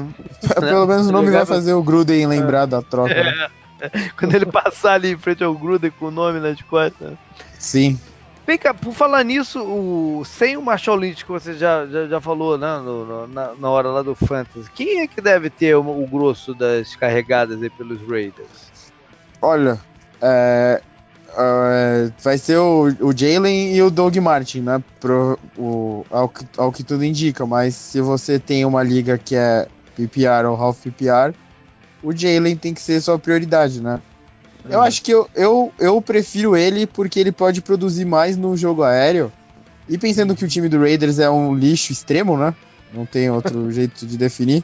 Pelo 0.58 0.86
menos 0.86 1.08
o 1.08 1.12
nome 1.12 1.30
vai 1.30 1.44
fazer 1.44 1.74
o 1.74 1.82
Gruden 1.82 2.26
lembrar 2.26 2.64
da 2.64 2.80
troca. 2.80 3.14
Né? 3.14 3.48
É. 3.80 3.90
Quando 4.18 4.34
ele 4.34 4.46
passar 4.46 4.94
ali 4.94 5.12
em 5.12 5.18
frente 5.18 5.44
ao 5.44 5.54
Gruden 5.54 5.90
com 5.90 6.06
o 6.06 6.10
nome 6.10 6.40
nas 6.40 6.60
costas. 6.62 7.12
Sim. 7.58 7.98
Vem 8.46 8.58
cá, 8.58 8.74
por 8.74 8.92
falar 8.92 9.22
nisso, 9.24 9.62
o, 9.62 10.24
sem 10.24 10.56
o 10.56 10.62
Marshall 10.62 10.96
Lynch, 10.96 11.24
que 11.24 11.30
você 11.30 11.54
já, 11.54 11.86
já, 11.86 12.06
já 12.08 12.20
falou 12.20 12.58
né, 12.58 12.78
no, 12.78 13.04
no, 13.04 13.26
na, 13.28 13.54
na, 13.54 13.70
hora 13.70 13.88
lá 13.88 14.02
do 14.02 14.14
Fantasy, 14.14 14.68
quem 14.74 15.00
é 15.00 15.06
que 15.06 15.20
deve 15.20 15.50
ter 15.50 15.76
o, 15.76 15.80
o 15.80 16.06
grosso 16.06 16.52
das 16.52 16.96
carregadas 16.96 17.62
aí 17.62 17.70
pelos 17.70 18.00
Raiders? 18.08 18.70
Olha, 19.40 19.78
é, 20.20 20.82
é, 21.36 22.10
vai 22.22 22.38
ser 22.38 22.58
o, 22.58 22.84
o 23.00 23.16
Jalen 23.16 23.74
e 23.74 23.82
o 23.82 23.90
Doug 23.90 24.16
Martin, 24.16 24.60
né? 24.60 24.82
Pro, 24.98 25.38
o, 25.56 26.04
ao, 26.10 26.28
que, 26.28 26.46
ao 26.56 26.72
que 26.72 26.82
tudo 26.82 27.04
indica, 27.04 27.46
mas 27.46 27.74
se 27.74 28.00
você 28.00 28.38
tem 28.38 28.64
uma 28.64 28.82
liga 28.82 29.18
que 29.18 29.34
é 29.34 29.66
PPR 29.96 30.46
ou 30.46 30.56
half 30.56 30.80
PPR, 30.82 31.34
o 32.02 32.12
Jalen 32.12 32.56
tem 32.56 32.74
que 32.74 32.80
ser 32.80 33.00
sua 33.00 33.18
prioridade, 33.18 33.80
né? 33.80 34.00
Eu 34.68 34.78
uhum. 34.78 34.84
acho 34.84 35.02
que 35.02 35.12
eu, 35.12 35.28
eu, 35.34 35.72
eu 35.78 36.02
prefiro 36.02 36.56
ele 36.56 36.86
porque 36.86 37.18
ele 37.18 37.32
pode 37.32 37.62
produzir 37.62 38.04
mais 38.04 38.36
no 38.36 38.56
jogo 38.56 38.82
aéreo. 38.82 39.32
E 39.88 39.96
pensando 39.98 40.36
que 40.36 40.44
o 40.44 40.48
time 40.48 40.68
do 40.68 40.78
Raiders 40.78 41.18
é 41.18 41.28
um 41.30 41.54
lixo 41.54 41.92
extremo, 41.92 42.36
né? 42.36 42.54
Não 42.92 43.06
tem 43.06 43.30
outro 43.30 43.70
jeito 43.72 44.06
de 44.06 44.16
definir. 44.16 44.62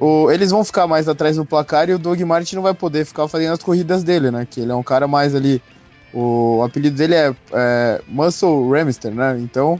O, 0.00 0.30
eles 0.30 0.50
vão 0.50 0.64
ficar 0.64 0.86
mais 0.86 1.08
atrás 1.08 1.36
no 1.36 1.44
placar 1.44 1.90
e 1.90 1.92
o 1.92 1.98
Doug 1.98 2.18
Martin 2.22 2.56
não 2.56 2.62
vai 2.62 2.72
poder 2.72 3.04
ficar 3.04 3.28
fazendo 3.28 3.52
as 3.52 3.62
corridas 3.62 4.02
dele, 4.02 4.30
né? 4.30 4.46
Que 4.48 4.60
ele 4.60 4.72
é 4.72 4.74
um 4.74 4.82
cara 4.82 5.06
mais 5.06 5.34
ali. 5.34 5.62
O, 6.12 6.56
o 6.56 6.62
apelido 6.62 6.96
dele 6.96 7.14
é, 7.14 7.34
é 7.52 8.00
Muscle 8.08 8.70
Ramister, 8.70 9.14
né? 9.14 9.38
Então, 9.38 9.78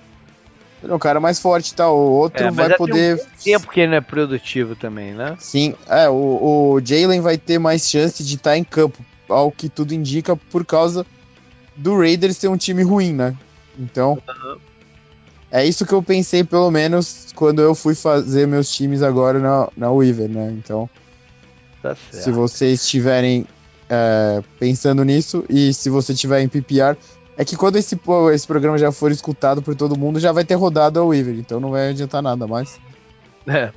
ele 0.83 0.93
é 0.93 0.95
um 0.95 0.99
cara 0.99 1.21
mais 1.21 1.41
forte 1.41 1.71
e 1.71 1.75
tal. 1.75 1.97
O 1.97 2.13
outro 2.13 2.45
é, 2.45 2.51
vai 2.51 2.77
poder. 2.77 3.17
Tem 3.17 3.57
um 3.57 3.59
tempo 3.59 3.73
que 3.73 3.81
ele 3.81 3.91
não 3.91 3.97
é 3.97 4.01
produtivo 4.03 4.77
também, 4.77 5.15
né? 5.15 5.37
Sim, 5.39 5.75
é. 5.89 6.09
O, 6.09 6.75
o 6.75 6.81
Jalen 6.85 7.23
vai 7.23 7.39
ter 7.39 7.59
mais 7.59 7.89
chance 7.89 8.23
de 8.23 8.35
estar 8.35 8.59
em 8.59 8.65
campo 8.65 9.03
ao 9.27 9.51
que 9.51 9.69
tudo 9.69 9.95
indica, 9.95 10.37
por 10.37 10.67
causa 10.67 11.07
do 11.77 11.97
Raiders 11.97 12.37
ser 12.37 12.49
um 12.49 12.57
time 12.57 12.83
ruim, 12.83 13.15
né? 13.15 13.35
Então, 13.79 14.19
uhum. 14.29 14.59
É 15.51 15.65
isso 15.65 15.85
que 15.85 15.93
eu 15.93 16.03
pensei, 16.03 16.45
pelo 16.45 16.71
menos, 16.71 17.29
quando 17.35 17.61
eu 17.61 17.75
fui 17.75 17.95
fazer 17.95 18.47
meus 18.47 18.71
times 18.71 19.03
agora 19.03 19.39
na, 19.39 19.69
na 19.77 19.91
Weaver, 19.91 20.29
né? 20.29 20.55
Então, 20.57 20.89
tá 21.83 21.97
se 22.11 22.31
vocês 22.31 22.83
estiverem 22.83 23.47
é, 23.89 24.43
pensando 24.59 25.05
nisso 25.05 25.45
e 25.49 25.75
se 25.75 25.91
você 25.91 26.15
tiver 26.15 26.41
em 26.41 26.49
PPR, 26.49 26.97
é 27.37 27.45
que 27.45 27.57
quando 27.57 27.77
esse, 27.77 27.99
esse 28.33 28.47
programa 28.47 28.79
já 28.79 28.93
for 28.93 29.11
escutado 29.11 29.61
por 29.61 29.75
todo 29.75 29.99
mundo, 29.99 30.21
já 30.21 30.31
vai 30.31 30.45
ter 30.45 30.55
rodado 30.55 31.01
a 31.01 31.05
Weaver, 31.05 31.35
então 31.35 31.59
não 31.59 31.71
vai 31.71 31.91
adiantar 31.91 32.23
nada 32.23 32.47
mais. 32.47 32.79
É. 33.47 33.73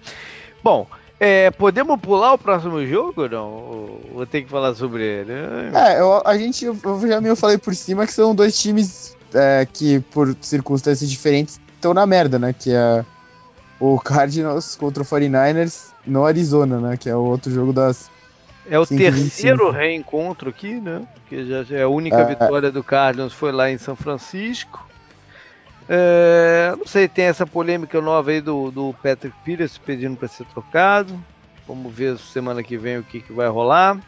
Bom, 0.63 0.86
é, 1.19 1.49
podemos 1.51 1.99
pular 1.99 2.34
o 2.34 2.38
próximo 2.38 2.86
jogo 2.86 3.24
ou 3.24 3.30
não? 3.30 3.99
vou 4.13 4.26
ter 4.26 4.41
que 4.43 4.49
falar 4.49 4.76
sobre 4.76 5.03
ele? 5.03 5.32
É, 5.74 5.99
eu, 5.99 6.21
a 6.26 6.38
gente, 6.38 6.65
eu 6.65 6.78
já 7.07 7.21
meio 7.21 7.36
falei 7.36 7.57
por 7.57 7.74
cima 7.74 8.05
que 8.05 8.13
são 8.13 8.36
dois 8.36 8.59
times 8.59 9.15
é, 9.34 9.65
que, 9.71 9.99
por 10.11 10.36
circunstâncias 10.41 11.09
diferentes, 11.09 11.59
estão 11.84 11.94
na 11.94 12.08
merda, 12.08 12.40
né? 12.40 12.54
Que 12.54 12.72
é 12.72 13.04
o 13.80 14.00
Cardinals 14.00 14.76
contra 14.76 15.04
o 15.04 15.06
49ers 15.06 15.92
no 16.08 16.26
Arizona, 16.26 16.80
né? 16.80 16.98
Que 16.98 17.10
é 17.10 17.16
o 17.16 17.24
outro 17.24 17.52
jogo 17.52 17.74
das. 17.74 18.10
É 18.70 18.80
o 18.80 18.86
terceiro 18.86 19.70
reencontro 19.70 20.50
aqui, 20.50 20.80
né? 20.80 21.06
Que 21.28 21.46
já 21.46 21.78
é 21.78 21.84
a 21.84 21.90
única 21.90 22.22
é, 22.22 22.26
vitória 22.26 22.72
do 22.72 22.82
Cardinals 22.82 23.34
foi 23.34 23.52
lá 23.52 23.70
em 23.70 23.78
São 23.78 23.96
Francisco. 23.96 24.88
É, 25.90 26.74
não 26.78 26.88
sei, 26.88 27.10
tem 27.10 27.26
essa 27.26 27.46
polêmica 27.46 28.00
nova 28.00 28.32
aí 28.32 28.40
do, 28.40 28.72
do 28.72 28.96
Patrick 29.04 29.36
Peters 29.44 29.78
pedindo 29.78 30.16
para 30.16 30.30
ser 30.30 30.46
trocado. 30.46 31.20
Vamos 31.68 31.94
ver 31.94 32.18
semana 32.18 32.64
que 32.64 32.78
vem 32.78 33.00
o 33.00 33.04
que, 33.04 33.20
que 33.20 33.34
vai 33.34 33.50
rolar. 33.50 34.00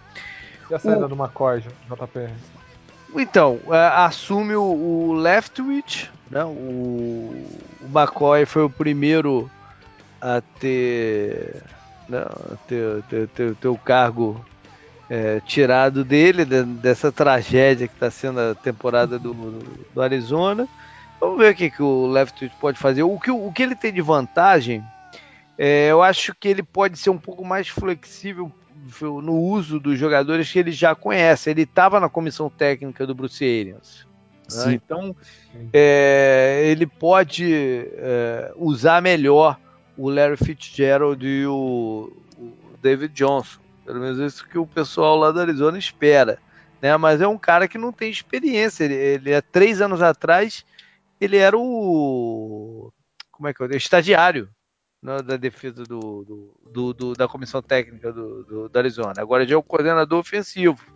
E 0.69 0.73
a 0.73 0.79
saída 0.79 1.05
o... 1.05 1.09
do 1.09 1.15
McCoy, 1.15 1.59
JP? 1.59 2.29
Então, 3.13 3.59
é, 3.67 3.87
assume 3.93 4.55
o, 4.55 4.63
o 4.63 5.13
Leftwich, 5.13 6.09
né? 6.29 6.43
O, 6.43 6.49
o 7.81 7.87
McCoy 7.93 8.45
foi 8.45 8.63
o 8.63 8.69
primeiro 8.69 9.49
a 10.21 10.41
ter, 10.59 11.61
né? 12.09 12.25
ter, 12.67 13.03
ter, 13.03 13.27
ter, 13.29 13.55
ter 13.55 13.67
o 13.67 13.77
cargo 13.77 14.43
é, 15.09 15.39
tirado 15.41 16.03
dele, 16.03 16.45
de, 16.45 16.63
dessa 16.63 17.11
tragédia 17.11 17.87
que 17.87 17.93
está 17.93 18.09
sendo 18.09 18.39
a 18.39 18.55
temporada 18.55 19.19
do, 19.19 19.33
do 19.93 20.01
Arizona. 20.01 20.67
Vamos 21.19 21.37
ver 21.37 21.53
o 21.53 21.55
que, 21.55 21.69
que 21.69 21.83
o 21.83 22.07
Leftwich 22.07 22.55
pode 22.59 22.77
fazer. 22.77 23.03
O 23.03 23.19
que, 23.19 23.31
o 23.31 23.51
que 23.51 23.63
ele 23.63 23.75
tem 23.75 23.93
de 23.93 24.01
vantagem, 24.01 24.83
é, 25.57 25.89
eu 25.89 26.01
acho 26.01 26.33
que 26.33 26.47
ele 26.47 26.63
pode 26.63 26.97
ser 26.97 27.09
um 27.09 27.17
pouco 27.17 27.45
mais 27.45 27.67
flexível 27.67 28.51
no 29.01 29.33
uso 29.33 29.79
dos 29.79 29.97
jogadores 29.97 30.51
que 30.51 30.59
ele 30.59 30.71
já 30.71 30.93
conhece. 30.93 31.49
Ele 31.49 31.63
estava 31.63 31.99
na 31.99 32.09
comissão 32.09 32.49
técnica 32.49 33.07
do 33.07 33.15
Bruce 33.15 33.43
Arians. 33.43 34.04
Né? 34.51 34.73
Então, 34.73 35.15
é, 35.73 36.63
ele 36.65 36.85
pode 36.85 37.53
é, 37.93 38.53
usar 38.55 39.01
melhor 39.01 39.59
o 39.97 40.09
Larry 40.09 40.37
Fitzgerald 40.37 41.25
e 41.25 41.45
o, 41.45 42.11
o, 42.37 42.53
David 42.81 43.13
Johnson. 43.13 43.59
Pelo 43.85 43.99
menos 43.99 44.19
isso 44.19 44.47
que 44.47 44.57
o 44.57 44.65
pessoal 44.65 45.17
lá 45.17 45.31
da 45.31 45.41
Arizona 45.41 45.77
espera. 45.77 46.39
Né? 46.81 46.95
Mas 46.97 47.21
é 47.21 47.27
um 47.27 47.37
cara 47.37 47.67
que 47.67 47.77
não 47.77 47.91
tem 47.91 48.09
experiência. 48.09 48.83
Ele, 48.83 48.95
ele 48.95 49.35
há 49.35 49.41
três 49.41 49.81
anos 49.81 50.01
atrás 50.01 50.65
ele 51.19 51.37
era 51.37 51.57
o. 51.57 52.91
Como 53.31 53.47
é 53.47 53.53
que 53.53 53.63
é? 53.63 53.75
Estagiário 53.75 54.49
né, 55.01 55.21
da 55.21 55.37
defesa 55.37 55.83
do, 55.83 56.23
do, 56.23 56.59
do, 56.71 56.93
do, 56.93 57.13
da 57.13 57.27
comissão 57.27 57.61
técnica 57.61 58.11
do, 58.11 58.43
do, 58.43 58.69
do 58.69 58.77
Arizona. 58.79 59.13
Agora 59.17 59.45
já 59.45 59.55
é 59.55 59.57
o 59.57 59.63
coordenador 59.63 60.19
ofensivo. 60.19 60.94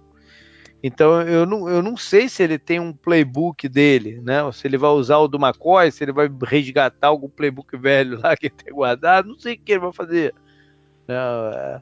Então 0.81 1.21
eu 1.21 1.45
não, 1.45 1.69
eu 1.69 1.83
não 1.83 1.97
sei 1.97 2.29
se 2.29 2.41
ele 2.41 2.57
tem 2.57 2.79
um 2.79 2.93
playbook 2.93 3.67
dele, 3.67 4.21
né? 4.21 4.43
Ou 4.43 4.51
se 4.53 4.65
ele 4.65 4.77
vai 4.77 4.91
usar 4.91 5.17
o 5.17 5.27
do 5.27 5.37
McCoy, 5.37 5.91
se 5.91 6.03
ele 6.03 6.13
vai 6.13 6.29
resgatar 6.45 7.07
algum 7.07 7.29
playbook 7.29 7.75
velho 7.77 8.19
lá 8.19 8.35
que 8.35 8.47
ele 8.47 8.55
tem 8.63 8.73
guardado, 8.73 9.27
não 9.27 9.39
sei 9.39 9.55
o 9.55 9.59
que 9.59 9.71
ele 9.73 9.81
vai 9.81 9.93
fazer. 9.93 10.33
Não, 11.07 11.51
é, 11.51 11.81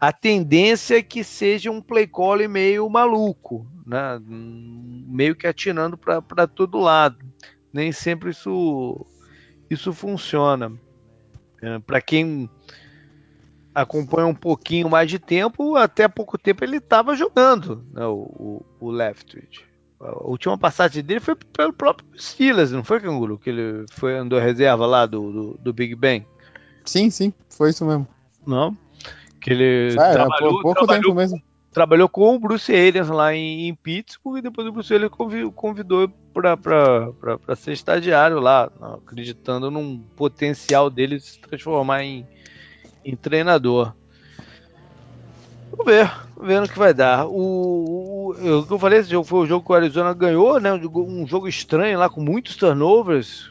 a 0.00 0.12
tendência 0.12 0.98
é 0.98 1.02
que 1.02 1.22
seja 1.22 1.70
um 1.70 1.82
play 1.82 2.06
call 2.06 2.48
meio 2.48 2.88
maluco, 2.88 3.66
né? 3.86 4.20
meio 4.24 5.34
que 5.34 5.46
atinando 5.46 5.98
para 5.98 6.46
todo 6.46 6.78
lado 6.78 7.18
nem 7.72 7.92
sempre 7.92 8.30
isso, 8.30 9.06
isso 9.70 9.92
funciona. 9.92 10.72
É, 11.62 11.78
Para 11.80 12.00
quem 12.00 12.48
acompanha 13.74 14.26
um 14.26 14.34
pouquinho 14.34 14.88
mais 14.88 15.10
de 15.10 15.18
tempo, 15.18 15.76
até 15.76 16.08
pouco 16.08 16.38
tempo 16.38 16.64
ele 16.64 16.78
estava 16.78 17.14
jogando 17.14 17.84
né, 17.92 18.04
o, 18.06 18.64
o, 18.80 18.90
Leftwich. 18.90 19.64
A 20.00 20.24
última 20.24 20.56
passagem 20.56 21.02
dele 21.02 21.20
foi 21.20 21.34
pelo 21.34 21.72
próprio 21.72 22.06
Steelers, 22.16 22.70
não 22.70 22.84
foi, 22.84 23.00
Canguru? 23.00 23.38
Que 23.38 23.50
ele 23.50 23.84
foi, 23.90 24.16
andou 24.16 24.38
reserva 24.38 24.86
lá 24.86 25.06
do, 25.06 25.32
do, 25.32 25.58
do 25.60 25.72
Big 25.72 25.94
Ben. 25.94 26.24
Sim, 26.84 27.10
sim, 27.10 27.32
foi 27.50 27.70
isso 27.70 27.84
mesmo. 27.84 28.06
Não? 28.46 28.76
Que 29.40 29.50
ele 29.50 29.94
é, 29.98 30.12
trabalhou, 30.12 30.62
pouco 30.62 30.74
trabalhou, 30.74 31.02
tempo 31.02 31.14
mesmo 31.14 31.42
trabalhou 31.78 32.08
com 32.08 32.34
o 32.34 32.40
Bruce 32.40 32.74
Arians 32.74 33.08
lá 33.08 33.32
em, 33.32 33.68
em 33.68 33.74
Pittsburgh 33.74 34.38
e 34.38 34.42
depois 34.42 34.66
o 34.66 34.72
Bruce 34.72 34.92
Arians 34.92 35.12
convidou 35.54 36.08
para 36.32 37.56
ser 37.56 37.72
estagiário 37.72 38.40
lá, 38.40 38.68
acreditando 38.80 39.70
num 39.70 39.98
potencial 40.16 40.90
dele 40.90 41.20
se 41.20 41.38
transformar 41.38 42.02
em, 42.02 42.26
em 43.08 43.16
treinador. 43.16 43.94
Vamos 45.70 45.86
ver, 45.86 46.10
ver 46.42 46.60
no 46.60 46.68
que 46.68 46.78
vai 46.78 46.92
dar. 46.92 47.26
O, 47.26 48.32
o, 48.32 48.34
eu 48.34 48.78
falei, 48.78 48.98
esse 48.98 49.10
jogo 49.10 49.26
foi 49.26 49.40
o 49.40 49.46
jogo 49.46 49.64
que 49.64 49.72
o 49.72 49.74
Arizona 49.74 50.12
ganhou, 50.12 50.60
né? 50.60 50.74
Um 50.74 51.26
jogo 51.26 51.48
estranho 51.48 51.98
lá 51.98 52.10
com 52.10 52.20
muitos 52.20 52.56
turnovers. 52.56 53.50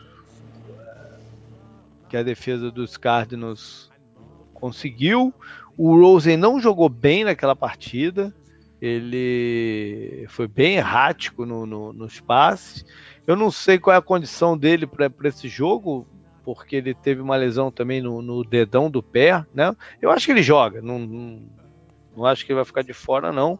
Que 2.07 2.17
a 2.17 2.23
defesa 2.23 2.69
dos 2.69 2.97
Cardinals 2.97 3.89
conseguiu. 4.53 5.33
O 5.75 5.99
Rosen 5.99 6.37
não 6.37 6.59
jogou 6.59 6.87
bem 6.87 7.23
naquela 7.23 7.55
partida. 7.55 8.33
Ele 8.79 10.27
foi 10.29 10.47
bem 10.47 10.75
errático 10.75 11.47
no, 11.47 11.65
no, 11.65 11.93
nos 11.93 12.19
passes. 12.19 12.85
Eu 13.25 13.35
não 13.35 13.49
sei 13.49 13.79
qual 13.79 13.95
é 13.95 13.97
a 13.97 14.01
condição 14.03 14.55
dele 14.55 14.85
para 14.85 15.11
esse 15.23 15.47
jogo, 15.47 16.07
porque 16.47 16.77
ele 16.77 16.93
teve 16.93 17.19
uma 17.19 17.35
lesão 17.35 17.69
também 17.69 18.01
no, 18.01 18.21
no, 18.21 18.41
dedão 18.41 18.89
do 18.89 19.03
pé, 19.03 19.45
né? 19.53 19.75
Eu 20.01 20.09
acho 20.09 20.25
que 20.25 20.31
ele 20.31 20.41
joga, 20.41 20.81
não, 20.81 20.97
não, 20.97 21.41
não, 22.15 22.25
acho 22.25 22.45
que 22.45 22.53
ele 22.53 22.55
vai 22.55 22.63
ficar 22.63 22.83
de 22.83 22.93
fora, 22.93 23.33
não, 23.33 23.59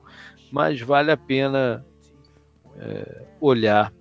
mas 0.53 0.79
vale 0.79 1.11
a 1.11 1.17
pena 1.17 1.85
é, 2.77 3.25
olhar. 3.41 3.91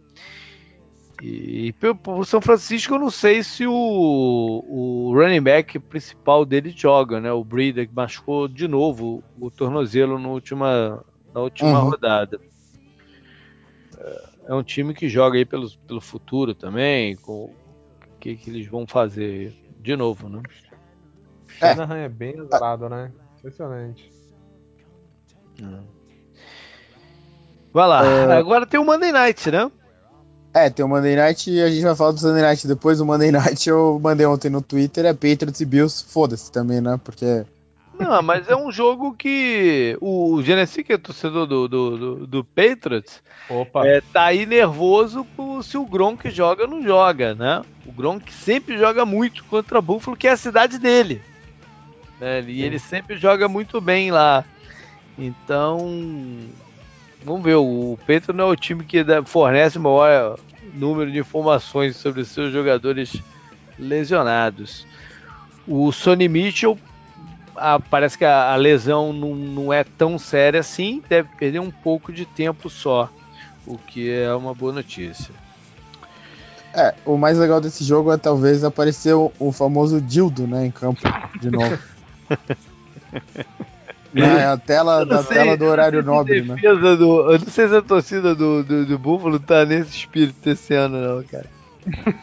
E, 1.20 1.74
o 2.06 2.24
São 2.24 2.40
Francisco, 2.40 2.94
eu 2.94 3.00
não 3.00 3.10
sei 3.10 3.42
se 3.42 3.66
o, 3.66 3.72
o 3.72 5.12
running 5.12 5.42
back 5.42 5.80
principal 5.80 6.44
dele 6.44 6.70
joga, 6.70 7.20
né? 7.20 7.32
O 7.32 7.42
Breeder, 7.42 7.88
que 7.88 7.94
machucou 7.94 8.46
de 8.46 8.68
novo 8.68 9.20
o 9.40 9.50
tornozelo 9.50 10.16
no 10.16 10.30
última, 10.30 11.04
na 11.34 11.40
última 11.40 11.82
uhum. 11.82 11.90
rodada. 11.90 12.40
É 14.46 14.54
um 14.54 14.62
time 14.62 14.94
que 14.94 15.08
joga 15.08 15.38
aí 15.38 15.44
pelo, 15.44 15.68
pelo 15.88 16.00
futuro 16.00 16.54
também, 16.54 17.16
com 17.16 17.52
que, 18.20 18.36
que 18.36 18.50
eles 18.50 18.66
vão 18.66 18.86
fazer 18.86 19.54
de 19.80 19.96
novo, 19.96 20.28
né? 20.28 20.42
É. 21.60 21.74
Shanahan 21.74 21.98
é 21.98 22.08
bem 22.08 22.38
azarado, 22.40 22.88
né? 22.88 23.12
Impressionante. 23.38 24.10
Vai 27.72 27.88
lá. 27.88 28.04
É... 28.04 28.38
Agora 28.38 28.66
tem 28.66 28.80
o 28.80 28.84
Monday 28.84 29.12
Night, 29.12 29.50
né? 29.50 29.70
É, 30.52 30.70
tem 30.70 30.84
o 30.84 30.88
Monday 30.88 31.14
Night 31.14 31.50
e 31.50 31.60
a 31.60 31.68
gente 31.68 31.84
vai 31.84 31.94
falar 31.94 32.12
do 32.12 32.18
Sunday 32.18 32.42
Night 32.42 32.66
depois. 32.66 33.00
O 33.00 33.04
Monday 33.04 33.30
Night 33.30 33.68
eu 33.68 34.00
mandei 34.02 34.24
ontem 34.24 34.48
no 34.48 34.62
Twitter, 34.62 35.04
é 35.04 35.12
Patriots 35.12 35.60
e 35.60 35.66
Bills, 35.66 36.02
foda-se 36.02 36.50
também, 36.50 36.80
né? 36.80 36.98
Porque. 37.04 37.44
Não, 37.98 38.22
mas 38.22 38.48
é 38.48 38.56
um 38.56 38.70
jogo 38.70 39.14
que 39.14 39.96
o 40.00 40.42
Genesi, 40.42 40.84
que 40.84 40.92
é 40.92 40.98
torcedor 40.98 41.46
do, 41.46 41.66
do, 41.66 41.96
do, 41.96 42.26
do 42.26 42.44
Patriots, 42.44 43.22
Opa. 43.48 43.86
É, 43.86 44.00
tá 44.00 44.24
aí 44.24 44.44
nervoso 44.44 45.24
por 45.36 45.62
se 45.62 45.78
o 45.78 45.86
Gronk 45.86 46.28
joga 46.30 46.64
ou 46.64 46.68
não 46.68 46.82
joga, 46.82 47.34
né? 47.34 47.62
O 47.84 47.92
Gronk 47.92 48.32
sempre 48.32 48.76
joga 48.76 49.06
muito 49.06 49.44
contra 49.44 49.80
Buffalo, 49.80 50.16
que 50.16 50.26
é 50.26 50.32
a 50.32 50.36
cidade 50.36 50.78
dele. 50.78 51.22
Né? 52.20 52.42
E 52.42 52.62
ele 52.62 52.78
sempre 52.78 53.16
joga 53.16 53.48
muito 53.48 53.80
bem 53.80 54.10
lá. 54.10 54.44
Então, 55.16 55.78
vamos 57.24 57.44
ver. 57.44 57.54
O 57.54 57.96
Patriots 58.00 58.34
não 58.34 58.48
é 58.48 58.52
o 58.52 58.56
time 58.56 58.84
que 58.84 59.04
fornece 59.24 59.78
o 59.78 59.82
maior 59.82 60.38
número 60.74 61.10
de 61.10 61.18
informações 61.18 61.96
sobre 61.96 62.24
seus 62.24 62.52
jogadores 62.52 63.22
lesionados. 63.78 64.84
O 65.68 65.92
Sonny 65.92 66.28
Mitchell 66.28 66.78
a, 67.56 67.80
parece 67.80 68.16
que 68.16 68.24
a, 68.24 68.52
a 68.52 68.56
lesão 68.56 69.12
não, 69.12 69.34
não, 69.34 69.72
é 69.72 69.84
tão 69.84 70.18
séria 70.18 70.60
assim, 70.60 71.02
deve 71.08 71.28
perder 71.36 71.60
um 71.60 71.70
pouco 71.70 72.12
de 72.12 72.24
tempo 72.24 72.70
só, 72.70 73.10
o 73.66 73.76
que 73.78 74.10
é 74.10 74.34
uma 74.34 74.54
boa 74.54 74.72
notícia. 74.72 75.34
É, 76.74 76.94
o 77.06 77.16
mais 77.16 77.38
legal 77.38 77.60
desse 77.60 77.82
jogo 77.84 78.12
é 78.12 78.18
talvez 78.18 78.62
aparecer 78.62 79.14
o, 79.14 79.32
o 79.38 79.50
famoso 79.50 80.00
Dildo, 80.00 80.46
né, 80.46 80.66
em 80.66 80.70
campo 80.70 81.00
de 81.40 81.50
novo. 81.50 81.78
Na 84.12 84.52
a 84.52 84.56
tela, 84.56 85.04
da 85.04 85.22
sei, 85.22 85.36
tela 85.36 85.56
do 85.58 85.66
horário 85.66 86.02
nobre, 86.02 86.40
né? 86.40 86.56
Do, 86.56 87.32
eu 87.32 87.38
não 87.38 87.46
sei 87.48 87.68
se 87.68 87.76
a 87.76 87.82
torcida 87.82 88.34
do, 88.34 88.62
do, 88.62 88.86
do 88.86 88.98
Buffalo 88.98 89.38
tá 89.38 89.66
nesse 89.66 89.90
espírito 89.90 90.48
esse 90.48 90.72
ano, 90.72 90.98
não, 90.98 91.22
cara. 91.22 91.46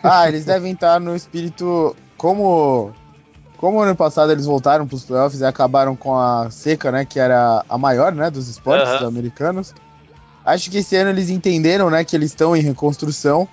Ah, 0.03 0.27
eles 0.27 0.43
devem 0.45 0.73
estar 0.73 0.99
no 0.99 1.15
espírito. 1.15 1.95
Como 2.17 2.91
como 3.57 3.79
ano 3.79 3.95
passado 3.95 4.31
eles 4.31 4.45
voltaram 4.45 4.85
para 4.85 4.95
os 4.95 5.03
playoffs 5.03 5.41
e 5.41 5.45
acabaram 5.45 5.95
com 5.95 6.17
a 6.17 6.49
seca, 6.49 6.91
né, 6.91 7.05
que 7.05 7.19
era 7.19 7.63
a 7.67 7.77
maior, 7.77 8.11
né, 8.11 8.29
dos 8.29 8.49
esportes 8.49 9.01
uhum. 9.01 9.07
americanos. 9.07 9.73
Acho 10.45 10.69
que 10.69 10.79
esse 10.79 10.95
ano 10.95 11.09
eles 11.09 11.29
entenderam, 11.29 11.89
né, 11.89 12.03
que 12.03 12.15
eles 12.15 12.31
estão 12.31 12.55
em 12.55 12.61
reconstrução 12.61 13.47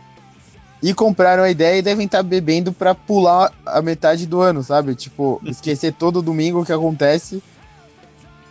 e 0.83 0.95
compraram 0.95 1.43
a 1.43 1.51
ideia 1.51 1.79
e 1.79 1.83
devem 1.83 2.07
estar 2.07 2.19
tá 2.19 2.23
bebendo 2.23 2.73
para 2.73 2.95
pular 2.95 3.53
a 3.67 3.83
metade 3.83 4.27
do 4.27 4.41
ano, 4.41 4.63
sabe? 4.63 4.95
Tipo, 4.95 5.41
esquecer 5.45 5.93
todo 5.93 6.23
domingo 6.23 6.61
o 6.61 6.67
que 6.67 6.73
acontece. 6.73 7.43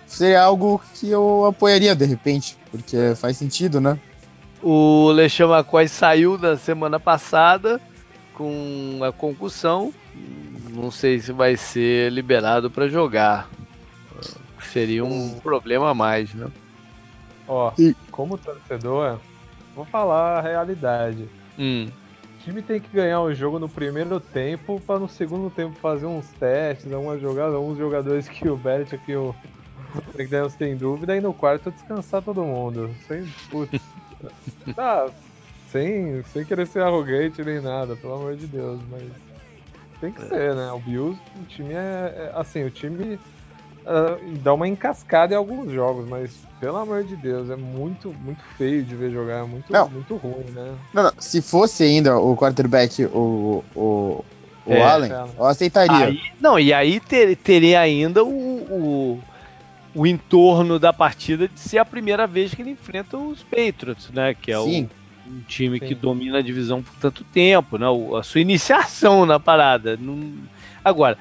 Seria 0.07 0.41
algo 0.41 0.81
que 0.95 1.09
eu 1.09 1.45
apoiaria 1.45 1.95
de 1.95 2.05
repente, 2.05 2.57
porque 2.71 3.13
faz 3.15 3.37
sentido, 3.37 3.79
né? 3.79 3.99
O 4.61 5.11
LeChão 5.11 5.53
McCoy 5.53 5.87
saiu 5.87 6.37
da 6.37 6.57
semana 6.57 6.99
passada 6.99 7.79
com 8.33 8.99
a 9.03 9.11
concussão 9.11 9.93
não 10.80 10.91
sei 10.91 11.19
se 11.19 11.32
vai 11.32 11.55
ser 11.57 12.11
liberado 12.11 12.69
para 12.69 12.88
jogar. 12.88 13.49
Seria 14.61 15.03
um 15.03 15.39
problema 15.39 15.89
a 15.89 15.93
mais, 15.93 16.34
né? 16.34 16.47
Ó, 17.47 17.71
como 18.11 18.38
torcedor, 18.38 19.19
vou 19.75 19.86
falar 19.86 20.38
a 20.38 20.41
realidade. 20.41 21.27
Hum. 21.57 21.88
O 22.36 22.43
time 22.43 22.61
tem 22.61 22.80
que 22.80 22.89
ganhar 22.89 23.21
o 23.21 23.34
jogo 23.34 23.59
no 23.59 23.67
primeiro 23.67 24.19
tempo 24.19 24.80
para 24.86 24.99
no 24.99 25.09
segundo 25.09 25.49
tempo 25.49 25.75
fazer 25.80 26.05
uns 26.05 26.27
testes, 26.39 26.91
algumas 26.93 27.19
jogadas, 27.19 27.55
alguns 27.55 27.77
jogadores 27.77 28.30
que 28.30 28.47
o 28.47 28.55
Bert 28.55 28.93
aqui 28.93 29.15
o 29.15 29.36
McDaniels 30.15 30.55
tem 30.55 30.77
dúvida 30.77 31.15
e 31.15 31.21
no 31.21 31.34
quarto 31.34 31.71
descansar 31.71 32.21
todo 32.21 32.43
mundo. 32.43 32.95
Sem 33.07 33.25
putz. 33.49 33.82
tá, 34.75 35.09
sem, 35.71 36.23
sem 36.32 36.45
querer 36.45 36.67
ser 36.67 36.84
arrogante 36.84 37.43
nem 37.43 37.59
nada, 37.59 37.95
pelo 37.95 38.13
amor 38.13 38.36
de 38.36 38.45
Deus, 38.45 38.80
mas 38.89 39.03
tem 39.99 40.11
que 40.11 40.21
é. 40.21 40.25
ser, 40.25 40.55
né? 40.55 40.71
O 40.71 40.79
Bills, 40.79 41.19
o 41.41 41.45
time 41.45 41.73
é. 41.73 41.77
é 41.77 42.31
assim, 42.35 42.63
o 42.63 42.71
time 42.71 43.15
uh, 43.85 44.37
dá 44.41 44.53
uma 44.53 44.67
encascada 44.67 45.33
em 45.33 45.37
alguns 45.37 45.71
jogos, 45.71 46.07
mas 46.07 46.31
pelo 46.59 46.77
amor 46.77 47.03
de 47.03 47.15
Deus, 47.15 47.49
é 47.49 47.55
muito, 47.55 48.13
muito 48.21 48.43
feio 48.57 48.83
de 48.83 48.95
ver 48.95 49.11
jogar, 49.11 49.43
é 49.43 49.47
muito, 49.47 49.71
não. 49.71 49.89
muito 49.89 50.15
ruim, 50.17 50.45
né? 50.53 50.75
Não, 50.93 51.03
não, 51.03 51.13
se 51.17 51.41
fosse 51.41 51.83
ainda 51.83 52.17
o 52.17 52.35
quarterback, 52.35 53.05
o, 53.05 53.63
o, 53.75 54.25
o 54.65 54.73
é, 54.73 54.81
Allen, 54.83 55.11
eu 55.37 55.45
aceitaria. 55.45 56.07
Aí, 56.07 56.19
não, 56.39 56.59
e 56.59 56.73
aí 56.73 56.99
ter, 56.99 57.35
teria 57.37 57.79
ainda 57.79 58.23
o, 58.23 58.29
o, 58.29 59.19
o, 59.95 60.05
entorno 60.05 60.77
da 60.77 60.91
partida 60.91 61.47
de 61.47 61.59
ser 61.59 61.77
a 61.77 61.85
primeira 61.85 62.27
vez 62.27 62.53
que 62.53 62.61
ele 62.61 62.71
enfrenta 62.71 63.17
os 63.17 63.41
Patriots, 63.41 64.09
né? 64.11 64.33
Que 64.33 64.51
é 64.51 64.59
Sim. 64.59 64.83
o 64.83 64.98
um 65.30 65.41
time 65.47 65.80
Sim. 65.80 65.86
que 65.88 65.95
domina 65.95 66.39
a 66.39 66.41
divisão 66.41 66.82
por 66.82 66.93
tanto 66.95 67.23
tempo, 67.23 67.77
né? 67.77 67.86
a 68.17 68.23
sua 68.23 68.41
iniciação 68.41 69.25
na 69.25 69.39
parada. 69.39 69.97
Não... 69.97 70.34
Agora, 70.84 71.17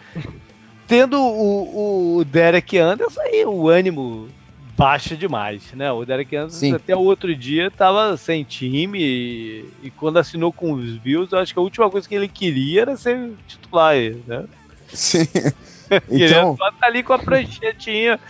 tendo 0.86 1.20
o, 1.20 2.18
o 2.18 2.24
Derek 2.24 2.78
Anderson, 2.78 3.20
aí 3.20 3.44
o 3.44 3.68
ânimo 3.68 4.28
baixa 4.76 5.16
demais, 5.16 5.72
né? 5.72 5.90
O 5.90 6.04
Derek 6.04 6.34
Anderson 6.36 6.58
Sim. 6.58 6.74
até 6.74 6.94
o 6.94 7.00
outro 7.00 7.34
dia 7.34 7.66
estava 7.66 8.16
sem 8.16 8.44
time 8.44 9.00
e, 9.00 9.64
e, 9.82 9.90
quando 9.90 10.18
assinou 10.18 10.52
com 10.52 10.72
os 10.72 10.96
Bills, 10.98 11.32
eu 11.32 11.40
acho 11.40 11.52
que 11.52 11.58
a 11.58 11.62
última 11.62 11.90
coisa 11.90 12.08
que 12.08 12.14
ele 12.14 12.28
queria 12.28 12.82
era 12.82 12.96
ser 12.96 13.32
titular, 13.48 13.96
né? 14.26 14.44
Sim. 14.88 15.26
então... 16.08 16.56
só 16.56 16.70
tá 16.70 16.86
ali 16.86 17.02
com 17.02 17.12
a 17.12 17.18
pranchetinha 17.18 18.20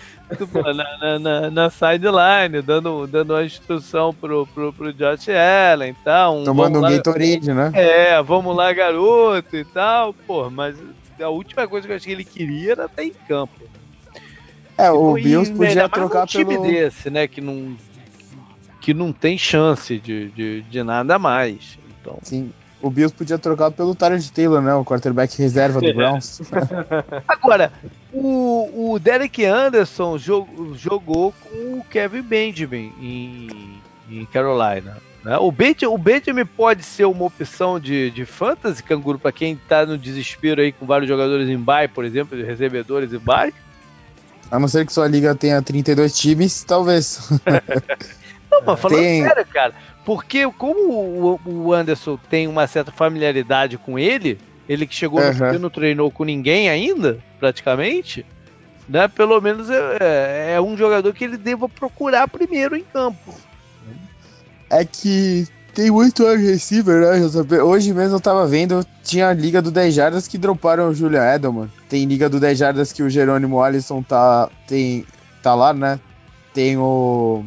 na, 0.75 1.19
na, 1.19 1.51
na, 1.51 1.71
sideline, 1.71 2.61
dando, 2.63 3.07
dando 3.07 3.35
uma 3.35 3.45
instrução 3.45 4.13
pro, 4.13 4.47
pro, 4.47 4.73
pro 4.73 4.93
Josh 4.93 5.29
Allen 5.29 5.91
e 5.91 6.05
tal. 6.05 6.39
Um, 6.39 6.45
Tomando 6.45 6.79
um 6.79 6.83
Gatorade, 6.83 7.53
né? 7.53 7.71
É, 7.75 8.23
vamos 8.23 8.55
lá, 8.55 8.73
garoto 8.73 9.57
e 9.57 9.65
tal. 9.65 10.13
Pô, 10.13 10.51
mas 10.51 10.77
a 11.21 11.29
última 11.29 11.67
coisa 11.67 11.87
que 11.87 11.93
eu 11.93 11.97
acho 11.97 12.07
que 12.07 12.13
ele 12.13 12.25
queria 12.25 12.73
era 12.73 12.85
estar 12.85 13.03
em 13.03 13.13
campo. 13.27 13.55
É, 14.77 14.91
o 14.91 15.19
e, 15.19 15.23
Bills 15.23 15.53
podia 15.53 15.89
trocar 15.89 16.23
um 16.23 16.27
time 16.27 16.55
pelo... 16.55 16.67
desse, 16.67 17.11
né, 17.11 17.27
que 17.27 17.41
não, 17.41 17.77
que 18.81 18.95
não 18.95 19.13
tem 19.13 19.37
chance 19.37 19.99
de, 19.99 20.29
de, 20.31 20.63
de 20.63 20.83
nada 20.83 21.19
mais. 21.19 21.79
Então... 22.01 22.19
Sim 22.23 22.53
o 22.81 22.91
Bills 22.91 23.15
podia 23.15 23.39
trocar 23.39 23.71
pelo 23.71 23.95
Tyrant 23.95 24.29
Taylor, 24.29 24.63
né? 24.63 24.75
O 24.75 24.85
quarterback 24.85 25.37
reserva 25.39 25.81
do 25.81 25.95
Browns. 25.95 26.41
Agora, 27.27 27.73
o, 28.13 28.93
o 28.93 28.99
Derek 28.99 29.45
Anderson 29.45 30.17
jogou, 30.17 30.75
jogou 30.75 31.33
com 31.33 31.79
o 31.79 31.85
Kevin 31.91 32.23
Benjamin 32.23 32.93
em, 33.01 33.81
em 34.11 34.25
Carolina. 34.27 34.97
Né? 35.25 35.37
O, 35.39 35.51
Benjamin, 35.51 35.95
o 35.95 35.99
Benjamin 35.99 36.47
pode 36.47 36.85
ser 36.85 37.05
uma 37.05 37.25
opção 37.25 37.81
de, 37.81 38.11
de 38.11 38.25
fantasy, 38.25 38.83
canguru, 38.83 39.19
para 39.19 39.33
quem 39.33 39.57
tá 39.57 39.85
no 39.85 39.99
desespero 39.99 40.61
aí 40.61 40.73
com 40.73 40.87
vários 40.87 41.09
jogadores 41.09 41.49
em 41.49 41.59
bye, 41.59 41.89
por 41.89 42.05
exemplo, 42.05 42.41
recebedores 42.41 43.13
em 43.13 43.19
bye? 43.19 43.53
A 44.51 44.59
não 44.59 44.69
ser 44.69 44.87
que 44.87 44.93
sua 44.93 45.07
liga 45.07 45.35
tenha 45.35 45.61
32 45.61 46.17
times, 46.17 46.63
talvez. 46.63 47.29
não, 48.51 48.63
mas 48.65 48.81
falando 48.81 49.01
Tem... 49.01 49.23
sério, 49.23 49.47
cara, 49.47 49.75
porque 50.05 50.51
como 50.53 51.39
o 51.45 51.73
Anderson 51.73 52.19
tem 52.31 52.47
uma 52.47 52.67
certa 52.67 52.91
familiaridade 52.91 53.77
com 53.77 53.99
ele, 53.99 54.39
ele 54.69 54.87
que 54.87 54.95
chegou 54.95 55.21
uhum. 55.21 55.53
no 55.53 55.59
não 55.59 55.71
treinou 55.71 56.11
com 56.11 56.25
ninguém 56.25 56.69
ainda, 56.69 57.19
praticamente, 57.39 58.25
né? 58.89 59.09
Pelo 59.09 59.41
menos 59.41 59.69
é, 59.71 59.97
é, 60.01 60.53
é, 60.55 60.61
um 60.61 60.77
jogador 60.77 61.13
que 61.13 61.25
ele 61.25 61.37
deva 61.37 61.69
procurar 61.69 62.29
primeiro 62.29 62.77
em 62.77 62.85
campo. 62.85 63.35
É 64.71 64.85
que 64.85 65.47
tem 65.75 65.91
muito 65.91 66.27
receiver, 66.27 67.01
né, 67.01 67.63
Hoje 67.63 67.95
mesmo 67.95 68.17
eu 68.17 68.21
tava 68.21 68.47
vendo, 68.47 68.85
tinha 69.05 69.29
a 69.29 69.33
liga 69.33 69.63
do 69.63 69.71
10 69.71 69.95
jardas 69.95 70.27
que 70.27 70.37
droparam 70.37 70.89
o 70.89 70.95
Julian 70.95 71.35
Edelman. 71.35 71.71
Tem 71.89 72.05
liga 72.05 72.29
do 72.29 72.41
10 72.41 72.59
jardas 72.59 72.93
que 72.93 73.03
o 73.03 73.09
Jerônimo 73.09 73.63
Alisson 73.63 74.03
tá, 74.03 74.51
tem, 74.67 75.07
tá 75.43 75.55
lá, 75.55 75.73
né? 75.73 76.01
Tem 76.53 76.77
o 76.77 77.45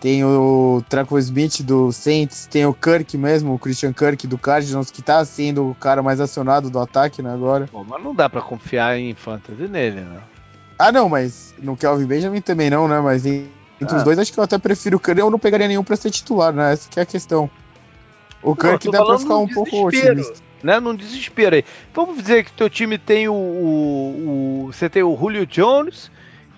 tem 0.00 0.24
o 0.24 0.82
Traco 0.88 1.18
Smith 1.18 1.62
do 1.62 1.90
Saints, 1.90 2.46
tem 2.46 2.66
o 2.66 2.74
Kirk 2.74 3.16
mesmo, 3.16 3.54
o 3.54 3.58
Christian 3.58 3.92
Kirk 3.92 4.26
do 4.26 4.36
Cardinals, 4.36 4.90
que 4.90 5.02
tá 5.02 5.24
sendo 5.24 5.70
o 5.70 5.74
cara 5.74 6.02
mais 6.02 6.20
acionado 6.20 6.68
do 6.70 6.78
ataque, 6.78 7.22
né, 7.22 7.32
agora. 7.32 7.68
Mas 7.72 8.04
não 8.04 8.14
dá 8.14 8.28
para 8.28 8.42
confiar 8.42 8.98
em 8.98 9.14
fantasy 9.14 9.66
nele, 9.68 10.00
né? 10.00 10.20
Ah, 10.78 10.92
não, 10.92 11.08
mas 11.08 11.54
no 11.58 11.76
Kelvin 11.76 12.04
Benjamin 12.04 12.40
também 12.40 12.68
não, 12.68 12.86
né? 12.86 13.00
Mas 13.00 13.24
entre 13.24 13.94
ah. 13.94 13.96
os 13.96 14.02
dois, 14.02 14.18
acho 14.18 14.32
que 14.32 14.38
eu 14.38 14.44
até 14.44 14.58
prefiro 14.58 14.98
o 14.98 15.00
Kirk. 15.00 15.18
Eu 15.18 15.30
não 15.30 15.38
pegaria 15.38 15.68
nenhum 15.68 15.82
pra 15.82 15.96
ser 15.96 16.10
titular, 16.10 16.52
né? 16.52 16.72
Essa 16.72 16.88
que 16.88 16.98
é 16.98 17.02
a 17.02 17.06
questão. 17.06 17.50
O 18.42 18.54
Kirk 18.54 18.90
dá 18.90 19.04
pra 19.04 19.18
ficar 19.18 19.36
um 19.38 19.48
pouco 19.48 19.86
otimista. 19.86 20.44
Né, 20.62 20.80
num 20.80 20.94
desespero 20.94 21.54
aí. 21.54 21.64
Vamos 21.94 22.16
dizer 22.16 22.44
que 22.44 22.50
teu 22.52 22.68
time 22.68 22.98
tem 22.98 23.28
o, 23.28 23.34
o, 23.34 24.64
o, 24.66 24.72
Você 24.72 24.88
tem 24.88 25.02
o 25.02 25.16
Julio 25.16 25.46
Jones 25.46 26.10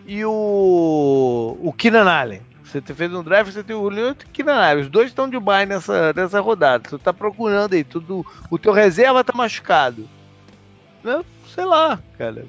e 0.06 0.24
o. 0.24 1.56
O 1.60 1.73
Keenan 1.73 2.10
Allen. 2.10 2.48
Você 2.70 2.82
fez 2.82 3.12
um 3.15 3.23
draft, 3.23 3.51
você 3.51 3.65
tem 3.65 3.74
o 3.74 3.81
Julio 3.81 4.15
e 4.15 4.43
o 4.43 4.81
Os 4.81 4.90
dois 4.90 5.09
estão 5.09 5.28
de 5.28 5.40
bye 5.40 5.65
nessa, 5.65 6.12
nessa 6.12 6.39
rodada. 6.40 6.89
Você 6.89 6.99
tá 6.99 7.15
procurando 7.15 7.73
aí 7.73 7.82
tudo. 7.82 8.27
O 8.51 8.59
teu 8.59 8.73
reserva 8.73 9.24
tá 9.24 9.32
machucado. 9.35 10.07
Né? 11.03 11.24
Sei 11.55 11.65
lá, 11.65 11.99
cara. 12.19 12.45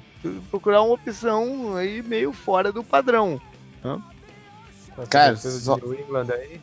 Procurar 0.50 0.82
uma 0.82 0.94
opção 0.94 1.74
aí 1.74 2.02
meio 2.02 2.32
fora 2.34 2.70
do 2.70 2.84
padrão. 2.84 3.40
Né? 3.82 3.98
Cara, 5.08 5.36
só... 5.36 5.76
England 5.76 6.30
aí? 6.30 6.60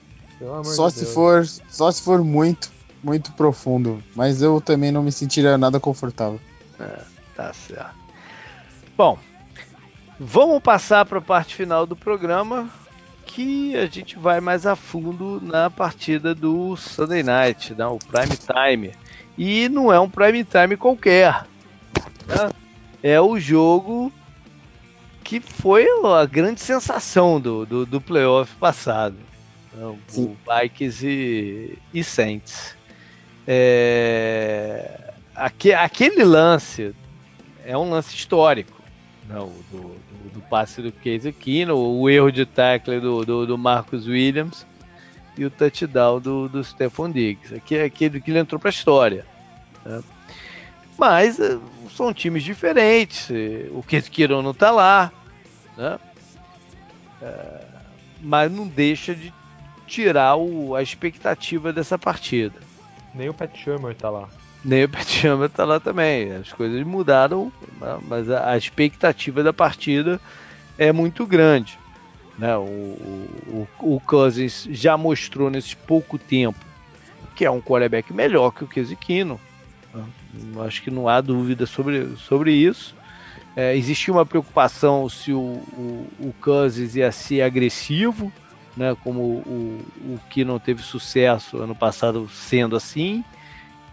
Só 0.63 0.91
se 0.91 1.05
for, 1.07 1.43
só 1.45 1.91
se 1.91 2.03
for 2.03 2.23
muito, 2.23 2.71
muito 3.03 3.31
profundo. 3.31 4.03
Mas 4.15 4.43
eu 4.43 4.61
também 4.61 4.91
não 4.91 5.01
me 5.01 5.11
sentiria 5.11 5.57
nada 5.57 5.79
confortável. 5.79 6.39
É, 6.79 6.99
tá 7.35 7.51
certo. 7.53 7.95
Bom, 8.95 9.17
vamos 10.19 10.61
passar 10.61 11.05
para 11.05 11.17
a 11.17 11.21
parte 11.21 11.55
final 11.55 11.87
do 11.87 11.95
programa, 11.95 12.69
que 13.37 13.75
a 13.75 13.85
gente 13.85 14.17
vai 14.17 14.41
mais 14.41 14.65
a 14.65 14.75
fundo 14.75 15.39
na 15.39 15.69
partida 15.69 16.33
do 16.33 16.75
Sunday 16.75 17.21
Night, 17.21 17.75
né, 17.75 17.85
o 17.85 17.99
Prime 17.99 18.35
Time. 18.35 18.91
E 19.37 19.69
não 19.69 19.93
é 19.93 19.99
um 19.99 20.09
Prime 20.09 20.43
Time 20.43 20.75
qualquer. 20.75 21.45
Né? 22.25 22.49
É 23.03 23.21
o 23.21 23.39
jogo 23.39 24.11
que 25.23 25.39
foi 25.39 25.85
a 26.03 26.25
grande 26.25 26.61
sensação 26.61 27.39
do, 27.39 27.63
do, 27.63 27.85
do 27.85 28.01
playoff 28.01 28.55
passado. 28.55 29.17
Né? 29.71 29.85
O 30.15 30.35
Vikings 30.59 31.07
e, 31.07 31.77
e 31.93 32.03
Saints. 32.03 32.75
É, 33.45 35.13
aquele, 35.35 36.23
lance 36.23 36.91
é 37.63 37.77
um 37.77 37.91
lance 37.91 38.15
histórico. 38.15 38.81
Não, 39.29 39.51
do, 39.71 39.95
do, 40.27 40.41
passe 40.41 40.81
do 40.81 40.91
Case 40.91 41.31
Keenum, 41.31 41.99
o 41.99 42.09
erro 42.09 42.31
de 42.31 42.45
tackle 42.45 42.99
do, 42.99 43.25
do, 43.25 43.45
do, 43.47 43.57
Williams 44.07 44.65
e 45.37 45.45
o 45.45 45.49
touchdown 45.49 46.19
do, 46.19 46.49
do 46.49 46.63
Stephon 46.63 47.11
Diggs. 47.11 47.53
Aqui, 47.53 47.79
aquele 47.79 48.19
que 48.19 48.31
ele 48.31 48.39
entrou 48.39 48.59
para 48.59 48.69
a 48.69 48.71
história. 48.71 49.25
Né? 49.85 50.03
Mas 50.97 51.39
eh, 51.39 51.57
são 51.95 52.13
times 52.13 52.43
diferentes. 52.43 53.29
O 53.71 53.83
Case 53.83 54.09
Keenum 54.09 54.41
não 54.41 54.51
está 54.51 54.71
lá. 54.71 55.11
Né? 55.77 55.99
É, 57.21 57.65
mas 58.21 58.51
não 58.51 58.67
deixa 58.67 59.15
de 59.15 59.33
tirar 59.85 60.35
o, 60.35 60.75
a 60.75 60.81
expectativa 60.81 61.71
dessa 61.71 61.97
partida. 61.97 62.59
Nem 63.13 63.29
o 63.29 63.33
Pat 63.33 63.55
Shermer 63.55 63.91
está 63.91 64.09
lá. 64.09 64.29
Pet 64.91 65.09
Chamba 65.09 65.49
tá 65.49 65.65
lá 65.65 65.79
também. 65.79 66.31
As 66.33 66.51
coisas 66.51 66.81
mudaram, 66.85 67.51
mas 68.07 68.29
a, 68.29 68.51
a, 68.51 68.57
expectativa 68.57 69.43
da 69.43 69.53
partida 69.53 70.19
é 70.77 70.91
muito 70.91 71.25
grande. 71.25 71.77
Né? 72.37 72.55
O, 72.55 72.61
o, 72.61 73.67
o, 73.81 73.99
Cousins 73.99 74.67
já 74.71 74.95
mostrou 74.95 75.49
nesse 75.49 75.75
pouco 75.75 76.17
tempo 76.17 76.59
que 77.35 77.45
é 77.45 77.51
um 77.51 77.61
quarterback 77.61 78.11
melhor 78.11 78.51
que 78.51 78.63
o 78.63 78.67
Kesikino. 78.67 79.39
Né? 79.93 80.03
Acho 80.65 80.81
que 80.81 80.89
não 80.89 81.07
há 81.07 81.21
dúvida 81.21 81.67
sobre, 81.67 82.15
sobre 82.17 82.51
isso. 82.51 82.95
É, 83.55 83.75
existia 83.75 84.13
uma 84.13 84.25
preocupação 84.25 85.07
se 85.07 85.31
o, 85.31 85.39
o, 85.39 86.07
o 86.19 86.33
Cousins 86.41 86.95
ia 86.95 87.11
ser 87.11 87.41
agressivo, 87.43 88.31
né? 88.75 88.95
como 89.03 89.21
o, 89.21 89.85
o 89.99 90.19
que 90.29 90.43
não 90.43 90.59
teve 90.59 90.81
sucesso 90.81 91.57
ano 91.57 91.75
passado 91.75 92.27
sendo 92.29 92.75
assim. 92.75 93.23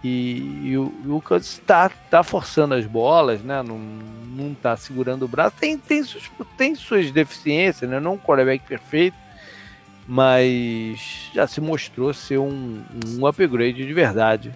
E, 0.04 0.60
e 0.64 0.76
o 0.76 0.92
Lucas 1.02 1.44
está 1.46 1.88
tá 1.88 2.22
forçando 2.22 2.74
as 2.74 2.84
bolas, 2.84 3.42
né? 3.42 3.62
Não, 3.62 3.78
não 3.78 4.52
tá 4.52 4.76
segurando 4.76 5.24
o 5.24 5.28
braço. 5.28 5.56
Tem, 5.58 5.78
tem, 5.78 6.04
suas, 6.04 6.30
tem 6.58 6.74
suas 6.74 7.10
deficiências, 7.10 7.90
né? 7.90 7.98
Não 7.98 8.12
um 8.12 8.18
quarterback 8.18 8.62
perfeito, 8.66 9.16
mas 10.06 11.30
já 11.32 11.46
se 11.46 11.58
mostrou 11.58 12.12
ser 12.12 12.36
um, 12.36 12.84
um 13.18 13.26
upgrade 13.26 13.86
de 13.86 13.94
verdade 13.94 14.54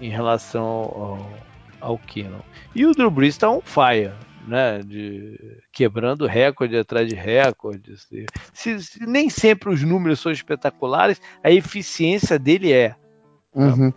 em 0.00 0.10
relação 0.10 0.64
ao, 0.64 1.32
ao 1.80 1.98
Keenan. 1.98 2.40
E 2.72 2.86
o 2.86 2.92
Drew 2.92 3.10
Brees 3.10 3.34
está 3.34 3.50
on 3.50 3.62
fire, 3.62 4.12
né? 4.46 4.78
De, 4.78 5.58
quebrando 5.72 6.24
recorde 6.24 6.76
atrás 6.76 7.08
de 7.08 7.16
recorde. 7.16 7.96
Se, 8.52 8.80
se, 8.80 9.04
nem 9.04 9.28
sempre 9.28 9.70
os 9.70 9.82
números 9.82 10.20
são 10.20 10.30
espetaculares, 10.30 11.20
a 11.42 11.50
eficiência 11.50 12.38
dele 12.38 12.72
é. 12.72 12.94
Uhum. 13.52 13.92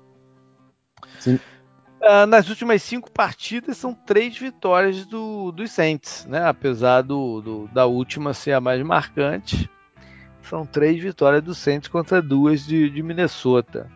Uh, 1.36 2.26
nas 2.28 2.48
últimas 2.48 2.84
cinco 2.84 3.12
partidas 3.12 3.78
são 3.78 3.94
três 3.94 4.38
vitórias 4.38 5.06
do, 5.06 5.52
dos 5.52 5.72
Saints, 5.72 6.26
né? 6.30 6.48
Apesar 6.48 7.02
do, 7.02 7.42
do, 7.42 7.70
da 7.74 7.86
última 7.86 8.34
ser 8.34 8.54
a 8.54 8.62
mais 8.62 8.82
marcante, 8.84 9.70
são 10.44 10.66
três 10.66 11.02
vitórias 11.02 11.44
do 11.44 11.56
Saints 11.56 11.90
contra 11.90 12.22
duas 12.22 12.66
de, 12.66 12.90
de 12.90 13.04
Minnesota. 13.04 13.90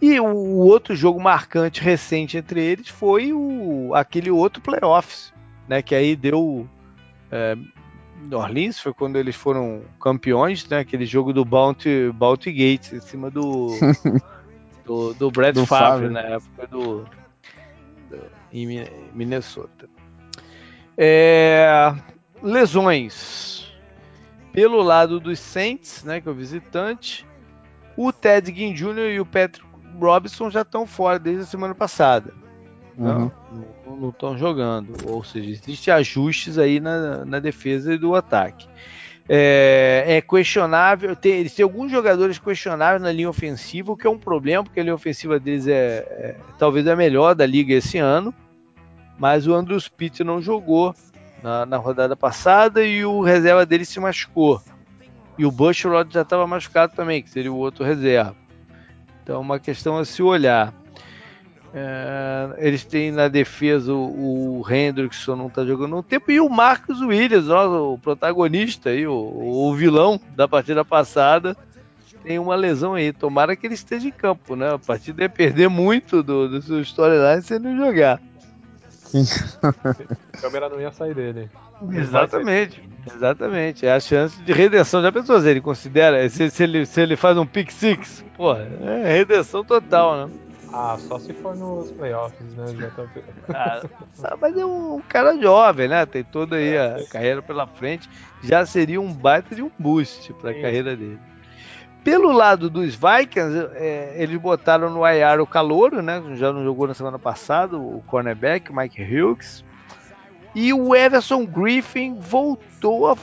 E 0.00 0.18
o, 0.18 0.26
o, 0.26 0.58
outro 0.58 0.96
jogo 0.96 1.20
marcante 1.20 1.82
recente 1.82 2.38
entre 2.38 2.62
eles 2.62 2.88
foi 2.88 3.32
o, 3.32 3.94
aquele 3.94 4.30
outro 4.30 4.62
playoffs, 4.62 5.32
né? 5.68 5.82
Que 5.82 5.94
aí 5.94 6.16
deu 6.16 6.68
é, 7.30 7.56
Orleans, 8.32 8.78
foi 8.78 8.94
quando 8.94 9.16
eles 9.16 9.36
foram 9.36 9.82
campeões, 10.00 10.66
né? 10.68 10.78
Aquele 10.78 11.04
jogo 11.04 11.32
do 11.32 11.44
Bounty, 11.44 12.10
Bounty 12.14 12.50
Gates 12.52 12.92
em 12.92 13.00
cima 13.00 13.30
do 13.30 13.68
do, 14.84 15.14
do 15.14 15.30
Brad 15.30 15.54
do 15.54 15.66
Favre, 15.66 16.08
Favre, 16.08 16.08
na 16.10 16.20
época 16.20 16.66
do, 16.66 17.04
do 18.10 18.40
em 18.52 18.84
Minnesota. 19.14 19.88
É, 20.96 21.94
lesões 22.42 23.72
pelo 24.52 24.82
lado 24.82 25.20
dos 25.20 25.38
Saints, 25.38 26.02
né, 26.04 26.20
que 26.20 26.28
é 26.28 26.30
o 26.30 26.34
visitante, 26.34 27.24
o 27.96 28.12
Ted 28.12 28.52
Ginn 28.52 28.74
Jr. 28.74 29.12
e 29.12 29.20
o 29.20 29.26
Patrick 29.26 29.66
Robinson 29.98 30.50
já 30.50 30.62
estão 30.62 30.86
fora 30.86 31.18
desde 31.18 31.42
a 31.42 31.46
semana 31.46 31.74
passada. 31.74 32.34
Uhum. 32.98 33.30
Não 33.86 34.10
estão 34.10 34.36
jogando. 34.36 34.94
Ou 35.08 35.24
seja, 35.24 35.50
existem 35.50 35.94
ajustes 35.94 36.58
aí 36.58 36.80
na, 36.80 37.24
na 37.24 37.38
defesa 37.38 37.94
e 37.94 37.98
do 37.98 38.14
ataque 38.14 38.68
é, 39.32 40.16
é 40.16 40.20
questionável. 40.20 41.14
Tem, 41.14 41.34
eles 41.34 41.54
têm 41.54 41.62
alguns 41.62 41.92
jogadores 41.92 42.36
questionáveis 42.36 43.00
na 43.00 43.12
linha 43.12 43.30
ofensiva, 43.30 43.92
o 43.92 43.96
que 43.96 44.04
é 44.04 44.10
um 44.10 44.18
problema, 44.18 44.64
porque 44.64 44.80
a 44.80 44.82
linha 44.82 44.94
ofensiva 44.94 45.38
deles 45.38 45.68
é, 45.68 45.98
é 46.08 46.36
talvez 46.58 46.84
a 46.88 46.96
melhor 46.96 47.36
da 47.36 47.46
liga 47.46 47.72
esse 47.72 47.96
ano. 47.96 48.34
Mas 49.16 49.46
o 49.46 49.54
Andrew 49.54 49.78
Pitt 49.96 50.24
não 50.24 50.42
jogou 50.42 50.92
na, 51.44 51.64
na, 51.64 51.76
rodada 51.76 52.16
passada 52.16 52.82
e 52.82 53.04
o 53.04 53.22
reserva 53.22 53.64
dele 53.64 53.84
se 53.84 54.00
machucou. 54.00 54.60
E 55.38 55.46
o 55.46 55.52
Bushrod 55.52 56.12
já 56.12 56.22
estava 56.22 56.44
machucado 56.44 56.96
também, 56.96 57.22
que 57.22 57.30
seria 57.30 57.52
o 57.52 57.56
outro 57.56 57.84
reserva. 57.84 58.34
Então, 59.22 59.40
uma 59.40 59.60
questão 59.60 59.96
a 59.96 60.04
se 60.04 60.22
olhar. 60.24 60.74
É, 61.72 62.48
eles 62.58 62.84
têm 62.84 63.12
na 63.12 63.28
defesa 63.28 63.92
o, 63.92 64.60
o 64.60 64.72
Hendrickson 64.72 65.36
não 65.36 65.46
está 65.46 65.64
jogando 65.64 65.96
um 65.96 66.02
tempo 66.02 66.32
e 66.32 66.40
o 66.40 66.48
Marcos 66.48 67.00
Williams, 67.00 67.48
ó, 67.48 67.92
o 67.92 67.98
protagonista 67.98 68.90
aí, 68.90 69.06
o, 69.06 69.14
o, 69.14 69.72
vilão 69.74 70.20
da 70.34 70.48
partida 70.48 70.84
passada, 70.84 71.56
tem 72.24 72.40
uma 72.40 72.56
lesão 72.56 72.94
aí. 72.94 73.12
Tomara 73.12 73.54
que 73.54 73.66
ele 73.66 73.74
esteja 73.74 74.08
em 74.08 74.10
campo, 74.10 74.56
né? 74.56 74.74
A 74.74 74.78
partida 74.78 75.24
é 75.24 75.28
perder 75.28 75.68
muito 75.68 76.24
do, 76.24 76.48
do 76.48 76.60
seu 76.60 76.80
storyline 76.80 77.42
se 77.42 77.54
ele 77.54 77.68
não 77.68 77.86
jogar. 77.86 78.20
Sim. 78.88 79.24
a 79.62 80.36
câmera 80.38 80.68
não 80.68 80.80
ia 80.80 80.90
sair 80.90 81.14
dele. 81.14 81.48
Exatamente, 81.92 82.82
exatamente. 83.14 83.86
É 83.86 83.92
a 83.92 84.00
chance 84.00 84.42
de 84.42 84.52
redenção. 84.52 85.02
Já 85.02 85.12
pensou 85.12 85.40
se 85.40 85.48
ele 85.48 85.60
considera, 85.60 86.28
se, 86.28 86.50
se, 86.50 86.62
ele, 86.64 86.84
se 86.84 87.00
ele 87.00 87.16
faz 87.16 87.38
um 87.38 87.46
pick 87.46 87.70
six? 87.70 88.24
Pô, 88.36 88.54
é 88.54 89.16
redenção 89.16 89.64
total, 89.64 90.26
né? 90.26 90.32
Ah, 90.72 90.96
só 90.98 91.18
se 91.18 91.32
for 91.32 91.56
nos 91.56 91.90
playoffs, 91.90 92.54
né? 92.54 92.66
JP? 92.72 93.24
Ah, 94.22 94.36
mas 94.40 94.56
é 94.56 94.64
um 94.64 95.00
cara 95.08 95.36
jovem, 95.40 95.88
né? 95.88 96.06
Tem 96.06 96.22
toda 96.22 96.56
aí 96.56 96.78
a 96.78 97.04
carreira 97.10 97.42
pela 97.42 97.66
frente. 97.66 98.08
Já 98.42 98.64
seria 98.64 99.00
um 99.00 99.12
baita 99.12 99.54
de 99.54 99.62
um 99.62 99.70
boost 99.78 100.32
para 100.34 100.50
a 100.50 100.54
carreira 100.54 100.96
dele. 100.96 101.18
Pelo 102.04 102.32
lado 102.32 102.70
dos 102.70 102.94
Vikings, 102.94 103.68
é, 103.74 104.14
eles 104.16 104.40
botaram 104.40 104.88
no 104.90 105.06
IR 105.06 105.40
o 105.40 105.46
Calouro, 105.46 106.00
né? 106.00 106.22
Já 106.36 106.52
não 106.52 106.64
jogou 106.64 106.86
na 106.86 106.94
semana 106.94 107.18
passada, 107.18 107.76
o 107.76 108.02
cornerback, 108.06 108.72
Mike 108.72 109.02
Hughes. 109.02 109.64
E 110.54 110.72
o 110.72 110.94
Everson 110.94 111.44
Griffin 111.44 112.18
voltou 112.18 113.08
a 113.08 113.16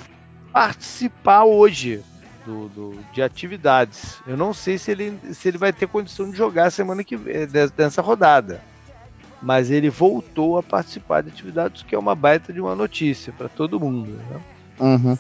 participar 0.52 1.44
hoje 1.46 2.04
do, 2.48 2.70
do, 2.70 3.00
de 3.12 3.22
atividades. 3.22 4.20
Eu 4.26 4.38
não 4.38 4.54
sei 4.54 4.78
se 4.78 4.90
ele, 4.90 5.20
se 5.34 5.50
ele 5.50 5.58
vai 5.58 5.74
ter 5.74 5.88
condição 5.88 6.32
de 6.32 6.38
jogar 6.38 6.72
semana 6.72 7.04
que 7.04 7.18
vem, 7.18 7.46
dessa 7.76 8.02
rodada. 8.02 8.62
Mas 9.42 9.70
ele 9.70 9.90
voltou 9.90 10.58
a 10.58 10.64
participar 10.64 11.22
de 11.22 11.30
atividades, 11.30 11.84
que 11.84 11.94
é 11.94 12.00
uma 12.00 12.16
baita 12.16 12.54
de 12.54 12.62
uma 12.62 12.74
notícia 12.74 13.34
para 13.34 13.50
todo 13.50 13.80
mundo. 13.80 14.12
Né? 14.12 14.42
Uhum. 14.80 15.18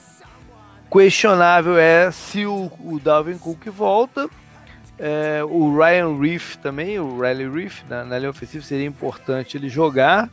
Questionável 0.89 1.77
é 1.77 2.09
se 2.11 2.45
o, 2.45 2.71
o 2.79 2.99
Dalvin 2.99 3.37
Cook 3.37 3.67
volta. 3.67 4.29
É, 4.97 5.43
o 5.43 5.77
Ryan 5.77 6.17
Reef 6.19 6.55
também, 6.55 6.99
o 6.99 7.21
Riley 7.21 7.47
Reef, 7.47 7.83
na, 7.87 8.03
na 8.03 8.17
linha 8.17 8.31
ofensiva, 8.31 8.65
seria 8.65 8.87
importante 8.87 9.55
ele 9.55 9.69
jogar. 9.69 10.27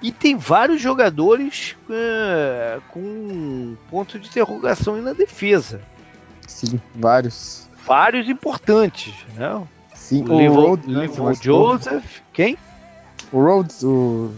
E 0.00 0.12
tem 0.12 0.36
vários 0.36 0.80
jogadores 0.80 1.76
uh, 1.88 2.80
com 2.88 3.76
ponto 3.90 4.18
de 4.18 4.28
interrogação 4.28 4.94
aí 4.94 5.00
na 5.00 5.12
defesa. 5.12 5.80
Sim, 6.46 6.80
vários. 6.94 7.68
Vários 7.86 8.28
importantes, 8.28 9.14
né? 9.34 9.62
Sim, 9.94 10.24
o, 10.24 10.32
o 10.32 10.54
Rhodes, 10.54 10.86
né, 10.86 11.08
Joseph, 11.40 12.20
quem? 12.32 12.56
O 13.32 13.42
Rhodes, 13.42 13.82
o... 13.82 14.32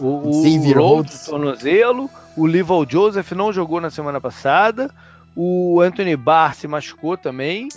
O, 0.00 0.30
o 0.30 0.72
Rhodes, 0.72 1.24
tornozelo. 1.24 2.08
O 2.36 2.46
Lival 2.46 2.86
Joseph 2.88 3.32
não 3.32 3.52
jogou 3.52 3.80
na 3.80 3.90
semana 3.90 4.20
passada. 4.20 4.94
O 5.34 5.80
Anthony 5.80 6.14
Barr 6.14 6.54
se 6.54 6.68
machucou 6.68 7.16
também, 7.16 7.68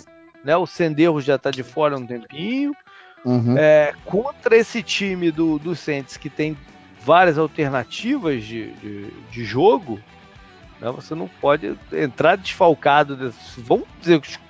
né? 0.44 0.56
O 0.56 0.64
Senderro 0.64 1.20
já 1.20 1.34
está 1.34 1.50
de 1.50 1.64
fora 1.64 1.96
há 1.96 1.98
um 1.98 2.06
tempinho. 2.06 2.72
Uhum. 3.24 3.56
É, 3.58 3.92
contra 4.04 4.56
esse 4.56 4.82
time 4.84 5.32
do, 5.32 5.58
do 5.58 5.74
Saints 5.74 6.16
que 6.16 6.30
tem 6.30 6.56
várias 7.04 7.38
alternativas 7.38 8.44
de, 8.44 8.72
de, 8.72 9.10
de 9.30 9.44
jogo, 9.44 10.00
né? 10.80 10.90
você 10.90 11.14
não 11.14 11.28
pode 11.40 11.76
entrar 11.92 12.36
desfalcado. 12.36 13.32
Vamos 13.58 13.86
dizer 14.00 14.20
que 14.20 14.28
os, 14.28 14.40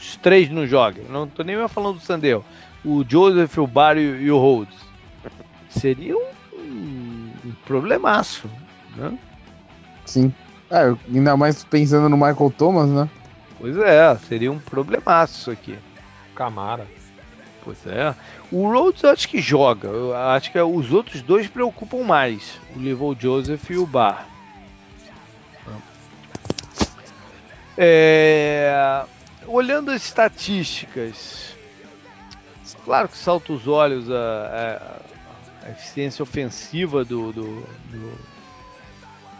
os 0.00 0.16
três 0.16 0.48
não 0.50 0.66
jogam. 0.66 1.04
Não 1.08 1.24
estou 1.24 1.44
nem 1.44 1.68
falando 1.68 1.96
do 1.96 2.02
Sandel. 2.02 2.44
O 2.84 3.04
Joseph, 3.06 3.58
o 3.58 3.66
Barry 3.66 4.02
e 4.02 4.30
o 4.30 4.38
Rhodes. 4.38 4.78
Seria 5.68 6.16
um, 6.16 6.30
um, 6.54 7.32
um 7.46 7.52
problemaço. 7.66 8.48
Né? 8.96 9.16
Sim. 10.04 10.32
É, 10.70 10.94
ainda 11.12 11.36
mais 11.36 11.64
pensando 11.64 12.08
no 12.08 12.16
Michael 12.16 12.52
Thomas, 12.56 12.88
né? 12.88 13.08
Pois 13.58 13.76
é, 13.76 14.16
seria 14.16 14.50
um 14.50 14.58
problemaço 14.58 15.40
isso 15.40 15.50
aqui. 15.50 15.78
Camara. 16.34 16.86
Pois 17.62 17.86
é. 17.86 18.14
O 18.50 18.70
Rhodes 18.70 19.04
acho 19.04 19.28
que 19.28 19.40
joga. 19.40 19.88
Eu 19.88 20.16
acho 20.16 20.50
que 20.50 20.58
os 20.58 20.92
outros 20.92 21.22
dois 21.22 21.46
preocupam 21.46 22.02
mais. 22.04 22.58
O 22.74 22.78
Livou 22.78 23.14
Joseph 23.18 23.70
e 23.70 23.76
o 23.76 23.86
Bar. 23.86 24.26
É... 27.76 29.04
Olhando 29.46 29.90
as 29.90 30.04
estatísticas, 30.04 31.56
claro 32.84 33.08
que 33.08 33.16
salta 33.16 33.52
os 33.52 33.66
olhos 33.66 34.10
a, 34.10 35.00
a, 35.64 35.66
a 35.66 35.70
eficiência 35.70 36.22
ofensiva 36.22 37.04
do, 37.04 37.32
do, 37.32 37.66
do, 37.90 38.18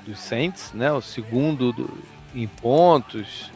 dos 0.06 0.18
Saints, 0.18 0.72
né? 0.72 0.90
O 0.90 1.02
segundo 1.02 1.72
do, 1.72 1.98
em 2.34 2.47
pontos, 2.47 3.52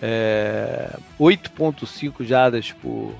é, 0.00 0.96
8.5 1.18 2.24
jardas 2.24 2.72
por, 2.72 3.14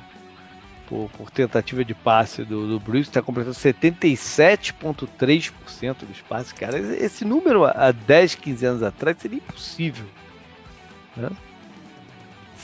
por, 0.89 1.11
por, 1.11 1.31
tentativa 1.31 1.85
de 1.85 1.95
passe 1.95 2.43
do, 2.45 2.69
do 2.69 2.81
Bruce, 2.81 3.09
está 3.09 3.23
completando 3.23 3.57
77,3% 3.57 6.07
dos 6.07 6.21
passes. 6.23 6.53
Cara, 6.53 6.79
esse 6.79 7.25
número 7.25 7.65
há 7.65 7.93
10, 7.93 8.35
15 8.37 8.67
anos 8.67 8.83
atrás 8.83 9.17
seria 9.19 9.39
impossível. 9.39 10.07
Né? 11.17 11.31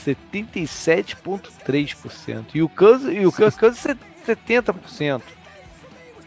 77,3%. 0.05 2.45
E 2.53 2.61
o 2.61 2.69
Kansas, 2.69 3.11
e 3.13 3.25
o 3.25 3.31
Kansas 3.31 3.97
70%. 4.27 5.21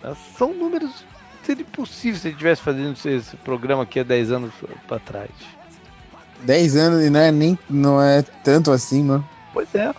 Né? 0.03 0.17
São 0.37 0.53
números. 0.55 1.05
Seria 1.43 1.63
impossível 1.63 2.19
se 2.19 2.29
ele 2.29 2.35
estivesse 2.35 2.63
fazendo 2.63 2.97
esse 3.05 3.37
programa 3.39 3.83
aqui 3.83 4.01
há 4.01 4.03
10 4.03 4.33
anos 4.33 4.55
para 4.87 4.99
trás. 4.99 5.31
10 6.43 6.77
anos 6.77 7.05
e 7.05 7.11
não 7.11 7.21
é, 7.21 7.31
nem, 7.31 7.59
não 7.69 8.03
é 8.03 8.23
tanto 8.23 8.71
assim, 8.71 9.05
mano. 9.05 9.29
Pois 9.53 9.75
é. 9.75 9.87
é. 9.87 9.95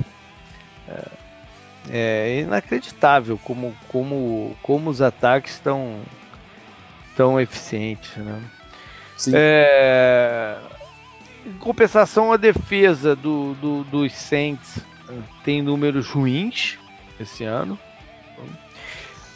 É 1.97 2.41
inacreditável 2.41 3.37
como, 3.37 3.73
como, 3.87 4.53
como 4.61 4.89
os 4.89 5.01
ataques 5.01 5.53
estão 5.53 6.01
tão 7.15 7.39
eficientes, 7.39 8.17
né? 8.17 8.41
É, 9.33 10.57
em 11.45 11.53
compensação, 11.53 12.33
a 12.33 12.37
defesa 12.37 13.15
do, 13.15 13.53
do, 13.55 13.83
dos 13.85 14.11
Saints 14.11 14.79
tem 15.41 15.61
números 15.61 16.09
ruins 16.09 16.77
esse 17.17 17.45
ano. 17.45 17.79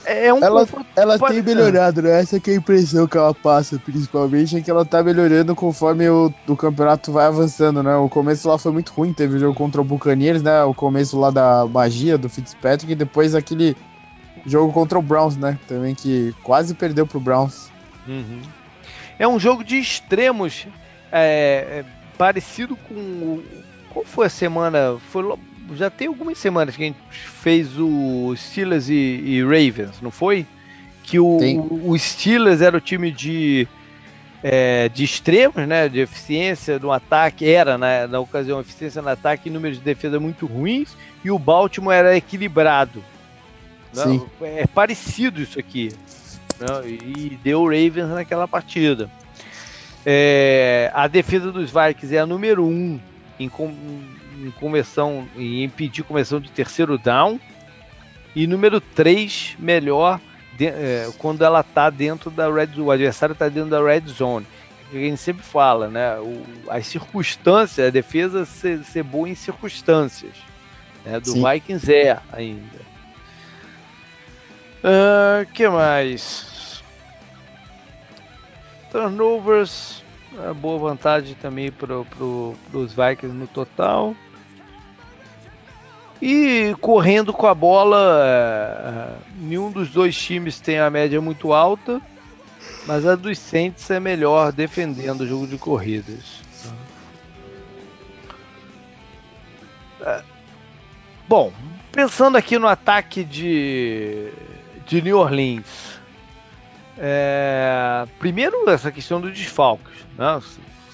É, 0.10 0.26
é 0.26 0.34
um 0.34 0.44
ela 0.44 0.68
ela 0.95 1.19
tem 1.19 1.44
melhorado, 1.44 2.02
né? 2.02 2.19
Essa 2.19 2.38
é 2.38 2.41
a 2.49 2.56
impressão 2.56 3.07
que 3.07 3.15
ela 3.15 3.31
passa, 3.31 3.77
principalmente, 3.77 4.57
é 4.57 4.61
que 4.61 4.72
ela 4.72 4.84
tá 4.84 5.03
melhorando 5.03 5.56
conforme 5.56 6.10
o, 6.10 6.34
o 6.48 6.57
campeonato 6.57 7.11
vai 7.11 7.27
avançando, 7.27 7.84
né? 7.84 7.95
O 7.95 8.10
começo 8.10 8.49
lá 8.49 8.57
foi 8.57 8.72
muito 8.72 8.91
ruim, 8.91 9.14
teve 9.14 9.36
o 9.36 9.40
jogo 9.40 9.53
contra 9.53 9.80
o 9.80 9.84
Buccaneers, 9.84 10.41
né? 10.41 10.64
O 10.64 10.73
começo 10.73 11.19
lá 11.19 11.30
da 11.30 11.64
magia 11.68 12.18
do 12.18 12.27
Fitzpatrick 12.27 12.91
e 12.91 12.95
depois 12.95 13.36
aquele 13.36 13.77
jogo 14.48 14.73
contra 14.73 14.98
o 14.98 15.02
Browns, 15.02 15.38
né? 15.38 15.60
Também 15.68 15.94
que 15.94 16.34
quase 16.41 16.73
perdeu 16.73 17.06
pro 17.06 17.19
Browns. 17.19 17.69
Uhum. 18.07 18.41
É 19.19 19.27
um 19.27 19.40
jogo 19.40 19.64
de 19.64 19.77
extremos 19.77 20.65
é, 21.11 21.84
é, 21.84 21.86
parecido 22.18 22.76
com. 22.76 23.44
Qual 23.94 24.03
foi 24.03 24.26
a 24.26 24.30
semana? 24.30 24.98
Foi 25.11 25.38
já 25.75 25.89
tem 25.89 26.07
algumas 26.07 26.37
semanas 26.37 26.75
que 26.75 26.83
a 26.83 26.85
gente 26.85 26.99
fez 27.11 27.77
o 27.77 28.33
Steelers 28.35 28.89
e, 28.89 28.93
e 28.93 29.43
Ravens, 29.43 30.01
não 30.01 30.11
foi? 30.11 30.45
Que 31.03 31.19
o, 31.19 31.37
o, 31.85 31.97
Steelers 31.97 32.61
era 32.61 32.77
o 32.77 32.81
time 32.81 33.11
de, 33.11 33.67
é, 34.43 34.89
de 34.89 35.03
extremos, 35.03 35.67
né? 35.67 35.89
De 35.89 35.99
eficiência 35.99 36.77
no 36.77 36.91
ataque, 36.91 37.49
era 37.49 37.77
né, 37.77 38.05
na 38.05 38.19
ocasião 38.19 38.59
eficiência 38.59 39.01
no 39.01 39.09
ataque 39.09 39.49
e 39.49 39.51
números 39.51 39.77
de 39.77 39.83
defesa 39.83 40.19
muito 40.19 40.45
ruins, 40.45 40.95
e 41.23 41.31
o 41.31 41.39
Baltimore 41.39 41.95
era 41.95 42.15
equilibrado. 42.15 43.03
Sim. 43.91 44.23
É 44.41 44.67
parecido 44.67 45.41
isso 45.41 45.59
aqui. 45.59 45.91
Né, 46.59 46.87
e 46.87 47.39
deu 47.43 47.63
Ravens 47.63 48.09
naquela 48.09 48.47
partida. 48.47 49.09
É, 50.05 50.91
a 50.93 51.07
defesa 51.07 51.51
dos 51.51 51.71
Vikings 51.71 52.15
é 52.15 52.19
a 52.19 52.25
número 52.25 52.65
1 52.65 52.69
um 52.69 52.99
em, 53.39 53.51
em 54.39 54.51
conversão, 54.51 55.27
em 55.35 55.63
impedir 55.63 56.03
conversão 56.03 56.39
de 56.39 56.49
terceiro 56.49 56.97
down. 56.97 57.39
E 58.35 58.47
número 58.47 58.79
3, 58.79 59.55
melhor 59.59 60.19
de, 60.57 60.67
é, 60.67 61.09
quando 61.17 61.43
ela 61.43 61.61
está 61.61 61.89
dentro 61.89 62.29
da 62.29 62.51
red 62.51 62.67
zone, 62.67 62.81
o 62.81 62.91
adversário 62.91 63.33
está 63.33 63.49
dentro 63.49 63.69
da 63.69 63.81
red 63.81 64.03
zone. 64.07 64.45
A 64.91 64.95
gente 64.95 65.17
sempre 65.17 65.43
fala, 65.43 65.87
né? 65.87 66.17
O, 66.19 66.43
as 66.69 66.87
circunstâncias, 66.87 67.87
a 67.87 67.89
defesa 67.89 68.45
ser, 68.45 68.83
ser 68.83 69.03
boa 69.03 69.29
em 69.29 69.35
circunstâncias. 69.35 70.33
Né, 71.05 71.19
do 71.19 71.31
Sim. 71.31 71.43
Vikings 71.43 71.93
é 71.93 72.19
ainda. 72.31 72.89
O 74.83 75.43
uh, 75.43 75.45
que 75.53 75.67
mais? 75.67 76.83
Turnovers, 78.91 80.03
boa 80.57 80.79
vantagem 80.79 81.35
também 81.35 81.71
para 81.71 82.03
pro, 82.03 82.55
os 82.73 82.93
Vikings 82.93 83.35
no 83.35 83.47
total. 83.47 84.15
E 86.21 86.75
correndo 86.81 87.31
com 87.31 87.47
a 87.47 87.55
bola, 87.55 88.21
é, 88.23 89.15
nenhum 89.37 89.71
dos 89.71 89.89
dois 89.89 90.17
times 90.17 90.59
tem 90.59 90.77
a 90.77 90.89
média 90.89 91.21
muito 91.21 91.53
alta, 91.53 92.01
mas 92.85 93.05
a 93.05 93.15
dos 93.15 93.39
Saints 93.39 93.89
é 93.89 93.99
melhor 93.99 94.51
defendendo 94.51 95.21
o 95.21 95.27
jogo 95.27 95.47
de 95.47 95.57
corridas. 95.57 96.41
É, 100.01 100.21
bom, 101.27 101.53
pensando 101.91 102.37
aqui 102.37 102.59
no 102.59 102.67
ataque 102.67 103.23
de, 103.23 104.29
de 104.85 105.01
New 105.01 105.17
Orleans, 105.17 105.99
é, 106.97 108.05
primeiro 108.19 108.69
essa 108.69 108.91
questão 108.91 109.21
dos 109.21 109.33
desfalques, 109.33 110.05
né? 110.17 110.41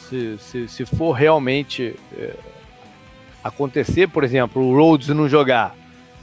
se, 0.08 0.38
se, 0.38 0.68
se 0.68 0.86
for 0.86 1.14
realmente 1.14 1.96
é, 2.16 2.36
acontecer, 3.46 4.08
por 4.08 4.24
exemplo, 4.24 4.60
o 4.60 4.76
Rhodes 4.76 5.10
não 5.10 5.30
jogar, 5.30 5.76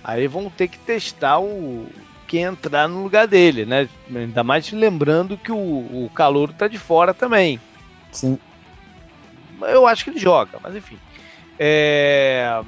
aí 0.02 0.26
vão 0.26 0.50
ter 0.50 0.66
que 0.66 0.78
testar 0.78 1.38
o 1.38 1.86
quem 2.26 2.42
entrar 2.42 2.88
no 2.88 3.02
lugar 3.02 3.28
dele, 3.28 3.64
né? 3.64 3.88
Ainda 4.12 4.42
mais 4.42 4.72
lembrando 4.72 5.36
que 5.36 5.52
o, 5.52 5.56
o 5.56 6.10
calor 6.14 6.52
tá 6.52 6.66
de 6.66 6.78
fora 6.78 7.14
também. 7.14 7.60
Sim. 8.10 8.38
Eu 9.60 9.86
acho 9.86 10.02
que 10.02 10.10
ele 10.10 10.18
joga, 10.18 10.58
mas 10.62 10.74
enfim. 10.74 10.98
É... 11.58 12.60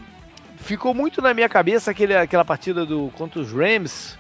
Ficou 0.59 0.95
muito 0.95 1.21
na 1.21 1.35
minha 1.35 1.49
cabeça 1.49 1.91
aquele, 1.91 2.15
aquela 2.15 2.45
partida 2.45 2.87
do 2.87 3.11
contra 3.17 3.41
os 3.41 3.51
Rams. 3.51 4.17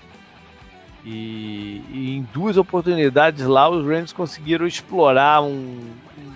E, 1.04 1.82
e, 1.90 2.16
em 2.16 2.22
duas 2.32 2.56
oportunidades 2.56 3.44
lá 3.44 3.68
os 3.68 3.86
Rams 3.86 4.12
conseguiram 4.12 4.66
explorar 4.66 5.42
um, 5.42 5.78
um, 6.18 6.32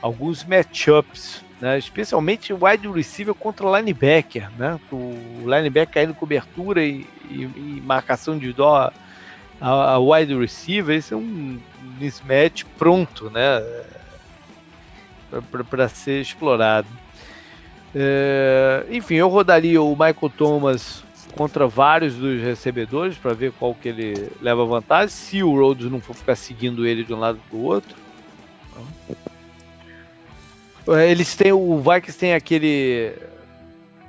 alguns 0.00 0.42
matchups 0.42 1.44
né? 1.60 1.78
especialmente 1.78 2.52
wide 2.52 2.88
receiver 2.88 3.34
contra 3.34 3.78
linebacker, 3.78 4.50
né? 4.56 4.78
o 4.92 5.14
linebacker 5.44 5.94
caindo 5.94 6.14
cobertura 6.14 6.84
e, 6.84 7.06
e, 7.30 7.42
e 7.42 7.82
marcação 7.84 8.38
de 8.38 8.52
dó 8.52 8.90
a, 9.60 9.92
a, 9.94 9.98
wide 9.98 10.36
receiver, 10.36 10.96
esse 10.96 11.12
é 11.12 11.16
um 11.16 11.58
mismatch 11.98 12.64
pronto 12.76 13.30
né? 13.30 13.62
para 15.70 15.88
ser 15.88 16.20
explorado. 16.20 16.88
É, 17.94 18.84
enfim, 18.90 19.14
eu 19.14 19.28
rodaria 19.28 19.82
o 19.82 19.90
Michael 19.90 20.32
Thomas 20.36 21.02
contra 21.34 21.66
vários 21.66 22.14
dos 22.14 22.40
recebedores 22.42 23.16
para 23.16 23.32
ver 23.32 23.52
qual 23.52 23.74
que 23.74 23.88
ele 23.88 24.30
leva 24.40 24.64
vantagem, 24.64 25.08
se 25.08 25.42
o 25.42 25.54
Rhodes 25.54 25.90
não 25.90 26.00
for 26.00 26.14
ficar 26.14 26.36
seguindo 26.36 26.86
ele 26.86 27.04
de 27.04 27.12
um 27.12 27.18
lado 27.18 27.38
para 27.48 27.58
o 27.58 27.62
outro. 27.62 27.96
É, 30.88 31.10
eles 31.10 31.34
têm 31.34 31.52
o 31.52 31.78
Vikings 31.78 32.18
tem 32.18 32.34
aquele 32.34 33.14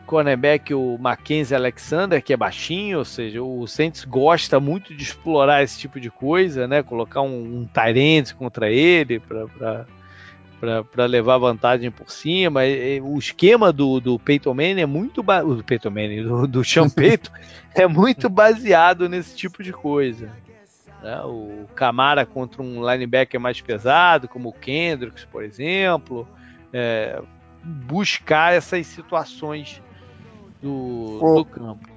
cornerback, 0.09 0.73
o 0.73 0.97
Mackenzie 0.97 1.55
Alexander, 1.55 2.23
que 2.23 2.33
é 2.33 2.37
baixinho, 2.37 2.97
ou 2.97 3.05
seja, 3.05 3.43
o 3.43 3.67
Saints 3.67 4.03
gosta 4.05 4.59
muito 4.59 4.95
de 4.95 5.03
explorar 5.03 5.61
esse 5.61 5.77
tipo 5.77 5.99
de 5.99 6.09
coisa, 6.09 6.67
né? 6.67 6.81
Colocar 6.81 7.21
um, 7.21 7.59
um 7.59 7.69
Tyrant 7.71 8.33
contra 8.33 8.71
ele 8.71 9.19
para 9.19 11.05
levar 11.05 11.37
vantagem 11.37 11.91
por 11.91 12.09
cima. 12.09 12.61
o 13.03 13.19
esquema 13.19 13.71
do, 13.71 13.99
do 13.99 14.17
Peyton 14.17 14.53
Manning 14.55 14.81
é 14.81 14.85
muito 14.87 15.21
o 15.21 15.63
Peyton 15.63 15.91
Manning, 15.91 16.23
do, 16.23 16.47
do 16.47 16.63
Sean 16.63 16.89
Peyton 16.89 17.31
é 17.75 17.85
muito 17.85 18.29
baseado 18.29 19.07
nesse 19.07 19.37
tipo 19.37 19.61
de 19.61 19.71
coisa. 19.71 20.31
Né? 21.03 21.21
O 21.23 21.67
Camara 21.75 22.25
contra 22.25 22.63
um 22.63 22.89
linebacker 22.89 23.39
mais 23.39 23.61
pesado, 23.61 24.27
como 24.27 24.49
o 24.49 24.53
Kendricks, 24.53 25.23
por 25.25 25.43
exemplo, 25.43 26.27
é, 26.73 27.21
buscar 27.63 28.53
essas 28.53 28.87
situações 28.87 29.81
do, 30.61 31.19
o, 31.21 31.35
do 31.35 31.45
campo. 31.45 31.89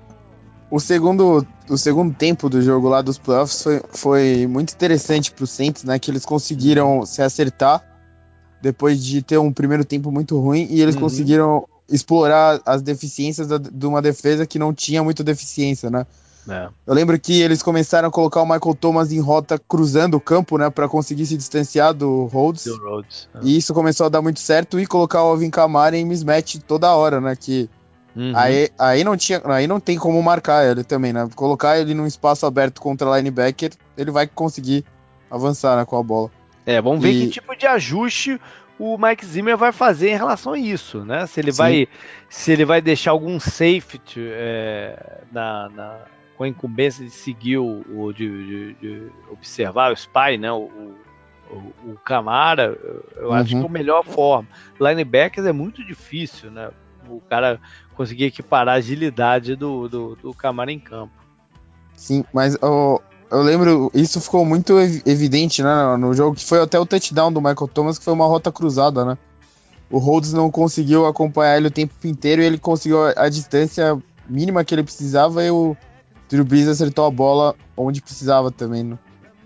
O 0.71 0.81
segundo, 0.81 1.47
o 1.69 1.77
segundo 1.77 2.15
tempo 2.15 2.49
do 2.49 2.63
jogo 2.63 2.89
lá 2.89 3.03
dos 3.03 3.19
playoffs 3.19 3.63
foi, 3.63 3.83
foi 3.91 4.47
muito 4.47 4.73
interessante 4.73 5.31
para 5.31 5.45
os 5.45 5.51
Saints, 5.51 5.85
né? 5.85 5.99
Que 5.99 6.11
eles 6.11 6.25
conseguiram 6.25 7.05
se 7.05 7.21
acertar 7.21 7.85
depois 8.61 9.05
de 9.05 9.23
ter 9.23 9.39
um 9.39 9.53
primeiro 9.53 9.85
tempo 9.85 10.11
muito 10.11 10.39
ruim 10.41 10.67
e 10.71 10.81
eles 10.81 10.95
uhum. 10.95 11.03
conseguiram 11.03 11.69
explorar 11.91 12.61
as 12.65 12.81
deficiências 12.81 13.49
da, 13.49 13.59
de 13.59 13.87
uma 13.87 14.01
defesa 14.01 14.47
que 14.47 14.59
não 14.59 14.73
tinha 14.73 15.03
muita 15.03 15.23
deficiência, 15.23 15.91
né? 15.91 16.07
É. 16.49 16.69
Eu 16.87 16.95
lembro 16.95 17.19
que 17.19 17.41
eles 17.41 17.63
começaram 17.63 18.09
a 18.09 18.11
colocar 18.11 18.43
o 18.43 18.45
Michael 18.45 18.75
Thomas 18.75 19.13
em 19.13 19.21
rota 19.21 19.59
cruzando 19.59 20.17
o 20.17 20.21
campo, 20.21 20.59
né, 20.59 20.71
para 20.71 20.89
conseguir 20.89 21.27
se 21.27 21.37
distanciar 21.37 21.95
do 21.95 22.25
Rhodes. 22.25 22.65
Do 22.65 22.77
Rhodes 22.77 23.29
é. 23.35 23.39
E 23.43 23.57
isso 23.57 23.73
começou 23.73 24.07
a 24.07 24.09
dar 24.09 24.23
muito 24.23 24.41
certo 24.41 24.81
e 24.81 24.87
colocar 24.87 25.23
o 25.23 25.29
Alvin 25.29 25.51
Kamara 25.51 25.97
em 25.97 26.05
mismatch 26.05 26.57
toda 26.67 26.95
hora, 26.95 27.21
né, 27.21 27.37
que 27.37 27.71
uhum. 28.17 28.33
aí, 28.35 28.71
aí 28.79 29.05
não 29.05 29.17
tinha, 29.17 29.41
aí 29.45 29.67
não 29.67 29.79
tem 29.79 29.97
como 29.97 30.21
marcar 30.23 30.69
ele 30.69 30.83
também, 30.83 31.13
né? 31.13 31.29
Colocar 31.35 31.79
ele 31.79 31.95
num 31.95 32.07
espaço 32.07 32.45
aberto 32.45 32.81
contra 32.81 33.17
linebacker, 33.17 33.71
ele 33.97 34.11
vai 34.11 34.27
conseguir 34.27 34.85
avançar 35.31 35.77
né, 35.77 35.85
com 35.85 35.97
a 35.97 36.03
bola. 36.03 36.31
É, 36.67 36.81
vamos 36.81 37.03
ver 37.03 37.11
e... 37.11 37.21
que 37.27 37.29
tipo 37.29 37.57
de 37.57 37.67
ajuste 37.67 38.41
o 38.79 38.99
Mike 38.99 39.25
Zimmer 39.25 39.57
vai 39.57 39.71
fazer 39.71 40.11
em 40.11 40.17
relação 40.17 40.55
a 40.55 40.59
isso, 40.59 41.05
né? 41.05 41.25
Se 41.27 41.39
ele 41.39 41.53
vai, 41.53 41.87
se 42.29 42.51
ele 42.51 42.65
vai 42.65 42.81
deixar 42.81 43.13
algum 43.13 43.39
safety 43.39 44.19
é, 44.19 45.21
na, 45.31 45.69
na, 45.69 45.99
com 46.43 46.45
a 46.45 46.49
incumbência 46.49 47.05
de 47.05 47.11
seguir 47.11 47.59
o, 47.59 47.85
o 47.89 48.13
de, 48.13 48.27
de, 48.27 48.75
de, 48.75 49.13
observar 49.31 49.93
o 49.93 49.95
spy, 49.95 50.37
né? 50.39 50.51
O, 50.51 50.69
o, 51.49 51.73
o 51.91 51.99
Camara, 52.05 52.77
eu 53.17 53.29
uhum. 53.29 53.33
acho 53.33 53.51
que 53.51 53.63
é 53.63 53.65
a 53.65 53.69
melhor 53.69 54.05
forma. 54.05 54.49
Linebackers 54.81 55.47
é 55.47 55.53
muito 55.53 55.87
difícil, 55.87 56.51
né? 56.51 56.71
O 57.09 57.21
cara 57.21 57.61
conseguir 57.95 58.25
equiparar 58.25 58.75
a 58.75 58.79
agilidade 58.79 59.55
do, 59.55 59.89
do, 59.89 60.17
do 60.17 60.35
Camara 60.35 60.73
em 60.73 60.81
campo. 60.81 61.13
Sim, 61.97 62.25
mas 62.33 62.59
oh, 62.61 63.01
eu 63.31 63.43
lembro, 63.43 63.91
isso 63.95 64.21
ficou 64.21 64.45
muito 64.45 64.77
evidente, 65.07 65.63
né, 65.63 65.97
no 65.97 66.13
jogo, 66.13 66.35
que 66.35 66.45
foi 66.45 66.61
até 66.61 66.79
o 66.79 66.87
touchdown 66.87 67.33
do 67.33 67.41
Michael 67.41 67.69
Thomas, 67.69 67.99
que 67.99 68.05
foi 68.05 68.15
uma 68.15 68.27
rota 68.27 68.51
cruzada, 68.51 69.05
né? 69.05 69.19
O 69.89 69.99
Rhodes 69.99 70.33
não 70.33 70.51
conseguiu 70.51 71.07
acompanhar 71.07 71.57
ele 71.57 71.69
o 71.69 71.71
tempo 71.71 71.95
inteiro 72.05 72.43
e 72.43 72.47
ele 72.47 72.59
conseguiu 72.59 73.05
a, 73.05 73.13
a 73.17 73.29
distância 73.29 73.97
mínima 74.29 74.65
que 74.65 74.75
ele 74.75 74.83
precisava 74.83 75.45
e 75.45 75.51
o 75.51 75.77
Drew 76.33 76.47
Brees 76.47 76.67
acertou 76.67 77.05
a 77.05 77.11
bola 77.11 77.55
onde 77.77 78.01
precisava 78.01 78.51
também, 78.51 78.83
né? 78.83 78.99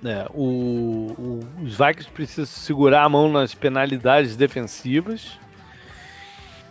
É, 0.04 0.24
o, 0.32 1.12
o, 1.18 1.40
os 1.64 1.76
Vikings 1.76 2.08
precisam 2.12 2.46
segurar 2.46 3.02
a 3.02 3.08
mão 3.08 3.28
nas 3.28 3.54
penalidades 3.54 4.36
defensivas 4.36 5.36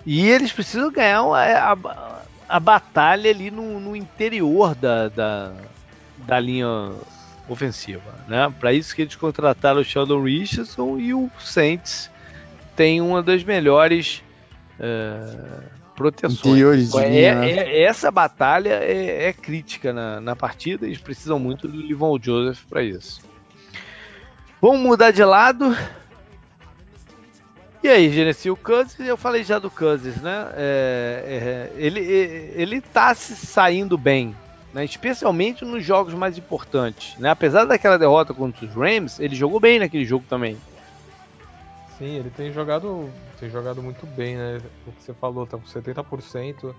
e 0.05 0.25
eles 0.25 0.53
precisam 0.53 0.89
ganhar 0.89 1.19
a, 1.19 1.73
a, 1.73 2.21
a 2.47 2.59
batalha 2.61 3.29
ali 3.29 3.51
no, 3.51 3.77
no 3.77 3.93
interior 3.93 4.73
da, 4.73 5.09
da, 5.09 5.51
da 6.19 6.39
linha 6.39 6.93
ofensiva, 7.49 8.15
né? 8.25 8.53
Para 8.57 8.71
isso 8.71 8.95
que 8.95 9.01
eles 9.01 9.17
contrataram 9.17 9.81
o 9.81 9.83
Sheldon 9.83 10.23
Richardson 10.23 10.97
e 10.97 11.13
o 11.13 11.29
Saints 11.41 12.09
tem 12.73 13.01
uma 13.01 13.21
das 13.21 13.43
melhores 13.43 14.23
uh, 14.79 15.61
proteções. 15.95 16.93
É, 16.95 17.35
né? 17.35 17.51
é, 17.51 17.83
essa 17.83 18.11
batalha 18.11 18.79
é, 18.81 19.29
é 19.29 19.33
crítica 19.33 19.93
na, 19.93 20.19
na, 20.19 20.35
partida. 20.35 20.85
Eles 20.85 20.99
precisam 20.99 21.39
muito 21.39 21.67
do 21.67 21.77
Livon 21.77 22.17
Joseph 22.21 22.63
para 22.69 22.83
isso. 22.83 23.21
Vamos 24.61 24.81
mudar 24.81 25.11
de 25.11 25.23
lado. 25.23 25.75
E 27.83 27.87
aí, 27.87 28.11
Genesio, 28.11 28.53
o 28.53 28.57
Cousins, 28.57 29.07
eu 29.07 29.15
falei 29.15 29.43
já 29.43 29.59
do 29.59 29.69
Cousins, 29.69 30.17
né? 30.17 30.51
É, 30.55 31.71
é, 31.77 31.81
ele, 31.81 31.99
ele 31.99 32.81
tá 32.81 33.13
se 33.13 33.35
saindo 33.35 33.97
bem 33.97 34.35
né? 34.75 34.83
especialmente 34.83 35.63
nos 35.63 35.85
jogos 35.85 36.13
mais 36.13 36.37
importantes. 36.37 37.17
Né? 37.17 37.29
Apesar 37.29 37.63
daquela 37.63 37.97
derrota 37.97 38.33
contra 38.33 38.65
os 38.65 38.73
Rams, 38.75 39.21
ele 39.21 39.33
jogou 39.33 39.57
bem 39.57 39.79
naquele 39.79 40.03
jogo 40.03 40.25
também. 40.27 40.57
Sim, 41.97 42.15
ele 42.17 42.29
tem 42.29 42.51
jogado, 42.51 43.09
tem 43.39 43.49
jogado 43.49 43.81
muito 43.81 44.05
bem, 44.05 44.35
né? 44.35 44.61
O 44.85 44.91
que 44.91 45.03
você 45.03 45.13
falou, 45.13 45.47
tá 45.47 45.57
com 45.57 45.63
70%. 45.63 46.75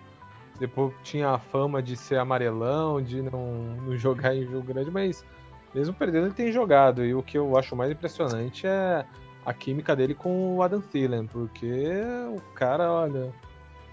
Depois 0.59 0.93
tinha 1.03 1.31
a 1.31 1.39
fama 1.39 1.83
de 1.83 1.97
ser 1.97 2.19
amarelão, 2.19 3.01
de 3.03 3.23
não, 3.23 3.55
não 3.83 3.97
jogar 3.99 4.35
em 4.35 4.45
jogo 4.45 4.63
grande, 4.63 4.91
mas 4.91 5.25
mesmo 5.75 5.95
perdendo 5.95 6.27
ele 6.27 6.35
tem 6.35 6.53
jogado. 6.53 7.05
E 7.05 7.15
o 7.15 7.23
que 7.23 7.39
eu 7.39 7.57
acho 7.57 7.75
mais 7.75 7.91
impressionante 7.91 8.67
é 8.67 9.05
a 9.45 9.55
química 9.55 9.95
dele 9.95 10.15
com 10.15 10.57
o 10.57 10.63
Adam 10.63 10.81
Thielen, 10.81 11.27
porque 11.27 11.91
o 12.35 12.41
cara, 12.55 12.91
olha, 12.91 13.33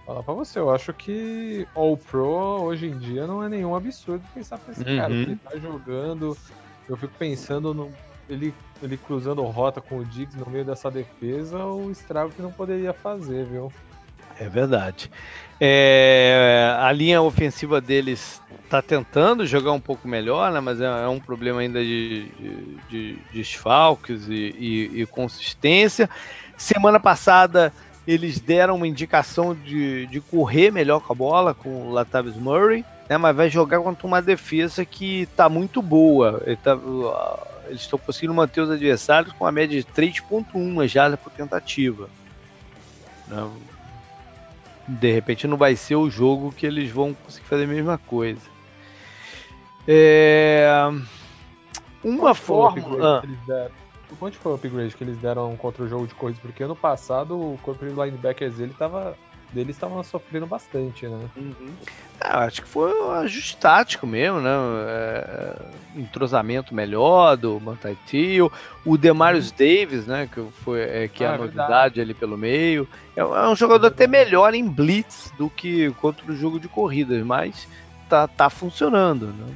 Falar 0.05 0.21
pra 0.21 0.33
você, 0.33 0.59
eu 0.59 0.69
acho 0.69 0.93
que 0.93 1.65
All 1.73 1.95
Pro 1.95 2.27
hoje 2.63 2.87
em 2.87 2.97
dia 2.97 3.25
não 3.25 3.41
é 3.41 3.47
nenhum 3.47 3.73
absurdo 3.73 4.23
pensar 4.33 4.57
pra 4.57 4.73
esse 4.73 4.83
uhum. 4.83 4.97
cara. 4.97 5.13
Ele 5.13 5.35
tá 5.37 5.57
jogando, 5.57 6.37
eu 6.89 6.97
fico 6.97 7.13
pensando 7.17 7.73
no, 7.73 7.89
ele, 8.29 8.53
ele 8.81 8.97
cruzando 8.97 9.41
rota 9.43 9.81
com 9.81 9.97
o 9.97 10.05
Diggs 10.05 10.37
no 10.37 10.49
meio 10.49 10.65
dessa 10.65 10.89
defesa, 10.89 11.63
o 11.63 11.91
estrago 11.91 12.31
que 12.31 12.41
não 12.41 12.51
poderia 12.51 12.93
fazer, 12.93 13.45
viu? 13.45 13.71
É 14.39 14.49
verdade. 14.49 15.11
É, 15.59 16.75
a 16.79 16.91
linha 16.91 17.21
ofensiva 17.21 17.79
deles 17.79 18.41
está 18.63 18.81
tentando 18.81 19.45
jogar 19.45 19.71
um 19.71 19.79
pouco 19.79 20.07
melhor, 20.07 20.51
né, 20.51 20.59
mas 20.59 20.81
é, 20.81 20.85
é 20.85 21.07
um 21.07 21.19
problema 21.19 21.61
ainda 21.61 21.79
de, 21.79 22.25
de, 22.29 22.75
de 22.89 23.19
desfalques 23.31 24.27
e, 24.27 24.55
e, 24.57 25.01
e 25.01 25.05
consistência. 25.05 26.09
Semana 26.57 26.99
passada 26.99 27.71
eles 28.05 28.39
deram 28.39 28.75
uma 28.75 28.87
indicação 28.87 29.55
de, 29.55 30.07
de 30.07 30.19
correr 30.19 30.71
melhor 30.71 30.99
com 30.99 31.13
a 31.13 31.15
bola 31.15 31.53
com 31.53 31.87
o 31.87 31.91
Latavius 31.91 32.35
Murray, 32.35 32.83
né, 33.07 33.17
mas 33.17 33.35
vai 33.35 33.49
jogar 33.49 33.79
contra 33.79 34.05
uma 34.07 34.21
defesa 34.21 34.83
que 34.83 35.21
está 35.21 35.47
muito 35.47 35.81
boa. 35.81 36.41
Ele 36.45 36.57
tá, 36.57 36.77
eles 37.65 37.81
estão 37.81 37.99
conseguindo 37.99 38.33
manter 38.33 38.61
os 38.61 38.69
adversários 38.69 39.33
com 39.33 39.45
a 39.45 39.51
média 39.51 39.79
de 39.79 39.87
3.1 39.87 40.87
jardas 40.87 41.19
por 41.19 41.31
tentativa. 41.31 42.09
Né? 43.27 43.49
De 44.87 45.11
repente 45.11 45.47
não 45.47 45.57
vai 45.57 45.75
ser 45.75 45.95
o 45.95 46.09
jogo 46.09 46.51
que 46.51 46.65
eles 46.65 46.91
vão 46.91 47.13
conseguir 47.13 47.47
fazer 47.47 47.63
a 47.63 47.67
mesma 47.67 47.97
coisa. 47.97 48.41
É... 49.87 50.67
Uma 52.03 52.35
forma. 52.35 53.23
Quanto 54.19 54.37
foi 54.37 54.51
o 54.51 54.55
upgrade 54.55 54.95
que 54.95 55.03
eles 55.03 55.17
deram 55.17 55.55
contra 55.57 55.83
o 55.83 55.87
jogo 55.87 56.05
de 56.05 56.13
corridas? 56.13 56.41
Porque 56.41 56.63
ano 56.63 56.75
passado 56.75 57.35
o 57.35 57.57
corpo 57.63 57.85
de 57.85 57.91
linebackers 57.91 58.55
dele 58.55 58.75
tava, 58.77 59.17
deles 59.53 59.75
estavam 59.75 60.03
sofrendo 60.03 60.47
bastante, 60.47 61.07
né? 61.07 61.29
Uhum. 61.37 61.71
Ah, 62.19 62.45
acho 62.45 62.61
que 62.61 62.67
foi 62.67 62.91
um 63.01 63.11
ajuste 63.11 63.57
tático 63.57 64.07
mesmo, 64.07 64.39
né? 64.41 64.49
É, 64.87 65.55
entrosamento 65.95 66.73
melhor 66.73 67.37
do 67.37 67.59
Mantai 67.59 67.97
Tio, 68.07 68.51
o 68.85 68.97
Demarius 68.97 69.51
uhum. 69.51 69.55
Davis, 69.57 70.07
né? 70.07 70.29
Que, 70.31 70.45
foi, 70.63 70.81
é, 70.81 71.07
que 71.07 71.23
é 71.23 71.27
ah, 71.27 71.33
a 71.33 71.37
novidade 71.37 71.95
verdade. 71.95 72.01
ali 72.01 72.13
pelo 72.13 72.37
meio. 72.37 72.87
É, 73.15 73.21
é 73.21 73.47
um 73.47 73.55
jogador 73.55 73.87
é 73.87 73.89
até 73.89 74.07
melhor 74.07 74.53
em 74.53 74.67
blitz 74.67 75.31
do 75.37 75.49
que 75.49 75.91
contra 76.01 76.31
o 76.31 76.35
jogo 76.35 76.59
de 76.59 76.67
corridas, 76.67 77.23
mas 77.23 77.67
tá, 78.09 78.27
tá 78.27 78.49
funcionando, 78.49 79.27
né? 79.27 79.53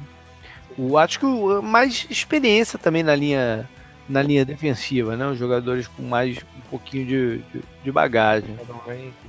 O, 0.76 0.96
acho 0.96 1.18
que 1.18 1.26
o, 1.26 1.60
mais 1.60 2.06
experiência 2.08 2.78
também 2.78 3.02
na 3.02 3.14
linha 3.14 3.68
na 4.08 4.22
linha 4.22 4.44
defensiva, 4.44 5.16
né? 5.16 5.26
Os 5.26 5.38
jogadores 5.38 5.86
com 5.86 6.02
mais 6.02 6.38
um 6.38 6.60
pouquinho 6.70 7.06
de, 7.06 7.38
de, 7.38 7.64
de 7.84 7.92
bagagem. 7.92 8.56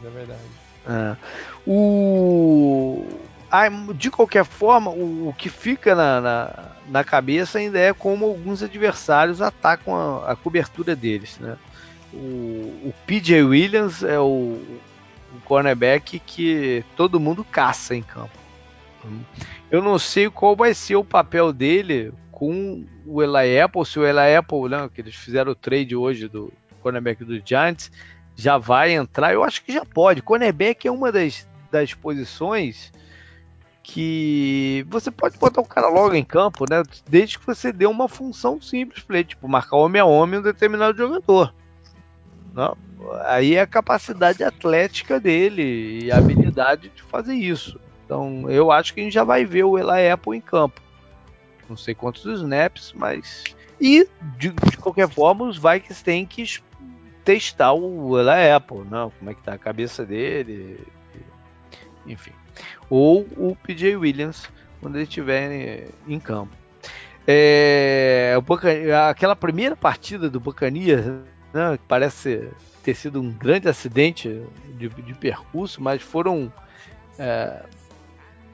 É 0.03 0.09
verdade. 0.09 0.39
É. 0.87 1.15
O 1.67 3.05
de 3.95 4.11
qualquer 4.11 4.45
forma, 4.45 4.91
o, 4.91 5.29
o 5.29 5.33
que 5.33 5.49
fica 5.49 5.95
na, 5.95 6.21
na, 6.21 6.65
na, 6.87 7.03
cabeça 7.03 7.57
ainda 7.57 7.79
é 7.79 7.91
como 7.91 8.25
alguns 8.25 8.61
adversários 8.61 9.41
atacam 9.41 9.95
a, 9.95 10.31
a 10.31 10.35
cobertura 10.35 10.95
deles. 10.95 11.39
Né? 11.39 11.57
O, 12.13 12.17
o 12.85 12.93
PJ 13.07 13.41
Williams 13.41 14.03
é 14.03 14.19
o, 14.19 14.61
o 15.33 15.41
cornerback 15.45 16.19
que 16.19 16.85
todo 16.95 17.19
mundo 17.19 17.43
caça 17.43 17.95
em 17.95 18.03
campo. 18.03 18.37
Eu 19.71 19.81
não 19.81 19.97
sei 19.97 20.29
qual 20.29 20.55
vai 20.55 20.73
ser 20.73 20.95
o 20.95 21.03
papel 21.03 21.51
dele 21.51 22.13
com 22.39 22.85
o 23.05 23.21
Eli 23.21 23.59
Apple, 23.59 23.85
se 23.85 23.99
o 23.99 24.05
Eli 24.05 24.33
Apple, 24.37 24.69
né, 24.69 24.89
que 24.95 25.01
eles 25.01 25.13
fizeram 25.13 25.51
o 25.51 25.55
trade 25.55 25.93
hoje 25.93 26.29
do 26.29 26.53
cornerback 26.81 27.25
do 27.25 27.37
Giants, 27.45 27.91
já 28.33 28.57
vai 28.57 28.93
entrar, 28.93 29.33
eu 29.33 29.43
acho 29.43 29.61
que 29.61 29.73
já 29.73 29.83
pode. 29.83 30.21
Cornerback 30.21 30.87
é 30.87 30.91
uma 30.91 31.11
das, 31.11 31.45
das 31.69 31.93
posições 31.93 32.93
que 33.83 34.85
você 34.89 35.11
pode 35.11 35.37
botar 35.37 35.59
o 35.59 35.65
cara 35.65 35.89
logo 35.89 36.15
em 36.15 36.23
campo, 36.23 36.63
né? 36.69 36.81
Desde 37.09 37.37
que 37.37 37.45
você 37.45 37.73
dê 37.73 37.85
uma 37.85 38.07
função 38.07 38.61
simples 38.61 39.03
para 39.03 39.17
ele, 39.17 39.27
tipo, 39.27 39.45
marcar 39.45 39.75
homem 39.75 40.01
a 40.01 40.05
homem 40.05 40.39
um 40.39 40.43
determinado 40.43 40.97
jogador. 40.97 41.53
Não, 42.53 42.77
aí 43.25 43.55
é 43.55 43.61
a 43.61 43.67
capacidade 43.67 44.45
atlética 44.45 45.19
dele 45.19 46.05
e 46.05 46.11
a 46.11 46.17
habilidade 46.17 46.89
de 46.95 47.01
fazer 47.03 47.33
isso. 47.33 47.77
Então 48.05 48.49
eu 48.49 48.71
acho 48.71 48.93
que 48.93 49.01
a 49.01 49.03
gente 49.03 49.13
já 49.13 49.25
vai 49.25 49.43
ver 49.43 49.65
o 49.65 49.77
Eli 49.77 50.09
Apple 50.09 50.37
em 50.37 50.41
campo. 50.41 50.81
Não 51.69 51.77
sei 51.77 51.93
quantos 51.93 52.25
snaps, 52.25 52.93
mas. 52.95 53.43
E 53.79 54.07
de, 54.37 54.49
de 54.49 54.77
qualquer 54.77 55.07
forma, 55.07 55.45
os 55.45 55.57
Vikings 55.57 56.03
têm 56.03 56.25
que 56.25 56.43
testar 57.23 57.73
o 57.73 58.19
Eli 58.19 58.51
Apple, 58.51 58.83
não? 58.89 59.11
Como 59.11 59.29
é 59.29 59.33
que 59.33 59.43
tá 59.43 59.53
a 59.53 59.57
cabeça 59.57 60.05
dele. 60.05 60.79
Enfim. 62.05 62.31
Ou 62.89 63.21
o 63.37 63.55
PJ 63.55 63.95
Williams 63.95 64.49
quando 64.81 64.95
ele 64.95 65.03
estiver 65.03 65.87
em 66.07 66.19
campo. 66.19 66.55
É, 67.27 68.35
aquela 69.07 69.35
primeira 69.35 69.75
partida 69.75 70.29
do 70.29 70.39
Buccaneers, 70.39 71.05
né, 71.53 71.77
parece 71.87 72.49
ter 72.83 72.95
sido 72.95 73.21
um 73.21 73.31
grande 73.31 73.67
acidente 73.67 74.41
de, 74.77 74.89
de 74.89 75.13
percurso, 75.13 75.81
mas 75.81 76.01
foram. 76.01 76.51
É, 77.17 77.63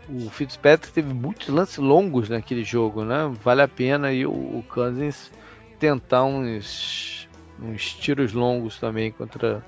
o 0.09 0.29
Fitzpatrick 0.29 0.93
teve 0.93 1.13
muitos 1.13 1.47
lances 1.47 1.77
longos 1.77 2.29
naquele 2.29 2.63
jogo, 2.63 3.03
né? 3.03 3.31
Vale 3.43 3.61
a 3.61 3.67
pena 3.67 4.07
aí 4.07 4.25
o, 4.25 4.31
o 4.31 4.63
Cousins 4.69 5.31
tentar 5.79 6.23
uns, 6.23 7.27
uns 7.61 7.93
tiros 7.93 8.33
longos 8.33 8.79
também 8.79 9.11
contra, 9.11 9.65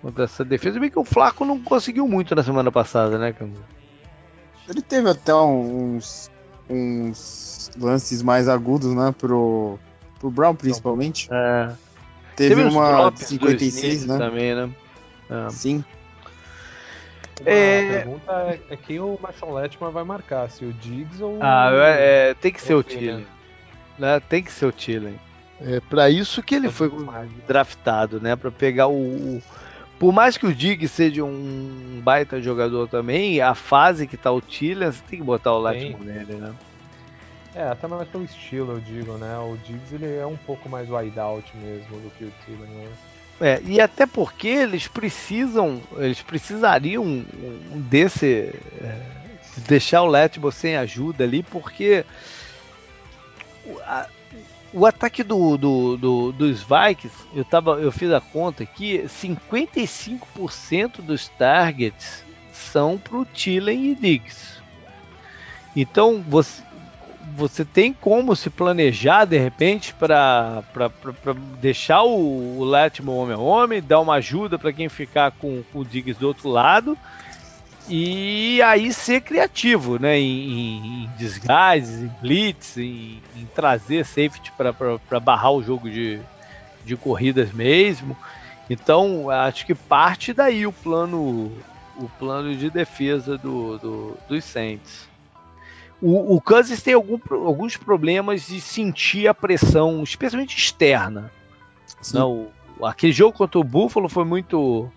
contra 0.00 0.24
essa 0.24 0.44
defesa. 0.44 0.78
Bem 0.78 0.90
que 0.90 0.98
o 0.98 1.04
Flaco 1.04 1.44
não 1.44 1.60
conseguiu 1.60 2.06
muito 2.06 2.34
na 2.34 2.42
semana 2.42 2.70
passada, 2.70 3.18
né, 3.18 3.34
Ele 4.68 4.82
teve 4.82 5.08
até 5.08 5.34
uns, 5.34 6.30
uns 6.68 7.70
lances 7.78 8.22
mais 8.22 8.48
agudos, 8.48 8.94
né, 8.94 9.14
pro, 9.18 9.78
pro 10.18 10.30
Brown 10.30 10.54
principalmente. 10.54 11.28
É. 11.30 11.72
Teve, 12.36 12.54
Teve 12.54 12.68
uma 12.68 13.10
de 13.10 13.24
56, 13.24 14.06
né? 14.06 14.18
Também, 14.18 14.54
né? 14.54 14.70
É. 15.28 15.50
Sim. 15.50 15.84
É... 17.44 17.80
A 17.80 17.92
pergunta 17.92 18.32
é, 18.32 18.60
é, 18.70 18.76
quem 18.76 19.00
o 19.00 19.18
Marshall 19.20 19.54
Letman 19.54 19.90
vai 19.90 20.04
marcar, 20.04 20.50
se 20.50 20.64
o 20.64 20.72
Diggs 20.72 21.22
ou 21.22 21.38
ah, 21.40 21.70
é, 21.72 22.30
é, 22.30 22.34
tem 22.34 22.52
que 22.52 22.60
ser 22.60 22.74
o 22.74 22.82
Tillen. 22.82 23.26
Né? 23.98 24.20
Tem 24.20 24.42
que 24.42 24.52
ser 24.52 24.66
o 24.66 24.72
Tillen. 24.72 25.18
É 25.60 25.80
para 25.80 26.10
isso 26.10 26.42
que 26.42 26.54
ele 26.54 26.70
foi 26.70 26.90
draftado, 27.46 28.20
né? 28.20 28.34
Para 28.34 28.50
pegar 28.50 28.88
o, 28.88 28.94
o, 28.94 29.42
por 29.98 30.12
mais 30.12 30.36
que 30.36 30.46
o 30.46 30.54
Diggs 30.54 30.88
seja 30.88 31.24
um 31.24 32.00
baita 32.02 32.42
jogador 32.42 32.88
também, 32.88 33.40
a 33.40 33.54
fase 33.54 34.06
que 34.06 34.16
tá 34.16 34.32
o 34.32 34.40
Tillen, 34.40 34.90
você 34.90 35.02
tem 35.08 35.20
que 35.20 35.24
botar 35.24 35.52
o 35.52 35.60
Letman 35.60 36.00
nele, 36.00 36.34
né? 36.34 36.52
É, 37.54 37.68
até 37.68 37.86
mais 37.86 38.08
pelo 38.08 38.24
estilo, 38.24 38.72
eu 38.72 38.80
digo, 38.80 39.12
né? 39.18 39.38
O 39.38 39.56
Diggs 39.58 39.94
ele 39.94 40.16
é 40.16 40.26
um 40.26 40.36
pouco 40.36 40.68
mais 40.68 40.88
wide 40.90 41.20
out 41.20 41.56
mesmo 41.56 42.00
do 42.00 42.10
que 42.10 42.24
o 42.24 42.32
Tillen, 42.44 42.68
né? 42.68 42.88
É, 43.42 43.60
e 43.64 43.80
até 43.80 44.06
porque 44.06 44.46
eles 44.46 44.86
precisam, 44.86 45.82
eles 45.96 46.22
precisariam 46.22 47.24
desse 47.74 48.54
é, 48.80 49.00
deixar 49.66 50.02
o 50.02 50.06
Letbo 50.06 50.52
sem 50.52 50.76
ajuda 50.76 51.24
ali, 51.24 51.42
porque 51.42 52.04
o, 53.66 53.80
a, 53.80 54.06
o 54.72 54.86
ataque 54.86 55.24
do, 55.24 55.56
do, 55.56 55.96
do, 55.96 56.32
dos 56.32 56.62
Vikings, 56.62 57.16
eu, 57.34 57.44
tava, 57.44 57.72
eu 57.80 57.90
fiz 57.90 58.12
a 58.12 58.20
conta 58.20 58.62
aqui, 58.62 59.02
55% 59.08 61.00
dos 61.02 61.26
targets 61.26 62.24
são 62.52 62.96
para 62.96 63.16
o 63.16 63.24
Tillen 63.24 63.90
e 63.90 63.94
Diggs. 63.96 64.62
Então 65.74 66.22
você, 66.22 66.62
você 67.36 67.64
tem 67.64 67.92
como 67.92 68.36
se 68.36 68.50
planejar 68.50 69.24
de 69.24 69.38
repente 69.38 69.94
para 69.94 70.62
deixar 71.60 72.02
o, 72.02 72.58
o 72.58 72.64
homem 73.16 73.34
a 73.34 73.38
homem, 73.38 73.82
dar 73.82 74.00
uma 74.00 74.14
ajuda 74.14 74.58
para 74.58 74.72
quem 74.72 74.88
ficar 74.88 75.32
com, 75.32 75.62
com, 75.72 75.80
o 75.80 75.84
Diggs 75.84 76.18
do 76.18 76.26
outro 76.28 76.48
lado 76.48 76.96
e 77.88 78.60
aí 78.62 78.92
ser 78.92 79.22
criativo, 79.22 79.98
né? 79.98 80.18
Em, 80.18 81.04
em 81.04 81.10
em 82.02 82.10
blitz, 82.20 82.76
em, 82.76 83.20
em 83.36 83.46
trazer 83.54 84.04
safety 84.04 84.52
para 84.52 85.20
barrar 85.20 85.52
o 85.52 85.62
jogo 85.62 85.90
de, 85.90 86.20
de 86.84 86.96
corridas 86.96 87.52
mesmo. 87.52 88.16
Então 88.70 89.28
acho 89.30 89.66
que 89.66 89.74
parte 89.74 90.32
daí 90.32 90.66
o 90.66 90.72
plano 90.72 91.52
o 91.96 92.08
plano 92.18 92.54
de 92.56 92.70
defesa 92.70 93.36
do, 93.36 93.78
do 93.78 94.18
dos 94.28 94.44
Saints. 94.44 95.11
O, 96.02 96.34
o 96.34 96.40
Kansas 96.40 96.82
tem 96.82 96.94
algum, 96.94 97.18
alguns 97.30 97.76
problemas 97.76 98.46
de 98.48 98.60
sentir 98.60 99.28
a 99.28 99.32
pressão, 99.32 100.02
especialmente 100.02 100.58
externa. 100.58 101.30
Não, 102.12 102.48
aquele 102.82 103.12
jogo 103.12 103.38
contra 103.38 103.60
o 103.60 103.64
Buffalo 103.64 104.08
foi 104.08 104.24
muito 104.24 104.90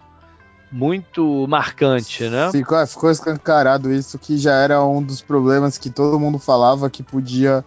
muito 0.72 1.46
marcante, 1.48 2.28
né? 2.28 2.52
Ficou, 2.52 2.86
ficou 2.88 3.12
escancarado 3.12 3.94
isso, 3.94 4.18
que 4.18 4.36
já 4.36 4.56
era 4.56 4.84
um 4.84 5.02
dos 5.02 5.22
problemas 5.22 5.78
que 5.78 5.92
todo 5.92 6.20
mundo 6.20 6.40
falava 6.40 6.90
que 6.90 7.04
podia 7.04 7.64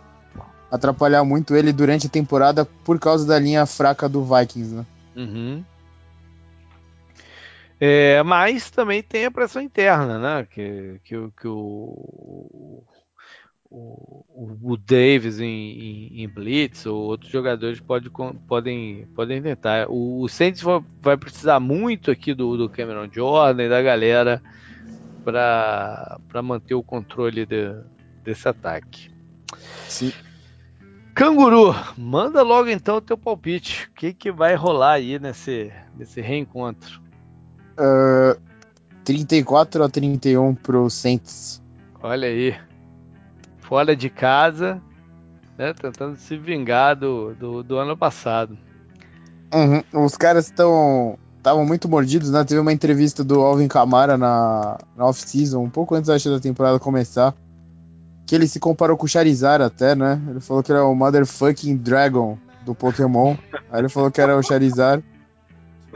atrapalhar 0.71 1.25
muito 1.25 1.57
ele 1.57 1.73
durante 1.73 2.09
a 2.09 2.11
temporada 2.11 2.65
por 2.85 2.99
causa 2.99 3.25
da 3.25 3.39
linha 3.39 3.65
fraca 3.65 4.09
do 4.09 4.25
Vikings, 4.25 4.75
né? 4.75 4.87
Uhum. 5.17 5.65
É, 7.81 8.23
mas 8.25 8.69
também 8.71 9.03
tem 9.03 9.25
a 9.25 9.31
pressão 9.31 9.63
interna, 9.63 10.19
né? 10.19 10.47
Que, 10.51 11.01
que, 11.05 11.15
que 11.41 11.49
o, 11.49 12.83
o, 13.71 14.25
o 14.63 14.77
Davis 14.77 15.41
em, 15.41 15.47
em, 15.47 16.23
em, 16.23 16.29
Blitz 16.29 16.87
ou 16.87 16.97
outros 16.97 17.31
jogadores 17.31 17.81
pode, 17.81 18.11
podem, 18.47 19.07
podem 19.15 19.43
tentar. 19.43 19.89
O, 19.89 20.23
o 20.23 20.29
Saints 20.29 20.63
vai 21.03 21.17
precisar 21.17 21.61
muito 21.61 22.11
aqui 22.11 22.33
do, 22.33 22.57
do 22.57 22.69
Cameron 22.69 23.09
Jordan 23.13 23.65
e 23.65 23.69
da 23.69 23.83
galera 23.83 24.43
para 25.23 26.43
manter 26.43 26.75
o 26.75 26.83
controle 26.83 27.45
de, 27.45 27.75
desse 28.25 28.49
ataque. 28.49 29.11
Sim. 29.87 30.13
Canguru, 31.15 31.75
manda 31.97 32.43
logo 32.43 32.69
então 32.69 32.97
o 32.97 33.01
teu 33.01 33.19
palpite. 33.19 33.89
O 33.91 33.95
que, 33.95 34.15
que 34.15 34.33
vai 34.33 34.55
rolar 34.55 34.93
aí 34.93 35.19
nesse, 35.19 35.73
nesse 35.97 36.21
reencontro? 36.21 37.03
Uh, 37.73 38.41
34 39.05 39.83
a 39.85 39.89
31 39.89 40.55
pro 40.55 40.89
Saints. 40.89 41.61
Olha 42.01 42.29
aí 42.29 42.55
fora 43.69 43.95
de 43.95 44.09
casa, 44.09 44.81
né, 45.59 45.75
tentando 45.75 46.17
se 46.17 46.39
vingar 46.39 46.97
do, 46.97 47.35
do, 47.35 47.63
do 47.63 47.77
ano 47.77 47.95
passado. 47.97 48.57
Uhum. 49.53 50.05
Os 50.05 50.17
caras 50.17 50.47
estão 50.47 51.19
estavam 51.37 51.65
muito 51.65 51.89
mordidos, 51.89 52.31
né? 52.31 52.45
Teve 52.45 52.61
uma 52.61 52.73
entrevista 52.73 53.23
do 53.23 53.41
Alvin 53.41 53.69
Kamara 53.69 54.19
na, 54.19 54.79
na 54.97 55.07
off-season, 55.07 55.63
um 55.63 55.71
pouco 55.71 55.95
antes 55.95 56.11
acho, 56.11 56.31
da 56.31 56.41
temporada 56.41 56.79
começar, 56.79 57.35
que 58.27 58.35
ele 58.35 58.49
se 58.49 58.59
comparou 58.59 58.97
com 58.97 59.07
o 59.07 59.09
Charizard 59.09 59.63
até, 59.63 59.95
né? 59.95 60.21
Ele 60.29 60.41
falou 60.41 60.63
que 60.63 60.73
era 60.73 60.85
o 60.85 60.95
motherfucking 60.95 61.77
dragon 61.77 62.37
do 62.65 62.75
Pokémon. 62.75 63.37
Aí 63.71 63.81
ele 63.81 63.89
falou 63.89 64.11
que 64.11 64.21
era 64.21 64.37
o 64.37 64.43
Charizard. 64.43 65.05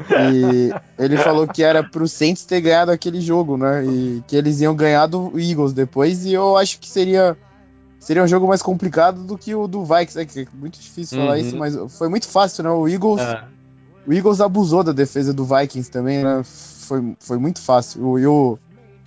E 0.09 0.73
ele 0.99 1.17
falou 1.19 1.47
que 1.47 1.63
era 1.63 1.83
pro 1.83 2.09
Saints 2.09 2.45
ter 2.45 2.61
ganhado 2.61 2.91
aquele 2.91 3.21
jogo, 3.21 3.57
né? 3.57 3.85
E 3.85 4.23
que 4.27 4.37
eles 4.37 4.61
iam 4.61 4.75
ganhar 4.75 5.07
do 5.07 5.39
Eagles 5.39 5.73
depois. 5.73 6.25
E 6.25 6.33
eu 6.33 6.57
acho 6.57 6.79
que 6.81 6.89
seria 6.89 7.37
seria 8.03 8.23
um 8.23 8.27
jogo 8.27 8.49
mais 8.49 8.61
complicado 8.61 9.23
do 9.23 9.39
que 9.39 9.55
o 9.55 9.69
do 9.69 9.85
Vikings, 9.85 10.19
é, 10.19 10.25
que 10.27 10.41
é 10.41 10.47
muito 10.53 10.79
difícil 10.79 11.19
uhum. 11.19 11.25
falar 11.25 11.39
isso, 11.39 11.57
mas 11.57 11.77
foi 11.97 12.09
muito 12.09 12.29
fácil, 12.29 12.65
né? 12.65 12.71
O 12.71 12.89
Eagles, 12.89 13.21
é. 13.21 13.45
o 14.07 14.13
Eagles 14.13 14.41
abusou 14.41 14.83
da 14.83 14.93
defesa 14.93 15.33
do 15.33 15.45
Vikings 15.45 15.89
também, 15.89 16.23
né? 16.23 16.43
Foi, 16.45 17.17
foi 17.21 17.39
muito 17.39 17.61
fácil. 17.61 18.05
O, 18.05 18.19
e 18.19 18.27
o, 18.27 18.59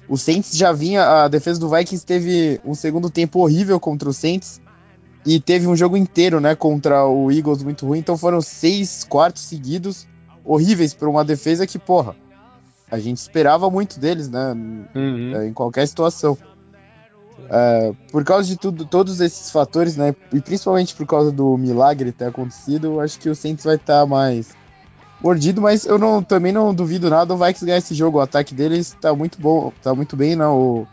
o 0.07 0.17
Saints 0.17 0.55
já 0.55 0.71
vinha, 0.71 1.23
a 1.23 1.27
defesa 1.27 1.59
do 1.59 1.69
Vikings 1.69 2.05
teve 2.05 2.61
um 2.63 2.73
segundo 2.73 3.09
tempo 3.09 3.39
horrível 3.39 3.79
contra 3.81 4.07
o 4.09 4.13
Saints 4.13 4.61
e 5.25 5.41
teve 5.41 5.67
um 5.67 5.75
jogo 5.75 5.97
inteiro, 5.97 6.39
né, 6.39 6.55
contra 6.55 7.05
o 7.05 7.29
Eagles 7.31 7.63
muito 7.63 7.85
ruim, 7.85 7.99
então 7.99 8.15
foram 8.15 8.39
seis 8.41 9.03
quartos 9.03 9.41
seguidos 9.41 10.07
horríveis 10.43 10.93
para 10.93 11.09
uma 11.09 11.25
defesa 11.25 11.65
que, 11.65 11.79
porra, 11.79 12.15
a 12.89 12.99
gente 12.99 13.17
esperava 13.17 13.69
muito 13.69 13.99
deles, 13.99 14.29
né, 14.29 14.53
uhum. 14.95 15.43
em 15.43 15.51
qualquer 15.51 15.85
situação. 15.87 16.37
É, 17.49 17.93
por 18.11 18.23
causa 18.23 18.47
de 18.47 18.57
tudo, 18.57 18.85
todos 18.85 19.19
esses 19.19 19.51
fatores, 19.51 19.95
né? 19.95 20.15
E 20.33 20.39
principalmente 20.41 20.95
por 20.95 21.05
causa 21.05 21.31
do 21.31 21.57
milagre 21.57 22.11
ter 22.11 22.25
acontecido, 22.25 22.87
eu 22.87 23.01
acho 23.01 23.19
que 23.19 23.29
o 23.29 23.35
Saints 23.35 23.65
vai 23.65 23.75
estar 23.75 24.01
tá 24.01 24.05
mais 24.05 24.55
mordido, 25.21 25.61
mas 25.61 25.85
eu 25.85 25.97
não, 25.97 26.21
também 26.21 26.51
não 26.51 26.73
duvido 26.73 27.09
nada 27.09 27.33
o 27.33 27.37
Vikings 27.37 27.65
ganhar 27.65 27.77
esse 27.77 27.93
jogo. 27.93 28.17
O 28.17 28.21
ataque 28.21 28.53
deles 28.53 28.87
está 28.87 29.13
muito 29.13 29.39
bom, 29.39 29.71
tá 29.81 29.93
muito 29.93 30.15
bem, 30.15 30.35
né? 30.35 30.45
O, 30.47 30.85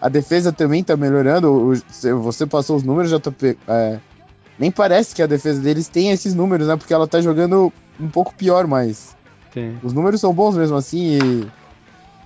a 0.00 0.08
defesa 0.08 0.52
também 0.52 0.80
está 0.80 0.96
melhorando. 0.96 1.50
O, 1.50 2.22
você 2.22 2.46
passou 2.46 2.76
os 2.76 2.82
números, 2.82 3.10
já 3.10 3.18
tô, 3.18 3.32
é, 3.68 3.98
nem 4.58 4.70
parece 4.70 5.14
que 5.14 5.22
a 5.22 5.26
defesa 5.26 5.60
deles 5.60 5.88
tem 5.88 6.10
esses 6.10 6.34
números, 6.34 6.68
né? 6.68 6.76
Porque 6.76 6.92
ela 6.92 7.06
tá 7.06 7.20
jogando 7.20 7.72
um 8.00 8.08
pouco 8.08 8.34
pior, 8.34 8.66
mas 8.66 9.16
Sim. 9.52 9.78
os 9.82 9.92
números 9.92 10.20
são 10.20 10.32
bons 10.32 10.56
mesmo 10.56 10.76
assim 10.76 11.18
e 11.18 11.48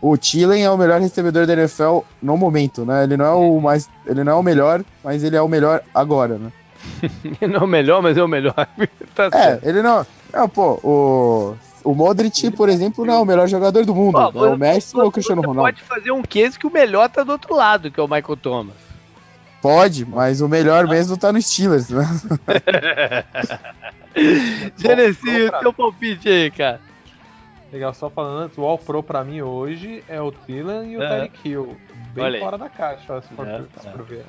o 0.03 0.19
Thielen 0.19 0.65
é 0.65 0.71
o 0.71 0.77
melhor 0.77 1.01
recebedor 1.01 1.47
da 1.47 1.53
NFL 1.53 2.01
no 2.21 2.37
momento, 2.37 2.85
né? 2.85 3.05
Ele 3.05 3.17
não 3.17 3.25
é 3.25 3.31
o 3.31 3.61
mais, 3.61 3.89
ele 4.05 4.25
não 4.25 4.33
é 4.33 4.35
o 4.35 4.43
melhor, 4.43 4.85
mas 5.03 5.23
ele 5.23 5.37
é 5.37 5.41
o 5.41 5.47
melhor 5.47 5.81
agora, 5.95 6.37
né? 6.39 6.53
ele 7.41 7.53
não 7.53 7.61
é 7.61 7.65
o 7.65 7.69
melhor, 7.69 8.03
mas 8.03 8.17
é 8.19 8.23
o 8.23 8.27
melhor. 8.27 8.55
tá 9.15 9.31
é, 9.33 9.61
ele 9.63 9.81
não, 9.81 10.05
não, 10.35 10.49
pô, 10.49 10.81
o 10.83 11.55
O 11.85 11.95
Modric, 11.95 12.51
por 12.51 12.69
exemplo, 12.69 13.05
não 13.05 13.15
é 13.15 13.19
o 13.21 13.25
melhor 13.25 13.47
jogador 13.47 13.85
do 13.87 13.95
mundo. 13.95 14.19
Oh, 14.35 14.45
é 14.45 14.49
o 14.49 14.59
Messi 14.59 14.97
ou 14.97 15.07
o 15.07 15.13
Cristiano 15.13 15.41
Ronaldo. 15.41 15.71
pode 15.71 15.83
fazer 15.83 16.11
um 16.11 16.23
case 16.23 16.59
que 16.59 16.67
o 16.67 16.73
melhor 16.73 17.09
tá 17.09 17.23
do 17.23 17.31
outro 17.31 17.55
lado, 17.55 17.89
que 17.89 18.01
é 18.01 18.03
o 18.03 18.09
Michael 18.09 18.37
Thomas. 18.37 18.75
Pode, 19.63 20.05
mas 20.05 20.41
o 20.41 20.49
melhor 20.49 20.89
mesmo 20.89 21.17
tá 21.17 21.33
no 21.33 21.41
Steelers, 21.41 21.91
né? 21.91 22.05
Genesi, 24.77 25.49
teu 25.61 25.73
palpite 25.73 26.29
aí, 26.29 26.51
cara. 26.51 26.81
Legal, 27.73 27.95
só 27.95 28.11
falando 28.11 28.41
antes, 28.41 28.59
o 28.59 28.65
All 28.65 28.77
Pro 28.77 29.03
pra 29.03 29.25
mim 29.25 29.41
hoje 29.41 30.05
é 30.07 30.21
o 30.21 30.31
Thielen 30.31 30.93
e 30.93 30.99
o 30.99 31.03
é. 31.03 31.09
Tyreek 31.09 31.49
Hill. 31.49 31.77
Bem 32.13 32.39
fora 32.39 32.59
da 32.59 32.69
caixa, 32.69 33.23
se 33.23 33.29
for, 33.35 33.49
é, 33.49 33.63
se 33.81 33.89
for 33.89 34.03
ver. 34.03 34.27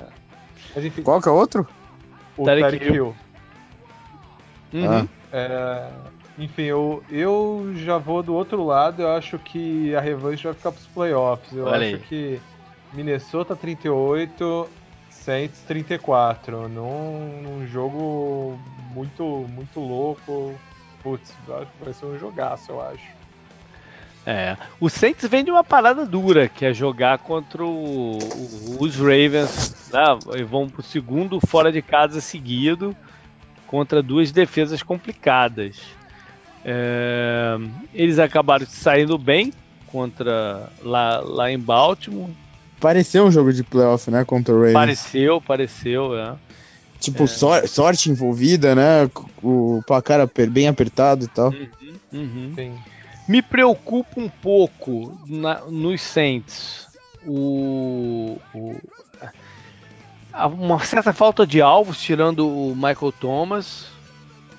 Mas, 0.74 0.82
enfim, 0.82 1.02
Qual 1.02 1.20
que 1.20 1.28
é 1.28 1.32
o 1.32 1.34
outro? 1.34 1.68
O 2.38 2.44
Tyreek 2.44 2.82
Hill. 2.82 3.14
Uhum. 4.72 4.88
Ah. 4.88 5.06
É, 5.30 5.90
enfim, 6.38 6.62
eu, 6.62 7.04
eu 7.10 7.72
já 7.76 7.98
vou 7.98 8.22
do 8.22 8.34
outro 8.34 8.64
lado. 8.64 9.02
Eu 9.02 9.10
acho 9.10 9.38
que 9.38 9.94
a 9.94 10.00
revanche 10.00 10.44
vai 10.44 10.54
ficar 10.54 10.72
pros 10.72 10.86
playoffs. 10.86 11.54
Eu 11.54 11.66
Olha 11.66 11.86
acho 11.86 11.96
aí. 11.96 11.98
que 11.98 12.40
Minnesota 12.94 13.54
38, 13.54 14.68
Saints 15.10 15.60
34. 15.66 16.66
Num, 16.68 17.42
num 17.42 17.66
jogo 17.66 18.58
muito, 18.94 19.46
muito 19.50 19.80
louco. 19.80 20.54
Putz, 21.02 21.34
vai 21.46 21.92
ser 21.92 22.06
um 22.06 22.18
jogaço, 22.18 22.72
eu 22.72 22.80
acho. 22.80 23.23
É, 24.26 24.56
o 24.80 24.88
Saints 24.88 25.28
vem 25.28 25.44
de 25.44 25.50
uma 25.50 25.62
parada 25.62 26.06
dura, 26.06 26.48
que 26.48 26.64
é 26.64 26.72
jogar 26.72 27.18
contra 27.18 27.62
o, 27.62 28.18
o, 28.18 28.76
os 28.80 28.96
Ravens, 28.96 29.90
né? 29.92 30.02
E 30.38 30.42
vão 30.42 30.66
pro 30.66 30.82
segundo 30.82 31.38
fora 31.46 31.70
de 31.70 31.82
casa 31.82 32.20
seguido 32.22 32.96
contra 33.66 34.02
duas 34.02 34.32
defesas 34.32 34.82
complicadas. 34.82 35.76
É, 36.64 37.58
eles 37.92 38.18
acabaram 38.18 38.66
saindo 38.66 39.18
bem 39.18 39.52
contra 39.88 40.70
lá, 40.82 41.20
lá 41.20 41.50
em 41.52 41.58
Baltimore. 41.58 42.30
Pareceu 42.80 43.26
um 43.26 43.30
jogo 43.30 43.52
de 43.52 43.62
playoff, 43.62 44.10
né? 44.10 44.24
Contra 44.24 44.54
o 44.54 44.58
Ravens. 44.58 44.74
Pareceu, 44.74 45.40
pareceu, 45.40 46.18
é. 46.18 46.34
Tipo, 46.98 47.24
é. 47.24 47.66
sorte 47.66 48.10
envolvida, 48.10 48.74
né? 48.74 49.10
O 49.42 49.82
placar 49.86 50.26
bem 50.50 50.66
apertado 50.66 51.24
e 51.24 51.28
tal. 51.28 51.50
Uhum, 51.50 51.94
uhum. 52.56 52.74
Me 53.26 53.40
preocupa 53.40 54.20
um 54.20 54.28
pouco 54.28 55.18
na, 55.26 55.60
nos 55.62 56.02
Saints 56.02 56.86
o, 57.26 58.38
o, 58.54 58.76
uma 60.52 60.78
certa 60.80 61.12
falta 61.12 61.46
de 61.46 61.60
alvos, 61.60 62.00
tirando 62.00 62.48
o 62.48 62.74
Michael 62.74 63.12
Thomas. 63.18 63.86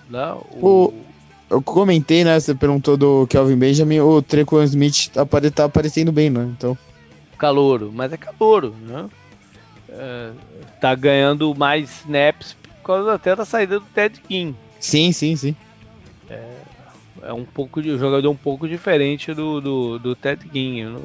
Né? 0.10 0.34
O... 0.52 0.68
o... 0.68 0.94
eu 1.50 1.62
comentei, 1.62 2.24
né? 2.24 2.40
Você 2.40 2.56
perguntou 2.56 2.98
do 2.98 3.28
Kelvin 3.28 3.58
Benjamin, 3.58 4.00
o 4.00 4.22
Trequan 4.22 4.64
Smith 4.64 5.10
tá, 5.10 5.26
tá 5.54 5.66
aparecendo 5.66 6.12
bem, 6.12 6.30
né? 6.30 6.44
Então. 6.58 6.78
Calouro, 7.38 7.92
mas 7.94 8.14
é 8.14 8.18
calouro, 8.18 8.74
né? 8.82 9.10
É, 9.90 10.32
tá 10.82 10.96
ganhando 10.96 11.54
mais 11.54 12.02
snaps 12.02 12.56
por 12.64 12.88
causa 12.88 13.14
até 13.14 13.36
da 13.36 13.46
saída 13.46 13.80
do 13.80 13.86
Ted 13.88 14.20
King. 14.22 14.56
Sim, 14.80 15.12
sim, 15.12 15.36
sim. 15.36 15.56
É, 16.30 16.65
é 17.22 17.34
um 17.34 17.46
pouco 17.46 17.82
de 17.82 17.92
um 17.92 17.98
jogador 17.98 18.30
um 18.30 18.36
pouco 18.36 18.68
diferente 18.68 19.34
do, 19.34 19.62
do, 19.62 20.00
do 20.00 20.16
Ted 20.16 20.42
Ginn. 20.52 20.98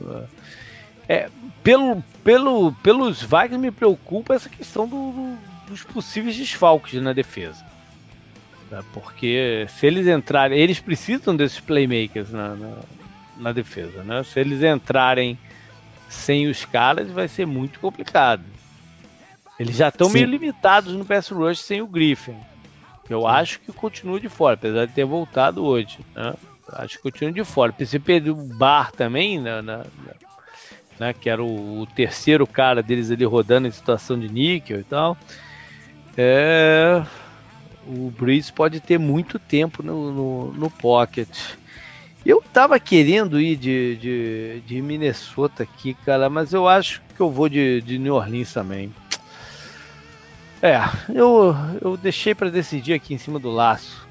É, 1.09 1.28
pelo, 1.62 2.03
pelo, 2.23 2.73
pelos 2.82 3.20
Vikings 3.20 3.59
me 3.59 3.70
preocupa 3.70 4.35
essa 4.35 4.49
questão 4.49 4.87
do, 4.87 5.12
do, 5.12 5.39
dos 5.69 5.82
possíveis 5.82 6.37
desfalques 6.37 7.01
na 7.03 7.12
defesa. 7.12 7.65
Né? 8.70 8.82
Porque 8.93 9.66
se 9.69 9.87
eles 9.87 10.07
entrarem, 10.07 10.59
eles 10.59 10.78
precisam 10.78 11.35
desses 11.35 11.59
playmakers 11.59 12.31
na, 12.31 12.55
na, 12.55 12.77
na 13.37 13.53
defesa. 13.53 14.03
Né? 14.05 14.23
Se 14.23 14.39
eles 14.39 14.62
entrarem 14.62 15.37
sem 16.09 16.47
os 16.47 16.65
caras, 16.65 17.11
vai 17.11 17.28
ser 17.28 17.47
muito 17.47 17.81
complicado. 17.81 18.45
Eles 19.59 19.77
já 19.77 19.89
estão 19.89 20.09
meio 20.09 20.27
limitados 20.27 20.95
no 20.95 21.05
pass 21.05 21.28
rush 21.28 21.61
sem 21.61 21.82
o 21.82 21.87
Griffin. 21.87 22.37
Eu 23.11 23.23
Sim. 23.23 23.27
acho 23.27 23.61
que 23.61 23.73
continua 23.73 24.20
de 24.20 24.28
fora, 24.28 24.55
apesar 24.55 24.87
de 24.87 24.93
ter 24.93 25.05
voltado 25.05 25.65
hoje. 25.65 25.99
Né? 26.15 26.32
Acho 26.73 26.97
que 26.97 27.03
continua 27.03 27.32
de 27.32 27.45
fora. 27.45 27.73
PCP 27.73 28.20
do 28.20 28.35
Bar 28.35 28.93
também, 28.93 29.41
né, 29.41 29.61
na, 29.61 29.78
na, 29.78 29.85
né, 30.99 31.12
que 31.12 31.28
era 31.28 31.43
o, 31.43 31.81
o, 31.81 31.87
terceiro 31.87 32.47
cara 32.47 32.82
deles 32.82 33.11
ali 33.11 33.24
rodando 33.24 33.66
em 33.66 33.73
situação 33.73 34.19
de 34.19 34.28
níquel 34.28 34.81
e 34.81 34.85
tal. 34.85 35.19
É, 36.16 37.03
o 37.87 38.11
Breeze 38.11 38.53
pode 38.53 38.78
ter 38.78 38.99
muito 38.99 39.39
tempo 39.39 39.82
no, 39.82 40.12
no, 40.12 40.53
no 40.53 40.70
pocket. 40.70 41.28
Eu 42.24 42.43
tava 42.53 42.78
querendo 42.78 43.41
ir 43.41 43.57
de, 43.57 43.97
de, 43.97 44.62
de, 44.66 44.82
Minnesota 44.82 45.62
aqui, 45.62 45.95
cara, 45.95 46.28
mas 46.28 46.53
eu 46.53 46.69
acho 46.69 47.01
que 47.16 47.20
eu 47.20 47.31
vou 47.31 47.49
de, 47.49 47.81
de 47.81 47.99
New 47.99 48.15
Orleans 48.15 48.53
também. 48.53 48.93
É, 50.62 50.78
eu, 51.15 51.55
eu 51.81 51.97
deixei 51.97 52.35
para 52.35 52.51
decidir 52.51 52.93
aqui 52.93 53.15
em 53.15 53.19
cima 53.19 53.39
do 53.39 53.51
laço. 53.51 54.07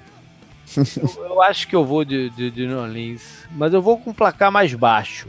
eu, 0.76 1.26
eu, 1.26 1.42
acho 1.42 1.68
que 1.68 1.76
eu 1.76 1.86
vou 1.86 2.04
de, 2.04 2.30
de, 2.32 2.50
de 2.50 2.66
New 2.66 2.80
Orleans, 2.80 3.48
mas 3.52 3.74
eu 3.74 3.82
vou 3.82 3.98
com 3.98 4.10
um 4.10 4.14
placar 4.14 4.52
mais 4.52 4.74
baixo. 4.74 5.28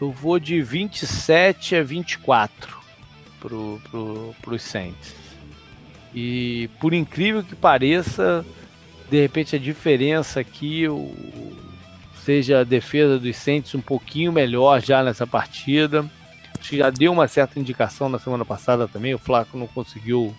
Eu 0.00 0.10
vou 0.10 0.38
de 0.38 0.60
27 0.60 1.76
a 1.76 1.82
24 1.82 2.76
pro, 3.40 3.80
pro, 3.90 4.34
pros 4.42 4.62
Saints. 4.62 5.14
E 6.14 6.68
por 6.80 6.92
incrível 6.92 7.42
que 7.42 7.54
pareça, 7.54 8.44
de 9.10 9.20
repente 9.20 9.56
a 9.56 9.58
diferença 9.58 10.40
aqui 10.40 10.88
o, 10.88 11.14
seja 12.24 12.60
a 12.60 12.64
defesa 12.64 13.18
dos 13.18 13.36
Saints 13.36 13.74
um 13.74 13.80
pouquinho 13.80 14.32
melhor 14.32 14.82
já 14.82 15.02
nessa 15.02 15.26
partida. 15.26 16.04
Que 16.68 16.78
já 16.78 16.90
deu 16.90 17.12
uma 17.12 17.28
certa 17.28 17.58
indicação 17.60 18.08
na 18.08 18.18
semana 18.18 18.44
passada 18.44 18.88
também. 18.88 19.14
O 19.14 19.18
Flaco 19.18 19.56
não 19.56 19.66
conseguiu 19.66 20.34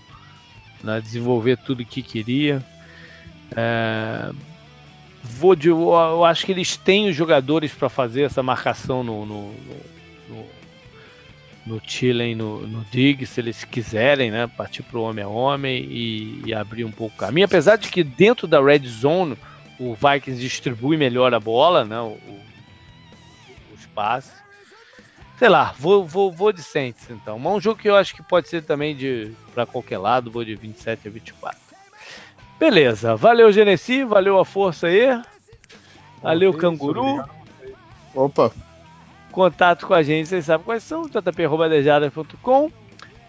né, 0.84 1.00
desenvolver 1.02 1.58
tudo 1.58 1.82
o 1.82 1.86
que 1.86 2.02
queria. 2.02 2.64
É, 3.56 4.32
vou 5.24 5.56
de, 5.56 5.70
eu 5.70 6.26
acho 6.26 6.46
que 6.46 6.52
eles 6.52 6.76
têm 6.76 7.10
os 7.10 7.16
jogadores 7.16 7.72
para 7.72 7.90
fazer 7.90 8.24
essa 8.24 8.44
marcação 8.44 9.04
no, 9.04 9.26
no, 9.26 9.54
no, 10.30 10.46
no 11.66 11.82
Chile 11.86 12.36
no, 12.36 12.66
no 12.66 12.84
Dig, 12.86 13.26
se 13.26 13.40
eles 13.40 13.64
quiserem, 13.64 14.32
né? 14.32 14.48
Partir 14.48 14.84
para 14.84 14.98
o 14.98 15.04
homem 15.04 15.24
a 15.24 15.28
homem 15.28 15.84
e, 15.84 16.42
e, 16.46 16.54
abrir 16.54 16.86
um 16.86 16.92
pouco 16.92 17.16
o 17.16 17.18
caminho. 17.18 17.46
Apesar 17.46 17.78
de 17.78 17.90
que 17.90 18.04
dentro 18.04 18.48
da 18.48 18.62
red 18.62 18.88
zone 18.88 19.38
o 19.80 19.94
Vikings 19.94 20.42
distribui 20.42 20.98
melhor 20.98 21.34
a 21.34 21.40
bola, 21.40 21.86
né? 21.86 22.00
O, 22.00 22.18
o, 22.18 22.42
os 23.74 23.86
passes 23.88 24.47
sei 25.38 25.50
lá, 25.50 25.74
vou, 25.78 26.06
vou, 26.06 26.32
vou 26.32 26.52
de 26.52 26.64
Saints 26.64 27.10
então. 27.10 27.38
Mas 27.40 27.54
um 27.54 27.62
jogo 27.62 27.80
que 27.80 27.90
eu 27.90 27.96
acho 27.96 28.16
que 28.16 28.24
pode 28.24 28.50
ser 28.50 28.64
também 28.64 28.96
de 28.96 29.32
para 29.54 29.66
qualquer 29.66 29.98
lado, 29.98 30.32
vou 30.32 30.44
de 30.44 30.56
27 30.56 31.08
a 31.08 31.12
24. 31.12 31.60
Beleza, 32.60 33.16
valeu 33.16 33.52
Genesi, 33.52 34.04
valeu 34.04 34.40
a 34.40 34.46
força 34.46 34.88
aí. 34.88 35.22
Valeu 36.22 36.54
Canguru. 36.54 37.24
Opa. 38.16 38.52
Contato 39.32 39.86
com 39.86 39.94
a 39.94 40.02
gente, 40.02 40.30
vocês 40.30 40.46
sabem 40.46 40.66
quais 40.66 40.82
são, 40.82 41.08
jp.com. 41.08 42.72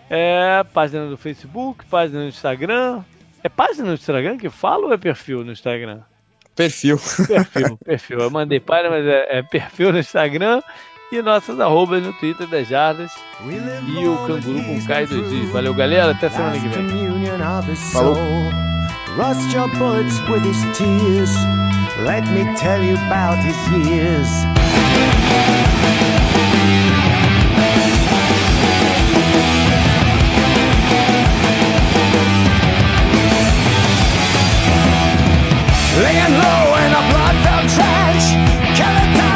É, 0.08 0.64
página 0.72 1.06
do 1.06 1.18
Facebook, 1.18 1.84
página 1.84 2.20
no 2.20 2.28
Instagram. 2.28 3.04
É 3.42 3.50
página 3.50 3.88
no 3.88 3.92
Instagram 3.92 4.38
que 4.38 4.48
fala 4.48 4.86
ou 4.86 4.92
é 4.94 4.96
perfil 4.96 5.44
no 5.44 5.52
Instagram? 5.52 6.00
Perfil. 6.56 6.98
Perfil, 7.26 7.76
perfil. 7.84 8.18
Eu 8.20 8.30
mandei 8.30 8.58
página, 8.58 8.88
mas 8.88 9.06
é, 9.06 9.38
é 9.38 9.42
perfil 9.42 9.92
no 9.92 9.98
Instagram 9.98 10.62
e 11.10 11.22
nossas 11.22 11.58
arrobas 11.58 12.02
no 12.02 12.12
Twitter 12.12 12.46
das 12.46 12.68
Jardas 12.68 13.12
e 13.86 14.06
o 14.06 14.16
Canguru 14.26 14.62
com 14.62 14.84
Kai 14.86 15.06
2 15.06 15.50
Valeu, 15.50 15.74
galera. 15.74 16.12
Até 16.12 16.28
semana 16.28 16.58
que 16.58 16.68
vem. 16.68 16.86
Falou. 17.92 18.16
Rust 19.16 19.52
your 19.52 19.68
bullets 19.78 20.20
with 20.28 20.44
his 20.44 20.60
tears. 20.76 21.30
Let 22.04 22.24
me 22.30 22.44
tell 22.56 22.80
you 22.80 22.94
about 23.06 23.38
his 23.38 23.56
years. 23.88 24.28
Laying 35.98 36.34
low 36.38 36.76
in 36.78 36.92
a 36.92 37.02
blood-filled 37.10 37.68
trench, 37.74 38.24
killing 38.78 39.27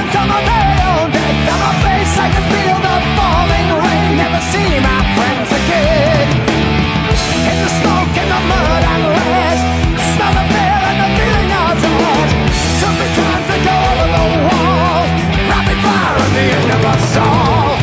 I 2.19 2.29
can 2.35 2.45
feel 2.53 2.79
the 2.83 2.97
falling 3.17 3.69
rain. 3.85 4.11
Never 4.19 4.41
see 4.53 4.71
my 4.81 5.01
friends 5.17 5.51
again. 5.61 6.29
The 7.63 7.69
smoke 7.69 8.15
and 8.19 8.31
the 8.31 8.43
mud 8.51 8.83
and 8.93 9.03
the 9.07 9.13
the 10.35 10.45
fear 10.51 10.79
and 10.91 10.99
the 10.99 11.11
feeling 11.15 11.51
of 11.63 11.75
death 11.79 12.31
Took 12.83 12.95
me 12.99 13.09
time 13.15 13.45
to 13.51 13.57
go 13.63 13.77
over 13.91 14.09
the 14.19 14.27
wall 14.51 15.03
Rapid 15.47 15.79
fire 15.85 16.17
at 16.27 16.31
the 16.35 16.47
end 16.59 16.71
of 16.75 16.83
us 16.91 17.17
all. 17.23 17.79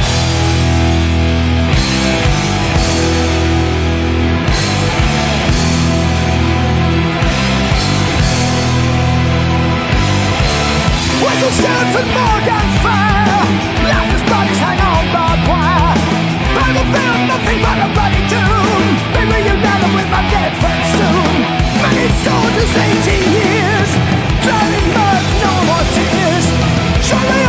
Whistle 11.24 11.54
sounds 11.64 11.96
and 11.96 12.10
Morgan 12.12 12.70
fire 12.84 13.09
my 20.12 20.22
dead 20.30 20.52
friend 20.62 20.82
soon. 20.98 21.36
Many 21.86 22.08
soldiers, 22.26 22.72
18 22.76 23.32
years 23.34 23.90
Drowning 24.44 24.90
mud, 24.96 25.24
no 25.44 25.54
more 25.68 25.86
tears. 25.94 26.46
Surely 27.06 27.49